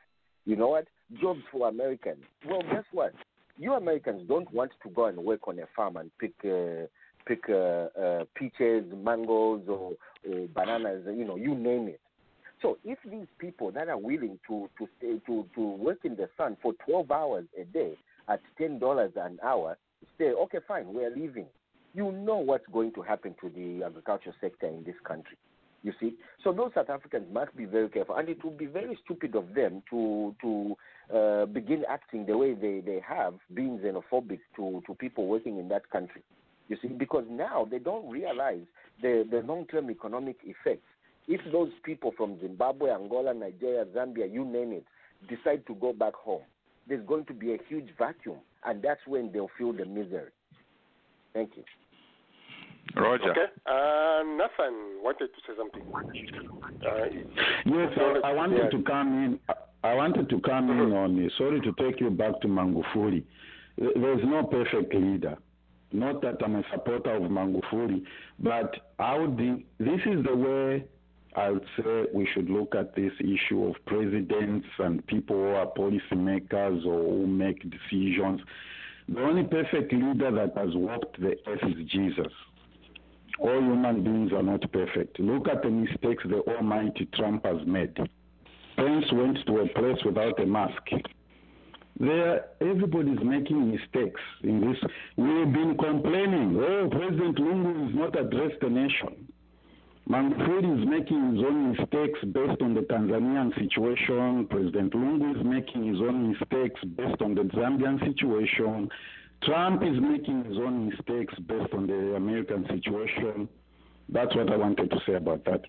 You 0.46 0.56
know 0.56 0.70
what? 0.70 0.88
Jobs 1.22 1.42
for 1.52 1.70
Americans. 1.70 2.24
Well, 2.50 2.64
guess 2.64 2.84
what? 2.92 3.14
You 3.58 3.74
Americans 3.74 4.28
don't 4.28 4.52
want 4.52 4.72
to 4.82 4.90
go 4.90 5.06
and 5.06 5.18
work 5.18 5.48
on 5.48 5.60
a 5.60 5.66
farm 5.76 5.98
and 5.98 6.12
pick 6.20 6.34
uh, 6.44 6.88
pick 7.26 7.44
uh, 7.50 7.54
uh, 8.00 8.24
peaches, 8.36 8.84
mangoes, 8.96 9.62
or, 9.68 9.94
or 10.28 10.48
bananas. 10.54 11.04
You 11.06 11.26
know, 11.26 11.36
you 11.36 11.56
name 11.56 11.88
it. 11.88 12.02
So 12.62 12.78
if 12.84 12.98
these 13.10 13.28
people 13.40 13.72
that 13.72 13.90
are 13.90 13.98
willing 13.98 14.40
to 14.48 14.70
to 14.78 14.88
stay 14.98 15.20
to 15.28 15.46
to 15.56 15.62
work 15.62 16.00
in 16.04 16.16
the 16.16 16.30
sun 16.38 16.58
for 16.62 16.74
12 16.86 17.12
hours 17.12 17.46
a 17.60 17.66
day 17.66 17.98
at 18.28 18.42
ten 18.58 18.80
dollars 18.80 19.12
an 19.16 19.38
hour, 19.44 19.78
say, 20.18 20.32
okay, 20.32 20.60
fine, 20.68 20.94
we're 20.94 21.14
leaving. 21.14 21.46
You 21.94 22.12
know 22.12 22.38
what's 22.38 22.66
going 22.74 22.94
to 22.94 23.02
happen 23.02 23.36
to 23.42 23.50
the 23.50 23.86
agriculture 23.86 24.34
sector 24.42 24.68
in 24.68 24.84
this 24.84 24.96
country. 25.04 25.38
You 25.84 25.92
see, 26.00 26.16
so 26.44 26.54
those 26.54 26.72
South 26.74 26.90
Africans 26.90 27.26
must 27.32 27.56
be 27.58 27.66
very 27.66 27.90
careful, 27.90 28.16
and 28.16 28.30
it 28.30 28.44
would 28.44 28.58
be 28.58 28.68
very 28.68 28.98
stupid 29.04 29.36
of 29.36 29.54
them 29.54 29.84
to 29.90 30.34
to 30.42 30.78
uh, 31.14 31.46
begin 31.46 31.84
acting 31.90 32.26
the 32.26 32.38
way 32.38 32.54
they, 32.54 32.80
they 32.80 33.02
have, 33.06 33.34
being 33.54 33.80
xenophobic 33.80 34.40
to, 34.56 34.82
to 34.88 34.96
people 34.96 35.28
working 35.28 35.60
in 35.60 35.68
that 35.68 35.90
country. 35.90 36.24
You 36.70 36.78
see, 36.82 36.88
because 36.88 37.26
now 37.30 37.68
they 37.70 37.80
don't 37.80 38.10
realize 38.10 38.62
the, 39.02 39.28
the 39.30 39.42
long 39.42 39.66
term 39.66 39.92
economic 39.92 40.38
effects. 40.44 40.88
If 41.28 41.42
those 41.52 41.72
people 41.84 42.14
from 42.16 42.40
Zimbabwe, 42.40 42.90
Angola, 42.90 43.34
Nigeria, 43.34 43.86
Zambia, 43.86 44.32
you 44.32 44.46
name 44.46 44.72
it, 44.72 44.86
decide 45.28 45.66
to 45.68 45.76
go 45.76 45.92
back 45.92 46.14
home, 46.14 46.42
there's 46.88 47.06
going 47.06 47.26
to 47.26 47.34
be 47.34 47.54
a 47.54 47.58
huge 47.68 47.90
vacuum, 47.98 48.38
and 48.66 48.82
that's 48.82 49.02
when 49.06 49.32
they'll 49.32 49.52
feel 49.58 49.74
the 49.74 49.86
misery. 49.86 50.32
Thank 51.34 51.52
you. 51.58 51.64
Roger. 52.96 53.32
Okay. 53.32 53.46
Uh, 53.66 54.24
Nathan 54.38 55.02
wanted 55.04 55.30
to 55.34 55.40
say 55.48 55.54
something. 55.58 55.84
Uh, 55.94 57.06
Yes, 57.66 57.92
I, 57.98 58.30
I 58.30 58.34
wanted 58.34 58.70
to 58.72 58.84
come 58.84 59.08
in. 59.24 59.40
I 59.84 59.94
wanted 59.96 60.30
to 60.30 60.40
come 60.42 60.70
in 60.70 60.94
on. 60.94 61.26
uh, 61.26 61.30
Sorry 61.38 61.60
to 61.62 61.74
take 61.74 62.00
you 62.00 62.10
back 62.10 62.40
to 62.42 62.48
Magufuli. 62.48 63.24
There- 63.78 63.92
There's 63.96 64.24
no 64.24 64.44
perfect 64.44 64.94
leader. 64.94 65.38
Not 65.92 66.22
that 66.22 66.38
I'm 66.44 66.56
a 66.56 66.64
supporter 66.72 67.12
of 67.16 67.24
Magufuli, 67.24 68.04
but 68.40 68.76
I 69.00 69.18
would. 69.18 69.38
be- 69.38 69.66
This 69.80 70.00
is 70.06 70.24
the 70.26 70.36
way 70.36 70.86
I 71.36 71.50
would 71.50 71.66
say 71.78 72.06
we 72.14 72.28
should 72.34 72.50
look 72.50 72.76
at 72.76 72.94
this 72.96 73.14
issue 73.20 73.66
of 73.66 73.76
presidents 73.86 74.68
and 74.80 75.06
people 75.08 75.36
who 75.36 75.48
are 75.50 75.66
policymakers 75.68 76.86
or 76.86 77.02
who 77.04 77.26
make 77.28 77.60
decisions. 77.70 78.42
The 79.10 79.22
only 79.22 79.44
perfect 79.44 79.92
leader 79.92 80.32
that 80.32 80.56
has 80.58 80.76
walked 80.76 81.20
the 81.20 81.36
earth 81.48 81.64
is 81.64 81.86
Jesus. 81.90 82.32
All 83.40 83.60
human 83.60 84.04
beings 84.04 84.32
are 84.32 84.44
not 84.44 84.72
perfect. 84.72 85.20
Look 85.20 85.48
at 85.48 85.64
the 85.64 85.70
mistakes 85.70 86.24
the 86.30 86.42
almighty 86.56 87.08
Trump 87.16 87.46
has 87.46 87.66
made. 87.66 87.96
Pence 88.76 89.06
went 89.12 89.38
to 89.48 89.60
a 89.60 89.68
place 89.70 89.98
without 90.06 90.40
a 90.40 90.46
mask. 90.46 90.82
There, 92.00 92.46
everybody's 92.62 93.24
making 93.24 93.72
mistakes 93.72 94.22
in 94.44 94.62
this. 94.62 94.78
We've 95.16 95.54
been 95.54 95.78
complaining, 95.78 96.58
oh, 96.58 96.90
President 96.90 97.38
Lungu 97.38 97.86
has 97.86 97.96
not 97.96 98.20
addressed 98.20 98.60
the 98.62 98.70
nation. 98.70 99.28
Magufuli 100.10 100.82
is 100.82 100.88
making 100.88 101.36
his 101.36 101.46
own 101.46 101.72
mistakes 101.72 102.20
based 102.34 102.62
on 102.62 102.74
the 102.74 102.82
Tanzanian 102.82 103.54
situation. 103.58 104.48
President 104.50 104.92
Lungu 104.94 105.40
is 105.40 105.46
making 105.46 105.86
his 105.86 106.02
own 106.02 106.32
mistakes 106.32 106.82
based 106.98 107.22
on 107.22 107.36
the 107.36 107.44
Zambian 107.44 108.00
situation. 108.06 108.90
Trump 109.46 109.84
is 109.84 110.00
making 110.00 110.46
his 110.46 110.58
own 110.58 110.90
mistakes 110.90 111.34
based 111.48 111.74
on 111.74 111.88
the 111.88 112.16
American 112.16 112.66
situation. 112.68 113.48
That's 114.10 114.36
what 114.36 114.52
I 114.52 114.58
wanted 114.58 114.90
to 114.92 114.98
say 115.06 115.14
about 115.14 115.44
that. 115.46 115.62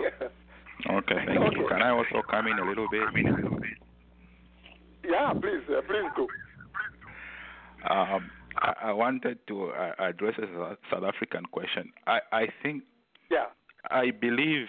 Okay. 0.00 0.16
Okay, 0.88 1.16
thank 1.26 1.56
you. 1.56 1.66
Can 1.68 1.82
I 1.82 1.90
also 1.90 2.22
come 2.30 2.46
in 2.46 2.58
a 2.60 2.64
little 2.64 2.86
bit? 2.88 3.02
Yeah, 5.04 5.32
please, 5.34 5.60
uh, 5.68 5.80
please 5.82 6.08
do. 6.16 6.26
Um, 7.90 8.30
I, 8.58 8.72
I 8.84 8.92
wanted 8.92 9.38
to 9.48 9.70
uh, 9.70 9.92
address 9.98 10.34
a 10.38 10.46
South- 10.56 10.78
South 10.90 11.02
African 11.02 11.44
question. 11.46 11.92
I, 12.06 12.20
I 12.32 12.46
think, 12.62 12.84
Yeah. 13.28 13.46
I 13.90 14.12
believe 14.12 14.66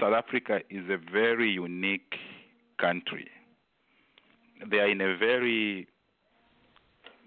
South 0.00 0.14
Africa 0.14 0.60
is 0.70 0.88
a 0.88 0.96
very 1.12 1.50
unique 1.50 2.14
country. 2.80 3.28
They 4.66 4.78
are 4.78 4.88
in 4.88 5.00
a 5.00 5.16
very 5.16 5.88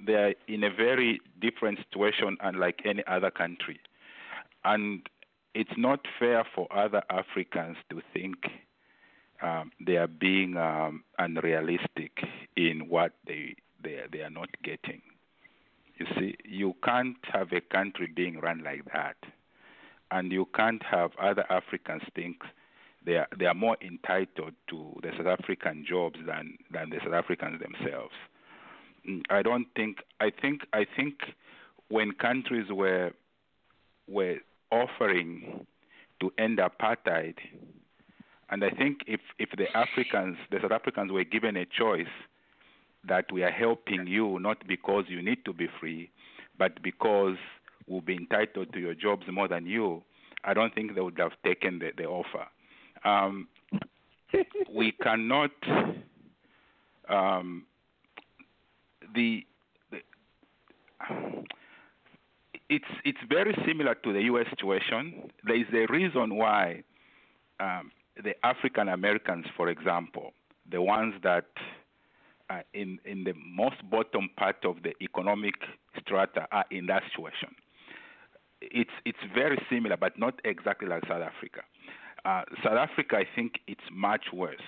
they 0.05 0.13
are 0.13 0.33
in 0.47 0.63
a 0.63 0.73
very 0.73 1.19
different 1.39 1.77
situation 1.77 2.37
unlike 2.41 2.81
any 2.85 3.03
other 3.05 3.29
country. 3.29 3.79
And 4.63 5.07
it's 5.53 5.77
not 5.77 5.99
fair 6.17 6.43
for 6.55 6.67
other 6.75 7.03
Africans 7.09 7.77
to 7.89 8.01
think 8.13 8.37
um, 9.41 9.71
they 9.85 9.97
are 9.97 10.07
being 10.07 10.57
um, 10.57 11.03
unrealistic 11.17 12.23
in 12.55 12.87
what 12.89 13.13
they, 13.25 13.55
they 13.83 13.99
they 14.11 14.21
are 14.21 14.29
not 14.29 14.49
getting. 14.63 15.01
You 15.97 16.05
see, 16.17 16.35
you 16.45 16.75
can't 16.83 17.17
have 17.31 17.51
a 17.51 17.61
country 17.61 18.11
being 18.15 18.39
run 18.39 18.63
like 18.63 18.85
that, 18.93 19.17
and 20.11 20.31
you 20.31 20.47
can't 20.55 20.83
have 20.83 21.11
other 21.19 21.45
Africans 21.49 22.03
think 22.15 22.37
they 23.05 23.13
are 23.13 23.27
they 23.37 23.45
are 23.45 23.53
more 23.53 23.77
entitled 23.81 24.53
to 24.69 24.99
the 25.01 25.11
South 25.17 25.39
African 25.39 25.85
jobs 25.87 26.19
than 26.25 26.57
than 26.71 26.89
the 26.89 26.97
South 27.03 27.13
Africans 27.13 27.59
themselves. 27.59 28.13
Mm, 29.07 29.21
I 29.29 29.41
don't 29.41 29.67
think 29.75 29.97
I 30.19 30.29
think 30.29 30.61
I 30.73 30.85
think 30.95 31.15
when 31.89 32.11
countries 32.13 32.67
were 32.71 33.11
were 34.07 34.37
offering 34.71 35.65
to 36.19 36.31
end 36.37 36.59
apartheid, 36.59 37.35
and 38.49 38.63
I 38.63 38.69
think 38.69 38.99
if 39.07 39.21
if 39.39 39.49
the 39.57 39.65
Africans 39.75 40.37
the 40.51 40.59
South 40.61 40.71
Africans 40.71 41.11
were 41.11 41.23
given 41.23 41.57
a 41.57 41.65
choice 41.65 42.13
that 43.07 43.31
we 43.31 43.43
are 43.43 43.51
helping 43.51 44.05
you 44.05 44.37
not 44.39 44.67
because 44.67 45.05
you 45.07 45.23
need 45.23 45.43
to 45.45 45.53
be 45.53 45.67
free, 45.79 46.11
but 46.59 46.81
because 46.83 47.37
we'll 47.87 48.01
be 48.01 48.15
entitled 48.15 48.71
to 48.73 48.79
your 48.79 48.93
jobs 48.93 49.23
more 49.31 49.47
than 49.47 49.65
you, 49.65 50.03
I 50.43 50.53
don't 50.53 50.73
think 50.75 50.93
they 50.93 51.01
would 51.01 51.17
have 51.17 51.31
taken 51.43 51.79
the, 51.79 51.89
the 51.97 52.05
offer. 52.05 52.45
Um, 53.03 53.47
we 54.73 54.93
cannot 55.03 55.51
um, 57.09 57.65
the, 59.13 59.45
the 59.91 59.99
it's 62.69 62.85
it's 63.03 63.19
very 63.27 63.55
similar 63.67 63.95
to 63.95 64.13
the 64.13 64.21
U.S. 64.23 64.45
situation. 64.49 65.29
There 65.45 65.59
is 65.59 65.67
a 65.73 65.91
reason 65.91 66.35
why 66.35 66.83
um, 67.59 67.91
the 68.23 68.33
African 68.45 68.87
Americans, 68.87 69.45
for 69.57 69.67
example, 69.69 70.31
the 70.71 70.81
ones 70.81 71.15
that 71.23 71.47
are 72.49 72.63
in 72.73 72.99
in 73.05 73.23
the 73.23 73.33
most 73.33 73.77
bottom 73.89 74.29
part 74.37 74.63
of 74.63 74.77
the 74.83 74.93
economic 75.01 75.55
strata, 75.99 76.47
are 76.51 76.65
in 76.71 76.85
that 76.85 77.03
situation. 77.11 77.55
It's 78.61 78.91
it's 79.05 79.19
very 79.33 79.57
similar, 79.69 79.97
but 79.97 80.17
not 80.17 80.39
exactly 80.45 80.87
like 80.87 81.03
South 81.07 81.21
Africa. 81.21 81.61
Uh, 82.23 82.43
South 82.63 82.77
Africa, 82.77 83.17
I 83.17 83.25
think 83.35 83.53
it's 83.67 83.81
much 83.91 84.25
worse. 84.33 84.61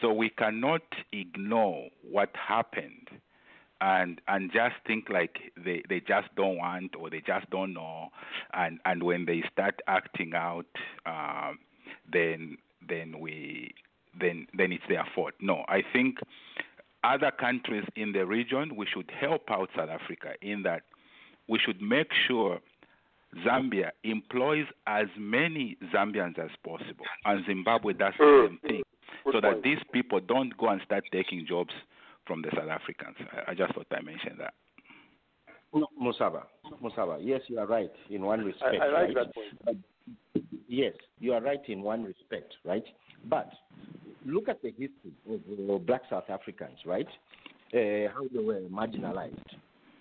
So 0.00 0.12
we 0.12 0.30
cannot 0.30 0.82
ignore 1.12 1.88
what 2.02 2.30
happened 2.34 3.08
and 3.80 4.20
and 4.28 4.50
just 4.52 4.74
think 4.86 5.08
like 5.10 5.38
they, 5.56 5.82
they 5.88 6.00
just 6.00 6.28
don't 6.36 6.56
want 6.56 6.94
or 6.98 7.10
they 7.10 7.20
just 7.20 7.50
don't 7.50 7.74
know 7.74 8.08
and 8.54 8.78
and 8.84 9.02
when 9.02 9.26
they 9.26 9.42
start 9.52 9.80
acting 9.88 10.32
out 10.34 10.66
um, 11.04 11.58
then 12.10 12.56
then 12.88 13.18
we 13.18 13.74
then 14.18 14.46
then 14.56 14.72
it's 14.72 14.84
their 14.88 15.06
fault. 15.14 15.34
No, 15.40 15.64
I 15.68 15.82
think 15.92 16.18
other 17.04 17.32
countries 17.32 17.84
in 17.96 18.12
the 18.12 18.24
region 18.26 18.76
we 18.76 18.86
should 18.86 19.10
help 19.20 19.50
out 19.50 19.70
South 19.76 19.88
Africa 19.88 20.34
in 20.40 20.62
that 20.62 20.82
we 21.48 21.58
should 21.58 21.82
make 21.82 22.12
sure 22.28 22.60
Zambia 23.46 23.90
employs 24.04 24.66
as 24.86 25.06
many 25.18 25.76
Zambians 25.92 26.38
as 26.38 26.50
possible, 26.64 27.06
and 27.24 27.44
Zimbabwe 27.46 27.94
does 27.94 28.12
the 28.18 28.48
same 28.48 28.58
thing, 28.68 28.82
so 29.32 29.40
that 29.40 29.62
these 29.62 29.78
people 29.92 30.20
don't 30.20 30.56
go 30.58 30.68
and 30.68 30.82
start 30.84 31.04
taking 31.12 31.46
jobs 31.46 31.72
from 32.26 32.42
the 32.42 32.50
South 32.54 32.68
Africans. 32.68 33.16
I, 33.32 33.52
I 33.52 33.54
just 33.54 33.74
thought 33.74 33.86
I 33.90 34.02
mentioned 34.02 34.38
that. 34.38 34.54
No, 35.74 35.88
Musaba, 36.00 36.42
Musaba, 36.82 37.18
yes, 37.20 37.40
you 37.46 37.58
are 37.58 37.66
right 37.66 37.90
in 38.10 38.22
one 38.22 38.44
respect. 38.44 38.76
I, 38.80 38.84
I 38.84 38.88
like 38.88 38.94
right? 38.94 39.14
that 39.14 39.34
point. 39.34 39.64
But, 39.64 40.42
yes, 40.68 40.92
you 41.18 41.32
are 41.32 41.40
right 41.40 41.62
in 41.68 41.80
one 41.80 42.04
respect, 42.04 42.52
right? 42.64 42.84
But 43.28 43.50
look 44.26 44.48
at 44.48 44.60
the 44.60 44.68
history 44.68 45.14
of 45.28 45.40
uh, 45.70 45.78
black 45.78 46.02
South 46.10 46.28
Africans, 46.28 46.78
right? 46.84 47.08
Uh, 47.72 48.12
how 48.12 48.24
they 48.30 48.40
were 48.40 48.60
marginalized. 48.70 49.32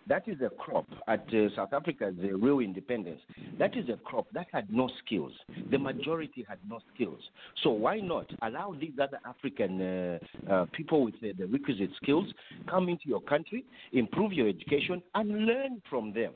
That 0.07 0.27
is 0.27 0.37
a 0.41 0.49
crop 0.49 0.87
at 1.07 1.25
uh, 1.33 1.55
South 1.55 1.73
Africa's 1.73 2.15
uh, 2.23 2.37
real 2.37 2.59
independence. 2.59 3.19
That 3.59 3.77
is 3.77 3.87
a 3.89 3.97
crop 3.97 4.27
that 4.33 4.47
had 4.51 4.71
no 4.71 4.89
skills. 5.05 5.31
The 5.69 5.77
majority 5.77 6.45
had 6.47 6.57
no 6.67 6.79
skills. 6.93 7.19
So 7.63 7.69
why 7.69 7.99
not 7.99 8.25
allow 8.41 8.75
these 8.79 8.93
other 9.01 9.19
African 9.25 9.81
uh, 9.81 10.19
uh, 10.51 10.65
people 10.73 11.05
with 11.05 11.15
uh, 11.15 11.27
the 11.37 11.45
requisite 11.45 11.91
skills 12.01 12.27
come 12.69 12.89
into 12.89 13.07
your 13.07 13.21
country, 13.21 13.63
improve 13.93 14.33
your 14.33 14.47
education, 14.49 15.01
and 15.15 15.45
learn 15.45 15.81
from 15.89 16.13
them. 16.13 16.33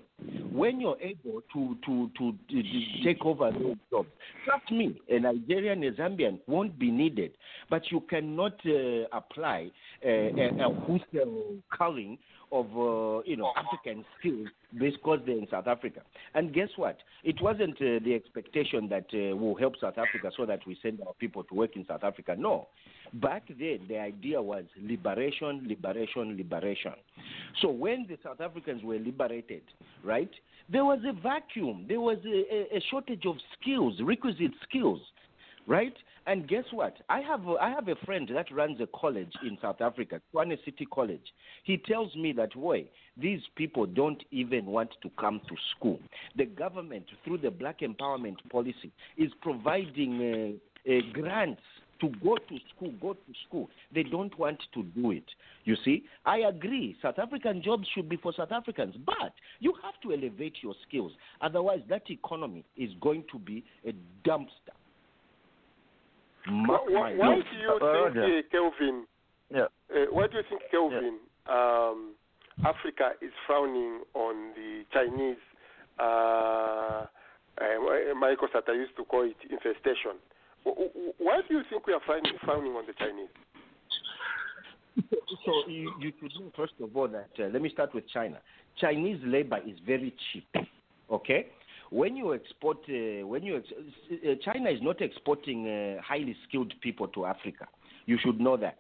When 0.51 0.79
you're 0.79 0.99
able 1.01 1.41
to 1.53 1.75
to 1.85 2.09
to, 2.17 2.31
to, 2.49 2.63
to 2.63 3.03
take 3.03 3.25
over 3.25 3.51
those 3.51 3.75
jobs, 3.89 4.09
trust 4.45 4.71
me, 4.71 4.99
a 5.09 5.19
Nigerian, 5.19 5.83
a 5.83 5.91
Zambian 5.91 6.39
won't 6.47 6.77
be 6.79 6.91
needed. 6.91 7.31
But 7.69 7.91
you 7.91 8.01
cannot 8.09 8.53
uh, 8.65 9.07
apply 9.11 9.71
a, 10.03 10.29
a 10.59 10.73
wholesale 10.85 11.55
culling 11.75 12.17
of 12.51 12.65
uh, 12.71 13.21
you 13.25 13.37
know 13.37 13.51
African 13.55 14.05
skills 14.19 14.47
because 14.77 15.19
they're 15.25 15.37
in 15.37 15.47
South 15.49 15.67
Africa. 15.67 16.01
And 16.33 16.53
guess 16.53 16.69
what? 16.75 16.97
It 17.23 17.41
wasn't 17.41 17.75
uh, 17.75 17.99
the 18.03 18.13
expectation 18.13 18.89
that 18.89 19.05
uh, 19.13 19.35
will 19.35 19.55
help 19.55 19.75
South 19.79 19.97
Africa 19.97 20.31
so 20.35 20.45
that 20.45 20.59
we 20.67 20.77
send 20.81 21.01
our 21.05 21.13
people 21.13 21.43
to 21.45 21.55
work 21.55 21.75
in 21.75 21.85
South 21.85 22.03
Africa. 22.03 22.35
No. 22.37 22.67
Back 23.13 23.47
then, 23.47 23.79
the 23.87 23.99
idea 23.99 24.41
was 24.41 24.65
liberation, 24.81 25.65
liberation, 25.67 26.35
liberation. 26.37 26.93
So 27.61 27.69
when 27.69 28.05
the 28.09 28.17
South 28.23 28.41
Africans 28.41 28.83
were 28.83 28.97
liberated, 28.97 29.61
right, 30.03 30.31
there 30.69 30.83
was 30.83 30.99
a 31.07 31.13
vacuum. 31.13 31.85
There 31.87 32.01
was 32.01 32.17
a, 32.25 32.75
a, 32.75 32.77
a 32.77 32.81
shortage 32.89 33.25
of 33.25 33.35
skills, 33.59 33.99
requisite 34.03 34.51
skills, 34.67 34.99
right? 35.67 35.93
And 36.27 36.47
guess 36.47 36.63
what? 36.71 36.95
I 37.07 37.21
have 37.21 37.47
a, 37.47 37.53
I 37.61 37.69
have 37.69 37.87
a 37.87 37.95
friend 38.05 38.29
that 38.33 38.51
runs 38.51 38.79
a 38.81 38.87
college 38.99 39.31
in 39.43 39.57
South 39.61 39.79
Africa, 39.81 40.19
Tshwane 40.33 40.57
City 40.65 40.87
College. 40.91 41.21
He 41.63 41.77
tells 41.77 42.15
me 42.15 42.31
that 42.33 42.53
boy, 42.53 42.85
these 43.15 43.41
people 43.55 43.85
don't 43.85 44.23
even 44.31 44.65
want 44.65 44.89
to 45.03 45.11
come 45.19 45.39
to 45.47 45.55
school. 45.75 45.99
The 46.35 46.45
government, 46.45 47.05
through 47.23 47.39
the 47.39 47.51
Black 47.51 47.81
Empowerment 47.81 48.37
Policy, 48.51 48.91
is 49.17 49.31
providing 49.41 50.59
uh, 50.87 50.91
uh, 50.91 50.99
grants 51.13 51.61
to 52.01 52.09
go 52.23 52.35
to 52.35 52.57
school, 52.75 52.93
go 53.01 53.13
to 53.13 53.33
school. 53.47 53.69
They 53.93 54.03
don't 54.03 54.37
want 54.37 54.61
to 54.73 54.83
do 54.83 55.11
it. 55.11 55.25
You 55.63 55.75
see, 55.85 56.03
I 56.25 56.39
agree. 56.39 56.97
South 57.01 57.19
African 57.19 57.61
jobs 57.61 57.87
should 57.93 58.09
be 58.09 58.17
for 58.17 58.33
South 58.35 58.51
Africans, 58.51 58.95
but 59.05 59.33
you 59.59 59.73
have 59.83 59.93
to 60.03 60.11
elevate 60.11 60.55
your 60.61 60.73
skills. 60.87 61.11
Otherwise, 61.41 61.81
that 61.89 62.09
economy 62.09 62.65
is 62.75 62.91
going 62.99 63.23
to 63.31 63.39
be 63.39 63.63
a 63.87 63.93
dumpster. 64.27 64.75
Why, 66.47 66.79
why, 66.87 67.15
why 67.15 67.35
do 67.35 67.57
you 67.57 67.79
think, 67.79 67.83
uh, 67.83 68.49
Kelvin? 68.51 69.05
Yeah. 69.53 69.67
Uh, 69.93 70.05
why 70.11 70.27
do 70.27 70.37
you 70.37 70.43
think, 70.49 70.61
Kelvin, 70.71 71.19
um, 71.49 72.13
Africa 72.63 73.11
is 73.21 73.31
frowning 73.47 74.01
on 74.13 74.53
the 74.55 74.83
Chinese? 74.93 75.37
Uh, 75.99 77.05
uh, 77.61 78.13
Michael 78.19 78.47
Sata 78.53 78.75
used 78.75 78.95
to 78.97 79.05
call 79.05 79.23
it 79.23 79.37
infestation. 79.49 80.19
W- 80.65 80.89
w- 80.89 81.13
Why 81.19 81.41
do 81.47 81.55
you 81.55 81.63
think 81.69 81.87
we 81.87 81.93
are 81.93 82.01
frowning, 82.05 82.33
frowning 82.43 82.73
on 82.73 82.85
the 82.85 82.93
Chinese? 82.93 83.29
So 85.45 85.69
you, 85.69 85.91
you 85.99 86.11
should 86.19 86.31
know 86.39 86.51
first 86.55 86.73
of 86.81 86.95
all 86.95 87.07
that 87.09 87.29
uh, 87.39 87.47
let 87.51 87.61
me 87.61 87.69
start 87.69 87.93
with 87.93 88.07
China. 88.09 88.37
Chinese 88.77 89.19
labor 89.23 89.59
is 89.65 89.77
very 89.85 90.13
cheap. 90.31 90.47
Okay, 91.11 91.47
when 91.89 92.15
you 92.15 92.33
export, 92.33 92.77
uh, 92.89 93.25
when 93.27 93.43
you 93.43 93.57
ex- 93.57 93.71
uh, 94.11 94.35
China 94.43 94.69
is 94.69 94.81
not 94.81 95.01
exporting 95.01 95.67
uh, 95.67 96.01
highly 96.01 96.35
skilled 96.47 96.73
people 96.81 97.07
to 97.09 97.25
Africa. 97.25 97.67
You 98.05 98.17
should 98.23 98.39
know 98.39 98.57
that. 98.57 98.77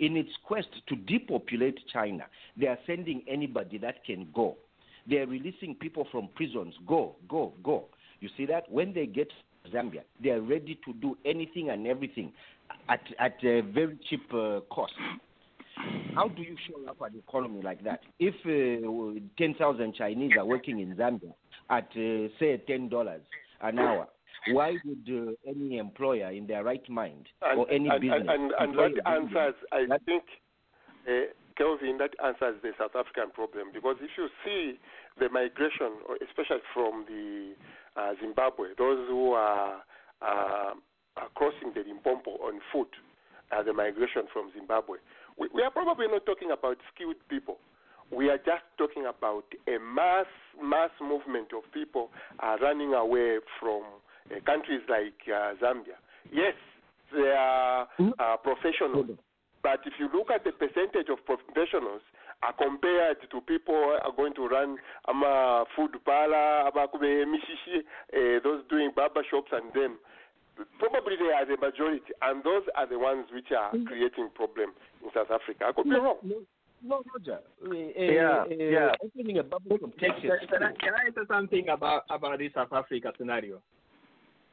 In 0.00 0.16
its 0.16 0.30
quest 0.44 0.68
to 0.88 0.96
depopulate 0.96 1.78
China, 1.92 2.24
they 2.56 2.66
are 2.66 2.78
sending 2.86 3.22
anybody 3.28 3.78
that 3.78 4.04
can 4.04 4.28
go. 4.34 4.56
They 5.08 5.18
are 5.18 5.26
releasing 5.26 5.74
people 5.74 6.06
from 6.10 6.28
prisons. 6.34 6.74
Go, 6.86 7.16
go, 7.28 7.52
go. 7.62 7.84
You 8.20 8.28
see 8.36 8.46
that? 8.46 8.70
When 8.70 8.92
they 8.92 9.06
get 9.06 9.30
Zambia, 9.72 10.02
they 10.22 10.30
are 10.30 10.40
ready 10.40 10.78
to 10.84 10.92
do 10.94 11.16
anything 11.24 11.70
and 11.70 11.86
everything 11.86 12.32
at 12.88 13.00
at 13.18 13.36
a 13.44 13.60
very 13.60 13.96
cheap 14.08 14.22
uh, 14.32 14.60
cost. 14.70 14.94
How 16.14 16.28
do 16.28 16.42
you 16.42 16.56
show 16.68 16.88
up 16.88 17.00
an 17.00 17.18
economy 17.18 17.62
like 17.62 17.82
that? 17.84 18.00
If 18.18 18.34
uh, 18.46 19.20
10,000 19.38 19.94
Chinese 19.94 20.32
are 20.38 20.44
working 20.44 20.80
in 20.80 20.94
Zambia 20.94 21.32
at, 21.70 21.88
uh, 21.90 22.28
say, 22.38 22.62
$10 22.68 23.20
an 23.62 23.78
hour, 23.78 24.08
Why 24.52 24.76
would 24.84 25.08
uh, 25.08 25.32
any 25.48 25.78
employer 25.78 26.30
in 26.30 26.46
their 26.46 26.64
right 26.64 26.86
mind 26.88 27.28
And, 27.42 27.58
or 27.58 27.70
any 27.70 27.88
and, 27.88 28.00
business 28.00 28.26
and, 28.28 28.52
and, 28.58 28.78
that 28.78 29.00
answers, 29.06 29.54
I 29.72 29.98
think, 30.04 30.24
uh, 31.08 31.32
Kelvin, 31.56 31.98
that 31.98 32.10
answers 32.22 32.60
the 32.62 32.72
South 32.78 32.94
African 32.98 33.30
problem 33.32 33.68
because 33.72 33.96
if 34.00 34.10
you 34.18 34.28
see 34.44 34.78
the 35.18 35.28
migration, 35.30 36.02
especially 36.28 36.62
from 36.74 37.04
the 37.08 37.54
uh, 37.96 38.12
Zimbabwe, 38.20 38.68
those 38.76 39.06
who 39.08 39.32
are, 39.32 39.82
uh, 40.20 40.74
are 41.16 41.28
crossing 41.34 41.72
the 41.74 41.84
Limpopo 41.86 42.32
on 42.42 42.60
foot, 42.72 42.90
uh, 43.52 43.62
the 43.62 43.72
migration 43.72 44.26
from 44.32 44.50
Zimbabwe, 44.52 44.98
we, 45.38 45.48
we 45.54 45.62
are 45.62 45.70
probably 45.70 46.06
not 46.08 46.26
talking 46.26 46.50
about 46.50 46.76
skilled 46.94 47.16
people. 47.28 47.58
We 48.12 48.28
are 48.30 48.38
just 48.38 48.62
talking 48.78 49.06
about 49.06 49.44
a 49.66 49.78
mass 49.80 50.26
mass 50.62 50.90
movement 51.00 51.48
of 51.56 51.70
people 51.72 52.10
uh, 52.42 52.56
running 52.60 52.94
away 52.94 53.38
from 53.58 53.82
uh, 54.30 54.40
countries 54.46 54.82
like 54.88 55.18
uh, 55.26 55.54
Zambia. 55.62 55.98
Yes, 56.32 56.54
they 57.12 57.32
are 57.36 57.88
uh, 57.98 58.36
professionals, 58.42 59.10
but 59.62 59.80
if 59.86 59.94
you 59.98 60.08
look 60.12 60.30
at 60.30 60.44
the 60.44 60.52
percentage 60.52 61.08
of 61.10 61.18
professionals 61.24 62.02
uh, 62.42 62.52
compared 62.52 63.16
to 63.30 63.40
people 63.42 63.74
are 63.74 64.12
going 64.16 64.34
to 64.34 64.46
run 64.48 64.76
ama 65.08 65.64
food 65.74 65.92
parlor, 66.04 66.70
abakube 66.70 67.24
mishishi, 67.24 67.78
uh, 68.12 68.40
those 68.42 68.62
doing 68.68 68.90
barber 68.94 69.22
shops, 69.30 69.50
and 69.52 69.72
them, 69.72 69.98
probably 70.78 71.16
they 71.16 71.32
are 71.32 71.46
the 71.46 71.56
majority, 71.56 72.12
and 72.22 72.42
those 72.44 72.62
are 72.76 72.86
the 72.86 72.98
ones 72.98 73.26
which 73.32 73.50
are 73.56 73.70
creating 73.86 74.30
problem 74.34 74.70
in 75.02 75.10
South 75.14 75.30
Africa. 75.30 75.66
I 75.68 75.72
could 75.72 75.84
be 75.84 75.96
wrong. 75.96 76.18
No, 76.82 77.02
Roger. 77.16 77.40
Uh, 77.64 77.72
Yeah, 77.72 78.44
uh, 78.44 78.54
yeah. 78.54 78.92
Opening 79.02 79.38
a 79.38 79.42
bubble 79.42 79.78
from 79.78 79.92
Can, 79.92 80.10
Texas. 80.10 80.30
can, 80.50 80.62
I, 80.62 80.72
can 80.76 80.92
I 80.92 81.08
say 81.14 81.24
something 81.28 81.68
about, 81.70 82.02
about 82.10 82.38
this 82.38 82.52
South 82.54 82.72
Africa 82.72 83.10
scenario? 83.16 83.62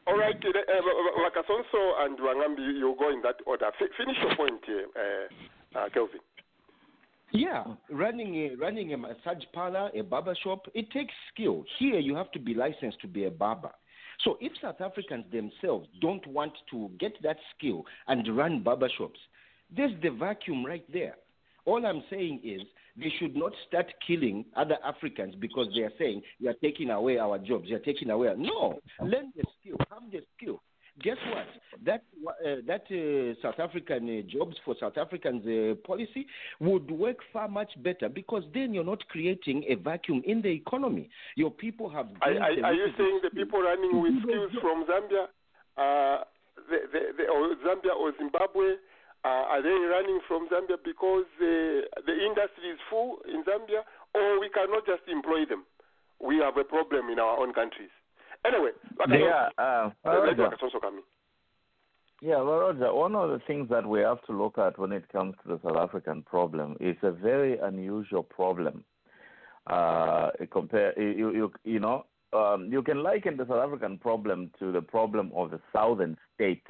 All 0.07 0.18
right, 0.18 0.36
uh, 0.36 0.49
uh, 0.49 1.19
Wakasonso 1.19 2.06
and 2.06 2.18
Wangambi, 2.18 2.80
you 2.80 2.95
go 2.98 3.10
in 3.11 3.22
that 3.22 3.36
order. 3.45 3.65
F- 3.68 3.90
finish 3.98 4.18
your 4.23 4.36
point 4.36 4.61
uh, 4.68 5.80
uh, 5.80 5.90
Kelvin. 5.94 6.22
Yeah, 7.34 7.64
running 7.90 8.36
a, 8.36 8.56
running 8.56 8.94
a 8.94 8.98
massage 8.98 9.44
parlor, 9.53 9.90
a 9.95 10.02
barber 10.02 10.36
shop, 10.44 10.68
it 10.73 10.90
takes 10.91 11.14
skill. 11.34 11.64
Here, 11.80 11.99
you 11.99 12.15
have 12.15 12.32
to 12.32 12.40
be 12.40 12.53
licensed 12.53 12.99
to 13.02 13.07
be 13.07 13.26
a 13.26 13.32
barber. 13.32 13.72
So, 14.23 14.38
if 14.39 14.52
South 14.61 14.81
Africans 14.81 15.26
themselves 15.31 15.88
don't 15.99 16.26
want 16.27 16.53
to 16.72 16.91
get 16.99 17.14
that 17.23 17.38
skill 17.56 17.84
and 18.07 18.38
run 18.38 18.61
barber 18.61 18.89
shops, 18.98 19.19
there's 19.76 19.93
the 20.02 20.10
vacuum 20.10 20.65
right 20.65 20.85
there. 20.91 21.15
All 21.65 21.85
I'm 21.85 22.03
saying 22.10 22.41
is 22.43 22.61
they 22.98 23.11
should 23.19 23.35
not 23.35 23.52
start 23.68 23.88
killing 24.06 24.45
other 24.56 24.77
Africans 24.85 25.35
because 25.39 25.68
they 25.76 25.81
are 25.81 25.93
saying 25.98 26.22
you 26.39 26.49
are 26.49 26.56
taking 26.61 26.89
away 26.89 27.18
our 27.18 27.38
jobs. 27.38 27.65
You 27.68 27.77
are 27.77 27.80
taking 27.80 28.10
away. 28.10 28.30
Our... 28.30 28.35
No, 28.35 28.80
learn 29.02 29.31
the 29.35 29.43
skill, 29.60 29.77
have 29.89 30.11
the 30.11 30.22
skill. 30.38 30.61
Guess 30.99 31.18
what? 31.34 31.47
That 31.85 32.03
uh, 32.27 32.61
that 32.68 32.84
uh, 32.91 33.34
South 33.41 33.59
African 33.59 34.09
uh, 34.09 34.22
jobs 34.30 34.57
for 34.65 34.76
South 34.80 34.97
Africans 34.97 35.41
uh, 35.47 35.76
policy 35.88 36.27
would 36.59 36.91
work 36.91 37.18
far 37.31 37.47
much 37.47 37.72
better 37.81 38.09
because 38.09 38.43
then 38.53 38.73
you're 38.73 38.84
not 38.84 39.07
creating 39.07 39.63
a 39.69 39.76
vacuum 39.76 40.22
in 40.26 40.41
the 40.41 40.49
economy. 40.49 41.09
Your 41.38 41.49
people 41.49 41.89
have. 41.89 42.07
Are, 42.22 42.31
are, 42.31 42.65
are 42.65 42.73
you 42.73 42.88
saying 42.97 43.22
the 43.23 43.30
people 43.31 43.61
running 43.61 44.01
with 44.01 44.13
skills 44.22 44.51
from 44.61 44.84
Zambia, 44.84 45.31
uh, 45.77 46.23
the, 46.69 46.77
the, 46.91 46.99
the, 47.18 47.23
or 47.31 47.55
Zambia 47.63 47.95
or 47.97 48.11
Zimbabwe, 48.19 48.76
uh, 49.23 49.27
are 49.47 49.63
they 49.63 49.69
running 49.69 50.19
from 50.27 50.49
Zambia 50.49 50.76
because 50.84 51.26
uh, 51.39 51.88
the 52.05 52.13
industry 52.13 52.68
is 52.68 52.80
full 52.89 53.19
in 53.26 53.43
Zambia, 53.43 53.88
or 54.13 54.39
we 54.41 54.49
cannot 54.49 54.85
just 54.85 55.03
employ 55.07 55.45
them? 55.47 55.63
We 56.19 56.38
have 56.38 56.57
a 56.57 56.65
problem 56.65 57.09
in 57.09 57.18
our 57.18 57.39
own 57.39 57.53
countries. 57.53 57.89
Anyway, 58.45 58.72
Yeah, 59.09 59.49
uh, 59.57 59.89
let 60.05 60.13
Roger. 60.13 60.49
Wakasonso 60.49 60.81
come 60.81 60.97
in. 60.97 61.03
Yeah, 62.27 62.41
well, 62.41 62.59
Roger, 62.59 62.93
one 62.93 63.15
of 63.15 63.30
the 63.30 63.39
things 63.47 63.68
that 63.69 63.85
we 63.85 64.01
have 64.01 64.22
to 64.27 64.31
look 64.31 64.57
at 64.57 64.77
when 64.77 64.91
it 64.91 65.07
comes 65.09 65.35
to 65.43 65.49
the 65.49 65.59
South 65.63 65.77
African 65.77 66.22
problem 66.22 66.77
is 66.80 66.95
a 67.01 67.11
very 67.11 67.57
unusual 67.59 68.23
problem. 68.23 68.84
Uh, 69.68 70.30
compare, 70.51 70.99
you, 70.99 71.31
you, 71.31 71.51
you 71.63 71.80
know, 71.80 72.05
um, 72.34 72.69
you 72.72 72.81
can 72.81 73.03
liken 73.03 73.38
the 73.38 73.45
South 73.47 73.63
African 73.63 73.97
problem 73.97 74.51
to 74.59 74.72
the 74.72 74.81
problem 74.81 75.31
of 75.35 75.51
the 75.51 75.59
southern 75.73 76.18
states 76.35 76.68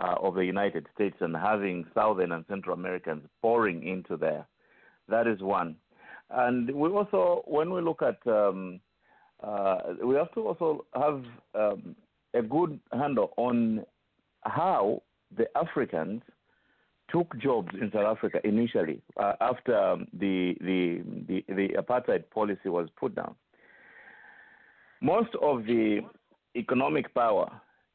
uh, 0.00 0.14
of 0.22 0.34
the 0.34 0.44
United 0.44 0.86
States 0.94 1.16
and 1.20 1.36
having 1.36 1.84
Southern 1.94 2.32
and 2.32 2.44
Central 2.48 2.74
Americans 2.74 3.22
pouring 3.40 3.86
into 3.86 4.16
there. 4.16 4.46
That 5.08 5.26
is 5.26 5.40
one. 5.40 5.76
And 6.30 6.70
we 6.70 6.88
also, 6.88 7.42
when 7.46 7.72
we 7.72 7.82
look 7.82 8.02
at, 8.02 8.18
um, 8.26 8.80
uh, 8.80 8.91
we 10.04 10.14
have 10.14 10.32
to 10.34 10.46
also 10.46 10.84
have 10.94 11.24
um, 11.54 11.96
a 12.34 12.42
good 12.42 12.78
handle 12.92 13.32
on 13.36 13.84
how 14.42 15.02
the 15.36 15.46
Africans 15.56 16.22
took 17.10 17.36
jobs 17.38 17.68
in 17.80 17.90
South 17.92 18.16
Africa 18.16 18.40
initially 18.44 19.02
uh, 19.16 19.34
after 19.40 19.76
um, 19.76 20.06
the, 20.18 20.56
the 20.60 21.02
the 21.28 21.44
the 21.48 21.68
apartheid 21.78 22.24
policy 22.30 22.68
was 22.68 22.88
put 22.96 23.14
down. 23.14 23.34
Most 25.00 25.30
of 25.42 25.64
the 25.64 26.00
economic 26.56 27.12
power 27.14 27.50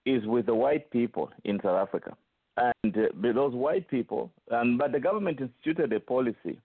is 0.06 0.26
with 0.26 0.46
the 0.46 0.56
white 0.56 0.90
people 0.92 1.30
in 1.46 1.60
South 1.64 1.88
Africa, 1.88 2.16
and 2.58 2.96
uh, 2.96 3.34
those 3.34 3.54
white 3.54 3.88
people, 3.90 4.32
and 4.52 4.78
but 4.78 4.92
the 4.92 5.00
government 5.00 5.40
instituted 5.40 5.94
a 5.94 6.00
policy 6.00 6.60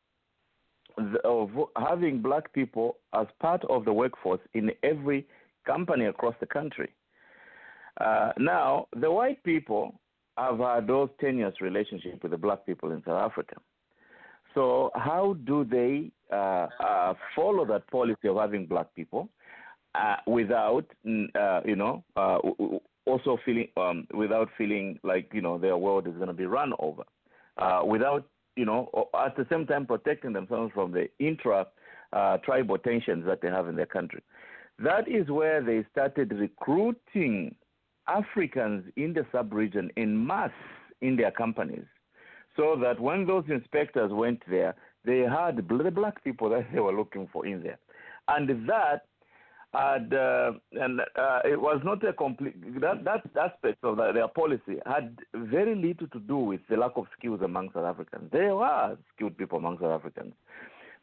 of 1.25 1.51
having 1.77 2.21
black 2.21 2.53
people 2.53 2.97
as 3.15 3.27
part 3.41 3.65
of 3.69 3.85
the 3.85 3.93
workforce 3.93 4.41
in 4.55 4.71
every 4.83 5.27
company 5.67 6.07
across 6.07 6.35
the 6.41 6.47
country. 6.47 6.91
Uh, 8.01 8.33
now, 8.39 8.87
the 8.97 9.11
white 9.11 9.43
people 9.45 10.01
have 10.37 10.59
had 10.59 10.87
those 10.87 11.11
tenuous 11.21 11.61
relationships 11.61 12.19
with 12.23 12.33
the 12.33 12.39
black 12.39 12.65
people 12.65 12.91
in 12.93 13.03
South 13.05 13.31
Africa. 13.31 13.57
So, 14.55 14.91
how 14.95 15.37
do 15.45 15.65
they 15.65 16.11
uh, 16.33 16.69
uh, 16.81 17.15
follow 17.35 17.65
that 17.67 17.91
policy 17.91 18.29
of 18.29 18.37
having 18.37 18.67
black 18.67 18.95
people 18.95 19.29
uh, 19.95 20.17
without, 20.27 20.85
uh, 21.07 21.61
you 21.65 21.77
know, 21.77 22.05
uh, 22.17 22.39
also 23.07 23.39
feeling 23.45 23.69
um, 23.77 24.07
without 24.15 24.49
feeling 24.57 24.99
like 25.03 25.29
you 25.33 25.41
know 25.41 25.59
their 25.59 25.77
world 25.77 26.07
is 26.07 26.15
going 26.15 26.29
to 26.29 26.33
be 26.33 26.47
run 26.47 26.73
over, 26.79 27.03
without 27.85 28.27
you 28.57 28.65
know, 28.65 29.09
at 29.19 29.37
the 29.37 29.47
same 29.51 29.67
time 29.67 29.87
protecting 29.87 30.33
themselves 30.33 30.73
from 30.75 30.93
the 30.93 31.09
intra 31.19 31.67
uh, 32.13 32.37
tribal 32.39 32.79
tensions 32.79 33.25
that 33.27 33.41
they 33.41 33.49
have 33.49 33.69
in 33.69 33.77
their 33.77 33.87
country. 33.87 34.23
That 34.79 35.09
is 35.09 35.29
where 35.31 35.63
they 35.63 35.87
started 35.93 36.33
recruiting 36.33 37.55
Africans 38.09 38.85
in 38.97 39.13
the 39.13 39.25
sub-region 39.33 39.91
in 39.97 40.27
mass 40.27 40.51
in 41.01 41.17
their 41.17 41.31
companies, 41.31 41.85
so 42.57 42.77
that 42.83 43.01
when 43.01 43.27
those 43.27 43.45
inspectors 43.49 44.13
went 44.13 44.43
there, 44.49 44.75
they 45.05 45.21
had 45.21 45.57
the 45.57 45.91
black 45.91 46.23
people 46.23 46.49
that 46.51 46.67
they 46.73 46.81
were 46.81 46.95
looking 46.95 47.29
for 47.33 47.47
in 47.47 47.63
there, 47.63 47.79
and 48.29 48.69
that 48.69 49.07
had 49.73 50.13
uh, 50.13 50.53
and 50.73 51.01
uh, 51.01 51.41
it 51.45 51.61
was 51.61 51.81
not 51.83 52.07
a 52.07 52.13
complete 52.13 52.55
that 52.81 53.05
that 53.05 53.23
aspect 53.41 53.83
of 53.83 53.97
the, 53.97 54.13
their 54.13 54.29
policy 54.29 54.79
had 54.85 55.19
very 55.35 55.75
little 55.75 56.07
to 56.09 56.21
do 56.21 56.37
with 56.37 56.61
the 56.69 56.77
lack 56.77 56.93
of 56.97 57.07
skills 57.19 57.41
among 57.43 57.71
South 57.73 57.87
Africans. 57.87 58.31
There 58.33 58.55
were 58.55 58.97
skilled 59.15 59.39
people 59.39 59.59
among 59.59 59.79
South 59.79 59.93
Africans, 59.93 60.35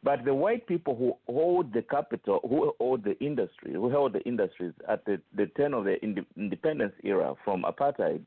but 0.04 0.24
the 0.24 0.34
white 0.34 0.66
people 0.68 0.94
who 0.94 1.14
hold 1.32 1.72
the 1.72 1.82
capital, 1.82 2.40
who 2.48 2.72
hold 2.78 3.02
the 3.02 3.18
industry, 3.18 3.72
who 3.74 3.90
held 3.90 4.12
the 4.12 4.22
industries 4.22 4.72
at 4.88 5.04
the, 5.04 5.20
the 5.36 5.46
turn 5.46 5.74
of 5.74 5.84
the 5.84 6.02
inde- 6.04 6.26
independence 6.36 6.94
era 7.02 7.34
from 7.44 7.64
apartheid, 7.64 8.24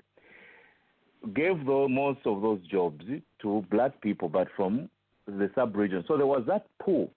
gave 1.33 1.65
the, 1.65 1.87
most 1.89 2.19
of 2.25 2.41
those 2.41 2.59
jobs 2.69 3.03
to 3.41 3.65
black 3.71 3.99
people, 4.01 4.27
but 4.27 4.49
from 4.57 4.89
the 5.25 5.49
sub-region. 5.55 6.03
So 6.05 6.17
there 6.17 6.27
was 6.27 6.43
that 6.47 6.67
pool 6.81 7.09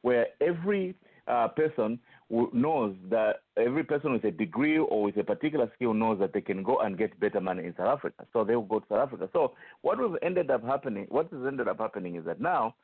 where 0.00 0.28
every 0.40 0.94
uh, 1.28 1.48
person 1.48 1.98
knows 2.30 2.94
that 3.10 3.42
every 3.56 3.82
person 3.82 4.12
with 4.12 4.24
a 4.24 4.30
degree 4.30 4.78
or 4.78 5.02
with 5.02 5.16
a 5.16 5.24
particular 5.24 5.70
skill 5.74 5.92
knows 5.94 6.18
that 6.20 6.32
they 6.32 6.40
can 6.40 6.62
go 6.62 6.78
and 6.78 6.96
get 6.96 7.18
better 7.18 7.40
money 7.40 7.64
in 7.64 7.74
South 7.76 7.98
Africa. 7.98 8.24
So 8.32 8.44
they 8.44 8.54
will 8.54 8.62
go 8.62 8.78
to 8.78 8.86
South 8.88 9.00
Africa. 9.00 9.28
So 9.32 9.54
what 9.82 9.98
was 9.98 10.16
ended 10.22 10.50
up 10.50 10.64
happening? 10.64 11.06
What 11.08 11.30
has 11.32 11.40
ended 11.46 11.66
up 11.66 11.78
happening 11.78 12.16
is 12.16 12.24
that 12.26 12.40
now 12.40 12.74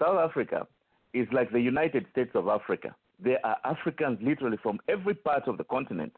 South 0.00 0.18
Africa 0.18 0.66
is 1.14 1.28
like 1.32 1.52
the 1.52 1.60
United 1.60 2.06
States 2.10 2.30
of 2.34 2.48
Africa. 2.48 2.94
There 3.22 3.38
are 3.44 3.56
Africans 3.64 4.18
literally 4.22 4.58
from 4.62 4.80
every 4.88 5.14
part 5.14 5.46
of 5.46 5.58
the 5.58 5.64
continent, 5.64 6.12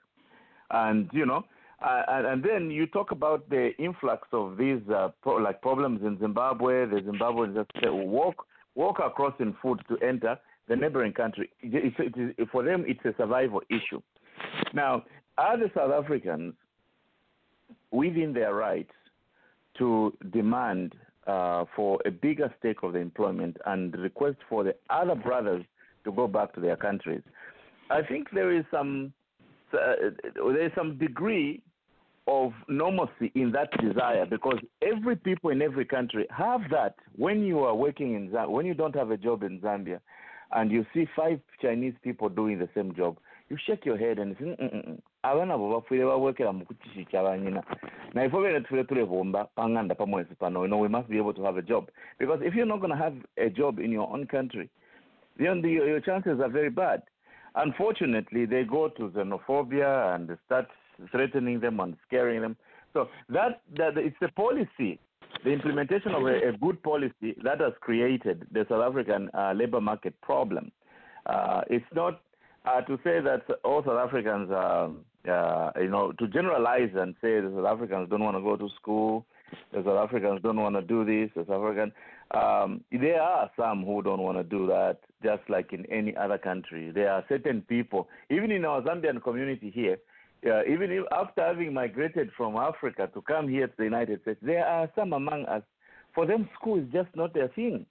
and 0.70 1.10
you 1.12 1.26
know, 1.26 1.44
uh, 1.84 2.02
and, 2.08 2.44
then 2.44 2.70
you 2.70 2.86
talk 2.86 3.10
about 3.10 3.48
the 3.50 3.70
influx 3.78 4.28
of 4.32 4.56
these 4.56 4.80
uh, 4.88 5.08
pro- 5.20 5.36
like 5.36 5.60
problems 5.62 6.00
in 6.04 6.16
Zimbabwe. 6.20 6.86
The 6.86 7.00
Zimbabweans 7.00 7.54
just 7.56 7.70
say, 7.82 7.90
walk 7.90 8.46
walk 8.76 9.00
across 9.04 9.34
in 9.40 9.54
food 9.60 9.80
to 9.88 9.98
enter 9.98 10.38
the 10.72 10.76
neighboring 10.76 11.12
country. 11.12 11.50
For 12.50 12.62
them, 12.62 12.84
it's 12.86 13.04
a 13.04 13.14
survival 13.18 13.60
issue. 13.68 14.00
Now, 14.72 15.04
are 15.36 15.58
the 15.58 15.70
South 15.74 15.92
Africans 15.92 16.54
within 17.90 18.32
their 18.32 18.54
rights 18.54 18.92
to 19.78 20.16
demand 20.32 20.94
uh, 21.26 21.66
for 21.76 21.98
a 22.06 22.10
bigger 22.10 22.52
stake 22.58 22.78
of 22.82 22.94
the 22.94 23.00
employment 23.00 23.58
and 23.66 23.94
request 23.98 24.38
for 24.48 24.64
the 24.64 24.74
other 24.88 25.14
brothers 25.14 25.62
to 26.04 26.12
go 26.12 26.26
back 26.26 26.54
to 26.54 26.60
their 26.60 26.76
countries? 26.76 27.22
I 27.90 28.00
think 28.02 28.28
there 28.32 28.50
is 28.50 28.64
some 28.70 29.12
uh, 29.74 30.10
there's 30.34 30.72
some 30.74 30.96
degree 30.98 31.62
of 32.26 32.52
normalcy 32.68 33.30
in 33.34 33.52
that 33.52 33.68
desire 33.80 34.24
because 34.26 34.58
every 34.80 35.16
people 35.16 35.50
in 35.50 35.60
every 35.60 35.84
country 35.84 36.26
have 36.30 36.60
that 36.70 36.94
when 37.16 37.42
you 37.42 37.60
are 37.60 37.74
working 37.74 38.14
in 38.14 38.28
Zambia, 38.30 38.50
when 38.50 38.66
you 38.66 38.74
don't 38.74 38.94
have 38.94 39.10
a 39.10 39.16
job 39.16 39.42
in 39.42 39.60
Zambia 39.60 39.98
and 40.52 40.70
you 40.70 40.86
see 40.94 41.06
five 41.16 41.40
Chinese 41.60 41.94
people 42.02 42.28
doing 42.28 42.58
the 42.58 42.68
same 42.74 42.94
job, 42.94 43.16
you 43.48 43.56
shake 43.66 43.84
your 43.84 43.98
head 43.98 44.18
and 44.18 44.36
say, 44.38 44.44
"Mm-mm-mm. 44.44 44.98
aba 45.22 45.46
nabo 45.46 45.68
bafiire 45.80 46.04
bawekera 46.04 46.52
mu 46.52 46.64
kukishi 46.64 47.04
kya 47.10 47.22
banyina 47.22 47.62
na 48.14 48.24
ifo 48.24 48.40
bene 48.42 48.60
tufire 48.60 48.84
tulebomba 48.84 49.44
panganda 49.56 49.94
pamwezi 49.94 50.34
pano 50.34 50.66
no 50.68 50.78
we 50.78 50.88
must 50.88 51.08
be 51.08 51.18
able 51.18 51.34
to 51.34 51.42
have 51.44 51.56
a 51.56 51.62
job. 51.62 51.88
Because 52.18 52.40
if 52.42 52.54
you're 52.54 52.66
not 52.66 52.80
going 52.80 52.90
to 52.90 52.96
have 52.96 53.16
a 53.36 53.48
job 53.50 53.78
in 53.78 53.92
your 53.92 54.10
own 54.10 54.26
country 54.26 54.68
then 55.38 55.62
the, 55.62 55.70
your 55.70 56.00
chances 56.00 56.40
are 56.40 56.48
very 56.48 56.70
bad. 56.70 57.02
Unfortunately 57.54 58.46
they 58.46 58.64
go 58.64 58.88
to 58.88 59.10
xenophobia 59.10 60.14
and 60.14 60.36
start 60.46 60.66
threatening 61.10 61.60
them 61.60 61.80
and 61.80 61.96
scaring 62.06 62.40
them. 62.40 62.56
So 62.92 63.08
that, 63.30 63.62
that 63.76 63.96
it's 63.96 64.16
a 64.22 64.28
policy 64.28 64.98
the 65.44 65.50
implementation 65.50 66.12
of 66.12 66.24
a, 66.24 66.48
a 66.48 66.52
good 66.52 66.82
policy 66.82 67.34
that 67.42 67.60
has 67.60 67.72
created 67.80 68.46
the 68.52 68.64
south 68.68 68.82
african 68.82 69.30
uh, 69.34 69.52
labor 69.52 69.80
market 69.80 70.14
problem 70.20 70.70
uh, 71.26 71.62
it's 71.68 71.84
not 71.94 72.20
uh, 72.64 72.80
to 72.82 72.96
say 72.98 73.20
that 73.20 73.42
all 73.64 73.82
South 73.84 73.98
Africans 73.98 74.50
are, 74.50 74.90
uh, 75.28 75.70
you 75.80 75.88
know, 75.88 76.12
to 76.12 76.28
generalize 76.28 76.90
and 76.94 77.14
say 77.20 77.40
the 77.40 77.52
South 77.56 77.66
Africans 77.66 78.08
don't 78.08 78.22
want 78.22 78.36
to 78.36 78.42
go 78.42 78.56
to 78.56 78.68
school, 78.80 79.26
the 79.72 79.82
South 79.84 80.08
Africans 80.08 80.40
don't 80.42 80.60
want 80.60 80.76
to 80.76 80.82
do 80.82 81.04
this, 81.04 81.30
the 81.34 81.44
South 81.48 81.62
African, 81.62 81.92
um, 82.32 82.82
there 82.90 83.20
are 83.20 83.50
some 83.58 83.84
who 83.84 84.00
don't 84.02 84.22
want 84.22 84.38
to 84.38 84.44
do 84.44 84.66
that, 84.66 84.98
just 85.22 85.42
like 85.48 85.72
in 85.72 85.84
any 85.86 86.16
other 86.16 86.38
country. 86.38 86.90
There 86.90 87.12
are 87.12 87.24
certain 87.28 87.62
people, 87.62 88.08
even 88.30 88.50
in 88.50 88.64
our 88.64 88.80
Zambian 88.82 89.22
community 89.22 89.70
here, 89.74 89.98
uh, 90.46 90.64
even 90.64 90.90
if, 90.90 91.04
after 91.12 91.42
having 91.42 91.72
migrated 91.72 92.30
from 92.36 92.56
Africa 92.56 93.08
to 93.14 93.22
come 93.22 93.48
here 93.48 93.66
to 93.66 93.74
the 93.76 93.84
United 93.84 94.22
States, 94.22 94.40
there 94.42 94.66
are 94.66 94.90
some 94.94 95.12
among 95.12 95.44
us, 95.46 95.62
for 96.14 96.26
them, 96.26 96.48
school 96.58 96.78
is 96.78 96.86
just 96.92 97.08
not 97.14 97.32
their 97.34 97.48
thing 97.48 97.86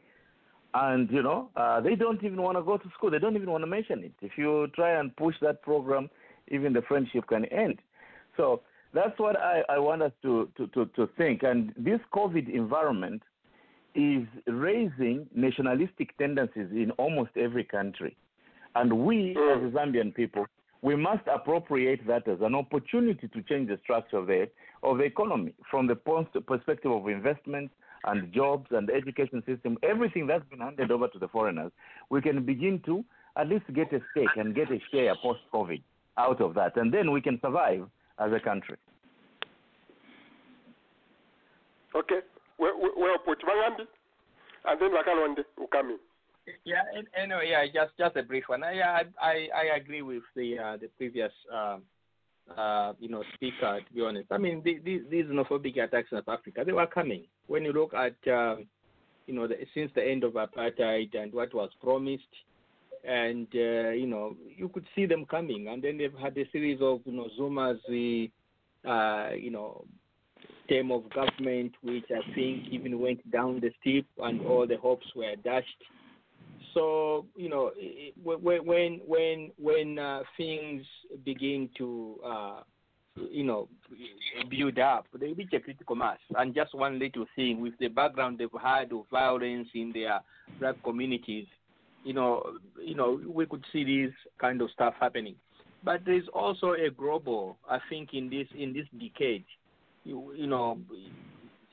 and 0.73 1.09
you 1.11 1.21
know 1.21 1.49
uh, 1.55 1.81
they 1.81 1.95
don't 1.95 2.23
even 2.23 2.41
want 2.41 2.57
to 2.57 2.63
go 2.63 2.77
to 2.77 2.89
school. 2.95 3.11
They 3.11 3.19
don't 3.19 3.35
even 3.35 3.51
want 3.51 3.63
to 3.63 3.67
mention 3.67 4.03
it. 4.03 4.13
If 4.21 4.37
you 4.37 4.67
try 4.73 4.99
and 4.99 5.15
push 5.15 5.35
that 5.41 5.61
program, 5.61 6.09
even 6.47 6.73
the 6.73 6.81
friendship 6.83 7.27
can 7.27 7.45
end. 7.45 7.79
So 8.37 8.61
that's 8.93 9.17
what 9.19 9.37
I, 9.37 9.63
I 9.69 9.79
want 9.79 10.01
us 10.01 10.11
to, 10.21 10.49
to, 10.57 10.67
to, 10.67 10.85
to 10.85 11.09
think. 11.17 11.43
And 11.43 11.73
this 11.77 11.99
COVID 12.13 12.53
environment 12.53 13.21
is 13.95 14.25
raising 14.47 15.27
nationalistic 15.35 16.17
tendencies 16.17 16.67
in 16.71 16.91
almost 16.91 17.31
every 17.35 17.63
country. 17.63 18.15
And 18.75 19.05
we, 19.05 19.31
as 19.31 19.73
Zambian 19.73 20.15
people, 20.15 20.45
we 20.81 20.95
must 20.95 21.23
appropriate 21.33 22.05
that 22.07 22.27
as 22.27 22.39
an 22.41 22.55
opportunity 22.55 23.27
to 23.27 23.41
change 23.43 23.69
the 23.69 23.79
structure 23.83 24.17
of 24.17 24.27
the, 24.27 24.49
of 24.83 24.97
the 24.97 25.03
economy 25.03 25.53
from 25.69 25.87
the 25.87 25.95
perspective 25.95 26.91
of 26.91 27.07
investment, 27.07 27.71
and 28.05 28.33
jobs 28.33 28.67
and 28.71 28.87
the 28.87 28.93
education 28.93 29.43
system, 29.45 29.77
everything 29.83 30.27
that's 30.27 30.47
been 30.49 30.59
handed 30.59 30.91
over 30.91 31.07
to 31.07 31.19
the 31.19 31.27
foreigners, 31.27 31.71
we 32.09 32.21
can 32.21 32.43
begin 32.45 32.81
to 32.85 33.03
at 33.37 33.47
least 33.47 33.65
get 33.73 33.93
a 33.93 33.99
stake 34.11 34.35
and 34.37 34.55
get 34.55 34.71
a 34.71 34.79
share 34.91 35.13
post 35.21 35.39
COVID 35.53 35.81
out 36.17 36.41
of 36.41 36.53
that. 36.55 36.75
And 36.77 36.93
then 36.93 37.11
we 37.11 37.21
can 37.21 37.39
survive 37.41 37.87
as 38.19 38.31
a 38.33 38.39
country. 38.39 38.77
Okay. 41.95 42.19
Well, 42.57 42.73
well 42.97 43.17
put. 43.23 43.39
And 44.65 44.79
then 44.79 44.91
Wakalonde 44.91 45.43
will 45.57 45.67
come 45.67 45.91
in. 45.91 45.99
Yeah, 46.65 46.83
and, 46.95 47.07
anyway, 47.15 47.49
yeah, 47.49 47.65
just 47.65 47.97
just 47.97 48.15
a 48.15 48.23
brief 48.23 48.43
one. 48.47 48.61
Yeah, 48.61 48.99
I 48.99 49.03
I, 49.21 49.47
I 49.55 49.75
agree 49.77 50.01
with 50.01 50.23
the 50.35 50.57
uh, 50.57 50.77
the 50.77 50.87
previous 50.97 51.31
um, 51.53 51.83
uh, 52.57 52.93
you 52.99 53.09
know, 53.09 53.23
speaker, 53.33 53.79
to 53.87 53.93
be 53.93 54.01
honest. 54.01 54.27
I 54.31 54.37
mean, 54.37 54.61
the, 54.63 54.79
the, 54.83 55.03
these 55.09 55.25
xenophobic 55.25 55.81
attacks 55.81 56.09
in 56.11 56.17
South 56.17 56.39
Africa, 56.39 56.63
they 56.65 56.73
were 56.73 56.87
coming. 56.87 57.23
When 57.47 57.63
you 57.63 57.73
look 57.73 57.93
at, 57.93 58.15
uh, 58.31 58.57
you 59.27 59.33
know, 59.33 59.47
the, 59.47 59.55
since 59.73 59.91
the 59.95 60.03
end 60.03 60.23
of 60.23 60.33
apartheid 60.33 61.15
and 61.15 61.33
what 61.33 61.53
was 61.53 61.69
promised, 61.81 62.23
and, 63.07 63.47
uh, 63.55 63.89
you 63.89 64.05
know, 64.05 64.35
you 64.55 64.69
could 64.69 64.85
see 64.95 65.05
them 65.05 65.25
coming. 65.25 65.69
And 65.69 65.83
then 65.83 65.97
they've 65.97 66.13
had 66.21 66.37
a 66.37 66.49
series 66.51 66.79
of, 66.81 67.01
you 67.05 67.13
know, 67.13 67.29
Zuma's, 67.37 67.79
uh, 67.87 69.33
you 69.33 69.51
know, 69.51 69.85
term 70.69 70.91
of 70.91 71.09
government, 71.09 71.73
which 71.81 72.05
I 72.11 72.21
think 72.35 72.67
even 72.71 72.99
went 72.99 73.29
down 73.31 73.59
the 73.59 73.71
steep 73.79 74.07
and 74.19 74.41
all 74.45 74.67
the 74.67 74.77
hopes 74.77 75.07
were 75.15 75.35
dashed 75.43 75.67
so 76.73 77.25
you 77.35 77.49
know 77.49 77.71
when 78.21 78.65
when 78.65 79.01
when 79.05 79.51
when 79.57 79.99
uh, 79.99 80.21
things 80.37 80.83
begin 81.25 81.69
to 81.77 82.19
uh, 82.25 82.61
you 83.29 83.43
know 83.43 83.67
build 84.49 84.79
up, 84.79 85.05
they 85.19 85.33
reach 85.33 85.53
a 85.53 85.59
critical 85.59 85.95
mass. 85.95 86.17
And 86.35 86.55
just 86.55 86.73
one 86.73 86.99
little 86.99 87.25
thing 87.35 87.61
with 87.61 87.73
the 87.79 87.87
background 87.87 88.37
they've 88.37 88.49
had 88.61 88.91
of 88.91 89.05
violence 89.11 89.67
in 89.73 89.91
their 89.93 90.21
black 90.59 90.75
communities, 90.83 91.47
you 92.03 92.13
know, 92.13 92.43
you 92.83 92.95
know, 92.95 93.19
we 93.27 93.45
could 93.45 93.65
see 93.71 93.83
this 93.83 94.13
kind 94.39 94.61
of 94.61 94.69
stuff 94.71 94.93
happening. 94.99 95.35
But 95.83 96.01
there's 96.05 96.27
also 96.33 96.73
a 96.73 96.89
global, 96.89 97.57
I 97.69 97.79
think, 97.89 98.09
in 98.13 98.29
this 98.29 98.47
in 98.57 98.71
this 98.73 98.85
decade, 98.99 99.45
you, 100.03 100.33
you 100.35 100.47
know, 100.47 100.79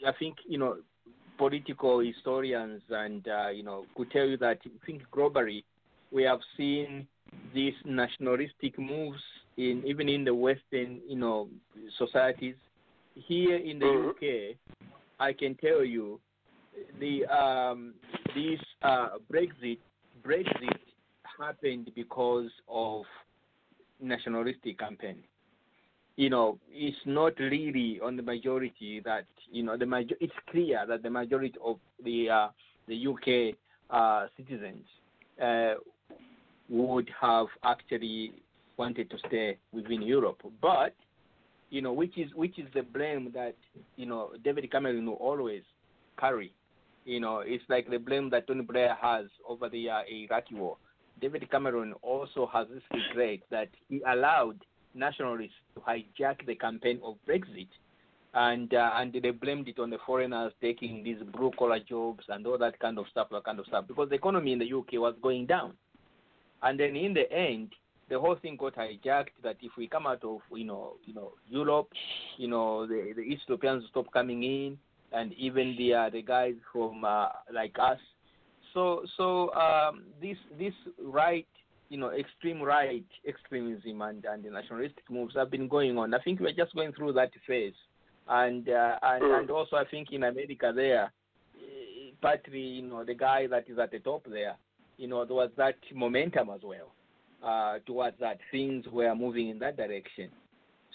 I 0.06 0.12
think 0.18 0.36
you 0.46 0.58
know 0.58 0.78
political 1.38 2.00
historians 2.00 2.82
and 2.90 3.26
uh, 3.28 3.48
you 3.48 3.62
know 3.62 3.86
could 3.96 4.10
tell 4.10 4.26
you 4.26 4.36
that 4.38 4.58
I 4.66 4.86
think 4.86 5.02
globally 5.14 5.64
we 6.10 6.24
have 6.24 6.40
seen 6.56 7.06
these 7.54 7.74
nationalistic 7.84 8.78
moves 8.78 9.20
in 9.56 9.82
even 9.86 10.08
in 10.08 10.24
the 10.24 10.34
Western 10.34 11.00
you 11.08 11.16
know 11.16 11.48
societies. 11.98 12.56
Here 13.14 13.56
in 13.56 13.78
the 13.80 13.86
Mm-hmm. 13.86 14.10
UK, 14.10 14.56
I 15.18 15.32
can 15.32 15.56
tell 15.56 15.84
you 15.84 16.20
the 17.00 17.26
um, 17.26 17.94
this 18.34 18.60
uh, 18.82 19.18
Brexit 19.32 19.78
Brexit 20.22 20.78
happened 21.40 21.90
because 21.94 22.50
of 22.68 23.02
nationalistic 24.00 24.78
campaign 24.78 25.24
you 26.18 26.28
know, 26.28 26.58
it's 26.72 26.96
not 27.06 27.38
really 27.38 28.00
on 28.02 28.16
the 28.16 28.22
majority 28.22 29.00
that 29.04 29.24
you 29.52 29.62
know 29.62 29.76
the 29.76 29.86
major. 29.86 30.16
It's 30.20 30.32
clear 30.50 30.84
that 30.84 31.04
the 31.04 31.10
majority 31.10 31.54
of 31.64 31.76
the 32.04 32.28
uh, 32.28 32.48
the 32.88 33.06
UK 33.06 33.54
uh, 33.88 34.26
citizens 34.36 34.84
uh, 35.40 35.74
would 36.68 37.08
have 37.20 37.46
actually 37.62 38.32
wanted 38.76 39.10
to 39.10 39.16
stay 39.28 39.58
within 39.72 40.02
Europe, 40.02 40.40
but 40.60 40.92
you 41.70 41.82
know, 41.82 41.92
which 41.92 42.18
is 42.18 42.34
which 42.34 42.58
is 42.58 42.66
the 42.74 42.82
blame 42.82 43.30
that 43.32 43.54
you 43.94 44.06
know 44.06 44.30
David 44.42 44.68
Cameron 44.72 45.06
will 45.06 45.14
always 45.14 45.62
carry. 46.18 46.52
You 47.04 47.20
know, 47.20 47.44
it's 47.46 47.64
like 47.68 47.88
the 47.88 47.98
blame 47.98 48.28
that 48.30 48.48
Tony 48.48 48.62
Blair 48.62 48.96
has 49.00 49.26
over 49.48 49.68
the 49.68 49.88
uh, 49.88 50.00
Iraqi 50.10 50.56
war. 50.56 50.78
David 51.20 51.48
Cameron 51.48 51.94
also 52.02 52.50
has 52.52 52.66
this 52.74 52.82
regret 52.92 53.38
that 53.52 53.68
he 53.88 54.02
allowed 54.02 54.58
nationalists 54.98 55.54
to 55.74 55.80
hijack 55.80 56.44
the 56.46 56.54
campaign 56.54 57.00
of 57.04 57.16
Brexit, 57.28 57.68
and 58.34 58.72
uh, 58.74 58.90
and 58.96 59.12
they 59.12 59.30
blamed 59.30 59.68
it 59.68 59.78
on 59.78 59.90
the 59.90 59.98
foreigners 60.06 60.52
taking 60.60 61.02
these 61.02 61.18
blue 61.32 61.50
collar 61.58 61.80
jobs 61.80 62.24
and 62.28 62.46
all 62.46 62.58
that 62.58 62.78
kind 62.78 62.98
of 62.98 63.06
stuff, 63.10 63.28
that 63.30 63.44
kind 63.44 63.58
of 63.58 63.66
stuff, 63.66 63.86
because 63.86 64.08
the 64.08 64.16
economy 64.16 64.52
in 64.52 64.58
the 64.58 64.72
UK 64.72 64.94
was 64.94 65.14
going 65.22 65.46
down, 65.46 65.72
and 66.62 66.78
then 66.78 66.96
in 66.96 67.14
the 67.14 67.30
end, 67.32 67.72
the 68.08 68.18
whole 68.18 68.36
thing 68.36 68.56
got 68.56 68.76
hijacked. 68.76 69.36
That 69.42 69.56
if 69.62 69.72
we 69.76 69.86
come 69.88 70.06
out 70.06 70.24
of 70.24 70.40
you 70.52 70.64
know 70.64 70.94
you 71.04 71.14
know 71.14 71.32
Europe, 71.48 71.88
you 72.36 72.48
know 72.48 72.86
the 72.86 73.12
the 73.14 73.22
East 73.22 73.42
Europeans 73.48 73.84
stop 73.90 74.12
coming 74.12 74.42
in, 74.42 74.78
and 75.12 75.32
even 75.34 75.74
the 75.78 75.94
uh, 75.94 76.10
the 76.10 76.22
guys 76.22 76.54
from 76.72 77.04
uh, 77.04 77.28
like 77.52 77.76
us. 77.80 77.98
So 78.74 79.04
so 79.16 79.52
um, 79.54 80.04
this 80.20 80.36
this 80.58 80.74
right 81.02 81.46
you 81.88 81.98
know, 81.98 82.10
extreme 82.10 82.60
right 82.60 83.04
extremism 83.26 84.02
and, 84.02 84.24
and 84.24 84.44
the 84.44 84.50
nationalistic 84.50 85.04
moves 85.10 85.34
have 85.34 85.50
been 85.50 85.68
going 85.68 85.96
on. 85.96 86.14
I 86.14 86.18
think 86.18 86.40
we're 86.40 86.52
just 86.52 86.74
going 86.74 86.92
through 86.92 87.14
that 87.14 87.30
phase. 87.46 87.74
And, 88.28 88.68
uh, 88.68 88.98
and, 89.02 89.24
and 89.24 89.50
also 89.50 89.76
I 89.76 89.84
think 89.90 90.08
in 90.12 90.24
America 90.24 90.72
there, 90.74 91.12
eh, 91.56 92.10
partly, 92.20 92.60
you 92.60 92.82
know, 92.82 93.04
the 93.04 93.14
guy 93.14 93.46
that 93.46 93.70
is 93.70 93.78
at 93.78 93.90
the 93.90 94.00
top 94.00 94.26
there, 94.28 94.56
you 94.98 95.08
know, 95.08 95.24
there 95.24 95.36
was 95.36 95.50
that 95.56 95.76
momentum 95.94 96.50
as 96.50 96.60
well 96.62 96.92
uh, 97.42 97.78
towards 97.86 98.18
that. 98.20 98.38
Things 98.50 98.84
were 98.92 99.14
moving 99.14 99.48
in 99.48 99.58
that 99.60 99.76
direction. 99.76 100.30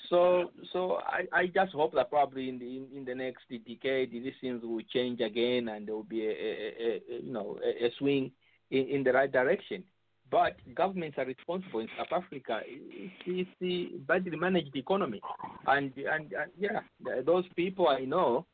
So, 0.09 0.51
so 0.71 0.99
I, 1.07 1.25
I 1.31 1.47
just 1.47 1.71
hope 1.71 1.93
that 1.93 2.09
probably 2.09 2.49
in 2.49 2.59
the 2.59 2.65
in, 2.65 2.87
in 2.97 3.05
the 3.05 3.15
next 3.15 3.45
decade 3.49 4.11
these 4.11 4.33
things 4.41 4.61
will 4.61 4.81
change 4.93 5.21
again, 5.21 5.69
and 5.69 5.87
there 5.87 5.95
will 5.95 6.03
be 6.03 6.27
a, 6.27 6.29
a, 6.29 7.01
a 7.17 7.21
you 7.23 7.31
know 7.31 7.57
a, 7.63 7.85
a 7.85 7.89
swing 7.97 8.31
in, 8.69 8.87
in 8.89 9.03
the 9.03 9.13
right 9.13 9.31
direction. 9.31 9.83
But 10.31 10.57
governments 10.73 11.17
are 11.19 11.25
responsible 11.25 11.81
in 11.81 11.87
South 11.97 12.23
Africa. 12.23 12.61
It's, 12.65 13.49
the 13.59 13.91
badly 14.07 14.35
managed 14.35 14.75
economy, 14.75 15.21
and 15.67 15.93
and, 15.97 16.33
and 16.33 16.51
yeah, 16.57 16.79
those 17.25 17.45
people 17.55 17.87
I 17.87 17.99
know, 17.99 18.45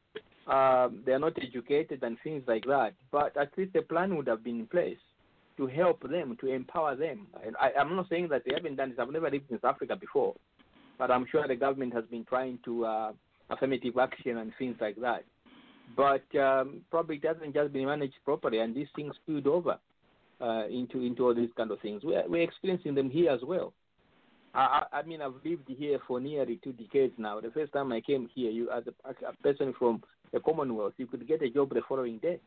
um, 0.47 1.01
they 1.05 1.13
are 1.13 1.19
not 1.19 1.37
educated 1.41 2.03
and 2.03 2.17
things 2.23 2.43
like 2.47 2.65
that. 2.65 2.93
But 3.11 3.37
at 3.37 3.57
least 3.57 3.75
a 3.75 3.81
plan 3.81 4.17
would 4.17 4.27
have 4.27 4.43
been 4.43 4.59
in 4.59 4.67
place 4.67 4.97
to 5.57 5.67
help 5.67 6.01
them, 6.09 6.37
to 6.41 6.47
empower 6.47 6.95
them. 6.95 7.27
And 7.45 7.55
I, 7.57 7.71
I'm 7.79 7.95
not 7.95 8.09
saying 8.09 8.27
that 8.29 8.43
they 8.45 8.53
haven't 8.53 8.75
done 8.75 8.89
this. 8.89 8.99
I've 8.99 9.11
never 9.11 9.29
lived 9.29 9.49
in 9.49 9.59
South 9.61 9.75
Africa 9.75 9.95
before, 9.95 10.35
but 10.97 11.11
I'm 11.11 11.27
sure 11.31 11.47
the 11.47 11.55
government 11.55 11.93
has 11.93 12.05
been 12.05 12.25
trying 12.25 12.59
to 12.65 12.85
uh, 12.85 13.11
affirmative 13.49 13.97
action 13.97 14.37
and 14.37 14.51
things 14.57 14.75
like 14.81 14.97
that. 15.01 15.23
But 15.95 16.23
um, 16.37 16.81
probably 16.91 17.17
it 17.17 17.25
hasn't 17.25 17.53
just 17.53 17.73
been 17.73 17.85
managed 17.85 18.15
properly, 18.25 18.59
and 18.59 18.75
these 18.75 18.87
things 18.95 19.13
spilled 19.23 19.47
over 19.47 19.79
uh, 20.41 20.67
into 20.67 21.01
into 21.01 21.25
all 21.25 21.35
these 21.35 21.49
kind 21.57 21.71
of 21.71 21.79
things. 21.81 22.03
We're, 22.03 22.27
we're 22.27 22.43
experiencing 22.43 22.95
them 22.95 23.09
here 23.09 23.31
as 23.31 23.41
well. 23.43 23.73
I, 24.53 24.83
I 24.91 25.01
mean, 25.03 25.21
I've 25.21 25.33
lived 25.45 25.67
here 25.67 25.99
for 26.07 26.19
nearly 26.19 26.59
two 26.63 26.73
decades 26.73 27.13
now. 27.17 27.39
The 27.39 27.51
first 27.51 27.71
time 27.71 27.91
I 27.91 28.01
came 28.01 28.27
here, 28.33 28.49
you 28.49 28.69
as 28.71 28.83
a, 28.87 29.09
a 29.27 29.33
person 29.43 29.73
from 29.77 30.01
the 30.33 30.39
Commonwealth, 30.39 30.93
you 30.97 31.07
could 31.07 31.27
get 31.27 31.43
a 31.43 31.49
job 31.49 31.69
the 31.69 31.81
following 31.87 32.17
day, 32.17 32.39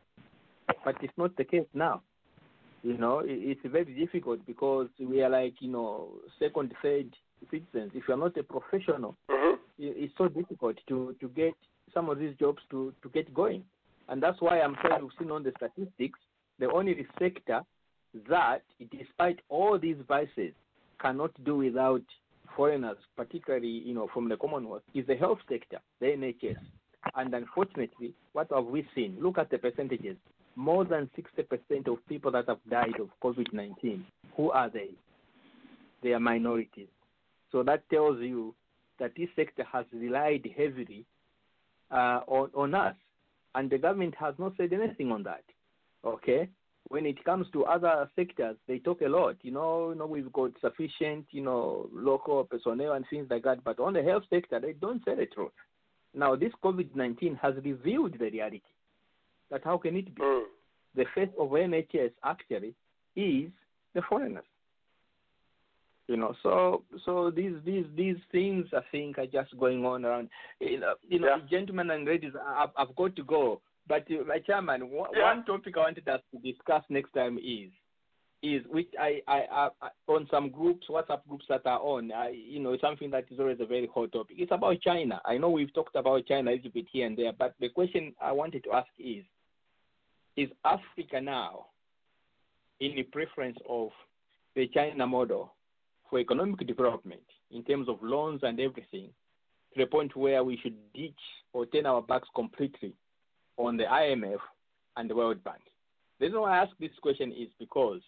but 0.83 0.95
it's 1.01 1.13
not 1.17 1.35
the 1.37 1.45
case 1.45 1.65
now. 1.73 2.01
You 2.83 2.97
know, 2.97 3.19
it, 3.19 3.29
it's 3.29 3.61
very 3.65 3.93
difficult 3.93 4.45
because 4.45 4.89
we 4.99 5.21
are 5.21 5.29
like 5.29 5.55
you 5.59 5.69
know 5.69 6.09
second, 6.39 6.73
third 6.81 7.15
citizens. 7.49 7.91
If 7.93 8.03
you're 8.07 8.17
not 8.17 8.37
a 8.37 8.43
professional, 8.43 9.15
Mhm. 9.29 9.53
it, 9.79 9.95
it's 9.97 10.17
so 10.17 10.27
difficult 10.27 10.77
to 10.87 11.15
to 11.21 11.27
get 11.29 11.53
some 11.93 12.09
of 12.09 12.19
these 12.19 12.35
jobs 12.37 12.61
to 12.71 12.93
to 13.01 13.09
get 13.09 13.33
going, 13.33 13.63
and 14.09 14.21
that's 14.21 14.41
why 14.41 14.59
I'm 14.59 14.75
saying 14.83 15.01
you've 15.01 15.11
seen 15.17 15.31
on 15.31 15.43
the 15.43 15.53
statistics, 15.55 16.19
the 16.59 16.69
only 16.69 17.07
sector 17.17 17.61
that, 18.29 18.61
despite 18.91 19.39
all 19.49 19.79
these 19.79 19.97
vices, 20.07 20.53
cannot 21.01 21.31
do 21.43 21.57
without 21.57 22.01
foreigners, 22.55 22.97
particularly 23.15 23.67
you 23.67 23.93
know 23.93 24.09
from 24.13 24.29
the 24.29 24.37
Commonwealth, 24.37 24.83
is 24.93 25.05
the 25.07 25.15
health 25.15 25.39
sector, 25.49 25.79
the 25.99 26.07
NHS. 26.07 26.57
And 27.15 27.33
unfortunately, 27.33 28.13
what 28.31 28.47
have 28.53 28.65
we 28.65 28.87
seen? 28.95 29.17
Look 29.19 29.37
at 29.37 29.49
the 29.49 29.57
percentages. 29.57 30.15
More 30.55 30.85
than 30.85 31.09
60% 31.17 31.87
of 31.87 31.97
people 32.07 32.31
that 32.31 32.47
have 32.47 32.59
died 32.69 32.99
of 33.01 33.09
COVID-19, 33.23 34.03
who 34.37 34.51
are 34.51 34.69
they? 34.69 34.91
They 36.01 36.13
are 36.13 36.19
minorities. 36.19 36.87
So 37.51 37.63
that 37.63 37.89
tells 37.89 38.19
you 38.19 38.53
that 38.99 39.13
this 39.17 39.29
sector 39.35 39.65
has 39.71 39.85
relied 39.91 40.47
heavily 40.55 41.05
uh, 41.91 42.21
on, 42.27 42.49
on 42.55 42.75
us, 42.75 42.95
and 43.55 43.69
the 43.69 43.77
government 43.77 44.13
has 44.19 44.35
not 44.37 44.53
said 44.57 44.71
anything 44.73 45.11
on 45.11 45.23
that. 45.23 45.43
Okay, 46.05 46.49
when 46.89 47.05
it 47.05 47.23
comes 47.23 47.47
to 47.53 47.65
other 47.65 48.09
sectors, 48.15 48.55
they 48.67 48.79
talk 48.79 49.01
a 49.01 49.07
lot. 49.07 49.37
You 49.41 49.51
know, 49.51 49.89
you 49.89 49.95
know, 49.95 50.05
we've 50.05 50.31
got 50.31 50.51
sufficient, 50.61 51.25
you 51.31 51.41
know, 51.41 51.89
local 51.93 52.43
personnel 52.43 52.93
and 52.93 53.05
things 53.09 53.27
like 53.29 53.43
that. 53.43 53.63
But 53.63 53.79
on 53.79 53.93
the 53.93 54.03
health 54.03 54.23
sector, 54.29 54.59
they 54.59 54.73
don't 54.73 55.03
say 55.05 55.15
the 55.15 55.25
truth. 55.25 55.51
Now, 56.13 56.35
this 56.35 56.51
COVID 56.63 56.95
nineteen 56.95 57.35
has 57.41 57.55
revealed 57.63 58.15
the 58.19 58.29
reality. 58.29 58.61
That 59.49 59.61
how 59.63 59.77
can 59.77 59.95
it 59.95 60.13
be? 60.13 60.21
Mm. 60.21 60.43
The 60.95 61.05
face 61.15 61.29
of 61.39 61.49
NHS 61.49 62.11
actually 62.23 62.75
is 63.15 63.49
the 63.95 64.01
foreigners. 64.07 64.43
You 66.07 66.17
know, 66.17 66.35
so 66.43 66.83
so 67.05 67.31
these 67.31 67.53
these 67.65 67.85
these 67.95 68.17
things 68.31 68.67
I 68.73 68.81
think 68.91 69.17
are 69.17 69.25
just 69.25 69.57
going 69.57 69.85
on 69.85 70.05
around. 70.05 70.29
You 70.59 70.81
know, 70.81 70.93
you 71.07 71.19
know, 71.19 71.37
gentlemen 71.49 71.89
and 71.91 72.05
ladies, 72.05 72.33
I've, 72.45 72.69
I've 72.77 72.95
got 72.95 73.15
to 73.15 73.23
go. 73.23 73.61
But 73.87 74.05
uh, 74.09 74.23
my 74.27 74.39
chairman, 74.39 74.89
one, 74.89 75.09
one 75.13 75.45
topic 75.45 75.75
I 75.77 75.81
wanted 75.81 76.07
us 76.07 76.21
to 76.31 76.39
discuss 76.39 76.83
next 76.89 77.13
time 77.13 77.37
is 77.37 77.71
is 78.41 78.61
which 78.69 78.89
I, 78.99 79.21
I, 79.25 79.43
I, 79.49 79.69
I 79.81 79.89
on 80.11 80.27
some 80.29 80.49
groups, 80.49 80.87
WhatsApp 80.89 81.21
groups 81.29 81.45
that 81.47 81.65
are 81.65 81.79
on, 81.79 82.11
I, 82.11 82.29
you 82.29 82.59
know, 82.59 82.77
something 82.81 83.09
that 83.11 83.23
is 83.31 83.39
always 83.39 83.59
a 83.61 83.65
very 83.65 83.87
hot 83.93 84.11
topic. 84.11 84.35
It's 84.37 84.51
about 84.51 84.81
China. 84.81 85.21
I 85.23 85.37
know 85.37 85.49
we've 85.49 85.73
talked 85.73 85.95
about 85.95 86.27
China 86.27 86.51
a 86.51 86.55
little 86.55 86.71
bit 86.71 86.87
here 86.91 87.07
and 87.07 87.17
there, 87.17 87.31
but 87.31 87.55
the 87.61 87.69
question 87.69 88.13
I 88.21 88.33
wanted 88.33 88.65
to 88.65 88.73
ask 88.73 88.89
is, 88.99 89.23
is 90.35 90.49
Africa 90.65 91.21
now 91.21 91.67
in 92.81 92.95
the 92.95 93.03
preference 93.03 93.57
of 93.67 93.91
the 94.55 94.67
China 94.73 95.07
model 95.07 95.53
for 96.09 96.19
economic 96.19 96.67
development 96.67 97.23
in 97.49 97.63
terms 97.63 97.87
of 97.87 97.95
loans 98.01 98.41
and 98.43 98.59
everything 98.59 99.09
to 99.73 99.79
the 99.79 99.85
point 99.85 100.17
where 100.17 100.43
we 100.43 100.59
should 100.61 100.75
ditch 100.93 101.13
or 101.53 101.65
turn 101.65 101.85
our 101.85 102.01
backs 102.01 102.27
completely 102.35 102.93
on 103.57 103.77
the 103.77 103.83
IMF 103.83 104.39
and 104.97 105.09
the 105.09 105.15
World 105.15 105.43
Bank. 105.43 105.61
The 106.19 106.25
reason 106.27 106.41
why 106.41 106.57
I 106.57 106.63
ask 106.63 106.71
this 106.79 106.91
question 107.01 107.31
is 107.31 107.49
because 107.59 108.01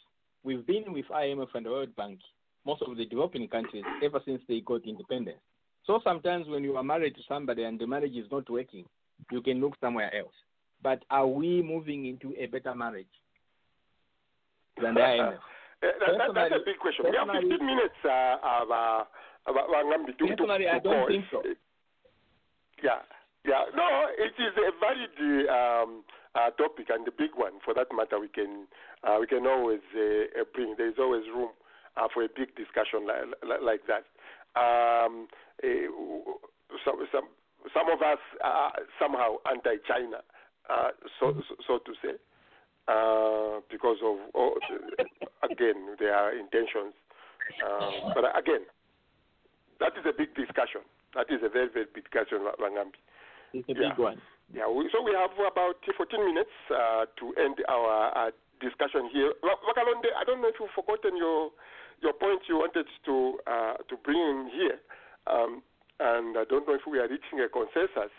we've 0.43 0.65
been 0.65 0.93
with 0.93 1.05
IMF 1.07 1.47
and 1.53 1.65
the 1.65 1.72
World 1.72 1.95
Bank, 1.95 2.19
most 2.65 2.81
of 2.81 2.95
the 2.97 3.05
developing 3.05 3.47
countries, 3.47 3.84
ever 4.03 4.19
since 4.26 4.41
they 4.47 4.61
got 4.61 4.88
independence. 4.88 5.39
So 5.85 5.99
sometimes 6.03 6.47
when 6.47 6.63
you 6.63 6.77
are 6.77 6.84
married 6.84 7.15
to 7.15 7.22
somebody 7.27 7.63
and 7.63 7.80
the 7.80 7.88
marriage 7.88 8.15
is 8.15 8.26
not 8.31 8.49
working, 8.49 8.85
you 9.31 9.41
can 9.41 9.61
look 9.61 9.73
somewhere 9.80 10.13
else. 10.15 10.34
But 10.81 11.03
are 11.09 11.27
we 11.27 11.61
moving 11.61 12.05
into 12.05 12.34
a 12.39 12.47
better 12.47 12.73
marriage 12.76 13.05
than 14.81 14.93
the 14.95 15.01
IMF? 15.01 15.35
Uh, 15.35 15.39
that, 15.81 16.17
that, 16.17 16.34
that's 16.34 16.53
a 16.55 16.65
big 16.65 16.80
question. 16.80 17.05
We 17.09 17.17
have 17.17 17.27
15 17.27 17.65
minutes, 17.65 17.99
uh, 18.03 18.38
of, 18.41 18.72
uh, 18.72 19.03
of, 19.47 19.55
of, 19.57 19.69
Wangambi 19.69 20.17
to, 20.17 20.27
to, 20.27 20.35
Personally, 20.35 20.67
I 20.67 20.80
don't 20.80 21.07
think 21.07 21.26
so. 21.31 21.41
Yeah, 22.84 22.99
yeah. 23.45 23.63
No, 23.76 23.88
it 24.17 24.34
is 24.41 24.53
a 24.57 24.72
valid 24.81 25.15
um, 25.49 26.03
uh, 26.35 26.49
topic 26.51 26.88
and 26.89 27.07
a 27.07 27.11
big 27.11 27.31
one. 27.35 27.53
For 27.63 27.73
that 27.73 27.88
matter, 27.95 28.19
we 28.19 28.27
can 28.27 28.67
uh, 29.03 29.17
we 29.19 29.27
can 29.27 29.47
always 29.47 29.81
uh, 29.95 30.41
uh, 30.41 30.43
bring. 30.53 30.76
There 30.77 30.89
is 30.89 30.99
always 30.99 31.23
room 31.34 31.51
uh, 31.97 32.07
for 32.13 32.23
a 32.23 32.27
big 32.27 32.55
discussion 32.55 33.07
like, 33.07 33.61
like 33.61 33.81
that. 33.88 34.05
Um, 34.59 35.27
uh, 35.63 35.88
some 36.84 36.99
some 37.11 37.27
some 37.73 37.89
of 37.89 38.01
us 38.01 38.19
are 38.43 38.73
somehow 38.99 39.38
anti-China, 39.49 40.22
uh, 40.69 40.89
so, 41.19 41.34
so 41.47 41.55
so 41.67 41.80
to 41.80 41.93
say, 42.03 42.15
uh, 42.88 43.61
because 43.72 43.97
of 44.03 44.17
oh, 44.35 44.55
again 45.49 45.95
their 45.99 46.38
intentions. 46.38 46.93
But 48.13 48.26
again, 48.38 48.65
that 49.80 49.93
is 49.97 50.05
a 50.05 50.13
big 50.17 50.35
discussion. 50.35 50.81
That 51.15 51.27
is 51.30 51.39
a 51.43 51.49
very 51.49 51.69
very 51.72 51.85
big 51.93 52.03
discussion, 52.03 52.39
Wangambi. 52.59 52.99
It's 53.56 53.69
a 53.69 53.73
Yeah. 53.73 53.90
big 53.90 53.98
one. 53.99 54.22
Yeah, 54.53 54.68
we, 54.69 54.88
so 54.91 55.02
we 55.02 55.11
have 55.14 55.32
about 55.40 55.82
14 55.98 56.23
minutes 56.26 56.52
uh, 56.69 57.06
to 57.18 57.34
end 57.41 57.57
our 57.68 58.11
uh, 58.15 58.32
discussion 58.61 59.10
here. 59.11 59.34
Wa- 59.41 59.57
Wakalonde, 59.68 60.06
I 60.15 60.23
don't 60.23 60.41
know 60.41 60.49
if 60.49 60.56
you've 60.60 60.69
forgotten 60.76 61.18
your 61.18 61.52
your 62.02 62.14
point 62.14 62.41
you 62.48 62.57
wanted 62.57 62.86
to 63.06 63.40
uh, 63.48 63.73
to 63.90 63.95
bring 64.03 64.19
in 64.19 64.49
here, 64.53 64.77
um, 65.27 65.64
and 65.99 66.38
I 66.38 66.44
don't 66.45 66.68
know 66.68 66.76
if 66.76 66.86
we 66.86 66.99
are 66.99 67.07
reaching 67.07 67.40
a 67.40 67.48
consensus. 67.49 68.11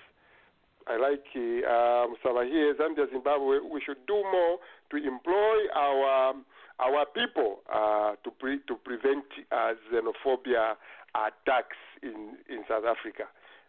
I 0.88 0.96
like 0.96 1.26
uh, 1.36 2.06
um, 2.06 2.16
here, 2.46 2.74
Zambia, 2.74 3.10
Zimbabwe. 3.10 3.58
We 3.60 3.80
should 3.84 4.06
do 4.06 4.14
more 4.22 4.58
to 4.90 4.96
employ 4.96 5.56
our 5.74 6.34
our 6.80 7.06
people 7.14 7.60
uh, 7.72 8.14
to 8.24 8.30
pre- 8.38 8.60
to 8.66 8.74
prevent 8.76 9.24
uh, 9.52 9.74
xenophobia 9.92 10.74
attacks 11.14 11.76
in 12.02 12.36
in 12.48 12.64
South 12.68 12.84
Africa. 12.84 13.24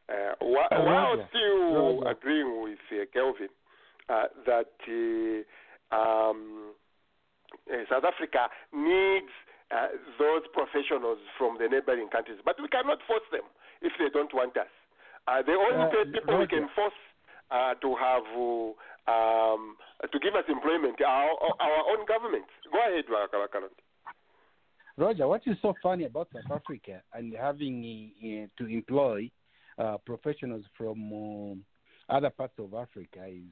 Uh, 0.09 0.33
wh- 0.39 0.71
Uh, 0.71 0.81
while 0.87 1.17
Roger. 1.17 1.27
still 1.29 1.99
Roger. 1.99 2.09
agreeing 2.15 2.61
with 2.63 2.79
uh, 2.91 3.05
Kelvin 3.13 3.49
uh, 4.09 4.27
that 4.45 4.71
uh, 4.87 5.95
um, 5.95 6.71
uh, 7.71 7.83
South 7.89 8.05
Africa 8.05 8.47
needs 8.71 9.31
uh, 9.71 9.87
those 10.17 10.43
professionals 10.53 11.19
from 11.37 11.57
the 11.59 11.67
neighboring 11.67 12.07
countries, 12.07 12.39
but 12.45 12.55
we 12.61 12.67
cannot 12.69 12.99
force 13.05 13.27
them 13.31 13.43
if 13.81 13.91
they 13.99 14.07
don't 14.09 14.33
want 14.33 14.55
us. 14.55 14.71
Uh, 15.27 15.41
the 15.43 15.51
only 15.51 15.85
pe- 15.91 16.11
people 16.11 16.39
we 16.39 16.47
can 16.47 16.69
force 16.73 16.95
uh, 17.51 17.73
to 17.83 17.95
have 17.99 18.23
uh, 18.31 18.71
um, 19.11 19.75
to 20.11 20.19
give 20.19 20.35
us 20.35 20.43
employment 20.47 20.95
are 21.01 21.27
our, 21.31 21.55
our 21.59 21.81
own 21.91 22.05
governments. 22.07 22.49
Go 22.71 22.79
ahead, 22.79 23.05
Wakakalonde. 23.11 23.75
Roger, 24.97 25.27
what 25.27 25.41
is 25.45 25.57
so 25.61 25.73
funny 25.83 26.05
about 26.05 26.27
South 26.33 26.49
Africa 26.61 27.01
and 27.13 27.33
having 27.33 28.09
uh, 28.23 28.47
to 28.57 28.67
employ 28.69 29.29
uh, 29.77 29.97
professionals 30.05 30.63
from 30.77 31.13
um, 31.13 31.63
other 32.09 32.29
parts 32.29 32.53
of 32.59 32.73
Africa 32.73 33.25
is 33.27 33.43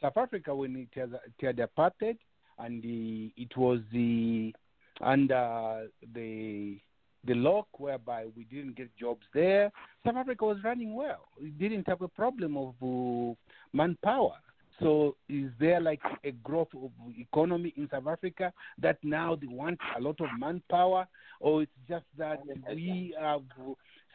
South 0.00 0.16
Africa 0.16 0.54
when 0.54 0.76
it 0.76 0.88
had, 0.98 1.12
it 1.14 1.46
had 1.46 1.56
apartheid 1.56 2.18
and 2.58 2.82
the, 2.82 3.32
it 3.36 3.56
was 3.56 3.80
the 3.92 4.54
under 5.00 5.88
the 6.14 6.78
the 7.26 7.34
lock 7.34 7.66
whereby 7.78 8.26
we 8.36 8.44
didn't 8.44 8.76
get 8.76 8.94
jobs 8.96 9.22
there. 9.32 9.72
South 10.04 10.16
Africa 10.16 10.44
was 10.44 10.58
running 10.62 10.94
well. 10.94 11.28
It 11.40 11.58
didn't 11.58 11.88
have 11.88 12.02
a 12.02 12.08
problem 12.08 12.56
of 12.56 12.74
uh, 12.82 13.34
manpower. 13.72 14.34
So 14.80 15.16
is 15.28 15.50
there 15.60 15.80
like 15.80 16.02
a 16.24 16.32
growth 16.32 16.68
of 16.74 16.90
economy 17.16 17.72
in 17.76 17.88
South 17.90 18.08
Africa 18.08 18.52
that 18.78 18.98
now 19.02 19.36
they 19.36 19.46
want 19.46 19.78
a 19.96 20.00
lot 20.00 20.20
of 20.20 20.26
manpower, 20.38 21.06
or 21.40 21.62
it's 21.62 21.72
just 21.88 22.04
that 22.18 22.40
we 22.68 23.14
have 23.18 23.42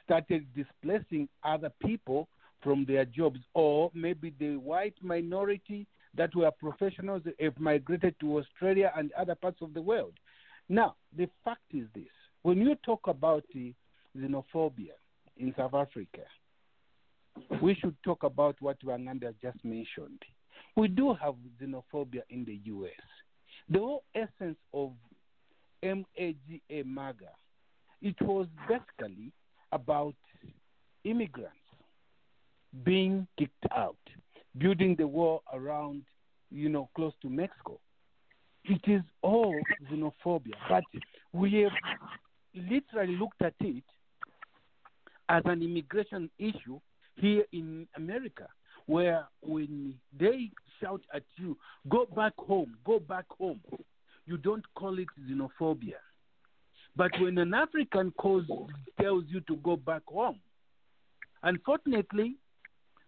started 0.10 0.44
displacing 0.56 1.30
other 1.44 1.72
people 1.86 2.28
from 2.64 2.84
their 2.86 3.06
jobs, 3.06 3.40
or 3.54 3.92
maybe 3.94 4.34
the 4.40 4.56
white 4.56 4.96
minority 5.04 5.86
that 6.16 6.36
were 6.36 6.50
professionals 6.50 7.22
have 7.40 7.60
migrated 7.60 8.16
to 8.20 8.40
Australia 8.40 8.92
and 8.98 9.12
other 9.14 9.36
parts 9.36 9.60
of 9.62 9.76
the 9.76 9.82
world. 9.82 10.14
Now, 10.68 10.96
the 11.16 11.30
fact 11.46 11.62
is 11.72 11.86
this 11.94 12.10
when 12.42 12.58
you 12.58 12.76
talk 12.84 13.02
about 13.06 13.44
the 13.54 13.74
xenophobia 14.18 14.98
in 15.38 15.54
South 15.56 15.76
Africa, 15.76 16.24
we 17.62 17.76
should 17.76 17.96
talk 18.04 18.24
about 18.24 18.56
what 18.62 18.84
Wanganda 18.84 19.34
just 19.40 19.64
mentioned. 19.64 20.22
We 20.76 20.88
do 20.88 21.14
have 21.22 21.36
xenophobia 21.62 22.24
in 22.32 22.46
the 22.46 22.60
U.S. 22.64 22.90
The 23.70 23.78
whole 23.78 24.04
essence 24.16 24.58
of 24.74 24.94
MAGA 25.84 26.84
MAGA, 26.84 27.30
it 28.02 28.16
was 28.22 28.48
basically 28.68 29.32
about 29.72 30.16
immigrants 31.04 31.56
being 32.84 33.28
kicked 33.38 33.66
out, 33.76 33.98
building 34.58 34.96
the 34.96 35.08
wall 35.08 35.44
around, 35.54 36.04
you 36.52 36.70
know, 36.70 36.90
close 36.96 37.14
to 37.22 37.30
Mexico. 37.30 37.80
It 38.66 38.82
is 38.88 39.02
all 39.22 39.56
xenophobia, 39.92 40.54
but 40.68 40.84
we 41.34 41.54
have 41.64 41.72
literally 42.54 43.16
looked 43.16 43.42
at 43.42 43.54
it 43.62 43.84
as 45.30 45.44
an 45.46 45.62
immigration 45.62 46.30
issue 46.38 46.80
here 47.16 47.46
in 47.52 47.88
America, 47.96 48.48
where 48.86 49.28
when 49.42 49.94
they 50.18 50.50
shout 50.82 51.02
at 51.14 51.24
you, 51.38 51.58
go 51.90 52.08
back 52.16 52.34
home, 52.38 52.76
go 52.86 53.00
back 53.00 53.26
home, 53.38 53.62
you 54.26 54.38
don't 54.38 54.66
call 54.76 54.98
it 55.00 55.08
xenophobia. 55.30 56.00
But 56.96 57.12
when 57.20 57.38
an 57.38 57.54
African 57.54 58.12
calls, 58.12 58.46
tells 59.00 59.26
you 59.28 59.42
to 59.42 59.56
go 59.58 59.78
back 59.78 60.02
home, 60.08 60.40
unfortunately, 61.44 62.36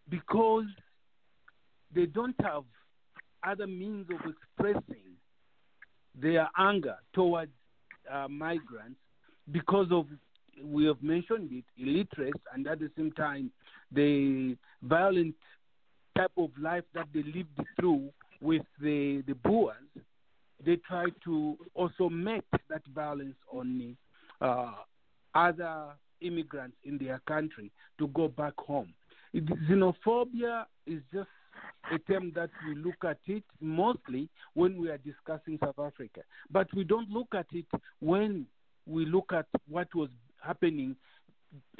because 0.10 0.66
they 1.94 2.06
don't 2.06 2.36
have 2.41 2.64
other 3.45 3.68
means 3.68 4.08
of 4.10 4.32
expressing 4.32 5.18
their 6.16 6.48
anger 6.58 6.95
towards 7.14 7.52
uh, 8.12 8.28
migrants, 8.28 8.99
because 9.52 9.88
of 9.91 10.06
we 10.64 10.86
have 10.86 11.02
mentioned 11.02 11.49
it, 11.52 11.66
illiterate, 11.78 12.40
and 12.53 12.68
at 12.68 12.80
the 12.80 12.90
same 12.95 13.12
time, 13.14 13.52
the 13.91 14.56
violent 14.84 15.36
type 16.16 16.32
of 16.38 16.49
life 16.60 16.84
that 16.94 17.08
they 17.14 17.24
lived 17.24 17.60
through 17.80 18.10
with 18.41 18.64
the, 18.80 19.24
the 19.28 19.34
Boers, 19.34 19.76
they 20.66 20.78
try 20.78 21.06
to 21.24 21.58
also 21.74 22.10
make 22.10 22.44
that 22.70 22.82
violence 22.94 23.36
on 23.52 23.96
uh, 24.42 24.72
other 25.36 25.86
immigrants 26.22 26.78
in 26.84 26.98
their 26.98 27.20
country 27.28 27.72
to 27.98 28.08
go 28.10 28.28
back 28.28 28.54
home. 28.58 28.94
Xenophobia 29.36 30.66
is 30.86 31.02
just 31.14 31.30
a 31.92 32.00
term 32.12 32.32
that 32.36 32.50
we 32.68 32.76
look 32.76 33.04
at 33.04 33.18
it 33.28 33.44
mostly 33.60 34.30
when 34.54 34.80
we 34.80 34.90
are 34.90 34.98
discussing 35.00 35.58
South 35.64 35.80
Africa, 35.80 36.22
but 36.52 36.68
we 36.76 36.84
don't 36.84 37.10
look 37.10 37.28
at 37.34 37.48
it 37.54 37.66
when 38.00 38.46
we 38.86 39.06
look 39.06 39.32
at 39.34 39.46
what 39.68 39.94
was 39.96 40.10
happening 40.42 40.96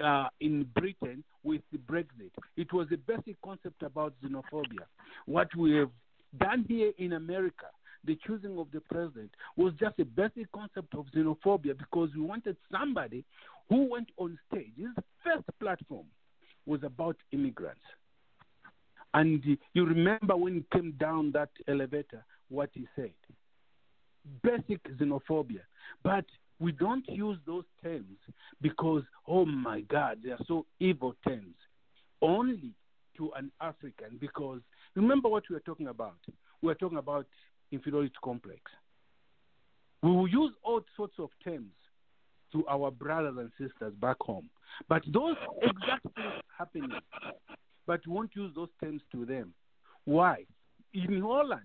uh, 0.04 0.28
in 0.40 0.66
Britain 0.76 1.24
with 1.44 1.62
the 1.72 1.78
Brexit. 1.78 2.32
It 2.58 2.72
was 2.74 2.88
a 2.92 2.98
basic 2.98 3.42
concept 3.42 3.84
about 3.84 4.14
xenophobia. 4.24 4.86
What 5.26 5.54
we 5.56 5.76
have 5.76 5.90
done 6.38 6.66
here 6.68 6.92
in 6.98 7.14
America, 7.14 7.68
the 8.06 8.18
choosing 8.26 8.58
of 8.58 8.68
the 8.74 8.82
president, 8.82 9.32
was 9.58 9.74
just 9.80 10.00
a 10.00 10.06
basic 10.06 10.52
concept 10.52 10.94
of 10.96 11.06
xenophobia 11.16 11.78
because 11.78 12.10
we 12.16 12.22
wanted 12.22 12.58
somebody 12.72 13.24
who 13.70 13.90
went 13.90 14.10
on 14.18 14.38
stage. 14.52 14.74
His 14.78 14.90
first 15.24 15.46
platform 15.60 16.06
was 16.66 16.82
about 16.84 17.16
immigrants. 17.32 17.82
And 19.14 19.44
you 19.74 19.86
remember 19.86 20.36
when 20.38 20.54
he 20.56 20.66
came 20.72 20.94
down 21.00 21.32
that 21.34 21.50
elevator, 21.68 22.24
what 22.50 22.70
he 22.74 22.88
said 22.96 23.12
basic 24.44 24.82
xenophobia. 24.98 25.62
But 26.04 26.26
we 26.60 26.72
don't 26.72 27.08
use 27.08 27.38
those 27.46 27.64
terms 27.82 28.18
because, 28.62 29.04
oh 29.28 29.46
my 29.46 29.82
God, 29.82 30.20
they 30.24 30.32
are 30.32 30.40
so 30.48 30.66
evil 30.80 31.16
terms. 31.28 31.56
Only 32.22 32.74
to 33.18 33.32
an 33.36 33.52
African 33.60 34.18
because 34.20 34.60
remember 34.96 35.28
what 35.28 35.44
we 35.50 35.56
were 35.56 35.62
talking 35.62 35.88
about. 35.88 36.18
We 36.62 36.68
were 36.68 36.76
talking 36.76 37.00
about 37.00 37.26
inferiority 37.72 38.14
complex. 38.24 38.62
We 40.02 40.12
will 40.12 40.28
use 40.28 40.52
all 40.64 40.82
sorts 40.98 41.16
of 41.20 41.30
terms 41.44 41.72
to 42.52 42.66
our 42.68 42.92
brothers 42.92 43.36
and 43.38 43.52
sisters 43.58 43.94
back 44.02 44.18
home, 44.22 44.50
but 44.90 45.04
those 45.14 45.36
exact 45.62 46.04
things 46.16 46.34
happening, 46.58 46.92
but 47.88 48.02
we 48.06 48.14
won't 48.14 48.36
use 48.36 48.52
those 48.56 48.70
terms 48.82 49.02
to 49.12 49.26
them. 49.26 49.54
Why? 50.06 50.46
In 50.94 51.22
Holland, 51.22 51.62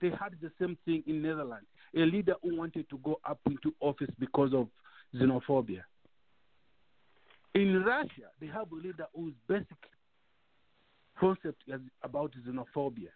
they 0.00 0.10
had 0.10 0.34
the 0.40 0.50
same 0.58 0.78
thing 0.84 1.02
in 1.06 1.22
Netherlands 1.22 1.66
a 1.94 2.00
leader 2.00 2.34
who 2.42 2.56
wanted 2.56 2.88
to 2.90 2.98
go 2.98 3.20
up 3.24 3.38
into 3.46 3.74
office 3.80 4.08
because 4.18 4.54
of 4.54 4.68
xenophobia. 5.14 5.82
In 7.54 7.82
Russia, 7.82 8.30
they 8.40 8.46
have 8.46 8.72
a 8.72 8.74
leader 8.74 9.06
whose 9.14 9.34
basic 9.46 9.76
concept 11.20 11.62
is 11.66 11.80
about 12.02 12.32
xenophobia. 12.46 13.10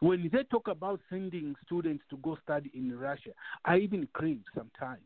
When 0.00 0.30
they 0.32 0.44
talk 0.44 0.68
about 0.68 1.00
sending 1.10 1.54
students 1.64 2.04
to 2.10 2.16
go 2.18 2.38
study 2.42 2.70
in 2.74 2.96
Russia, 2.96 3.30
I 3.64 3.78
even 3.78 4.08
cringe 4.12 4.44
sometimes. 4.54 5.02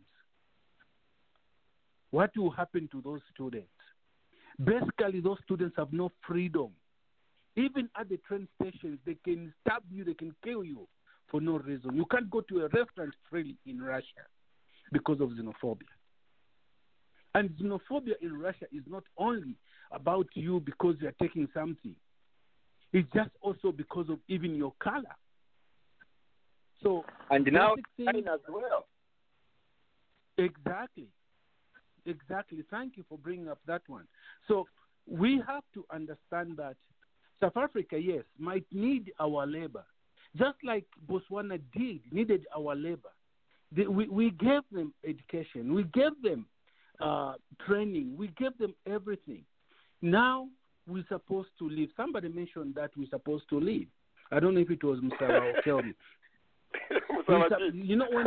What 2.10 2.36
will 2.36 2.50
happen 2.50 2.88
to 2.92 3.00
those 3.00 3.20
students? 3.34 3.68
Basically, 4.62 5.20
those 5.20 5.38
students 5.44 5.76
have 5.78 5.92
no 5.92 6.10
freedom. 6.26 6.68
Even 7.56 7.88
at 7.98 8.08
the 8.08 8.18
train 8.28 8.46
stations, 8.60 8.98
they 9.06 9.16
can 9.24 9.52
stab 9.60 9.82
you, 9.90 10.04
they 10.04 10.14
can 10.14 10.34
kill 10.44 10.62
you 10.62 10.86
for 11.30 11.40
no 11.40 11.58
reason. 11.58 11.94
You 11.94 12.04
can't 12.06 12.30
go 12.30 12.42
to 12.42 12.60
a 12.60 12.68
restaurant 12.68 13.14
freely 13.30 13.56
in 13.66 13.80
Russia 13.80 14.26
because 14.92 15.20
of 15.20 15.30
xenophobia. 15.30 15.88
And 17.34 17.50
xenophobia 17.50 18.14
in 18.20 18.38
Russia 18.38 18.66
is 18.72 18.82
not 18.86 19.04
only 19.16 19.56
about 19.90 20.26
you 20.34 20.60
because 20.60 20.96
you 21.00 21.08
are 21.08 21.14
taking 21.20 21.48
something. 21.54 21.96
It's 22.92 23.08
just 23.14 23.30
also 23.40 23.72
because 23.72 24.08
of 24.10 24.18
even 24.28 24.54
your 24.54 24.72
color. 24.80 25.16
So 26.82 27.04
and 27.30 27.48
now 27.52 27.74
thing, 27.96 28.24
as 28.32 28.40
well. 28.48 28.86
Exactly. 30.38 31.08
Exactly. 32.04 32.64
Thank 32.70 32.96
you 32.96 33.04
for 33.08 33.16
bringing 33.18 33.48
up 33.48 33.60
that 33.66 33.82
one. 33.86 34.06
So 34.48 34.66
we 35.06 35.42
have 35.46 35.62
to 35.74 35.84
understand 35.92 36.56
that 36.56 36.76
South 37.40 37.56
Africa, 37.56 37.98
yes, 37.98 38.24
might 38.38 38.64
need 38.72 39.12
our 39.20 39.46
labor, 39.46 39.84
just 40.36 40.56
like 40.64 40.84
Botswana 41.08 41.60
did, 41.76 42.00
needed 42.10 42.46
our 42.56 42.74
labor. 42.74 43.10
They, 43.74 43.86
we, 43.86 44.08
we 44.08 44.30
gave 44.30 44.62
them 44.70 44.92
education, 45.06 45.74
we 45.74 45.84
gave 45.84 46.12
them 46.22 46.46
uh, 47.00 47.34
training, 47.66 48.14
we 48.16 48.28
gave 48.38 48.56
them 48.58 48.74
everything. 48.86 49.44
Now 50.02 50.48
we're 50.86 51.04
supposed 51.08 51.50
to 51.58 51.68
leave. 51.68 51.90
Somebody 51.96 52.28
mentioned 52.28 52.74
that 52.74 52.90
we're 52.96 53.08
supposed 53.10 53.48
to 53.50 53.60
leave. 53.60 53.88
I 54.30 54.40
don't 54.40 54.54
know 54.54 54.60
if 54.60 54.70
it 54.70 54.82
was 54.82 54.98
Mr. 55.00 55.28
Rao 55.28 55.52
Kelvin. 55.64 55.94
you 57.74 57.96
know 57.96 58.06
when 58.10 58.26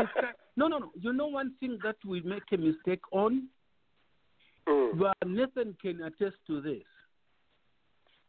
no 0.55 0.67
no 0.67 0.77
no 0.77 0.91
you 0.99 1.11
know 1.11 1.27
one 1.27 1.53
thing 1.59 1.79
that 1.83 1.95
we 2.05 2.21
make 2.21 2.43
a 2.53 2.57
mistake 2.57 3.01
on 3.11 3.47
Mm. 4.67 4.97
but 4.97 5.15
Nathan 5.27 5.75
can 5.79 6.01
attest 6.01 6.37
to 6.47 6.59
this 6.59 6.81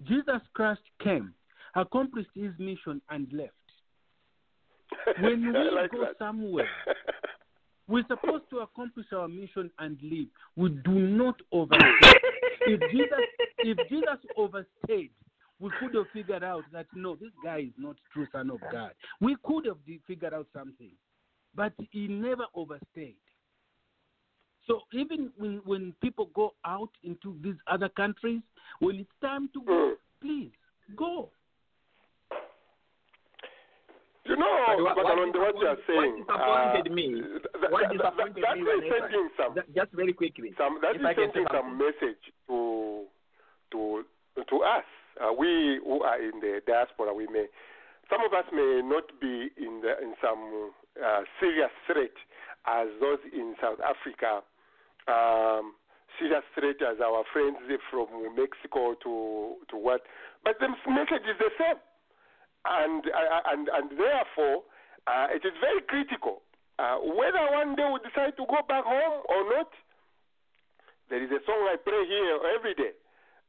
Jesus 0.06 0.42
Christ 0.52 0.82
came 1.02 1.32
accomplished 1.74 2.28
his 2.34 2.52
mission 2.58 3.00
and 3.08 3.26
left 3.32 3.52
when 5.20 5.40
we 5.52 5.70
like 5.70 5.92
go 5.92 6.00
that. 6.02 6.18
somewhere 6.18 6.68
we're 7.88 8.04
supposed 8.06 8.44
to 8.50 8.58
accomplish 8.58 9.06
our 9.14 9.28
mission 9.28 9.70
and 9.78 9.96
leave 10.02 10.28
we 10.56 10.68
do 10.84 10.90
not 10.92 11.36
overstay 11.52 12.12
if 12.66 12.80
Jesus 12.90 13.24
if 13.58 13.78
Jesus 13.88 14.18
overstayed 14.36 15.10
we 15.58 15.70
could 15.80 15.94
have 15.94 16.04
figured 16.12 16.44
out 16.44 16.64
that 16.70 16.84
no, 16.94 17.14
this 17.16 17.30
guy 17.42 17.60
is 17.60 17.72
not 17.78 17.96
true 18.12 18.26
son 18.30 18.50
of 18.50 18.60
God. 18.70 18.90
We 19.22 19.36
could 19.42 19.64
have 19.64 19.78
figured 20.06 20.34
out 20.34 20.46
something, 20.52 20.90
but 21.54 21.72
he 21.90 22.08
never 22.08 22.44
overstayed. 22.54 23.16
So 24.66 24.82
even 24.92 25.30
when 25.38 25.62
when 25.64 25.94
people 26.02 26.28
go 26.34 26.52
out 26.66 26.90
into 27.04 27.38
these 27.42 27.54
other 27.68 27.88
countries, 27.88 28.42
when 28.80 28.96
it's 28.96 29.08
time 29.22 29.48
to 29.54 29.62
go, 29.62 29.94
please 30.20 30.50
go. 30.94 31.30
You 34.26 34.36
know, 34.36 34.64
But 34.66 34.82
what- 34.82 34.96
but 34.96 35.04
what 35.04 35.18
on 35.18 35.32
what 35.40 35.56
you 35.60 35.68
are 35.68 35.78
saying, 35.86 36.24
what 36.26 36.36
disappointed 36.36 36.90
uh, 36.90 36.94
me- 36.94 37.22
th- 37.22 37.70
what 37.70 37.88
that- 37.88 37.88
that- 37.88 37.92
disappointed 37.92 38.42
that 38.44 38.58
me, 38.58 38.62
is 38.62 38.92
sending 39.00 39.30
some, 39.38 39.54
Ju- 39.54 39.72
just 39.72 39.92
very 39.92 40.12
quickly. 40.12 40.52
some 40.58 40.80
that 40.82 40.96
if 40.96 41.00
is 41.00 41.06
I 41.06 41.14
can 41.14 41.28
say 41.28 41.32
sending 41.46 41.46
some 41.52 41.78
message 41.78 42.22
to 42.48 43.06
to 43.72 44.04
to 44.36 44.56
us. 44.62 44.84
Uh, 45.16 45.32
we 45.32 45.80
who 45.82 46.02
are 46.02 46.20
in 46.20 46.40
the 46.40 46.60
diaspora, 46.66 47.14
we 47.14 47.26
may 47.26 47.46
some 48.10 48.20
of 48.24 48.32
us 48.32 48.44
may 48.52 48.82
not 48.84 49.04
be 49.20 49.50
in 49.56 49.80
the, 49.82 49.98
in 50.02 50.14
some 50.22 50.70
uh, 51.02 51.22
serious 51.40 51.72
threat 51.86 52.14
as 52.66 52.88
those 53.00 53.18
in 53.32 53.54
South 53.60 53.78
Africa. 53.82 54.42
Um, 55.08 55.74
serious 56.18 56.44
threat 56.54 56.76
as 56.82 56.98
our 57.00 57.24
friends 57.32 57.58
from 57.90 58.08
Mexico 58.36 58.94
to 59.02 59.56
to 59.70 59.76
what, 59.76 60.02
but 60.44 60.58
the 60.60 60.68
message 60.88 61.26
is 61.26 61.38
the 61.38 61.52
same, 61.58 61.80
and 62.64 63.04
uh, 63.06 63.40
and 63.52 63.68
and 63.68 63.90
therefore 63.98 64.64
uh, 65.06 65.26
it 65.30 65.44
is 65.46 65.54
very 65.60 65.82
critical 65.86 66.42
uh, 66.78 66.96
whether 67.00 67.40
one 67.52 67.74
day 67.74 67.88
we 67.88 67.98
decide 68.04 68.36
to 68.36 68.44
go 68.44 68.60
back 68.68 68.84
home 68.84 69.24
or 69.28 69.40
not. 69.56 69.70
There 71.08 71.22
is 71.22 71.30
a 71.30 71.40
song 71.46 71.60
I 71.70 71.76
pray 71.80 72.02
here 72.06 72.38
every 72.56 72.74
day. 72.74 72.92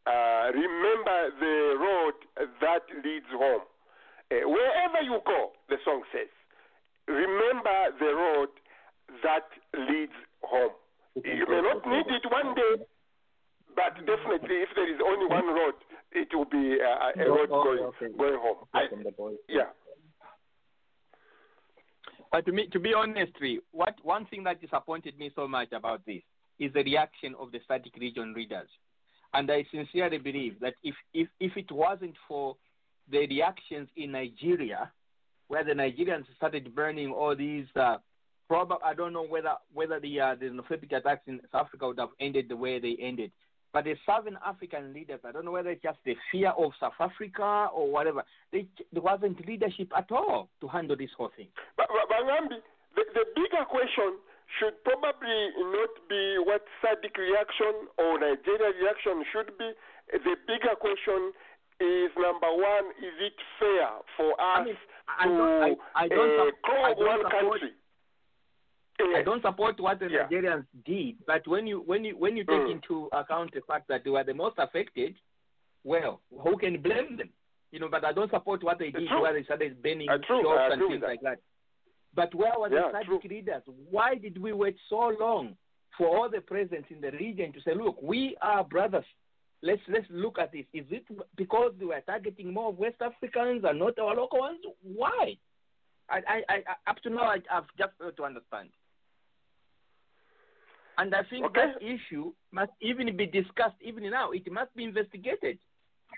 Uh, 0.07 0.51
remember 0.55 1.19
the 1.39 1.75
road 1.79 2.15
that 2.61 2.83
leads 3.03 3.27
home. 3.31 3.61
Uh, 4.31 4.47
wherever 4.47 5.01
you 5.03 5.19
go, 5.25 5.51
the 5.67 5.75
song 5.83 6.01
says, 6.13 6.31
remember 7.07 7.91
the 7.99 8.13
road 8.15 8.49
that 9.23 9.47
leads 9.89 10.15
home. 10.43 10.71
You 11.15 11.45
may 11.49 11.61
not 11.61 11.85
need 11.85 12.07
it 12.07 12.23
one 12.31 12.55
day, 12.55 12.85
but 13.75 13.95
definitely 14.05 14.63
if 14.63 14.69
there 14.75 14.87
is 14.93 14.99
only 15.05 15.25
one 15.25 15.47
road, 15.47 15.73
it 16.11 16.29
will 16.33 16.45
be 16.45 16.77
uh, 16.79 17.11
a 17.21 17.29
road 17.29 17.49
Oh, 17.51 17.63
going 17.63 17.79
okay. 17.79 18.13
going 18.17 18.39
home. 18.39 18.57
I, 18.73 18.85
yeah. 19.49 19.71
But 22.31 22.45
to 22.45 22.51
me, 22.51 22.67
to 22.71 22.79
be 22.79 22.93
honest, 22.93 23.31
Ree, 23.39 23.61
what 23.71 23.95
one 24.03 24.25
thing 24.27 24.43
that 24.43 24.61
disappointed 24.61 25.17
me 25.17 25.31
so 25.35 25.47
much 25.47 25.71
about 25.71 26.05
this 26.05 26.21
is 26.59 26.71
the 26.73 26.83
reaction 26.83 27.35
of 27.39 27.51
the 27.51 27.59
SADC 27.69 27.99
region 27.99 28.33
leaders, 28.33 28.67
and 29.33 29.51
I 29.51 29.65
sincerely 29.71 30.17
believe 30.17 30.59
that 30.61 30.73
if 30.83 30.95
if 31.13 31.27
if 31.39 31.55
it 31.57 31.71
wasn't 31.71 32.15
for 32.27 32.55
the 33.11 33.19
reactions 33.19 33.87
in 33.95 34.11
Nigeria, 34.11 34.91
where 35.47 35.63
the 35.63 35.71
Nigerians 35.71 36.25
started 36.35 36.73
burning 36.75 37.11
all 37.11 37.35
these. 37.35 37.65
Uh, 37.75 37.97
I 38.49 38.93
don't 38.95 39.11
know 39.11 39.25
whether 39.25 39.53
whether 39.73 39.99
the 39.99 40.19
uh, 40.21 40.35
the 40.35 40.45
xenophobic 40.45 40.95
attacks 40.95 41.23
in 41.27 41.41
South 41.51 41.67
Africa 41.67 41.87
would 41.87 41.99
have 41.99 42.09
ended 42.19 42.47
the 42.47 42.55
way 42.55 42.79
they 42.79 42.95
ended. 43.01 43.31
But 43.73 43.83
the 43.83 43.95
Southern 44.05 44.37
African 44.45 44.93
leaders, 44.93 45.19
I 45.27 45.31
don't 45.33 45.43
know 45.43 45.51
whether 45.51 45.69
it's 45.69 45.83
just 45.83 45.99
the 46.05 46.15
fear 46.31 46.51
of 46.57 46.71
South 46.79 46.97
Africa 46.99 47.67
or 47.75 47.91
whatever. 47.91 48.23
They, 48.51 48.65
there 48.93 49.01
wasn't 49.01 49.45
leadership 49.45 49.91
at 49.95 50.09
all 50.11 50.49
to 50.61 50.67
handle 50.67 50.95
this 50.95 51.09
whole 51.17 51.31
thing. 51.35 51.47
But, 51.75 51.87
but, 51.89 52.07
but 52.07 52.25
Ngambi, 52.25 52.57
the, 52.95 53.03
the 53.13 53.25
bigger 53.35 53.65
question 53.69 54.17
should 54.59 54.73
probably 54.83 55.39
not 55.75 55.89
be 56.09 56.37
what 56.47 56.63
SADC 56.81 57.17
reaction 57.17 57.91
or 57.99 58.19
Nigeria 58.19 58.71
reaction 58.81 59.23
should 59.31 59.51
be. 59.57 59.71
The 60.11 60.35
bigger 60.47 60.75
question 60.79 61.33
is 61.79 62.09
number 62.17 62.47
one, 62.55 62.85
is 63.03 63.13
it 63.19 63.33
fair 63.59 63.89
for 64.15 64.31
us 64.39 64.65
mean, 64.65 64.77
I 65.07 65.23
to 65.27 65.29
don't- 65.37 65.63
I- 65.63 66.03
I 66.03 66.07
don't 66.07 66.39
uh, 66.39 66.43
I 66.43 66.93
don't 66.93 67.05
one 67.05 67.21
support- 67.23 67.61
country? 67.61 67.73
I 68.99 69.21
don't 69.21 69.41
support 69.43 69.79
what 69.79 69.99
the 69.99 70.09
Yeah. 70.09 70.27
Nigerians 70.27 70.65
did, 70.83 71.23
but 71.27 71.45
when 71.47 71.67
you 71.67 71.81
when 71.81 72.03
you 72.03 72.17
when 72.17 72.35
you 72.35 72.43
take 72.45 72.61
Mm. 72.65 72.71
into 72.71 73.09
account 73.11 73.53
the 73.53 73.61
fact 73.61 73.87
that 73.89 74.03
they 74.03 74.09
were 74.09 74.23
the 74.23 74.33
most 74.33 74.57
affected, 74.57 75.15
well, 75.83 76.19
who 76.31 76.57
can 76.57 76.81
blame 76.81 77.17
them? 77.17 77.29
You 77.71 77.79
know, 77.79 77.89
but 77.89 78.03
I 78.05 78.11
don't 78.13 78.31
support 78.31 78.63
what 78.63 78.79
they 78.79 78.89
did, 78.89 79.07
where 79.11 79.33
they 79.33 79.43
started 79.43 79.83
burning 79.83 80.09
Uh, 80.09 80.17
shops 80.25 80.73
and 80.73 80.81
things 80.87 81.03
like 81.03 81.21
that. 81.21 81.39
But 82.17 82.33
where 82.33 82.57
were 82.57 82.67
Yeah, 82.73 82.91
the 82.91 83.05
true. 83.05 83.21
Leaders? 83.23 83.61
Why 83.91 84.15
did 84.15 84.39
we 84.39 84.51
wait 84.51 84.75
so 84.89 85.13
long 85.19 85.55
for 85.95 86.07
all 86.17 86.27
the 86.29 86.41
presidents 86.41 86.89
in 86.89 86.99
the 86.99 87.11
region 87.11 87.53
to 87.53 87.61
say, 87.61 87.75
look, 87.75 88.01
we 88.01 88.35
are 88.41 88.63
brothers. 88.63 89.05
Let's 89.61 89.81
let's 89.87 90.07
look 90.09 90.39
at 90.39 90.51
this. 90.51 90.65
Is 90.73 90.85
it 90.89 91.05
because 91.35 91.73
we 91.79 91.85
were 91.85 92.01
targeting 92.01 92.51
more 92.51 92.69
of 92.69 92.77
West 92.79 93.01
Africans 93.01 93.63
and 93.63 93.77
not 93.79 93.99
our 93.99 94.15
local 94.15 94.39
ones? 94.39 94.59
Why? 94.81 95.37
I, 96.09 96.21
I, 96.27 96.41
I 96.49 96.89
up 96.89 96.97
to 97.03 97.09
now 97.11 97.23
I, 97.23 97.37
I've 97.51 97.69
just 97.77 97.91
failed 97.99 98.17
to 98.17 98.23
understand. 98.23 98.69
And 100.97 101.13
I 101.13 101.21
think 101.29 101.53
that 101.53 101.75
issue 101.81 102.33
must 102.51 102.71
even 102.81 103.15
be 103.15 103.27
discussed 103.27 103.79
even 103.81 104.09
now. 104.09 104.31
It 104.31 104.51
must 104.51 104.75
be 104.75 104.83
investigated. 104.85 105.59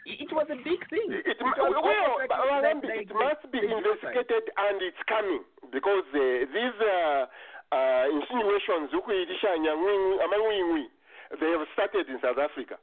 It, 0.05 0.21
it 0.25 0.31
was 0.33 0.47
a 0.49 0.55
big 0.63 0.81
thing. 0.89 1.07
It, 1.11 1.25
It 1.27 1.37
mu- 1.41 1.53
well, 1.57 1.75
almost 1.75 2.19
like- 2.19 2.29
well, 2.29 2.61
like- 2.61 2.81
Ngambi, 2.81 3.01
it 3.05 3.13
must 3.13 3.43
be 3.51 3.59
like 3.61 3.77
investigated 3.77 4.43
and 4.57 4.81
it's 4.81 5.03
coming 5.07 5.43
because 5.71 6.07
uh, 6.15 6.21
these 6.49 6.77
uh, 6.81 7.25
uh, 7.71 8.05
insinuations 8.17 8.93
ukuitisha 8.93 9.57
nyangwingwi- 9.57 10.89
they 11.39 11.51
have 11.51 11.67
started 11.73 12.09
in 12.09 12.19
South 12.21 12.37
Africa 12.39 12.77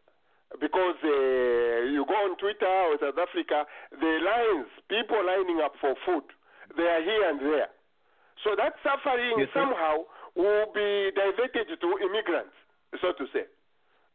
because 0.61 0.95
uh, 1.03 1.91
you 1.91 2.05
go 2.07 2.15
on 2.15 2.37
Twitter 2.39 2.67
or 2.69 2.95
South 3.01 3.19
Africa, 3.19 3.67
the 3.91 4.13
lines, 4.23 4.69
people 4.89 5.19
lining 5.27 5.59
up 5.61 5.75
for 5.81 5.95
food, 6.07 6.23
they 6.77 6.87
are 6.87 7.03
here 7.03 7.29
and 7.31 7.41
there. 7.41 7.69
So 8.45 8.55
that 8.55 8.75
suffering 8.85 9.41
Yes, 9.41 9.49
somehow 9.53 10.05
will 10.37 10.71
be 10.73 11.11
diverted 11.17 11.67
to 11.81 11.89
immigrants, 11.99 12.55
so 13.01 13.11
to 13.19 13.27
say. 13.33 13.47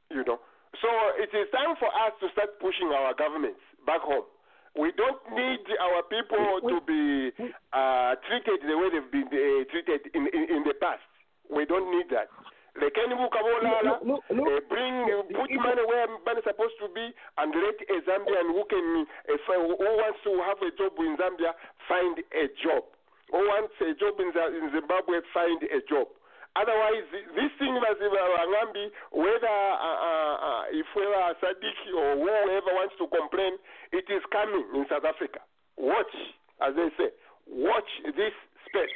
You 0.09 0.23
know. 0.23 0.39
So 0.80 0.89
it 1.19 1.31
is 1.35 1.52
time 1.52 1.76
for 1.80 1.91
us 1.91 2.15
to 2.23 2.31
start 2.31 2.56
pushing 2.64 2.88
our 2.95 3.14
governments 3.14 3.60
back 3.85 4.02
home. 4.02 4.23
We 4.72 4.95
don't 4.95 5.19
need 5.35 5.68
our 5.84 5.99
people 6.07 6.64
to 6.64 6.80
be 6.88 7.27
uh, 7.76 8.15
treated 8.23 8.64
the 8.64 8.76
way 8.80 8.88
they've 8.88 9.11
been 9.11 9.27
uh, 9.27 9.68
treated 9.68 10.07
in, 10.15 10.31
in, 10.31 10.43
in 10.48 10.61
the 10.64 10.76
past. 10.80 11.03
We 11.52 11.68
don't 11.68 11.91
need 11.91 12.07
that. 12.15 12.31
They 12.80 12.88
can 12.95 13.11
book 13.19 13.35
a 13.35 13.43
Wolala, 13.43 13.99
uh, 13.99 14.64
bring, 14.72 14.95
uh, 15.11 15.27
put 15.27 15.52
money 15.52 15.84
where 15.84 16.07
money 16.23 16.39
is 16.39 16.48
supposed 16.48 16.80
to 16.80 16.88
be, 16.95 17.03
and 17.35 17.52
let 17.52 17.76
a 17.84 17.98
Zambian 18.07 18.48
who 18.56 18.64
can, 18.72 19.03
uh, 19.27 19.35
who 19.76 19.91
wants 19.99 20.23
to 20.23 20.31
have 20.48 20.56
a 20.64 20.72
job 20.80 20.95
in 21.03 21.19
Zambia 21.19 21.52
find 21.91 22.23
a 22.31 22.48
job. 22.64 22.88
Who 23.35 23.43
wants 23.43 23.76
a 23.84 23.91
job 23.99 24.23
in, 24.23 24.31
in 24.31 24.72
Zimbabwe 24.72 25.19
find 25.35 25.60
a 25.68 25.84
job. 25.84 26.15
Otherwise, 26.55 27.07
this 27.11 27.51
thing 27.59 27.73
was 27.79 27.95
Ngambi, 27.95 28.91
whether 29.15 29.47
uh, 29.47 29.97
uh, 30.03 30.35
uh, 30.35 30.63
if 30.75 30.85
whether 30.91 31.31
SADC 31.39 31.95
or 31.95 32.19
whoever 32.19 32.75
wants 32.75 32.95
to 32.99 33.07
complain, 33.07 33.55
it 33.93 34.03
is 34.11 34.21
coming 34.31 34.65
in 34.75 34.85
South 34.91 35.07
Africa. 35.07 35.39
Watch, 35.77 36.11
as 36.59 36.75
they 36.75 36.89
say, 36.99 37.09
watch 37.47 37.87
this 38.03 38.35
space. 38.67 38.95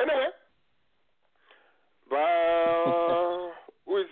Anyway, 0.00 0.32
but 2.08 3.52
with 3.92 4.08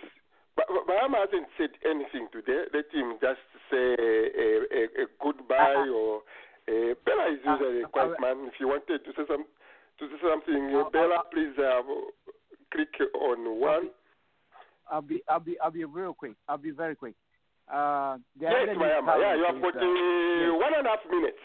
Bahama 0.55 1.25
hasn't 1.25 1.49
said 1.57 1.73
anything 1.89 2.29
today. 2.29 2.69
Let 2.73 2.85
him 2.93 3.17
just 3.17 3.41
say 3.73 3.97
a, 3.97 4.69
a, 4.69 4.81
a 5.01 5.05
goodbye 5.17 5.89
or 5.89 6.21
uh, 6.69 6.93
Bella 7.05 7.33
is 7.33 7.41
usually 7.41 7.81
a 7.81 7.87
quiet 7.87 8.21
man. 8.21 8.45
If 8.47 8.53
you 8.59 8.67
wanted 8.67 9.03
to 9.03 9.11
say 9.17 9.25
some 9.27 9.45
to 9.99 10.03
say 10.07 10.19
something, 10.21 10.77
uh, 10.77 10.89
Bella, 10.89 11.25
please 11.33 11.57
uh, 11.57 11.81
click 12.73 12.93
on 13.21 13.59
one. 13.59 13.89
I'll 14.91 15.01
be 15.01 15.21
I'll 15.29 15.39
be 15.39 15.57
I'll 15.59 15.71
be 15.71 15.85
real 15.85 16.13
quick. 16.13 16.33
I'll 16.49 16.57
be 16.57 16.71
very 16.71 16.95
quick. 16.95 17.15
Uh, 17.71 18.17
Yes, 18.39 18.51
Mayama. 18.77 19.15
Yeah, 19.19 19.35
you 19.35 19.45
have 19.45 19.61
current 19.61 19.61
got 19.61 19.75
is, 19.75 20.51
uh, 20.51 20.55
one 20.55 20.73
and 20.77 20.85
a 20.85 20.89
half 20.89 20.99
minutes. 21.09 21.37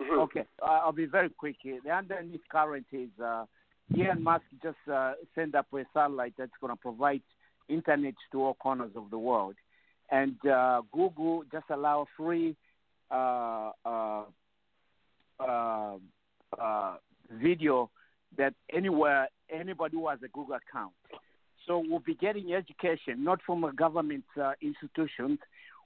Mhm. 0.00 0.18
Okay, 0.24 0.44
I'll 0.62 0.92
be 0.92 1.06
very 1.06 1.30
quick 1.30 1.56
here. 1.60 1.80
The 1.82 1.90
underneath 1.90 2.42
current 2.50 2.86
is 2.92 3.08
uh, 3.22 3.46
Elon 3.96 4.22
Musk 4.22 4.44
just 4.62 4.76
uh, 4.92 5.14
sent 5.34 5.54
up 5.54 5.66
a 5.72 5.84
satellite 5.94 6.34
that's 6.36 6.52
going 6.60 6.72
to 6.74 6.80
provide 6.80 7.22
internet 7.68 8.14
to 8.32 8.42
all 8.42 8.54
corners 8.54 8.90
of 8.96 9.08
the 9.10 9.18
world, 9.18 9.54
and 10.10 10.36
uh, 10.46 10.82
Google 10.92 11.44
just 11.50 11.64
allow 11.70 12.06
free 12.16 12.56
uh, 13.10 13.70
uh, 13.84 14.24
uh, 15.40 15.96
uh, 16.58 16.96
video 17.30 17.88
that 18.36 18.54
anywhere 18.72 19.28
anybody 19.50 19.96
who 19.96 20.08
has 20.08 20.18
a 20.24 20.28
Google 20.28 20.56
account. 20.56 20.92
So 21.66 21.82
we'll 21.86 22.00
be 22.00 22.14
getting 22.14 22.52
education 22.52 23.24
not 23.24 23.40
from 23.44 23.64
a 23.64 23.72
government 23.72 24.24
uh, 24.40 24.52
institutions. 24.62 25.38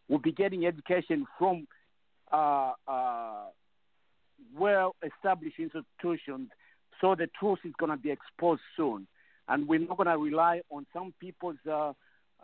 We'll 0.08 0.18
be 0.18 0.32
getting 0.32 0.66
education 0.66 1.26
from 1.38 1.66
uh, 2.32 2.72
uh, 2.86 3.44
well-established 4.56 5.58
institutions. 5.58 6.50
So 7.00 7.14
the 7.14 7.28
truth 7.38 7.60
is 7.64 7.72
going 7.78 7.90
to 7.90 7.96
be 7.96 8.10
exposed 8.10 8.60
soon, 8.76 9.06
and 9.48 9.66
we're 9.66 9.80
not 9.80 9.96
going 9.96 10.08
to 10.08 10.18
rely 10.18 10.60
on 10.70 10.86
some 10.92 11.14
people's 11.18 11.56
uh, 11.68 11.92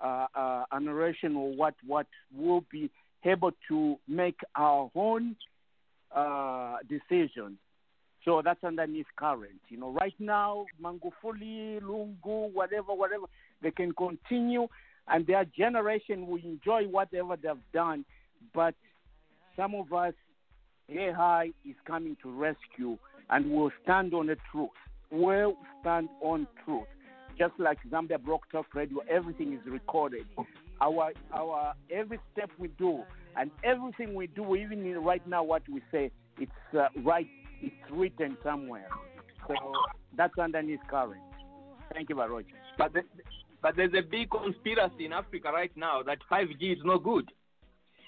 uh, 0.03 0.27
uh, 0.35 0.79
narration 0.81 1.37
or 1.37 1.55
what 1.55 1.75
what 1.87 2.07
will 2.35 2.65
be 2.71 2.91
able 3.25 3.51
to 3.69 3.97
make 4.09 4.39
our 4.55 4.91
own 4.95 5.37
uh, 6.15 6.77
decisions. 6.89 7.59
So 8.27 8.43
that's 8.45 8.63
underneath 8.65 9.07
current. 9.17 9.61
You 9.69 9.79
know, 9.79 9.93
right 9.93 10.15
now, 10.19 10.67
Magufuli, 10.83 11.81
Lungu, 11.81 12.53
whatever, 12.53 12.93
whatever, 12.93 13.27
they 13.63 13.71
can 13.71 13.93
continue, 13.93 14.67
and 15.07 15.25
their 15.27 15.45
generation 15.45 16.27
will 16.27 16.41
enjoy 16.43 16.89
whatever 16.89 17.37
they've 17.37 17.55
done. 17.73 18.05
But 18.53 18.75
some 19.55 19.77
of 19.77 19.93
us, 19.93 20.13
AI 20.89 21.53
is 21.65 21.77
coming 21.87 22.17
to 22.25 22.31
rescue, 22.31 22.99
and 23.31 23.49
we'll 23.51 23.71
stand 23.85 24.13
on 24.13 24.27
the 24.27 24.37
truth. 24.51 24.71
We'll 25.13 25.57
stand 25.81 26.09
on 26.21 26.49
truth. 26.65 26.89
Just 27.39 27.55
like 27.59 27.79
Zambia 27.89 28.23
Blog 28.23 28.41
Talk 28.51 28.75
Radio, 28.75 28.99
everything 29.09 29.53
is 29.53 29.61
recorded. 29.71 30.27
Our 30.81 31.13
our 31.33 31.75
every 31.91 32.19
step 32.33 32.51
we 32.59 32.69
do 32.69 33.03
and 33.37 33.51
everything 33.63 34.15
we 34.15 34.27
do, 34.27 34.57
even 34.57 34.85
right 34.99 35.27
now, 35.27 35.45
what 35.45 35.63
we 35.69 35.81
say, 35.93 36.11
it's 36.39 36.51
uh, 36.77 36.89
right. 37.05 37.27
It's 37.63 37.91
written 37.91 38.37
somewhere. 38.43 38.89
So 39.49 39.55
that's 40.17 40.39
underneath 40.39 40.81
current. 40.89 41.23
Thank 41.93 42.09
you, 42.09 42.17
Baroja. 42.17 42.45
But 42.79 42.93
the, 42.93 43.03
but 43.63 43.77
there's 43.77 43.95
a 43.97 44.03
big 44.03 44.31
conspiracy 44.31 45.07
in 45.07 45.13
Africa 45.13 45.51
right 45.53 45.71
now 45.77 46.03
that 46.03 46.19
5G 46.31 46.73
is 46.73 46.79
no 46.85 46.99
good. 46.99 47.31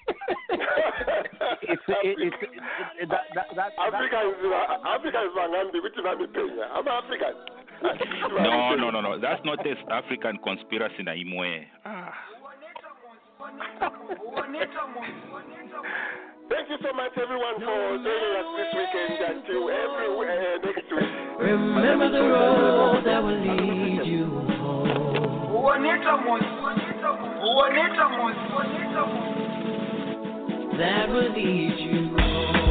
it's, 0.09 1.83
it, 1.89 2.17
it's, 2.19 2.37
it, 3.01 3.09
that, 3.09 3.29
that, 3.35 3.47
that, 3.57 3.73
Africa 3.77 4.23
is 4.25 4.41
uh, 4.41 4.89
Africa 4.89 5.19
is 5.21 5.33
Mangambi, 5.37 5.83
which 5.83 5.93
is 5.93 6.05
Namibia. 6.05 6.65
I'm 6.73 6.89
African. 6.89 7.35
No, 8.43 8.75
no, 8.75 8.91
no, 8.91 9.01
no. 9.01 9.21
That's 9.21 9.41
not 9.45 9.63
this 9.63 9.79
African 9.89 10.39
conspiracy 10.43 11.03
na 11.05 11.13
imwe. 11.13 11.65
Ah. 11.85 12.13
Thank 16.49 16.71
you 16.71 16.79
so 16.83 16.93
much, 16.97 17.13
everyone, 17.21 17.57
for 17.57 17.99
joining 18.01 18.09
us 18.09 18.49
this 18.57 18.73
weekend 18.73 19.21
until 19.37 19.69
every 19.69 20.09
uh, 20.09 20.57
next 20.65 20.89
week. 20.91 21.13
Remember 21.41 22.11
the 22.11 22.21
road 22.21 23.05
that 23.05 23.23
will 23.23 23.37
lead 23.37 24.07
you 24.07 24.25
home. 24.57 24.99
That 30.79 31.09
will 31.11 31.33
lead 31.35 31.75
you 31.79 32.17
home. 32.17 32.68